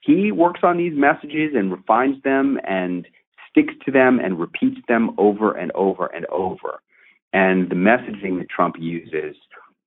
He 0.00 0.32
works 0.32 0.60
on 0.62 0.78
these 0.78 0.94
messages 0.94 1.52
and 1.54 1.70
refines 1.70 2.22
them 2.22 2.58
and 2.66 3.06
sticks 3.50 3.74
to 3.84 3.90
them 3.90 4.18
and 4.22 4.38
repeats 4.38 4.80
them 4.88 5.10
over 5.18 5.52
and 5.52 5.72
over 5.72 6.06
and 6.06 6.26
over. 6.26 6.80
And 7.32 7.68
the 7.68 7.74
messaging 7.74 8.38
that 8.38 8.48
Trump 8.48 8.76
uses 8.78 9.36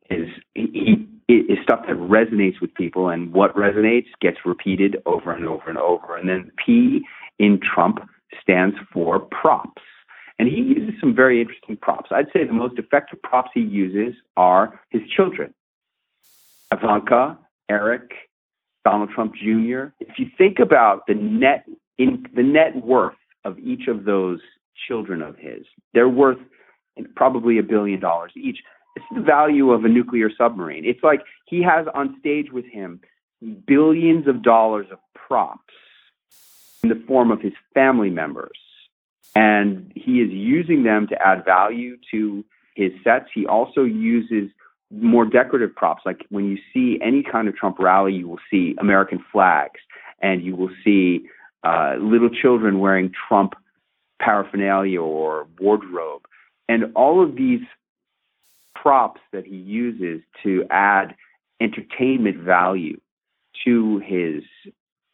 is 0.10 0.28
he, 0.54 1.08
is 1.28 1.58
stuff 1.64 1.86
that 1.88 1.96
resonates 1.96 2.60
with 2.62 2.74
people, 2.74 3.08
and 3.10 3.32
what 3.34 3.56
resonates 3.56 4.08
gets 4.20 4.38
repeated 4.46 4.98
over 5.06 5.32
and 5.32 5.46
over 5.46 5.70
and 5.70 5.78
over. 5.78 6.18
And 6.18 6.28
then 6.28 6.52
P 6.64 7.02
in 7.40 7.60
Trump 7.60 8.00
stands 8.42 8.76
for 8.94 9.20
props. 9.20 9.82
And 10.38 10.50
he 10.50 10.58
uses 10.58 11.00
some 11.00 11.16
very 11.16 11.40
interesting 11.40 11.78
props. 11.78 12.10
I'd 12.12 12.26
say 12.34 12.46
the 12.46 12.54
most 12.54 12.78
effective 12.78 13.22
props 13.22 13.52
he 13.54 13.62
uses 13.62 14.16
are 14.36 14.80
his 14.90 15.02
children 15.16 15.54
Ivanka, 16.72 17.38
Eric, 17.70 18.12
Donald 18.86 19.10
Trump 19.14 19.34
Jr. 19.36 19.94
If 20.00 20.18
you 20.18 20.28
think 20.38 20.60
about 20.60 21.06
the 21.08 21.16
net 21.16 21.66
in 21.98 22.26
the 22.36 22.44
net 22.44 22.84
worth 22.84 23.16
of 23.46 23.60
each 23.60 23.88
of 23.88 24.06
those 24.06 24.40
children 24.88 25.22
of 25.22 25.38
his, 25.38 25.66
they're 25.94 26.10
worth 26.10 26.40
probably 27.16 27.58
a 27.58 27.64
billion 27.64 28.00
dollars 28.00 28.32
each. 28.36 28.60
It's 28.96 29.06
the 29.16 29.22
value 29.22 29.72
of 29.72 29.86
a 29.86 29.90
nuclear 29.90 30.30
submarine. 30.38 30.84
It's 30.86 31.04
like 31.04 31.22
he 31.46 31.62
has 31.64 31.88
on 31.94 32.18
stage 32.20 32.52
with 32.52 32.66
him 32.66 33.02
billions 33.66 34.28
of 34.28 34.44
dollars 34.44 34.88
of 34.92 35.00
props 35.16 35.74
in 36.84 36.90
the 36.90 37.04
form 37.08 37.32
of 37.32 37.42
his 37.42 37.54
family 37.74 38.10
members 38.10 38.58
and 39.36 39.92
he 39.96 40.22
is 40.22 40.30
using 40.32 40.84
them 40.84 41.08
to 41.08 41.16
add 41.26 41.46
value 41.46 41.98
to 42.12 42.44
his 42.76 42.92
sets. 43.04 43.26
He 43.34 43.46
also 43.46 43.84
uses 43.84 44.52
more 44.92 45.26
decorative 45.26 45.76
props. 45.76 46.04
Like 46.06 46.26
when 46.30 46.46
you 46.46 46.58
see 46.74 47.00
any 47.02 47.24
kind 47.24 47.48
of 47.48 47.56
Trump 47.56 47.80
rally, 47.80 48.14
you 48.14 48.28
will 48.28 48.40
see 48.50 48.76
American 48.80 49.24
flags 49.32 49.80
and 50.22 50.44
you 50.44 50.56
will 50.56 50.70
see 50.84 51.28
uh, 51.64 51.96
little 52.00 52.30
children 52.30 52.80
wearing 52.80 53.12
Trump 53.28 53.54
paraphernalia 54.22 55.02
or 55.02 55.48
wardrobe. 55.60 56.24
And 56.70 56.92
all 56.96 57.24
of 57.24 57.36
these 57.36 57.62
props 58.76 59.22
that 59.32 59.46
he 59.46 59.56
uses 59.56 60.22
to 60.44 60.66
add 60.70 61.16
entertainment 61.60 62.38
value 62.38 63.00
to 63.66 64.00
his 64.00 64.44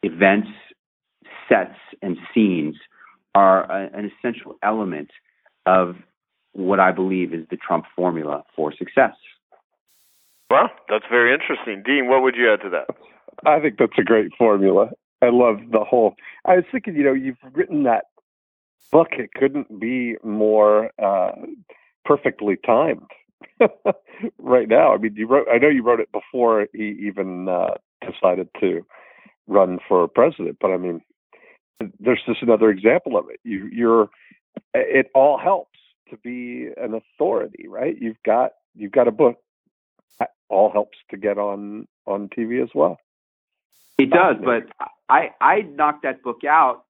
events, 0.02 0.48
sets, 1.48 1.78
and 2.02 2.16
scenes 2.32 2.76
are 3.34 3.70
a, 3.70 3.90
an 3.92 4.10
essential 4.10 4.56
element 4.62 5.10
of 5.66 5.96
what 6.52 6.80
I 6.80 6.92
believe 6.92 7.34
is 7.34 7.46
the 7.50 7.56
Trump 7.56 7.84
formula 7.94 8.44
for 8.56 8.72
success. 8.72 9.14
Well, 10.50 10.70
that's 10.88 11.04
very 11.10 11.32
interesting. 11.32 11.82
Dean, 11.84 12.08
what 12.08 12.22
would 12.22 12.34
you 12.34 12.52
add 12.52 12.62
to 12.62 12.70
that? 12.70 12.86
I 13.46 13.60
think 13.60 13.78
that's 13.78 13.98
a 13.98 14.02
great 14.02 14.32
formula. 14.36 14.90
I 15.22 15.30
love 15.30 15.58
the 15.70 15.84
whole. 15.84 16.14
I 16.44 16.56
was 16.56 16.64
thinking, 16.70 16.94
you 16.96 17.04
know, 17.04 17.12
you've 17.12 17.36
written 17.52 17.82
that 17.84 18.04
book. 18.90 19.08
It 19.12 19.30
couldn't 19.34 19.80
be 19.80 20.16
more 20.22 20.90
uh, 21.02 21.32
perfectly 22.04 22.56
timed 22.64 23.06
right 24.38 24.68
now. 24.68 24.94
I 24.94 24.98
mean, 24.98 25.14
you 25.16 25.26
wrote. 25.26 25.46
I 25.52 25.58
know 25.58 25.68
you 25.68 25.82
wrote 25.82 26.00
it 26.00 26.10
before 26.12 26.66
he 26.72 26.96
even 27.06 27.48
uh, 27.48 27.74
decided 28.00 28.48
to 28.60 28.82
run 29.46 29.78
for 29.88 30.08
president, 30.08 30.58
but 30.60 30.70
I 30.70 30.76
mean, 30.76 31.02
there's 32.00 32.22
just 32.26 32.42
another 32.42 32.70
example 32.70 33.16
of 33.16 33.26
it. 33.30 33.40
You, 33.44 33.68
you're, 33.72 34.08
it 34.74 35.06
all 35.14 35.38
helps 35.38 35.78
to 36.10 36.16
be 36.18 36.68
an 36.76 36.94
authority, 36.94 37.66
right? 37.68 37.96
You've 38.00 38.22
got 38.24 38.52
you've 38.74 38.92
got 38.92 39.08
a 39.08 39.12
book. 39.12 39.36
All 40.48 40.70
helps 40.70 40.98
to 41.10 41.16
get 41.16 41.38
on 41.38 41.86
on 42.06 42.28
TV 42.28 42.62
as 42.62 42.70
well. 42.74 42.98
It 43.98 44.10
does, 44.10 44.36
but 44.42 44.64
I 45.08 45.30
I 45.40 45.62
knocked 45.62 46.02
that 46.04 46.22
book 46.22 46.44
out 46.48 46.84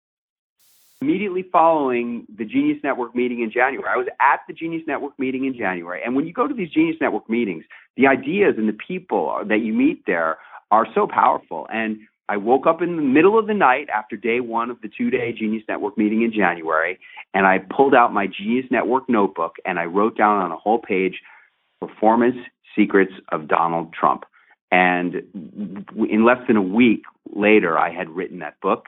immediately 1.01 1.43
following 1.43 2.25
the 2.35 2.45
Genius 2.45 2.79
Network 2.83 3.15
meeting 3.15 3.41
in 3.41 3.51
January. 3.51 3.87
I 3.87 3.97
was 3.97 4.07
at 4.19 4.39
the 4.47 4.53
Genius 4.53 4.83
Network 4.87 5.17
meeting 5.19 5.45
in 5.45 5.55
January, 5.55 6.01
and 6.03 6.15
when 6.15 6.25
you 6.25 6.33
go 6.33 6.47
to 6.47 6.53
these 6.53 6.69
Genius 6.69 6.97
Network 6.99 7.29
meetings, 7.29 7.63
the 7.95 8.07
ideas 8.07 8.55
and 8.57 8.67
the 8.67 8.77
people 8.87 9.43
that 9.47 9.59
you 9.59 9.73
meet 9.73 10.05
there 10.07 10.37
are 10.71 10.87
so 10.95 11.07
powerful 11.07 11.67
and 11.71 11.99
I 12.27 12.37
woke 12.37 12.65
up 12.65 12.81
in 12.81 12.95
the 12.95 13.03
middle 13.03 13.37
of 13.37 13.45
the 13.45 13.53
night 13.53 13.87
after 13.93 14.17
day 14.17 14.39
one 14.39 14.71
of 14.71 14.81
the 14.81 14.89
two 14.89 15.11
day 15.11 15.31
Genius 15.31 15.63
Network 15.67 15.97
meeting 15.97 16.23
in 16.23 16.33
January, 16.33 16.97
and 17.33 17.45
I 17.45 17.59
pulled 17.59 17.93
out 17.93 18.13
my 18.13 18.25
Genius 18.27 18.65
Network 18.71 19.07
notebook 19.07 19.57
and 19.63 19.77
I 19.77 19.85
wrote 19.85 20.17
down 20.17 20.41
on 20.41 20.51
a 20.51 20.57
whole 20.57 20.79
page 20.79 21.21
Performance 21.79 22.37
Secrets 22.75 23.13
of 23.31 23.47
Donald 23.47 23.93
Trump. 23.93 24.25
And 24.71 25.15
in 25.95 26.25
less 26.25 26.39
than 26.47 26.57
a 26.57 26.61
week 26.61 27.03
later, 27.33 27.77
I 27.77 27.91
had 27.91 28.09
written 28.09 28.39
that 28.39 28.59
book. 28.61 28.85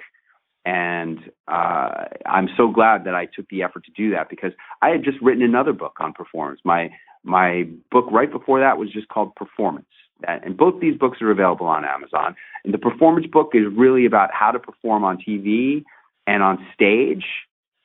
And 0.65 1.19
uh, 1.47 2.05
I'm 2.25 2.49
so 2.57 2.69
glad 2.69 3.05
that 3.05 3.15
I 3.15 3.25
took 3.25 3.47
the 3.49 3.63
effort 3.63 3.85
to 3.85 3.91
do 3.91 4.11
that 4.11 4.29
because 4.29 4.51
I 4.81 4.89
had 4.89 5.03
just 5.03 5.17
written 5.21 5.43
another 5.43 5.71
book 5.71 5.97
on 5.99 6.13
performance. 6.13 6.59
My 6.63 6.91
my 7.23 7.67
book 7.91 8.05
right 8.11 8.31
before 8.31 8.59
that 8.59 8.77
was 8.77 8.91
just 8.91 9.07
called 9.09 9.35
Performance 9.35 9.87
and 10.23 10.57
both 10.57 10.79
these 10.79 10.97
books 10.97 11.21
are 11.21 11.31
available 11.31 11.67
on 11.67 11.85
Amazon. 11.85 12.35
And 12.63 12.73
the 12.73 12.77
performance 12.77 13.27
book 13.27 13.51
is 13.53 13.63
really 13.75 14.05
about 14.05 14.29
how 14.33 14.51
to 14.51 14.59
perform 14.59 15.03
on 15.03 15.17
TV 15.17 15.83
and 16.25 16.43
on 16.43 16.65
stage 16.73 17.25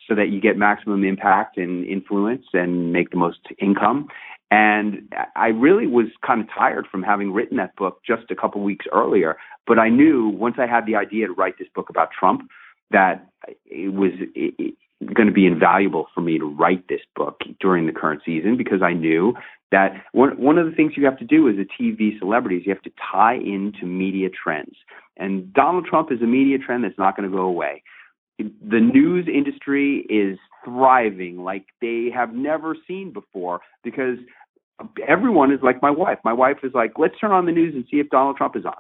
so 0.09 0.15
that 0.15 0.31
you 0.31 0.41
get 0.41 0.57
maximum 0.57 1.05
impact 1.05 1.57
and 1.57 1.85
influence 1.87 2.45
and 2.53 2.93
make 2.93 3.11
the 3.11 3.17
most 3.17 3.41
income. 3.61 4.09
And 4.53 5.11
I 5.35 5.47
really 5.47 5.87
was 5.87 6.09
kind 6.27 6.43
of 6.43 6.47
tired 6.55 6.87
from 6.93 7.03
having 7.03 7.33
written 7.33 7.57
that 7.57 7.75
book 7.75 8.01
just 8.07 8.31
a 8.31 8.37
couple 8.37 8.61
weeks 8.61 8.85
earlier. 8.93 9.39
But 9.67 9.79
I 9.79 9.89
knew 9.89 10.29
once 10.29 10.57
I 10.59 10.67
had 10.67 10.85
the 10.85 10.95
idea 10.95 11.29
to 11.29 11.33
write 11.33 11.55
this 11.59 11.69
book 11.75 11.89
about 11.89 12.11
Trump 12.11 12.43
that 12.91 13.27
it 13.65 13.95
was 13.95 14.11
going 15.15 15.27
to 15.27 15.33
be 15.33 15.47
invaluable 15.47 16.07
for 16.15 16.21
me 16.21 16.39
to 16.39 16.45
write 16.45 16.87
this 16.89 17.01
book 17.17 17.41
during 17.61 17.87
the 17.87 17.93
current 17.93 18.21
season 18.27 18.59
because 18.59 18.83
I 18.83 18.93
knew 18.93 19.33
that 19.71 19.93
one 20.13 20.39
one 20.39 20.59
of 20.59 20.67
the 20.67 20.73
things 20.73 20.93
you 20.99 21.07
have 21.07 21.19
to 21.21 21.25
do 21.25 21.49
as 21.49 21.55
a 21.57 21.83
TV 21.83 22.19
celebrity 22.19 22.59
is 22.59 22.67
you 22.67 22.75
have 22.75 22.83
to 22.83 22.93
tie 23.11 23.37
into 23.37 23.87
media 23.87 24.29
trends. 24.29 24.77
And 25.17 25.51
Donald 25.55 25.87
Trump 25.87 26.13
is 26.13 26.21
a 26.21 26.27
media 26.27 26.59
trend 26.59 26.85
that's 26.85 26.99
not 26.99 27.17
going 27.17 27.31
to 27.31 27.35
go 27.35 27.45
away. 27.45 27.83
The 28.39 28.81
news 28.81 29.29
industry 29.33 30.05
is 30.11 30.39
thriving 30.63 31.43
like 31.43 31.65
they 31.81 32.11
have 32.15 32.35
never 32.35 32.77
seen 32.87 33.15
before 33.15 33.61
because 33.83 34.19
everyone 35.07 35.53
is 35.53 35.61
like 35.63 35.83
my 35.83 35.91
wife. 35.91 36.19
My 36.25 36.33
wife 36.33 36.59
is 36.63 36.73
like, 36.75 36.93
let's 36.99 37.15
turn 37.21 37.33
on 37.33 37.47
the 37.47 37.53
news 37.53 37.75
and 37.75 37.85
see 37.91 37.99
if 37.99 38.09
Donald 38.11 38.37
Trump 38.37 38.57
is 38.57 38.65
on. 38.65 38.75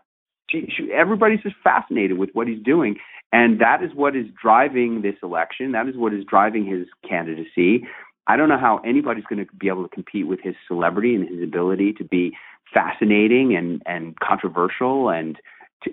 She, 0.50 0.68
she, 0.76 0.92
everybody's 0.92 1.40
just 1.40 1.56
fascinated 1.62 2.18
with 2.18 2.30
what 2.32 2.46
he's 2.46 2.62
doing, 2.62 2.96
and 3.32 3.60
that 3.60 3.82
is 3.82 3.90
what 3.94 4.14
is 4.16 4.26
driving 4.40 5.02
this 5.02 5.14
election. 5.22 5.72
That 5.72 5.88
is 5.88 5.96
what 5.96 6.12
is 6.12 6.24
driving 6.24 6.66
his 6.66 6.86
candidacy. 7.08 7.86
I 8.26 8.36
don't 8.36 8.48
know 8.48 8.58
how 8.58 8.78
anybody's 8.84 9.24
going 9.24 9.44
to 9.44 9.52
be 9.56 9.68
able 9.68 9.82
to 9.82 9.88
compete 9.88 10.26
with 10.26 10.40
his 10.42 10.54
celebrity 10.68 11.14
and 11.14 11.28
his 11.28 11.42
ability 11.42 11.94
to 11.94 12.04
be 12.04 12.32
fascinating 12.72 13.56
and, 13.56 13.82
and 13.86 14.18
controversial 14.20 15.08
and 15.08 15.36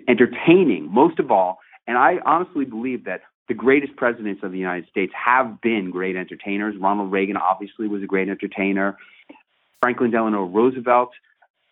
entertaining, 0.08 0.92
most 0.92 1.18
of 1.18 1.30
all. 1.30 1.58
And 1.86 1.98
I 1.98 2.16
honestly 2.24 2.64
believe 2.64 3.04
that 3.04 3.22
the 3.48 3.54
greatest 3.54 3.96
presidents 3.96 4.42
of 4.44 4.52
the 4.52 4.58
United 4.58 4.88
States 4.88 5.12
have 5.12 5.60
been 5.60 5.90
great 5.90 6.14
entertainers. 6.14 6.76
Ronald 6.80 7.10
Reagan 7.10 7.36
obviously 7.36 7.88
was 7.88 8.02
a 8.02 8.06
great 8.06 8.28
entertainer. 8.28 8.96
Franklin 9.82 10.10
Delano 10.10 10.44
Roosevelt. 10.44 11.10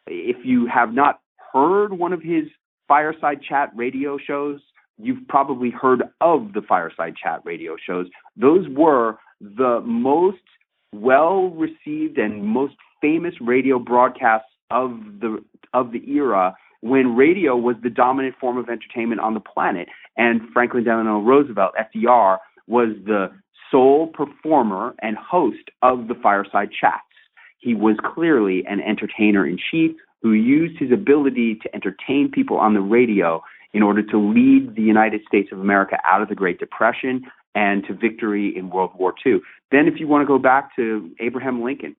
If 0.06 0.44
you 0.44 0.66
have 0.66 0.92
not 0.92 1.20
heard 1.52 1.92
one 1.92 2.12
of 2.12 2.22
his 2.22 2.44
fireside 2.86 3.40
chat 3.46 3.70
radio 3.74 4.18
shows, 4.18 4.60
you've 4.96 5.26
probably 5.28 5.70
heard 5.70 6.02
of 6.20 6.52
the 6.54 6.62
fireside 6.66 7.14
chat 7.22 7.40
radio 7.44 7.76
shows. 7.86 8.06
Those 8.36 8.66
were 8.70 9.18
the 9.40 9.80
most 9.84 10.38
well 10.92 11.50
received 11.50 12.18
and 12.18 12.44
most 12.44 12.74
famous 13.00 13.34
radio 13.40 13.78
broadcasts 13.78 14.48
of 14.70 14.90
the 15.20 15.42
of 15.74 15.92
the 15.92 16.02
era 16.10 16.56
when 16.80 17.14
radio 17.16 17.56
was 17.56 17.76
the 17.82 17.90
dominant 17.90 18.34
form 18.40 18.56
of 18.56 18.68
entertainment 18.68 19.20
on 19.20 19.34
the 19.34 19.40
planet 19.40 19.88
and 20.16 20.40
Franklin 20.52 20.84
Delano 20.84 21.20
Roosevelt 21.20 21.72
FDR 21.78 22.38
was 22.66 22.88
the 23.04 23.30
sole 23.70 24.06
performer 24.06 24.94
and 25.02 25.16
host 25.16 25.70
of 25.82 26.08
the 26.08 26.14
fireside 26.14 26.70
chats. 26.78 27.07
He 27.58 27.74
was 27.74 27.96
clearly 28.04 28.64
an 28.66 28.80
entertainer 28.80 29.46
in 29.46 29.58
chief 29.70 29.96
who 30.22 30.32
used 30.32 30.78
his 30.78 30.90
ability 30.92 31.56
to 31.62 31.74
entertain 31.74 32.30
people 32.32 32.56
on 32.56 32.74
the 32.74 32.80
radio 32.80 33.42
in 33.72 33.82
order 33.82 34.02
to 34.02 34.18
lead 34.18 34.74
the 34.74 34.82
United 34.82 35.20
States 35.26 35.50
of 35.52 35.60
America 35.60 35.98
out 36.04 36.22
of 36.22 36.28
the 36.28 36.34
Great 36.34 36.58
Depression 36.58 37.22
and 37.54 37.84
to 37.86 37.94
victory 37.94 38.56
in 38.56 38.70
World 38.70 38.92
War 38.96 39.14
II. 39.24 39.40
Then, 39.70 39.86
if 39.86 40.00
you 40.00 40.06
want 40.06 40.22
to 40.22 40.26
go 40.26 40.38
back 40.38 40.74
to 40.76 41.10
Abraham 41.20 41.62
Lincoln, 41.62 41.96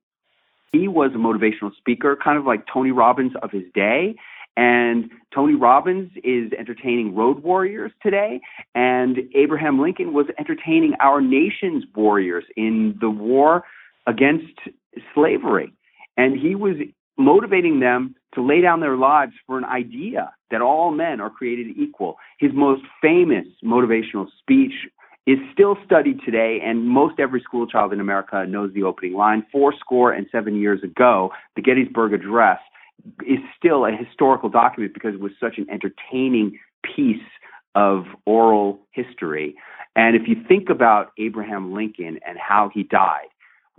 he 0.72 0.88
was 0.88 1.12
a 1.14 1.18
motivational 1.18 1.76
speaker, 1.76 2.18
kind 2.22 2.38
of 2.38 2.46
like 2.46 2.66
Tony 2.72 2.92
Robbins 2.92 3.34
of 3.42 3.52
his 3.52 3.64
day. 3.74 4.16
And 4.58 5.10
Tony 5.34 5.56
Robbins 5.56 6.12
is 6.24 6.52
entertaining 6.58 7.16
road 7.16 7.44
warriors 7.44 7.92
today. 8.02 8.42
And 8.76 9.20
Abraham 9.34 9.80
Lincoln 9.80 10.14
was 10.14 10.26
entertaining 10.38 10.94
our 11.00 11.22
nation's 11.22 11.86
warriors 11.96 12.44
in 12.56 12.98
the 13.00 13.10
war 13.10 13.64
against 14.10 14.58
slavery. 15.14 15.72
And 16.18 16.38
he 16.38 16.56
was 16.56 16.76
motivating 17.18 17.80
them 17.80 18.16
to 18.34 18.46
lay 18.46 18.62
down 18.62 18.80
their 18.80 18.98
lives 18.98 19.34
for 19.46 19.58
an 19.58 19.66
idea 19.66 20.32
that 20.52 20.62
all 20.62 20.92
men 20.92 21.22
are 21.22 21.30
created 21.30 21.68
equal. 21.78 22.18
His 22.40 22.52
most 22.54 22.82
famous 23.02 23.46
motivational 23.64 24.28
speech 24.40 24.74
is 25.28 25.38
still 25.54 25.78
studied 25.86 26.20
today, 26.26 26.60
and 26.64 26.88
most 26.88 27.20
every 27.20 27.42
school 27.42 27.68
child 27.68 27.94
in 27.94 28.00
America 28.00 28.46
knows 28.48 28.74
the 28.74 28.84
opening 28.84 29.14
line. 29.14 29.46
Four 29.52 29.74
score 29.80 30.12
and 30.12 30.26
seven 30.32 30.60
years 30.60 30.82
ago, 30.84 31.32
the 31.56 31.62
Gettysburg 31.62 32.14
Address 32.14 32.60
is 33.28 33.40
still 33.58 33.86
a 33.86 33.92
historical 33.92 34.50
document 34.50 34.94
because 34.94 35.14
it 35.14 35.20
was 35.20 35.32
such 35.40 35.58
an 35.58 35.68
entertaining 35.70 36.58
piece 36.96 37.22
of 37.76 38.06
oral 38.26 38.80
history. 38.92 39.56
And 39.96 40.16
if 40.16 40.24
you 40.28 40.36
think 40.48 40.70
about 40.70 41.12
Abraham 41.20 41.74
Lincoln 41.74 42.20
and 42.28 42.38
how 42.40 42.72
he 42.74 42.84
died, 42.84 43.28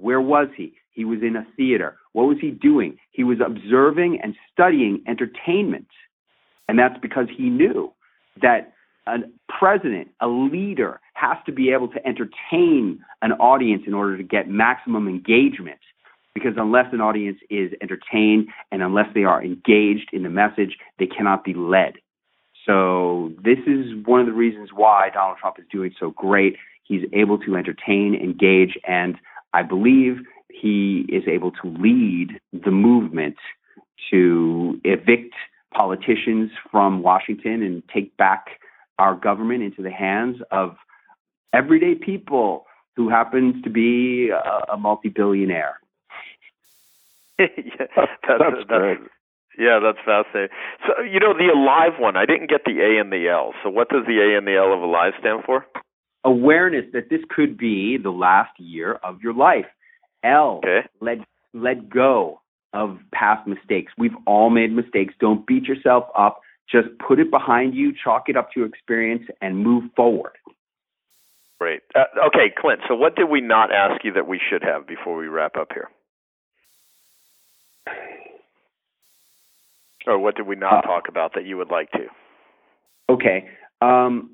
where 0.01 0.21
was 0.21 0.49
he? 0.57 0.75
He 0.93 1.05
was 1.05 1.21
in 1.23 1.37
a 1.37 1.47
theater. 1.57 1.97
What 2.13 2.25
was 2.25 2.39
he 2.41 2.51
doing? 2.51 2.97
He 3.13 3.25
was 3.25 3.39
observing 3.45 4.21
and 4.23 4.35
studying 4.53 5.03
entertainment. 5.07 5.87
And 6.69 6.79
that's 6.79 6.99
because 7.01 7.27
he 7.35 7.51
knew 7.51 7.93
that 8.43 8.73
a 9.07 9.19
president, 9.49 10.09
a 10.21 10.29
leader, 10.29 11.01
has 11.15 11.37
to 11.47 11.53
be 11.53 11.71
able 11.71 11.89
to 11.89 12.07
entertain 12.07 13.01
an 13.23 13.33
audience 13.33 13.83
in 13.87 13.95
order 13.95 14.17
to 14.17 14.23
get 14.23 14.49
maximum 14.49 15.09
engagement. 15.09 15.79
Because 16.35 16.53
unless 16.57 16.87
an 16.93 17.01
audience 17.01 17.39
is 17.51 17.73
entertained 17.83 18.49
and 18.71 18.83
unless 18.83 19.07
they 19.15 19.25
are 19.25 19.43
engaged 19.43 20.11
in 20.13 20.23
the 20.23 20.31
message, 20.31 20.77
they 20.99 21.07
cannot 21.07 21.45
be 21.45 21.55
led. 21.55 21.95
So, 22.67 23.33
this 23.43 23.59
is 23.67 23.87
one 24.05 24.21
of 24.21 24.27
the 24.27 24.33
reasons 24.33 24.69
why 24.73 25.09
Donald 25.13 25.39
Trump 25.39 25.59
is 25.59 25.65
doing 25.73 25.93
so 25.99 26.11
great. 26.11 26.57
He's 26.85 27.03
able 27.13 27.39
to 27.39 27.57
entertain, 27.57 28.15
engage, 28.15 28.79
and 28.87 29.17
I 29.53 29.63
believe 29.63 30.19
he 30.49 31.07
is 31.09 31.25
able 31.27 31.51
to 31.53 31.69
lead 31.69 32.41
the 32.53 32.71
movement 32.71 33.37
to 34.11 34.81
evict 34.85 35.35
politicians 35.73 36.51
from 36.71 37.03
Washington 37.03 37.63
and 37.63 37.83
take 37.93 38.17
back 38.17 38.61
our 38.99 39.15
government 39.15 39.63
into 39.63 39.83
the 39.83 39.91
hands 39.91 40.39
of 40.51 40.77
everyday 41.53 41.95
people 41.95 42.67
who 42.97 43.09
happens 43.09 43.63
to 43.65 43.71
be 43.71 44.31
a, 44.31 44.75
a 44.75 44.77
multi-billionaire. 44.77 45.79
yeah, 47.39 47.47
that's, 47.97 48.13
that's, 48.29 48.41
that's, 48.69 49.01
yeah, 49.59 49.79
that's 49.83 49.99
fascinating. 50.05 50.55
So, 50.87 51.03
you 51.03 51.19
know, 51.21 51.33
the 51.33 51.51
Alive 51.55 51.99
one, 51.99 52.17
I 52.17 52.27
didn't 52.27 52.51
get 52.51 52.63
the 52.65 52.81
A 52.81 53.01
and 53.01 53.13
the 53.13 53.29
L. 53.29 53.55
So, 53.63 53.71
what 53.71 53.89
does 53.89 54.05
the 54.07 54.21
A 54.21 54.37
and 54.37 54.47
the 54.47 54.57
L 54.57 54.73
of 54.73 54.83
Alive 54.83 55.15
stand 55.21 55.45
for? 55.45 55.67
Awareness 56.25 56.85
that 56.93 57.09
this 57.09 57.21
could 57.29 57.57
be 57.57 57.97
the 57.97 58.11
last 58.11 58.59
year 58.59 58.95
of 59.03 59.23
your 59.23 59.33
life. 59.35 59.67
L, 60.23 60.61
okay. 60.65 60.87
let 61.01 61.19
let 61.55 61.89
go 61.89 62.41
of 62.73 62.99
past 63.13 63.47
mistakes. 63.47 63.93
We've 63.99 64.15
all 64.27 64.51
made 64.51 64.73
mistakes. 64.73 65.15
Don't 65.19 65.47
beat 65.47 65.65
yourself 65.65 66.05
up. 66.17 66.41
Just 66.71 66.89
put 67.07 67.19
it 67.19 67.31
behind 67.31 67.75
you, 67.75 67.93
chalk 67.93 68.29
it 68.29 68.37
up 68.37 68.53
to 68.53 68.65
experience, 68.65 69.25
and 69.41 69.59
move 69.59 69.85
forward. 69.97 70.33
Great. 71.59 71.81
Uh, 71.95 72.05
okay, 72.27 72.53
Clint. 72.57 72.81
So, 72.89 72.95
what 72.95 73.17
did 73.17 73.29
we 73.29 73.41
not 73.41 73.73
ask 73.73 74.05
you 74.05 74.13
that 74.13 74.29
we 74.29 74.39
should 74.39 74.63
have 74.63 74.87
before 74.87 75.17
we 75.17 75.27
wrap 75.27 75.57
up 75.57 75.69
here? 75.75 75.89
Or 80.07 80.19
what 80.19 80.37
did 80.37 80.47
we 80.47 80.57
not 80.57 80.85
uh, 80.85 80.89
talk 80.89 81.09
about 81.09 81.35
that 81.35 81.45
you 81.45 81.57
would 81.59 81.71
like 81.71 81.91
to? 81.93 82.07
Okay. 83.11 83.49
Um, 83.83 84.31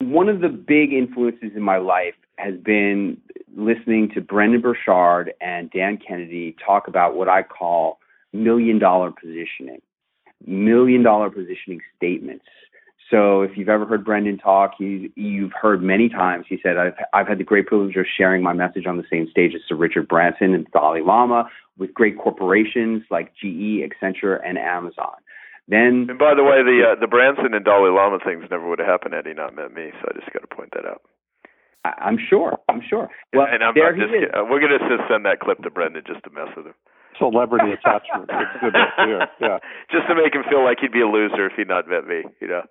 one 0.00 0.28
of 0.28 0.40
the 0.40 0.48
big 0.48 0.92
influences 0.92 1.52
in 1.54 1.62
my 1.62 1.78
life 1.78 2.14
has 2.38 2.54
been 2.58 3.18
listening 3.56 4.10
to 4.14 4.20
Brendon 4.20 4.60
Burchard 4.60 5.32
and 5.40 5.70
Dan 5.70 5.98
Kennedy 5.98 6.54
talk 6.64 6.88
about 6.88 7.16
what 7.16 7.28
I 7.28 7.42
call 7.42 7.98
million 8.32 8.78
dollar 8.78 9.10
positioning, 9.10 9.80
million 10.46 11.02
dollar 11.02 11.30
positioning 11.30 11.80
statements. 11.96 12.44
So 13.10 13.42
if 13.42 13.52
you've 13.56 13.68
ever 13.68 13.86
heard 13.86 14.04
Brendon 14.04 14.36
talk, 14.36 14.72
you, 14.80 15.10
you've 15.14 15.52
heard 15.52 15.80
many 15.80 16.08
times. 16.08 16.44
He 16.48 16.58
said, 16.60 16.76
I've, 16.76 16.94
I've 17.12 17.28
had 17.28 17.38
the 17.38 17.44
great 17.44 17.66
privilege 17.66 17.94
of 17.96 18.04
sharing 18.16 18.42
my 18.42 18.52
message 18.52 18.84
on 18.86 18.96
the 18.96 19.04
same 19.10 19.28
stage 19.30 19.54
as 19.54 19.60
Sir 19.68 19.76
Richard 19.76 20.08
Branson 20.08 20.54
and 20.54 20.66
Dalai 20.72 21.02
Lama 21.02 21.48
with 21.78 21.94
great 21.94 22.18
corporations 22.18 23.04
like 23.08 23.32
GE, 23.34 23.80
Accenture, 23.86 24.40
and 24.44 24.58
Amazon. 24.58 25.14
Then, 25.68 26.06
and 26.08 26.18
by 26.18 26.34
the 26.38 26.46
way, 26.46 26.62
the 26.62 26.94
uh, 26.94 26.94
the 26.94 27.10
Branson 27.10 27.50
and 27.50 27.64
Dalai 27.64 27.90
Lama 27.90 28.22
things 28.22 28.46
never 28.50 28.68
would 28.70 28.78
have 28.78 28.86
happened 28.86 29.14
had 29.14 29.26
he 29.26 29.34
not 29.34 29.54
met 29.54 29.74
me. 29.74 29.90
So 29.98 30.06
I 30.06 30.14
just 30.14 30.30
got 30.30 30.46
to 30.46 30.50
point 30.50 30.70
that 30.78 30.86
out. 30.86 31.02
I, 31.82 32.08
am 32.08 32.18
sure. 32.18 32.58
I'm 32.68 32.82
sure. 32.82 33.10
Well, 33.34 33.46
and 33.50 33.62
I'm, 33.62 33.74
there 33.74 33.90
I'm 33.90 33.98
just, 33.98 34.10
he 34.10 34.26
is. 34.26 34.30
Uh, 34.30 34.46
we're 34.46 34.62
going 34.62 34.74
to 34.74 34.82
just 34.86 35.06
send 35.10 35.26
that 35.26 35.38
clip 35.38 35.62
to 35.62 35.70
Brendon 35.70 36.02
just 36.06 36.22
to 36.26 36.30
mess 36.30 36.50
with 36.56 36.66
him. 36.66 36.78
Celebrity 37.18 37.74
attachment. 37.74 38.30
It's 38.30 38.56
good 38.62 38.74
to 38.74 38.86
hear. 39.02 39.26
Yeah. 39.40 39.58
Just 39.90 40.04
to 40.04 40.14
make 40.14 40.36
him 40.36 40.44
feel 40.52 40.60
like 40.60 40.84
he'd 40.84 40.92
be 40.92 41.00
a 41.00 41.08
loser 41.08 41.48
if 41.48 41.56
he'd 41.56 41.64
not 41.68 41.88
met 41.88 42.04
me. 42.04 42.28
You 42.44 42.48
know. 42.48 42.62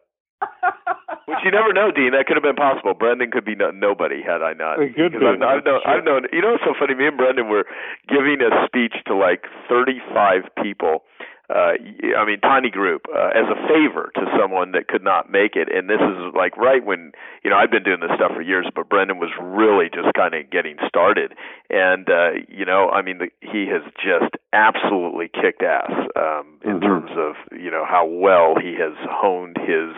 Which 1.26 1.42
you 1.42 1.50
never 1.50 1.74
know, 1.74 1.90
Dean. 1.90 2.14
That 2.14 2.30
could 2.30 2.38
have 2.38 2.46
been 2.46 2.60
possible. 2.60 2.94
Brendon 2.94 3.32
could 3.34 3.44
be 3.44 3.56
no, 3.56 3.72
nobody 3.74 4.22
had 4.22 4.46
I 4.46 4.54
not. 4.54 4.78
It 4.78 4.94
could 4.94 5.18
be. 5.18 5.26
I've, 5.26 5.42
I've 5.42 5.66
known. 5.66 5.82
I've 5.82 6.06
known. 6.06 6.30
You 6.30 6.46
know 6.46 6.54
what's 6.54 6.64
so 6.64 6.78
funny? 6.78 6.94
Me 6.94 7.10
and 7.10 7.18
Brendon 7.18 7.50
were 7.50 7.66
giving 8.06 8.38
a 8.46 8.54
speech 8.70 8.94
to 9.10 9.18
like 9.18 9.50
35 9.66 10.46
people 10.62 11.02
uh, 11.50 11.78
I 12.18 12.26
mean, 12.26 12.40
tiny 12.42 12.70
group 12.70 13.06
uh, 13.14 13.30
as 13.38 13.46
a 13.46 13.60
favor 13.68 14.12
to 14.16 14.22
someone 14.40 14.72
that 14.72 14.88
could 14.88 15.04
not 15.04 15.32
make 15.32 15.56
it. 15.56 15.70
And 15.72 15.90
this 15.90 16.02
is 16.02 16.34
like 16.36 16.58
right 16.58 16.84
when 16.84 17.12
you 17.44 17.50
know 17.50 17.58
I've 17.58 17.72
been 17.72 17.84
doing 17.84 18.00
this 18.02 18.12
stuff 18.16 18.32
for 18.34 18.42
years, 18.42 18.68
but 18.74 18.90
Brendon 18.90 19.20
was 19.20 19.30
really 19.40 19.86
just 19.94 20.14
kind 20.16 20.34
of 20.34 20.50
getting 20.50 20.78
started. 20.88 21.34
And 21.70 22.10
uh, 22.10 22.42
you 22.48 22.66
know, 22.66 22.90
I 22.90 23.02
mean, 23.02 23.20
the, 23.20 23.30
he 23.42 23.68
has 23.70 23.84
just 24.02 24.34
absolutely 24.54 25.30
kicked 25.30 25.62
ass 25.62 25.92
um, 26.16 26.58
in 26.64 26.80
mm-hmm. 26.80 26.86
terms 26.86 27.12
of 27.18 27.36
you 27.58 27.70
know 27.70 27.86
how 27.88 28.06
well 28.06 28.56
he 28.60 28.74
has 28.80 28.94
honed 29.06 29.58
his. 29.62 29.94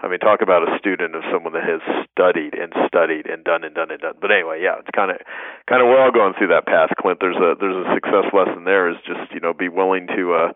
I 0.00 0.08
mean, 0.08 0.20
talk 0.20 0.42
about 0.42 0.62
a 0.62 0.78
student 0.78 1.14
of 1.16 1.22
someone 1.32 1.52
that 1.54 1.64
has 1.64 1.82
studied 2.12 2.54
and 2.54 2.72
studied 2.86 3.26
and 3.26 3.42
done 3.42 3.64
and 3.64 3.74
done 3.74 3.90
and 3.90 4.00
done. 4.00 4.14
But 4.20 4.30
anyway, 4.30 4.62
yeah, 4.62 4.78
it's 4.78 4.94
kind 4.94 5.10
of 5.10 5.18
kind 5.68 5.82
of 5.82 5.88
we're 5.88 6.00
all 6.00 6.12
going 6.12 6.34
through 6.38 6.48
that 6.48 6.66
path, 6.66 6.90
Clint. 7.00 7.18
There's 7.20 7.36
a 7.36 7.54
there's 7.58 7.86
a 7.86 7.94
success 7.94 8.30
lesson 8.32 8.64
there. 8.64 8.88
Is 8.88 8.96
just 9.06 9.32
you 9.32 9.40
know 9.40 9.52
be 9.52 9.68
willing 9.68 10.06
to. 10.16 10.34
uh 10.34 10.52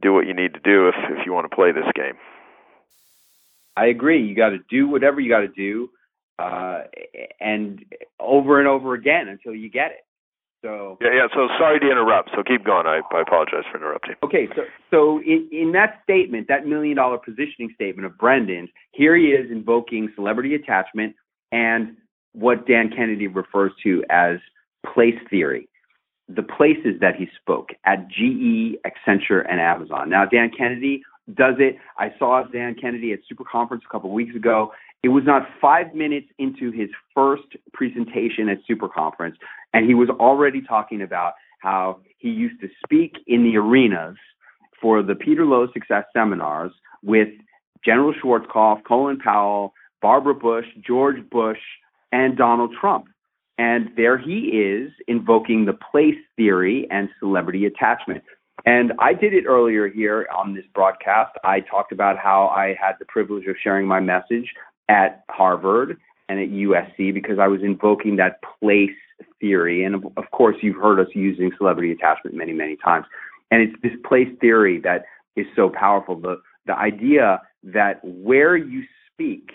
do 0.00 0.12
what 0.12 0.26
you 0.26 0.34
need 0.34 0.54
to 0.54 0.60
do 0.60 0.88
if 0.88 0.94
if 1.10 1.26
you 1.26 1.32
want 1.32 1.48
to 1.50 1.54
play 1.54 1.72
this 1.72 1.90
game. 1.94 2.14
I 3.76 3.86
agree. 3.86 4.24
You 4.26 4.34
got 4.34 4.50
to 4.50 4.58
do 4.70 4.88
whatever 4.88 5.20
you 5.20 5.28
got 5.30 5.40
to 5.40 5.48
do, 5.48 5.90
uh, 6.38 6.82
and 7.40 7.84
over 8.18 8.58
and 8.58 8.68
over 8.68 8.94
again 8.94 9.28
until 9.28 9.54
you 9.54 9.70
get 9.70 9.92
it. 9.92 10.04
So 10.62 10.98
yeah, 11.00 11.14
yeah. 11.14 11.26
So 11.34 11.48
sorry 11.58 11.78
to 11.80 11.86
interrupt. 11.90 12.30
So 12.34 12.42
keep 12.42 12.64
going. 12.64 12.86
I, 12.86 13.00
I 13.14 13.20
apologize 13.20 13.64
for 13.70 13.78
interrupting. 13.78 14.16
Okay, 14.24 14.48
so 14.56 14.62
so 14.90 15.20
in, 15.20 15.48
in 15.52 15.72
that 15.72 16.00
statement, 16.02 16.48
that 16.48 16.66
million 16.66 16.96
dollar 16.96 17.18
positioning 17.18 17.70
statement 17.74 18.06
of 18.06 18.18
Brendon's, 18.18 18.70
here 18.92 19.16
he 19.16 19.26
is 19.26 19.50
invoking 19.50 20.10
celebrity 20.16 20.54
attachment 20.54 21.14
and 21.52 21.96
what 22.32 22.66
Dan 22.66 22.90
Kennedy 22.94 23.26
refers 23.26 23.72
to 23.84 24.04
as 24.10 24.38
place 24.94 25.18
theory 25.30 25.68
the 26.28 26.42
places 26.42 27.00
that 27.00 27.16
he 27.16 27.26
spoke 27.40 27.70
at 27.84 28.06
GE, 28.08 28.76
Accenture, 28.84 29.46
and 29.48 29.60
Amazon. 29.60 30.10
Now, 30.10 30.26
Dan 30.26 30.50
Kennedy 30.56 31.02
does 31.34 31.54
it. 31.58 31.76
I 31.98 32.12
saw 32.18 32.42
Dan 32.44 32.74
Kennedy 32.74 33.12
at 33.12 33.20
Super 33.28 33.44
Conference 33.50 33.82
a 33.88 33.92
couple 33.92 34.10
of 34.10 34.14
weeks 34.14 34.34
ago. 34.36 34.72
It 35.02 35.08
was 35.08 35.24
not 35.24 35.46
five 35.60 35.94
minutes 35.94 36.26
into 36.38 36.72
his 36.72 36.88
first 37.14 37.44
presentation 37.72 38.48
at 38.48 38.58
Super 38.66 38.88
Conference, 38.88 39.36
and 39.72 39.86
he 39.86 39.94
was 39.94 40.08
already 40.08 40.60
talking 40.60 41.02
about 41.02 41.34
how 41.60 42.00
he 42.18 42.28
used 42.28 42.60
to 42.60 42.68
speak 42.84 43.16
in 43.26 43.44
the 43.44 43.56
arenas 43.56 44.16
for 44.80 45.02
the 45.02 45.14
Peter 45.14 45.44
Lowe 45.44 45.68
Success 45.72 46.04
Seminars 46.12 46.72
with 47.02 47.28
General 47.84 48.12
Schwarzkopf, 48.14 48.84
Colin 48.84 49.18
Powell, 49.18 49.72
Barbara 50.02 50.34
Bush, 50.34 50.66
George 50.84 51.28
Bush, 51.30 51.58
and 52.12 52.36
Donald 52.36 52.74
Trump. 52.80 53.06
And 53.56 53.90
there 53.96 54.18
he 54.18 54.38
is 54.48 54.92
invoking 55.08 55.64
the 55.64 55.72
place 55.72 56.14
theory 56.36 56.86
and 56.90 57.08
celebrity 57.18 57.66
attachment. 57.66 58.22
And 58.66 58.92
I 58.98 59.14
did 59.14 59.32
it 59.32 59.44
earlier 59.46 59.88
here 59.88 60.26
on 60.36 60.54
this 60.54 60.64
broadcast. 60.74 61.32
I 61.44 61.60
talked 61.60 61.92
about 61.92 62.18
how 62.18 62.48
I 62.48 62.76
had 62.80 62.94
the 62.98 63.04
privilege 63.06 63.46
of 63.46 63.56
sharing 63.62 63.86
my 63.86 64.00
message 64.00 64.52
at 64.88 65.24
Harvard 65.30 65.98
and 66.28 66.40
at 66.40 66.48
USC 66.48 67.12
because 67.12 67.38
I 67.38 67.48
was 67.48 67.60
invoking 67.62 68.16
that 68.16 68.40
place 68.60 68.90
theory. 69.40 69.84
And 69.84 69.94
of 69.94 70.30
course, 70.32 70.56
you've 70.62 70.80
heard 70.80 71.00
us 71.00 71.08
using 71.14 71.50
celebrity 71.56 71.92
attachment 71.92 72.36
many, 72.36 72.52
many 72.52 72.76
times. 72.76 73.06
And 73.50 73.62
it's 73.62 73.82
this 73.82 73.92
place 74.06 74.28
theory 74.40 74.80
that 74.80 75.04
is 75.36 75.46
so 75.56 75.70
powerful. 75.70 76.16
The, 76.20 76.40
the 76.66 76.76
idea 76.76 77.40
that 77.64 78.00
where 78.02 78.56
you 78.56 78.84
speak 79.12 79.50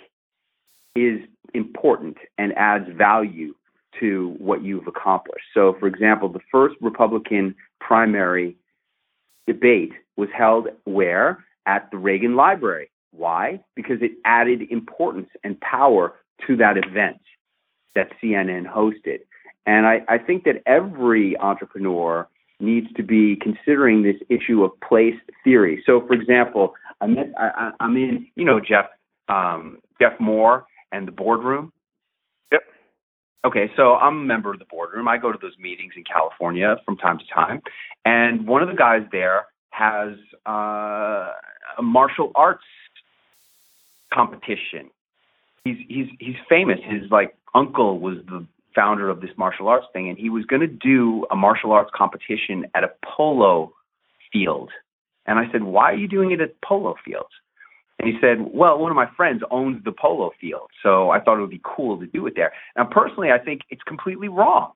is 0.96 1.20
important 1.54 2.18
and 2.38 2.54
adds 2.58 2.86
value 2.96 3.54
to 4.00 4.36
what 4.40 4.64
you've 4.64 4.88
accomplished. 4.88 5.46
So, 5.54 5.76
for 5.80 5.88
example, 5.88 6.30
the 6.30 6.40
first 6.52 6.76
Republican 6.82 7.56
primary 7.80 8.58
debate 9.48 9.92
was 10.18 10.30
held 10.36 10.68
where? 10.86 11.46
At 11.66 11.90
the 11.92 11.98
Reagan 11.98 12.36
Library. 12.36 12.90
Why? 13.16 13.64
Because 13.76 13.98
it 14.02 14.12
added 14.26 14.64
importance 14.70 15.30
and 15.44 15.60
power 15.62 16.16
to 16.48 16.58
that 16.58 16.78
event 16.78 17.22
that 17.96 18.08
CNN 18.22 18.66
hosted. 18.66 19.20
And 19.66 19.86
I, 19.86 20.02
I 20.10 20.18
think 20.18 20.44
that 20.44 20.62
every 20.66 21.38
entrepreneur 21.38 22.28
needs 22.60 22.88
to 22.94 23.04
be 23.04 23.38
considering 23.42 24.04
this 24.04 24.16
issue 24.30 24.64
of 24.64 24.72
place 24.82 25.16
theory. 25.44 25.84
So, 25.86 26.06
for 26.06 26.14
example, 26.14 26.74
I'm, 27.02 27.16
I, 27.38 27.72
am 27.80 27.96
in, 27.96 28.28
you 28.36 28.46
know, 28.46 28.60
Jeff 28.60 28.86
um, 29.30 29.80
Jeff 30.02 30.20
Moore 30.20 30.66
and 30.92 31.08
the 31.08 31.12
boardroom. 31.12 31.72
Yep. 32.52 32.62
Okay, 33.46 33.72
so 33.76 33.96
I'm 33.96 34.18
a 34.18 34.26
member 34.26 34.52
of 34.52 34.60
the 34.60 34.66
boardroom. 34.66 35.08
I 35.08 35.18
go 35.18 35.32
to 35.32 35.38
those 35.42 35.56
meetings 35.60 35.94
in 35.96 36.04
California 36.04 36.76
from 36.86 36.98
time 36.98 37.20
to 37.20 37.26
time, 37.34 37.62
and 38.06 38.48
one 38.48 38.62
of 38.62 38.70
the 38.70 38.76
guys 38.76 39.02
there 39.12 39.46
has 39.70 40.14
uh, 40.48 41.32
a 41.78 41.82
martial 41.82 42.32
arts 42.36 42.64
competition, 44.14 44.90
he's 45.64 45.78
he's 45.88 46.08
he's 46.20 46.36
famous. 46.48 46.80
His 46.84 47.10
like 47.12 47.36
uncle 47.56 48.00
was 48.00 48.18
the 48.28 48.46
founder 48.76 49.10
of 49.10 49.22
this 49.22 49.32
martial 49.38 49.68
arts 49.68 49.86
thing, 49.94 50.10
and 50.10 50.18
he 50.18 50.30
was 50.30 50.46
going 50.46 50.62
to 50.62 50.68
do 50.68 51.26
a 51.32 51.36
martial 51.36 51.72
arts 51.72 51.92
competition 51.96 52.66
at 52.76 52.84
a 52.84 52.92
polo 53.04 53.74
field. 54.32 54.72
And 55.26 55.40
I 55.40 55.52
said, 55.52 55.64
"Why 55.64 55.92
are 55.92 55.96
you 55.96 56.08
doing 56.08 56.32
it 56.32 56.42
at 56.42 56.60
polo 56.62 56.96
fields?" 57.06 57.30
And 58.00 58.10
he 58.10 58.20
said, 58.20 58.54
"Well, 58.54 58.80
one 58.80 58.92
of 58.92 58.96
my 58.96 59.08
friends 59.16 59.44
owns 59.52 59.84
the 59.84 59.92
polo 59.92 60.32
field, 60.42 60.70
so 60.82 61.12
I 61.12 61.20
thought 61.20 61.38
it 61.38 61.42
would 61.42 61.50
be 61.50 61.62
cool 61.64 62.00
to 62.00 62.06
do 62.08 62.26
it 62.28 62.36
there." 62.36 62.52
Now, 62.76 62.86
personally, 62.86 63.32
I 63.32 63.38
think 63.38 63.62
it's 63.70 63.84
completely 63.84 64.28
wrong. 64.28 64.72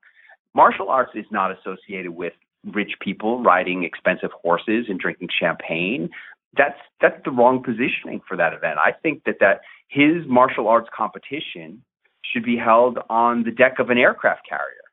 Martial 0.53 0.89
arts 0.89 1.11
is 1.15 1.25
not 1.31 1.51
associated 1.51 2.11
with 2.11 2.33
rich 2.73 2.93
people 2.99 3.43
riding 3.43 3.83
expensive 3.83 4.31
horses 4.31 4.85
and 4.89 4.99
drinking 4.99 5.29
champagne. 5.37 6.09
That's 6.55 6.79
that's 7.01 7.19
the 7.25 7.31
wrong 7.31 7.63
positioning 7.63 8.21
for 8.27 8.37
that 8.37 8.53
event. 8.53 8.79
I 8.79 8.91
think 8.91 9.23
that 9.25 9.37
that 9.39 9.61
his 9.87 10.25
martial 10.27 10.67
arts 10.67 10.89
competition 10.95 11.83
should 12.23 12.43
be 12.43 12.57
held 12.57 12.99
on 13.09 13.43
the 13.43 13.51
deck 13.51 13.79
of 13.79 13.89
an 13.89 13.97
aircraft 13.97 14.47
carrier 14.47 14.87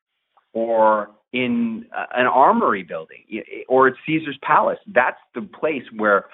or 0.53 1.11
in 1.33 1.87
uh, 1.97 2.07
an 2.15 2.27
armory 2.27 2.83
building 2.83 3.25
or 3.69 3.89
at 3.89 3.95
Caesar's 4.07 4.39
Palace. 4.43 4.79
That's 4.87 5.19
the 5.35 5.43
place 5.43 5.83
where 5.97 6.27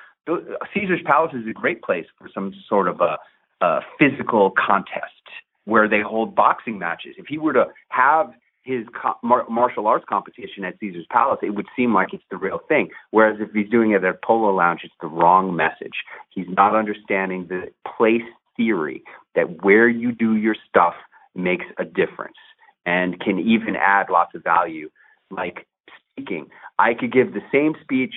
Caesar's 0.75 1.01
Palace 1.05 1.33
is 1.35 1.47
a 1.49 1.53
great 1.53 1.83
place 1.83 2.07
for 2.19 2.29
some 2.33 2.53
sort 2.69 2.87
of 2.87 3.01
a, 3.01 3.17
a 3.65 3.81
physical 3.99 4.51
contest 4.51 5.25
where 5.65 5.89
they 5.89 6.01
hold 6.01 6.35
boxing 6.35 6.79
matches. 6.79 7.15
If 7.17 7.27
he 7.27 7.39
were 7.39 7.55
to 7.55 7.67
have 7.89 8.31
his 8.71 8.87
co- 9.01 9.19
mar- 9.23 9.47
martial 9.49 9.87
arts 9.87 10.05
competition 10.09 10.65
at 10.65 10.79
Caesar's 10.79 11.07
Palace, 11.11 11.41
it 11.43 11.51
would 11.51 11.67
seem 11.77 11.93
like 11.93 12.13
it's 12.13 12.25
the 12.31 12.37
real 12.37 12.61
thing. 12.69 12.89
Whereas 13.11 13.39
if 13.41 13.51
he's 13.53 13.69
doing 13.69 13.93
it 13.93 14.05
at 14.05 14.05
a 14.05 14.19
Polo 14.25 14.55
Lounge, 14.55 14.81
it's 14.85 14.95
the 15.01 15.09
wrong 15.09 15.55
message. 15.55 16.05
He's 16.31 16.47
not 16.49 16.75
understanding 16.75 17.47
the 17.49 17.69
place 17.97 18.23
theory 18.57 19.03
that 19.35 19.63
where 19.63 19.89
you 19.89 20.13
do 20.13 20.37
your 20.37 20.57
stuff 20.69 20.95
makes 21.35 21.65
a 21.79 21.85
difference 21.85 22.37
and 22.87 23.21
can 23.21 23.39
even 23.39 23.77
add 23.77 24.07
lots 24.11 24.35
of 24.35 24.43
value, 24.43 24.91
like 25.31 25.67
speaking. 26.13 26.49
I 26.79 26.95
could 26.95 27.13
give 27.13 27.33
the 27.33 27.43
same 27.53 27.75
speech 27.83 28.15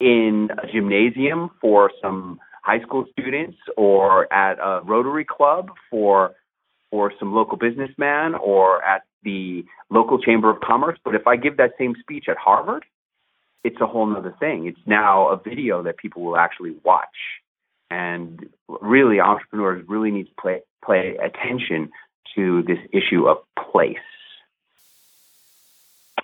in 0.00 0.50
a 0.62 0.66
gymnasium 0.66 1.50
for 1.60 1.90
some 2.02 2.38
high 2.62 2.80
school 2.80 3.06
students 3.12 3.56
or 3.76 4.32
at 4.32 4.58
a 4.58 4.82
Rotary 4.84 5.24
Club 5.24 5.70
for 5.90 6.32
for 6.90 7.12
some 7.18 7.34
local 7.34 7.56
businessman 7.56 8.34
or 8.34 8.82
at 8.84 9.02
the 9.26 9.64
local 9.90 10.18
chamber 10.18 10.48
of 10.48 10.60
commerce. 10.60 10.98
But 11.04 11.14
if 11.14 11.26
I 11.26 11.36
give 11.36 11.58
that 11.58 11.72
same 11.78 11.94
speech 12.00 12.26
at 12.28 12.38
Harvard, 12.38 12.84
it's 13.64 13.80
a 13.80 13.86
whole 13.86 14.16
other 14.16 14.34
thing. 14.38 14.66
It's 14.66 14.86
now 14.86 15.28
a 15.28 15.36
video 15.36 15.82
that 15.82 15.98
people 15.98 16.22
will 16.22 16.36
actually 16.36 16.76
watch. 16.84 17.18
And 17.90 18.48
really, 18.68 19.20
entrepreneurs 19.20 19.84
really 19.88 20.12
need 20.12 20.28
to 20.28 20.34
play, 20.40 20.60
pay 20.86 21.16
attention 21.16 21.90
to 22.36 22.62
this 22.62 22.78
issue 22.92 23.26
of 23.26 23.38
place. 23.72 23.96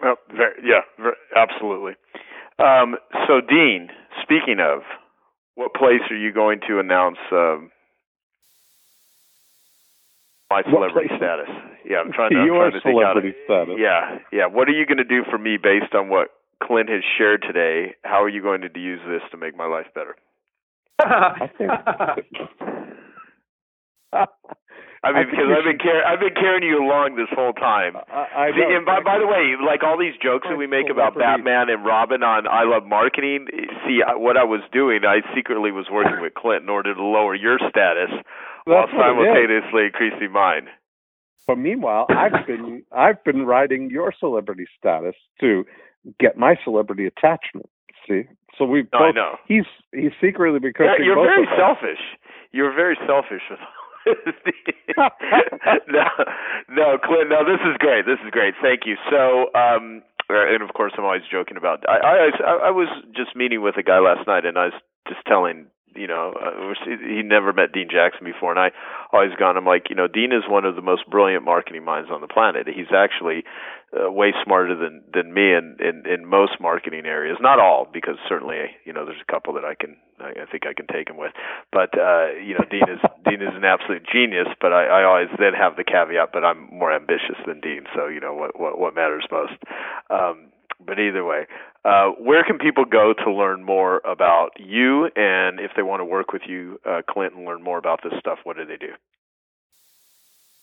Oh, 0.02 0.16
very, 0.34 0.54
yeah, 0.64 0.82
very, 0.98 1.16
absolutely. 1.36 1.94
Um, 2.58 2.96
so, 3.26 3.40
Dean, 3.40 3.90
speaking 4.22 4.58
of, 4.60 4.82
what 5.54 5.74
place 5.74 6.02
are 6.10 6.16
you 6.16 6.32
going 6.32 6.60
to 6.68 6.78
announce 6.78 7.18
um, 7.32 7.70
my 10.50 10.62
celebrity 10.62 11.10
status? 11.16 11.48
Yeah, 11.88 11.98
I'm 11.98 12.12
trying 12.12 12.30
to. 12.30 12.38
I'm 12.38 12.48
trying 12.48 12.72
to 12.72 12.80
celebrity 12.80 13.32
think 13.32 13.46
how 13.48 13.54
to, 13.64 13.66
status. 13.66 13.74
Yeah, 13.78 14.18
yeah. 14.32 14.46
What 14.46 14.68
are 14.68 14.72
you 14.72 14.86
going 14.86 14.98
to 14.98 15.04
do 15.04 15.22
for 15.30 15.38
me 15.38 15.56
based 15.56 15.94
on 15.94 16.08
what 16.08 16.28
Clint 16.62 16.88
has 16.88 17.02
shared 17.18 17.42
today? 17.42 17.94
How 18.04 18.22
are 18.22 18.28
you 18.28 18.42
going 18.42 18.62
to 18.62 18.70
use 18.78 19.00
this 19.08 19.22
to 19.30 19.36
make 19.36 19.56
my 19.56 19.66
life 19.66 19.86
better? 19.94 20.16
I 21.00 21.50
think. 21.58 21.70
I 25.04 25.10
mean, 25.10 25.26
I 25.26 25.30
because 25.34 25.50
I've 25.50 25.64
been 25.66 25.78
car- 25.82 26.04
I've 26.06 26.20
been 26.22 26.34
carrying 26.38 26.62
you 26.62 26.78
along 26.78 27.16
this 27.18 27.26
whole 27.34 27.52
time. 27.54 27.96
I, 27.96 28.46
I 28.46 28.50
See, 28.54 28.60
know. 28.62 28.76
and 28.76 28.86
by, 28.86 29.02
by 29.02 29.18
the 29.18 29.26
way, 29.26 29.58
like 29.58 29.82
all 29.82 29.98
these 29.98 30.14
jokes 30.22 30.46
that 30.48 30.54
we 30.54 30.68
make 30.70 30.86
about 30.94 31.18
Batman 31.18 31.70
and 31.74 31.82
Robin 31.84 32.22
on 32.22 32.46
I 32.46 32.62
Love 32.62 32.86
Marketing, 32.86 33.48
see 33.82 33.98
I- 34.06 34.14
what 34.14 34.36
I 34.36 34.44
was 34.44 34.60
doing, 34.70 35.02
I 35.02 35.26
secretly 35.34 35.72
was 35.72 35.90
working 35.90 36.20
with 36.22 36.34
Clint 36.34 36.62
in 36.62 36.68
order 36.70 36.94
to 36.94 37.02
lower 37.02 37.34
your 37.34 37.58
status 37.66 38.14
while 38.62 38.86
That's 38.86 38.94
is. 38.94 39.00
simultaneously 39.02 39.90
increasing 39.90 40.30
mine. 40.30 40.70
But 41.46 41.58
meanwhile, 41.58 42.06
I've 42.10 42.46
been 42.46 42.82
I've 42.92 43.22
been 43.24 43.46
riding 43.46 43.90
your 43.90 44.12
celebrity 44.18 44.66
status 44.78 45.14
to 45.40 45.64
get 46.18 46.36
my 46.36 46.56
celebrity 46.64 47.06
attachment. 47.06 47.68
See, 48.08 48.22
so 48.58 48.64
we 48.64 48.84
No, 48.92 48.98
I 48.98 49.12
know. 49.12 49.36
He's 49.46 49.66
he's 49.92 50.12
secretly 50.20 50.60
Yeah, 50.62 50.70
becoming 50.70 51.04
you're 51.04 51.16
both 51.16 51.26
very 51.26 51.48
selfish. 51.56 52.02
You're 52.52 52.74
very 52.74 52.98
selfish 53.06 53.42
with 53.50 53.60
no, 55.88 56.08
no, 56.68 56.98
Clint. 56.98 57.30
No, 57.30 57.44
this 57.44 57.60
is 57.64 57.76
great. 57.78 58.04
This 58.04 58.18
is 58.24 58.30
great. 58.30 58.54
Thank 58.60 58.80
you. 58.84 58.96
So, 59.08 59.46
um, 59.54 60.02
and 60.28 60.62
of 60.62 60.74
course, 60.74 60.92
I'm 60.98 61.04
always 61.04 61.22
joking 61.30 61.56
about. 61.56 61.84
I, 61.88 62.28
I, 62.44 62.68
I 62.68 62.70
was 62.70 62.88
just 63.14 63.36
meeting 63.36 63.62
with 63.62 63.76
a 63.76 63.82
guy 63.82 64.00
last 64.00 64.26
night, 64.26 64.44
and 64.44 64.58
I 64.58 64.66
was 64.66 64.74
just 65.08 65.20
telling 65.26 65.66
you 65.94 66.06
know, 66.06 66.34
uh, 66.34 66.74
he 66.86 67.22
never 67.22 67.52
met 67.52 67.72
Dean 67.72 67.88
Jackson 67.90 68.24
before, 68.24 68.50
and 68.50 68.60
I 68.60 68.70
always 69.12 69.32
gone. 69.38 69.56
I'm 69.56 69.66
like, 69.66 69.90
you 69.90 69.96
know, 69.96 70.08
Dean 70.08 70.32
is 70.32 70.42
one 70.48 70.64
of 70.64 70.76
the 70.76 70.82
most 70.82 71.08
brilliant 71.08 71.44
marketing 71.44 71.84
minds 71.84 72.10
on 72.10 72.20
the 72.20 72.28
planet. 72.28 72.66
He's 72.66 72.92
actually 72.94 73.44
uh, 73.92 74.10
way 74.10 74.32
smarter 74.44 74.74
than 74.74 75.02
than 75.12 75.34
me 75.34 75.52
in, 75.52 75.76
in 75.80 76.06
in 76.06 76.26
most 76.26 76.60
marketing 76.60 77.04
areas. 77.06 77.36
Not 77.40 77.58
all, 77.58 77.88
because 77.92 78.16
certainly, 78.28 78.56
you 78.84 78.92
know, 78.92 79.04
there's 79.04 79.20
a 79.20 79.30
couple 79.30 79.52
that 79.54 79.64
I 79.64 79.74
can, 79.74 79.96
I, 80.18 80.42
I 80.42 80.46
think 80.50 80.66
I 80.66 80.72
can 80.72 80.86
take 80.86 81.08
him 81.10 81.16
with. 81.16 81.32
But 81.70 81.96
uh, 81.98 82.32
you 82.40 82.54
know, 82.54 82.64
Dean 82.70 82.88
is 82.88 83.00
Dean 83.28 83.42
is 83.42 83.54
an 83.54 83.64
absolute 83.64 84.06
genius. 84.10 84.48
But 84.60 84.72
I, 84.72 84.86
I 84.86 85.04
always 85.04 85.28
then 85.38 85.52
have 85.54 85.76
the 85.76 85.84
caveat, 85.84 86.30
but 86.32 86.44
I'm 86.44 86.68
more 86.72 86.92
ambitious 86.92 87.36
than 87.46 87.60
Dean. 87.60 87.84
So 87.94 88.08
you 88.08 88.20
know, 88.20 88.34
what 88.34 88.58
what 88.58 88.78
what 88.78 88.94
matters 88.94 89.24
most. 89.30 89.54
Um, 90.10 90.48
but 90.86 90.98
either 90.98 91.24
way, 91.24 91.46
uh, 91.84 92.08
where 92.18 92.44
can 92.44 92.58
people 92.58 92.84
go 92.84 93.14
to 93.24 93.32
learn 93.32 93.64
more 93.64 94.02
about 94.04 94.50
you? 94.58 95.06
And 95.16 95.58
if 95.60 95.70
they 95.76 95.82
want 95.82 96.00
to 96.00 96.04
work 96.04 96.32
with 96.32 96.42
you, 96.46 96.80
uh, 96.88 97.02
Clint, 97.08 97.34
and 97.34 97.44
learn 97.44 97.62
more 97.62 97.78
about 97.78 98.00
this 98.02 98.12
stuff, 98.18 98.38
what 98.44 98.56
do 98.56 98.64
they 98.64 98.76
do? 98.76 98.92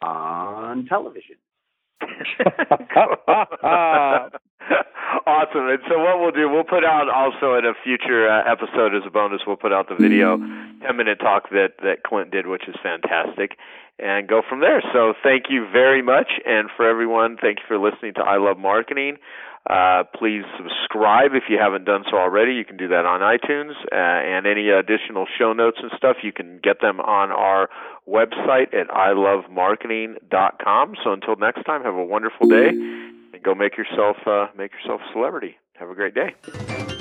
on 0.00 0.86
television. 0.86 1.36
awesome. 5.26 5.68
And 5.68 5.80
so 5.88 5.98
what 5.98 6.20
we'll 6.20 6.32
do, 6.32 6.48
we'll 6.48 6.64
put 6.64 6.84
out 6.84 7.08
also 7.08 7.54
in 7.58 7.64
a 7.64 7.72
future 7.82 8.28
uh, 8.28 8.42
episode 8.50 8.94
as 8.94 9.02
a 9.06 9.10
bonus, 9.10 9.42
we'll 9.46 9.56
put 9.56 9.72
out 9.72 9.88
the 9.88 9.94
video, 9.94 10.36
10 10.36 10.96
minute 10.96 11.18
talk 11.18 11.48
that, 11.50 11.74
that 11.82 12.02
Clint 12.04 12.30
did, 12.30 12.46
which 12.46 12.68
is 12.68 12.74
fantastic, 12.82 13.56
and 13.98 14.28
go 14.28 14.42
from 14.48 14.60
there. 14.60 14.80
So 14.92 15.14
thank 15.22 15.50
you 15.50 15.66
very 15.70 16.00
much. 16.02 16.28
And 16.46 16.70
for 16.76 16.88
everyone, 16.88 17.36
thank 17.40 17.58
you 17.58 17.64
for 17.66 17.78
listening 17.78 18.14
to 18.14 18.22
I 18.22 18.36
Love 18.38 18.58
Marketing. 18.58 19.18
Uh, 19.68 20.04
please 20.14 20.44
subscribe 20.58 21.32
if 21.32 21.44
you 21.48 21.58
haven't 21.58 21.86
done 21.86 22.04
so 22.10 22.18
already. 22.18 22.52
You 22.52 22.66
can 22.66 22.76
do 22.76 22.88
that 22.88 23.06
on 23.06 23.20
iTunes. 23.20 23.72
Uh, 23.90 23.96
and 23.96 24.46
any 24.46 24.68
additional 24.68 25.24
show 25.38 25.54
notes 25.54 25.78
and 25.80 25.90
stuff, 25.96 26.18
you 26.22 26.32
can 26.32 26.60
get 26.62 26.82
them 26.82 27.00
on 27.00 27.30
our 27.30 27.70
website 28.06 28.74
at 28.74 28.88
ilovemarketing.com. 28.88 30.96
So 31.02 31.14
until 31.14 31.36
next 31.36 31.64
time, 31.64 31.82
have 31.82 31.94
a 31.94 32.04
wonderful 32.04 32.46
day 32.46 32.72
and 33.34 33.42
go 33.42 33.54
make 33.54 33.76
yourself 33.76 34.16
uh, 34.26 34.46
make 34.56 34.72
yourself 34.72 35.00
a 35.08 35.12
celebrity. 35.12 35.56
Have 35.74 35.90
a 35.90 35.94
great 35.94 36.14
day. 36.14 36.93